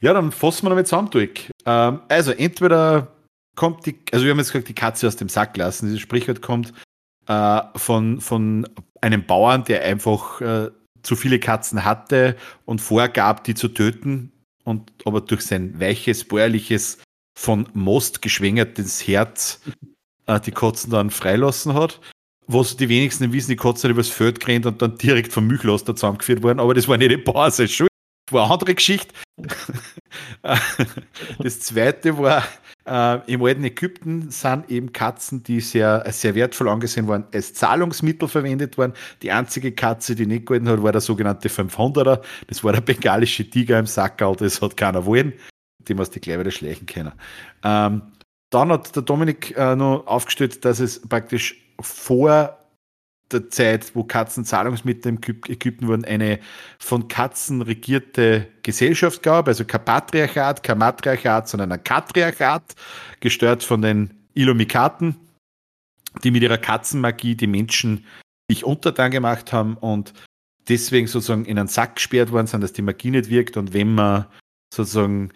Ja, 0.00 0.12
dann 0.12 0.30
fassen 0.30 0.66
wir 0.66 0.70
damit 0.70 0.86
zusammen 0.86 1.08
durch. 1.10 1.50
Ähm, 1.64 2.00
also, 2.08 2.30
entweder 2.30 3.16
kommt 3.56 3.86
die, 3.86 3.96
also 4.12 4.24
wir 4.24 4.32
haben 4.32 4.38
jetzt 4.38 4.52
gesagt, 4.52 4.68
die 4.68 4.74
Katze 4.74 5.06
aus 5.06 5.16
dem 5.16 5.30
Sack 5.30 5.56
lassen. 5.56 5.86
Dieses 5.86 6.00
Sprichwort 6.00 6.42
kommt 6.42 6.74
äh, 7.26 7.60
von, 7.74 8.20
von 8.20 8.68
einem 9.00 9.24
Bauern, 9.24 9.64
der 9.64 9.82
einfach 9.82 10.40
äh, 10.42 10.70
zu 11.02 11.16
viele 11.16 11.40
Katzen 11.40 11.84
hatte 11.84 12.36
und 12.66 12.80
vorgab, 12.80 13.44
die 13.44 13.54
zu 13.54 13.68
töten, 13.68 14.32
und 14.64 14.92
aber 15.04 15.20
durch 15.20 15.42
sein 15.42 15.80
weiches, 15.80 16.24
bäuerliches, 16.24 16.98
von 17.38 17.68
Most 17.74 18.22
geschwängertes 18.22 19.06
Herz 19.06 19.60
äh, 20.26 20.40
die 20.40 20.52
Kotzen 20.52 20.90
dann 20.90 21.10
freilassen 21.10 21.74
hat. 21.74 22.00
Was 22.46 22.76
die 22.76 22.88
wenigsten 22.88 23.32
wissen, 23.32 23.50
die 23.50 23.56
Kotzen 23.56 23.90
übers 23.90 24.08
Feld 24.08 24.40
gerannt 24.40 24.66
und 24.66 24.80
dann 24.80 24.96
direkt 24.98 25.32
vom 25.32 25.46
Milchlaster 25.46 25.96
zusammengeführt 25.96 26.42
worden, 26.42 26.60
aber 26.60 26.74
das 26.74 26.86
war 26.86 26.96
nicht 26.96 27.10
die 27.10 27.50
seine 27.50 27.68
Schuld. 27.68 27.90
Das 28.26 28.34
war 28.34 28.44
eine 28.44 28.52
andere 28.52 28.74
Geschichte. 28.74 29.14
das 31.38 31.60
zweite 31.60 32.18
war, 32.18 32.42
äh, 32.86 33.32
Im 33.32 33.42
alten 33.42 33.64
Ägypten 33.64 34.30
sind 34.30 34.70
eben 34.70 34.92
Katzen, 34.92 35.42
die 35.42 35.60
sehr, 35.60 36.04
sehr 36.12 36.36
wertvoll 36.36 36.68
angesehen 36.68 37.08
waren, 37.08 37.24
als 37.32 37.52
Zahlungsmittel 37.52 38.28
verwendet 38.28 38.78
worden. 38.78 38.92
Die 39.22 39.32
einzige 39.32 39.72
Katze, 39.72 40.14
die 40.14 40.26
nicht 40.26 40.46
gehalten 40.46 40.68
hat, 40.68 40.82
war 40.82 40.92
der 40.92 41.00
sogenannte 41.00 41.48
500er. 41.48 42.20
Das 42.46 42.62
war 42.62 42.72
der 42.72 42.80
bengalische 42.80 43.50
Tiger 43.50 43.80
im 43.80 43.86
Sackerl, 43.86 44.36
das 44.36 44.62
hat 44.62 44.76
keiner 44.76 45.04
wollen. 45.04 45.32
Dem 45.80 45.98
hast 45.98 46.14
du 46.14 46.20
gleich 46.20 46.38
wieder 46.38 46.50
schleichen 46.52 46.86
können. 46.86 47.12
Ähm, 47.64 48.02
dann 48.50 48.70
hat 48.70 48.94
der 48.94 49.02
Dominik 49.02 49.56
äh, 49.56 49.74
noch 49.74 50.06
aufgestellt, 50.06 50.64
dass 50.64 50.78
es 50.78 51.00
praktisch 51.00 51.65
vor 51.80 52.58
der 53.32 53.50
Zeit, 53.50 53.94
wo 53.94 54.04
Katzen 54.04 54.44
Zahlungsmittel 54.44 55.10
im 55.10 55.20
Ägypten 55.48 55.88
wurden, 55.88 56.04
eine 56.04 56.38
von 56.78 57.08
Katzen 57.08 57.62
regierte 57.62 58.46
Gesellschaft 58.62 59.22
gab, 59.22 59.48
also 59.48 59.64
kein 59.64 59.84
Patriarchat, 59.84 60.62
kein 60.62 60.78
Matriarchat, 60.78 61.48
sondern 61.48 61.72
ein 61.72 61.82
Katriarchat, 61.82 62.74
gesteuert 63.20 63.64
von 63.64 63.82
den 63.82 64.28
Ilomikaten, 64.34 65.16
die 66.22 66.30
mit 66.30 66.42
ihrer 66.42 66.58
Katzenmagie 66.58 67.34
die 67.34 67.48
Menschen 67.48 68.04
sich 68.48 68.64
untertan 68.64 69.10
gemacht 69.10 69.52
haben 69.52 69.76
und 69.76 70.12
deswegen 70.68 71.08
sozusagen 71.08 71.46
in 71.46 71.58
einen 71.58 71.68
Sack 71.68 71.96
gesperrt 71.96 72.30
worden 72.30 72.46
sind, 72.46 72.60
dass 72.60 72.72
die 72.72 72.82
Magie 72.82 73.10
nicht 73.10 73.28
wirkt 73.28 73.56
und 73.56 73.72
wenn 73.72 73.94
man 73.94 74.26
sozusagen 74.72 75.32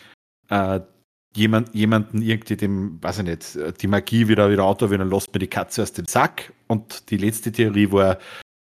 äh, 0.49 0.81
jemand, 1.35 1.75
jemanden 1.75 2.23
irgendwie 2.23 2.57
dem, 2.57 3.03
weiß 3.03 3.19
ich 3.19 3.25
nicht, 3.25 3.59
die 3.81 3.87
Magie 3.87 4.29
wieder, 4.29 4.51
wieder 4.51 4.65
auto 4.65 4.87
dann 4.87 5.11
lässt 5.11 5.33
man 5.33 5.41
die 5.41 5.47
Katze 5.47 5.83
aus 5.83 5.93
dem 5.93 6.07
Sack. 6.07 6.53
Und 6.67 7.11
die 7.11 7.17
letzte 7.17 7.53
Theorie 7.53 7.91
war, 7.93 8.19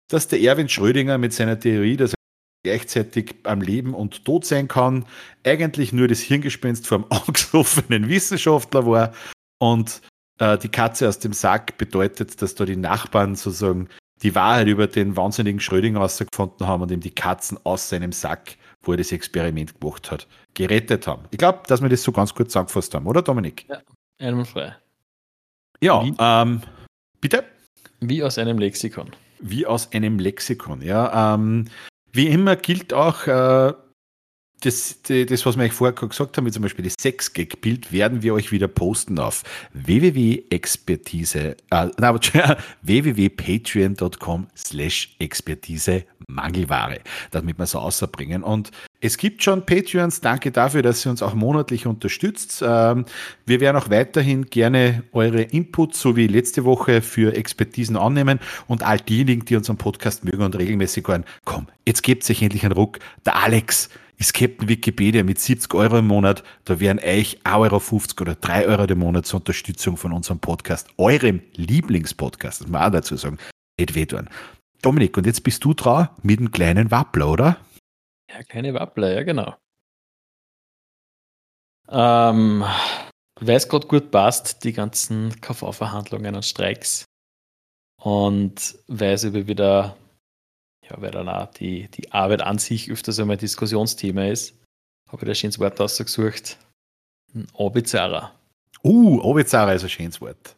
dass 0.09 0.27
der 0.27 0.41
Erwin 0.41 0.69
Schrödinger 0.69 1.17
mit 1.17 1.33
seiner 1.33 1.59
Theorie, 1.59 1.97
dass 1.97 2.11
er 2.11 2.15
gleichzeitig 2.63 3.35
am 3.43 3.61
Leben 3.61 3.93
und 3.93 4.25
tot 4.25 4.45
sein 4.45 4.67
kann, 4.67 5.05
eigentlich 5.45 5.93
nur 5.93 6.07
das 6.07 6.19
Hirngespinst 6.19 6.87
vom 6.87 7.05
angesoffenen 7.09 8.09
Wissenschaftler 8.09 8.85
war. 8.85 9.13
Und 9.59 10.01
äh, 10.39 10.57
die 10.57 10.69
Katze 10.69 11.07
aus 11.07 11.19
dem 11.19 11.33
Sack 11.33 11.77
bedeutet, 11.77 12.41
dass 12.41 12.55
da 12.55 12.65
die 12.65 12.75
Nachbarn 12.75 13.35
sozusagen 13.35 13.89
die 14.21 14.35
Wahrheit 14.35 14.67
über 14.67 14.87
den 14.87 15.15
wahnsinnigen 15.15 15.61
Schrödinger 15.61 15.99
herausgefunden 15.99 16.67
haben 16.67 16.83
und 16.83 16.91
ihm 16.91 16.99
die 16.99 17.15
Katzen 17.15 17.57
aus 17.63 17.89
seinem 17.89 18.11
Sack 18.11 18.57
wo 18.81 18.91
er 18.91 18.97
das 18.97 19.11
Experiment 19.11 19.79
gemacht 19.79 20.11
hat, 20.11 20.27
gerettet 20.53 21.07
haben. 21.07 21.23
Ich 21.31 21.37
glaube, 21.37 21.61
dass 21.67 21.81
wir 21.81 21.89
das 21.89 22.03
so 22.03 22.11
ganz 22.11 22.33
kurz 22.33 22.49
zusammengefasst 22.49 22.93
haben, 22.93 23.07
oder 23.07 23.21
Dominik? 23.21 23.65
Ja, 23.67 23.81
einwandfrei. 24.19 24.75
Ja, 25.81 26.03
Wie? 26.03 26.13
ähm, 26.19 26.61
bitte? 27.21 27.45
Wie 27.99 28.23
aus 28.23 28.37
einem 28.37 28.57
Lexikon. 28.57 29.11
Wie 29.39 29.65
aus 29.65 29.91
einem 29.93 30.19
Lexikon, 30.19 30.81
ja. 30.81 31.35
Ähm, 31.35 31.65
wie 32.11 32.27
immer 32.27 32.55
gilt 32.55 32.93
auch, 32.93 33.27
äh, 33.27 33.73
das, 34.61 35.01
das, 35.03 35.45
was 35.45 35.57
wir 35.57 35.63
euch 35.63 35.73
vorher 35.73 35.93
gesagt 35.93 36.37
haben, 36.37 36.45
wie 36.45 36.51
zum 36.51 36.63
Beispiel 36.63 36.85
das 36.85 36.95
Sex-Gag-Bild, 36.99 37.91
werden 37.91 38.23
wir 38.23 38.33
euch 38.33 38.51
wieder 38.51 38.67
posten 38.67 39.19
auf 39.19 39.43
www.expertise, 39.73 41.55
äh, 41.69 41.87
www.patreon.com 42.81 44.47
slash 44.55 45.15
Expertise 45.19 46.03
Mangelware, 46.27 46.99
damit 47.31 47.57
wir 47.57 47.63
es 47.63 47.75
außerbringen. 47.75 48.43
Und 48.43 48.71
es 49.01 49.17
gibt 49.17 49.43
schon 49.43 49.65
Patreons, 49.65 50.21
danke 50.21 50.51
dafür, 50.51 50.81
dass 50.81 51.05
ihr 51.05 51.11
uns 51.11 51.21
auch 51.21 51.33
monatlich 51.33 51.85
unterstützt. 51.85 52.63
Ähm, 52.65 53.05
wir 53.45 53.59
werden 53.61 53.77
auch 53.77 53.89
weiterhin 53.89 54.45
gerne 54.45 55.03
eure 55.13 55.41
Inputs, 55.41 56.01
so 56.01 56.15
wie 56.15 56.27
letzte 56.27 56.65
Woche, 56.65 57.01
für 57.01 57.35
Expertisen 57.35 57.97
annehmen 57.97 58.39
und 58.67 58.83
all 58.83 58.99
diejenigen, 58.99 59.45
die 59.45 59.55
unseren 59.55 59.77
Podcast 59.77 60.25
mögen 60.25 60.43
und 60.43 60.57
regelmäßig 60.57 61.07
hören, 61.07 61.23
komm, 61.45 61.67
jetzt 61.85 62.03
gebt 62.03 62.23
sich 62.23 62.41
endlich 62.41 62.63
einen 62.63 62.73
Ruck. 62.73 62.99
Der 63.25 63.37
Alex, 63.37 63.89
ist 64.19 64.33
Captain 64.33 64.67
Wikipedia 64.67 65.23
mit 65.23 65.39
70 65.39 65.73
Euro 65.73 65.97
im 65.99 66.07
Monat. 66.07 66.43
Da 66.65 66.79
wären 66.79 66.99
euch 66.99 67.39
1,50 67.45 67.45
Euro 67.55 68.21
oder 68.21 68.35
3 68.35 68.67
Euro 68.67 68.83
im 68.83 68.99
Monat 68.99 69.25
zur 69.25 69.39
Unterstützung 69.39 69.97
von 69.97 70.11
unserem 70.11 70.39
Podcast, 70.39 70.89
eurem 70.97 71.41
Lieblingspodcast, 71.55 72.61
das 72.61 72.67
muss 72.67 72.73
man 72.73 72.83
auch 72.83 72.91
dazu 72.91 73.15
sagen, 73.15 73.37
nicht 73.79 73.95
wehtun. 73.95 74.29
Dominik, 74.81 75.17
und 75.17 75.25
jetzt 75.25 75.43
bist 75.43 75.63
du 75.63 75.73
dran 75.73 76.09
mit 76.21 76.39
einem 76.39 76.51
kleinen 76.51 76.91
Wappler, 76.91 77.29
oder? 77.29 77.57
Ja, 78.29 78.43
kleine 78.43 78.73
Wappler, 78.73 79.13
ja, 79.13 79.23
genau. 79.23 79.55
Ähm, 81.89 82.63
es 83.39 83.67
gerade 83.67 83.87
gut 83.87 84.11
passt, 84.11 84.63
die 84.63 84.73
ganzen 84.73 85.39
KV-Verhandlungen 85.41 86.35
und 86.35 86.45
Streiks. 86.45 87.05
Und 88.01 88.77
weil 88.87 89.13
es 89.13 89.23
über 89.23 89.47
wieder 89.47 89.97
ja, 90.89 91.01
weil 91.01 91.11
dann 91.11 91.29
auch 91.29 91.51
die, 91.53 91.87
die 91.89 92.11
Arbeit 92.11 92.41
an 92.41 92.57
sich 92.57 92.91
öfters 92.91 93.19
einmal 93.19 93.37
Diskussionsthema 93.37 94.25
ist, 94.25 94.55
habe 95.07 95.23
ich 95.23 95.27
da 95.27 95.35
schönes 95.35 95.59
Wort 95.59 95.79
ausgesucht. 95.79 96.57
Ein 97.33 97.47
Obizarrer. 97.53 98.33
Uh, 98.83 99.19
Obizarrer 99.21 99.75
ist 99.75 99.83
ein 99.83 99.89
schönes 99.89 100.21
Wort. 100.21 100.55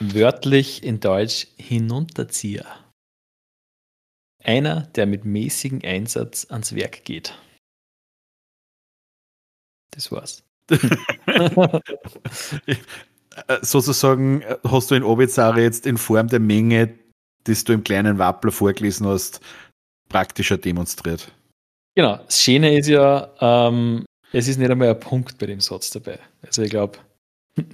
Wörtlich 0.00 0.82
in 0.82 1.00
Deutsch 1.00 1.46
Hinunterzieher. 1.56 2.66
Einer, 4.42 4.82
der 4.94 5.06
mit 5.06 5.24
mäßigem 5.24 5.80
Einsatz 5.84 6.46
ans 6.50 6.74
Werk 6.74 7.04
geht. 7.04 7.38
Das 9.92 10.10
war's. 10.10 10.42
Sozusagen 13.62 14.42
hast 14.64 14.90
du 14.90 14.94
in 14.94 15.04
Obizarre 15.04 15.62
jetzt 15.62 15.86
in 15.86 15.96
Form 15.96 16.28
der 16.28 16.40
Menge 16.40 16.98
das 17.44 17.64
du 17.64 17.72
im 17.72 17.84
kleinen 17.84 18.18
Wappler 18.18 18.52
vorgelesen 18.52 19.06
hast, 19.06 19.40
praktischer 20.08 20.58
demonstriert. 20.58 21.32
Genau. 21.94 22.16
Das 22.16 22.42
Schöne 22.42 22.76
ist 22.76 22.88
ja, 22.88 23.30
ähm, 23.40 24.04
es 24.32 24.48
ist 24.48 24.58
nicht 24.58 24.70
einmal 24.70 24.88
ein 24.88 25.00
Punkt 25.00 25.38
bei 25.38 25.46
dem 25.46 25.60
Satz 25.60 25.90
dabei. 25.90 26.18
Also 26.42 26.62
ich 26.62 26.70
glaube. 26.70 26.98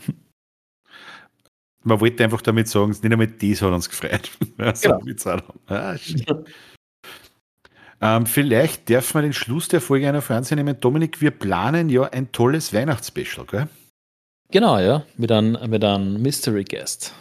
Man 1.85 2.01
wollte 2.01 2.25
einfach 2.25 2.43
damit 2.43 2.69
sagen, 2.69 2.91
nicht 2.91 3.05
einmal 3.05 3.29
das 3.29 3.63
hat 3.63 3.73
uns 3.73 3.89
gefreut. 3.89 4.31
genau. 4.59 5.39
ah, 5.69 5.97
ähm, 8.01 8.27
vielleicht 8.27 8.89
dürfen 8.89 9.15
wir 9.15 9.23
den 9.23 9.33
Schluss 9.33 9.69
der 9.69 9.81
Folge 9.81 10.09
einer 10.09 10.21
Fernsehen 10.21 10.57
nehmen. 10.57 10.79
Dominik, 10.81 11.21
wir 11.21 11.31
planen 11.31 11.89
ja 11.89 12.03
ein 12.05 12.31
tolles 12.33 12.75
Weihnachtsspecial, 12.75 13.47
gell? 13.47 13.69
Genau, 14.51 14.79
ja. 14.79 15.05
Mit 15.17 15.31
einem, 15.33 15.59
mit 15.71 15.85
einem 15.85 16.21
Mystery 16.21 16.65
Guest 16.65 17.15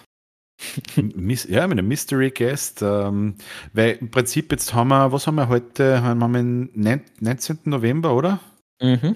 ja, 0.95 1.67
mit 1.67 1.77
einem 1.77 1.87
Mystery 1.87 2.31
Guest. 2.31 2.81
Ähm, 2.81 3.35
weil 3.73 3.97
im 4.01 4.11
Prinzip 4.11 4.51
jetzt 4.51 4.73
haben 4.73 4.89
wir, 4.89 5.11
was 5.11 5.27
haben 5.27 5.35
wir 5.35 5.49
heute? 5.49 6.01
Haben 6.01 6.19
wir 6.19 6.41
den 6.41 7.01
19. 7.19 7.59
November, 7.65 8.15
oder? 8.15 8.39
Mhm. 8.81 9.15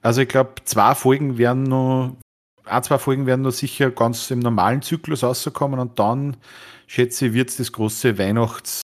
Also 0.00 0.22
ich 0.22 0.28
glaube, 0.28 0.54
zwei 0.64 0.94
Folgen 0.94 1.38
werden 1.38 1.64
noch, 1.64 2.16
ein, 2.64 2.82
zwei 2.82 2.98
Folgen 2.98 3.26
werden 3.26 3.42
noch 3.42 3.52
sicher 3.52 3.90
ganz 3.90 4.30
im 4.30 4.40
normalen 4.40 4.82
Zyklus 4.82 5.22
rauskommen 5.22 5.78
und 5.78 5.98
dann, 5.98 6.36
schätze 6.86 7.26
ich, 7.26 7.34
wird 7.34 7.50
es 7.50 7.56
das 7.56 7.72
große 7.72 8.18
Weihnachts- 8.18 8.82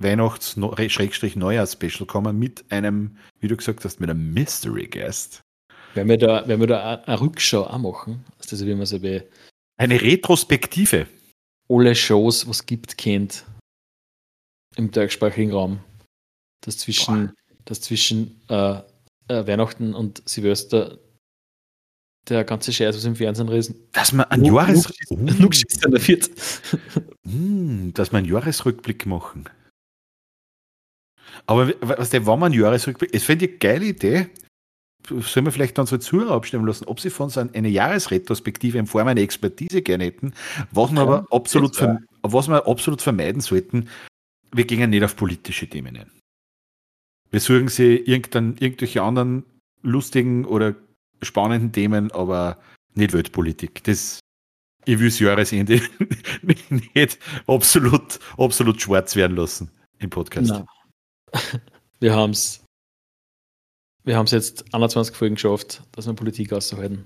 Weihnachts-Neujahr-Special 0.00 2.06
kommen 2.06 2.38
mit 2.38 2.64
einem, 2.70 3.16
wie 3.38 3.48
du 3.48 3.56
gesagt 3.56 3.84
hast, 3.84 4.00
mit 4.00 4.10
einem 4.10 4.32
Mystery 4.32 4.86
Guest. 4.86 5.42
Wenn 5.94 6.08
wir 6.08 6.18
da, 6.18 6.44
wenn 6.46 6.60
wir 6.60 6.66
da 6.66 6.94
eine 6.94 7.20
Rückschau 7.20 7.66
auch 7.66 7.78
machen, 7.78 8.24
also 8.38 8.66
wie 8.66 8.74
man 8.74 8.86
so 8.86 9.00
bei 9.00 9.24
eine 9.80 10.00
Retrospektive. 10.00 11.06
Alle 11.68 11.94
Shows, 11.94 12.46
was 12.46 12.58
es 12.58 12.66
gibt, 12.66 12.98
kennt 12.98 13.44
im 14.76 14.90
deutschsprachigen 14.90 15.52
Raum. 15.52 15.80
Das 16.60 16.76
zwischen, 16.76 17.32
das 17.64 17.80
zwischen 17.80 18.40
äh, 18.48 18.80
äh, 19.28 19.46
Weihnachten 19.46 19.94
und 19.94 20.22
Silvester 20.28 20.98
der 22.28 22.44
ganze 22.44 22.72
Scheiß, 22.72 22.94
was 22.94 23.04
im 23.06 23.16
Fernsehen 23.16 23.48
riesen. 23.48 23.88
Dass 23.92 24.12
man 24.12 24.26
einen 24.26 24.44
Jahres 24.44 24.92
oh. 25.08 25.16
mm, 27.24 27.92
dass 27.94 28.12
man 28.12 28.24
einen 28.24 28.32
Jahresrückblick 28.32 29.06
machen. 29.06 29.48
Aber 31.46 31.72
was 31.80 32.10
der, 32.10 32.26
wenn 32.26 32.38
man 32.38 32.52
einen 32.52 32.60
Jahresrückblick, 32.60 33.14
es 33.14 33.24
fände 33.24 33.46
ich 33.46 33.52
eine 33.52 33.58
geile 33.58 33.86
Idee, 33.86 34.28
sollen 35.08 35.46
wir 35.46 35.52
vielleicht 35.52 35.78
unsere 35.78 36.00
Zuhörer 36.00 36.32
abstimmen 36.32 36.66
lassen, 36.66 36.84
ob 36.86 37.00
sie 37.00 37.10
von 37.10 37.24
uns 37.24 37.38
eine 37.38 37.68
Jahresretrospektive 37.68 38.78
in 38.78 38.86
Form 38.86 39.08
einer 39.08 39.20
Expertise 39.20 39.82
gerne 39.82 40.04
hätten, 40.04 40.34
was 40.70 40.92
wir 40.92 41.00
aber 41.00 41.26
absolut, 41.30 41.80
was 42.22 42.48
wir 42.48 42.66
absolut 42.66 43.02
vermeiden 43.02 43.40
sollten, 43.40 43.88
wir 44.52 44.64
gehen 44.64 44.90
nicht 44.90 45.04
auf 45.04 45.16
politische 45.16 45.68
Themen 45.68 45.96
ein. 45.96 46.10
Wir 47.30 47.40
suchen 47.40 47.68
sie 47.68 47.96
irgendwelche 47.96 49.02
anderen 49.02 49.44
lustigen 49.82 50.44
oder 50.44 50.74
spannenden 51.22 51.72
Themen, 51.72 52.10
aber 52.12 52.58
nicht 52.94 53.12
Weltpolitik. 53.12 53.84
Das, 53.84 54.20
ich 54.84 54.98
will 54.98 55.08
das 55.08 55.20
Jahresende 55.20 55.80
nicht 56.42 57.18
absolut, 57.46 58.18
absolut 58.36 58.80
schwarz 58.80 59.14
werden 59.16 59.36
lassen 59.36 59.70
im 59.98 60.10
Podcast. 60.10 60.50
Nein. 60.50 60.66
Wir 62.00 62.14
haben 62.14 62.30
es 62.30 62.64
wir 64.04 64.16
haben 64.16 64.26
es 64.26 64.32
jetzt 64.32 64.74
21 64.74 65.14
Folgen 65.14 65.34
geschafft, 65.34 65.82
dass 65.92 66.06
wir 66.06 66.14
Politik 66.14 66.52
auszuhalten. 66.52 67.04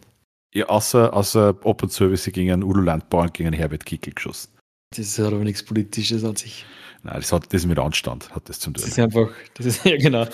Ja, 0.55 0.66
außer, 0.66 1.12
außer 1.12 1.53
und 1.65 2.12
wie 2.12 2.16
sie 2.16 2.31
gegen 2.31 2.53
einen 2.53 2.62
Udo 2.62 2.81
Landbauern, 2.81 3.33
gegen 3.33 3.49
einen 3.49 3.57
Herbert 3.57 3.85
Kickel 3.85 4.15
geschossen. 4.15 4.51
Das 4.97 5.19
hat 5.19 5.27
aber 5.27 5.43
nichts 5.43 5.65
Politisches 5.65 6.25
an 6.25 6.37
sich. 6.37 6.65
Nein, 7.03 7.16
das 7.16 7.33
hat 7.33 7.53
das 7.53 7.66
mit 7.66 7.79
Anstand, 7.79 8.31
hat 8.35 8.49
das 8.49 8.61
zum 8.61 8.73
tun. 8.75 8.83
Das 8.83 8.93
ist 8.93 8.99
einfach, 8.99 9.31
das 9.55 9.66
ist, 9.66 9.85
ja 9.85 9.97
genau. 9.97 10.27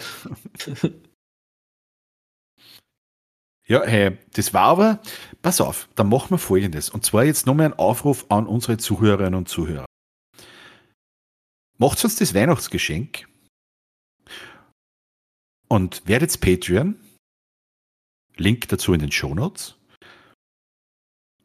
ja, 3.67 3.83
hey, 3.85 4.19
das 4.35 4.53
war 4.53 4.65
aber, 4.65 5.01
pass 5.41 5.61
auf, 5.63 5.89
dann 5.95 6.11
machen 6.11 6.33
wir 6.33 6.39
folgendes. 6.39 6.91
Und 6.91 7.05
zwar 7.07 7.25
jetzt 7.25 7.47
nochmal 7.47 7.67
ein 7.67 7.79
Aufruf 7.79 8.27
an 8.29 8.47
unsere 8.47 8.77
Zuhörerinnen 8.77 9.35
und 9.35 9.49
Zuhörer. 9.49 9.87
Macht 11.79 12.05
uns 12.05 12.17
das 12.17 12.35
Weihnachtsgeschenk 12.35 13.27
und 15.71 16.07
werdet 16.07 16.39
Patreon. 16.41 16.97
Link 18.37 18.69
dazu 18.69 18.93
in 18.93 19.01
den 19.01 19.13
Show 19.13 19.35
Notes. 19.35 19.77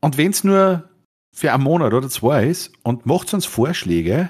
Und 0.01 0.17
wenn 0.17 0.31
es 0.31 0.43
nur 0.43 0.89
für 1.33 1.53
einen 1.53 1.63
Monat 1.63 1.93
oder 1.93 2.09
zwei 2.09 2.47
ist 2.47 2.71
und 2.83 3.05
macht 3.05 3.33
uns 3.33 3.45
Vorschläge 3.45 4.29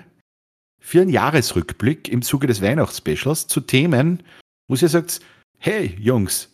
für 0.81 1.01
einen 1.01 1.09
Jahresrückblick 1.09 2.09
im 2.09 2.21
Zuge 2.21 2.47
des 2.47 2.61
Weihnachtsspecials 2.61 3.47
zu 3.47 3.61
Themen, 3.61 4.23
wo 4.67 4.75
ihr 4.75 4.89
sagt, 4.89 5.21
hey 5.59 5.95
Jungs, 5.99 6.51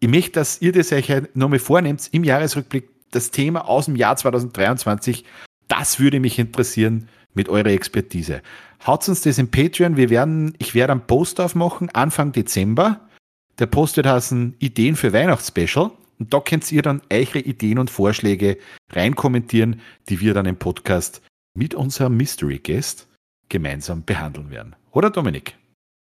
ich 0.00 0.08
möchte, 0.08 0.32
dass 0.32 0.60
ihr 0.62 0.72
das 0.72 0.92
euch 0.92 1.08
nochmal 1.34 1.58
vornehmt 1.58 2.08
im 2.12 2.24
Jahresrückblick, 2.24 2.88
das 3.10 3.30
Thema 3.30 3.68
aus 3.68 3.84
dem 3.86 3.96
Jahr 3.96 4.16
2023, 4.16 5.24
das 5.68 5.98
würde 5.98 6.18
mich 6.18 6.38
interessieren 6.38 7.08
mit 7.34 7.48
eurer 7.48 7.66
Expertise. 7.66 8.42
Haut 8.86 9.08
uns 9.08 9.22
das 9.22 9.38
im 9.38 9.50
Patreon. 9.50 9.96
Wir 9.96 10.10
werden, 10.10 10.54
ich 10.58 10.74
werde 10.74 10.92
einen 10.92 11.06
Post 11.06 11.40
aufmachen, 11.40 11.90
Anfang 11.90 12.32
Dezember. 12.32 13.00
Der 13.58 13.66
Post 13.66 13.96
wird 13.96 14.06
heißen 14.06 14.56
Ideen 14.58 14.96
für 14.96 15.12
Weihnachtsspecial. 15.12 15.90
Und 16.18 16.32
da 16.32 16.40
könnt 16.40 16.70
ihr 16.70 16.82
dann 16.82 17.02
eure 17.12 17.38
Ideen 17.38 17.78
und 17.78 17.90
Vorschläge 17.90 18.58
reinkommentieren, 18.90 19.80
die 20.08 20.20
wir 20.20 20.34
dann 20.34 20.46
im 20.46 20.56
Podcast 20.56 21.22
mit 21.54 21.74
unserem 21.74 22.16
Mystery 22.16 22.58
Guest 22.58 23.08
gemeinsam 23.48 24.04
behandeln 24.04 24.50
werden. 24.50 24.76
Oder 24.92 25.10
Dominik? 25.10 25.56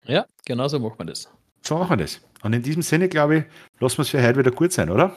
Ja, 0.06 0.26
genau 0.44 0.68
so 0.68 0.78
machen 0.78 0.98
wir 0.98 1.06
das. 1.06 1.28
So 1.62 1.76
machen 1.78 1.90
wir 1.90 2.04
das. 2.04 2.20
Und 2.42 2.52
in 2.52 2.62
diesem 2.62 2.82
Sinne, 2.82 3.08
glaube 3.08 3.36
ich, 3.36 3.44
lassen 3.80 3.98
wir 3.98 4.02
es 4.02 4.08
für 4.10 4.22
heute 4.22 4.38
wieder 4.38 4.50
gut 4.50 4.72
sein, 4.72 4.90
oder? 4.90 5.16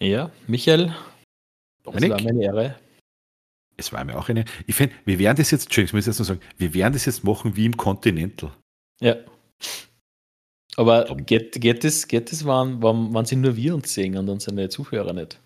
Ja, 0.00 0.30
Michael, 0.46 0.94
Dominik? 1.82 2.12
es 2.12 2.16
war 2.18 2.22
meine 2.22 2.44
Ehre 2.44 2.76
es 3.78 3.92
war 3.92 4.04
mir 4.04 4.18
auch 4.18 4.28
eine. 4.28 4.44
Ich 4.66 4.74
finde, 4.74 4.94
wir 5.04 5.18
werden 5.18 5.36
das 5.36 5.50
jetzt, 5.50 5.66
Entschuldigung, 5.66 5.96
muss 5.96 6.04
ich 6.04 6.08
jetzt 6.08 6.18
noch 6.18 6.26
sagen, 6.26 6.40
wir 6.58 6.74
werden 6.74 6.92
das 6.92 7.06
jetzt 7.06 7.24
machen 7.24 7.56
wie 7.56 7.64
im 7.64 7.76
Continental. 7.76 8.52
Ja. 9.00 9.16
Aber 10.76 11.04
geht, 11.16 11.60
geht 11.60 11.84
das, 11.84 12.06
geht 12.06 12.30
das 12.30 12.44
wann, 12.44 12.82
wann, 12.82 13.14
wann 13.14 13.24
sind 13.24 13.40
nur 13.40 13.56
wir 13.56 13.74
uns 13.74 13.94
sehen 13.94 14.16
und 14.16 14.28
unsere 14.28 14.68
Zuhörer 14.68 15.12
nicht? 15.12 15.40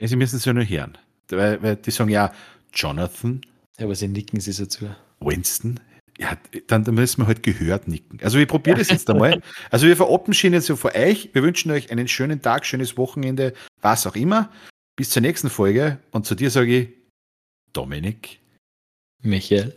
Sie 0.00 0.16
müssen 0.16 0.36
es 0.36 0.44
ja 0.44 0.52
nur 0.52 0.68
hören. 0.68 0.98
Weil, 1.30 1.62
weil 1.62 1.76
die 1.76 1.90
sagen 1.90 2.10
ja, 2.10 2.32
Jonathan. 2.74 3.40
Ja, 3.78 3.84
aber 3.84 3.94
sie 3.94 4.08
nicken 4.08 4.40
sie 4.40 4.52
so 4.52 4.66
zu. 4.66 4.88
Winston, 5.20 5.80
Ja, 6.18 6.36
dann, 6.68 6.84
dann 6.84 6.94
müssen 6.94 7.22
wir 7.22 7.26
halt 7.26 7.42
gehört 7.42 7.88
nicken. 7.88 8.18
Also 8.22 8.38
wir 8.38 8.46
probieren 8.46 8.78
das 8.78 8.88
jetzt 8.90 9.08
einmal. 9.10 9.40
Also 9.70 9.86
wir 9.86 9.96
verabschieden 9.96 10.54
jetzt 10.54 10.66
so 10.66 10.76
vor 10.76 10.94
euch. 10.94 11.30
Wir 11.32 11.42
wünschen 11.42 11.70
euch 11.70 11.90
einen 11.90 12.08
schönen 12.08 12.42
Tag, 12.42 12.66
schönes 12.66 12.96
Wochenende, 12.96 13.52
was 13.80 14.06
auch 14.06 14.16
immer. 14.16 14.50
Bis 14.96 15.10
zur 15.10 15.22
nächsten 15.22 15.50
Folge. 15.50 15.98
Und 16.10 16.26
zu 16.26 16.34
dir 16.34 16.50
sage 16.50 16.76
ich, 16.76 16.97
Dominik. 17.78 18.40
Michael. 19.22 19.72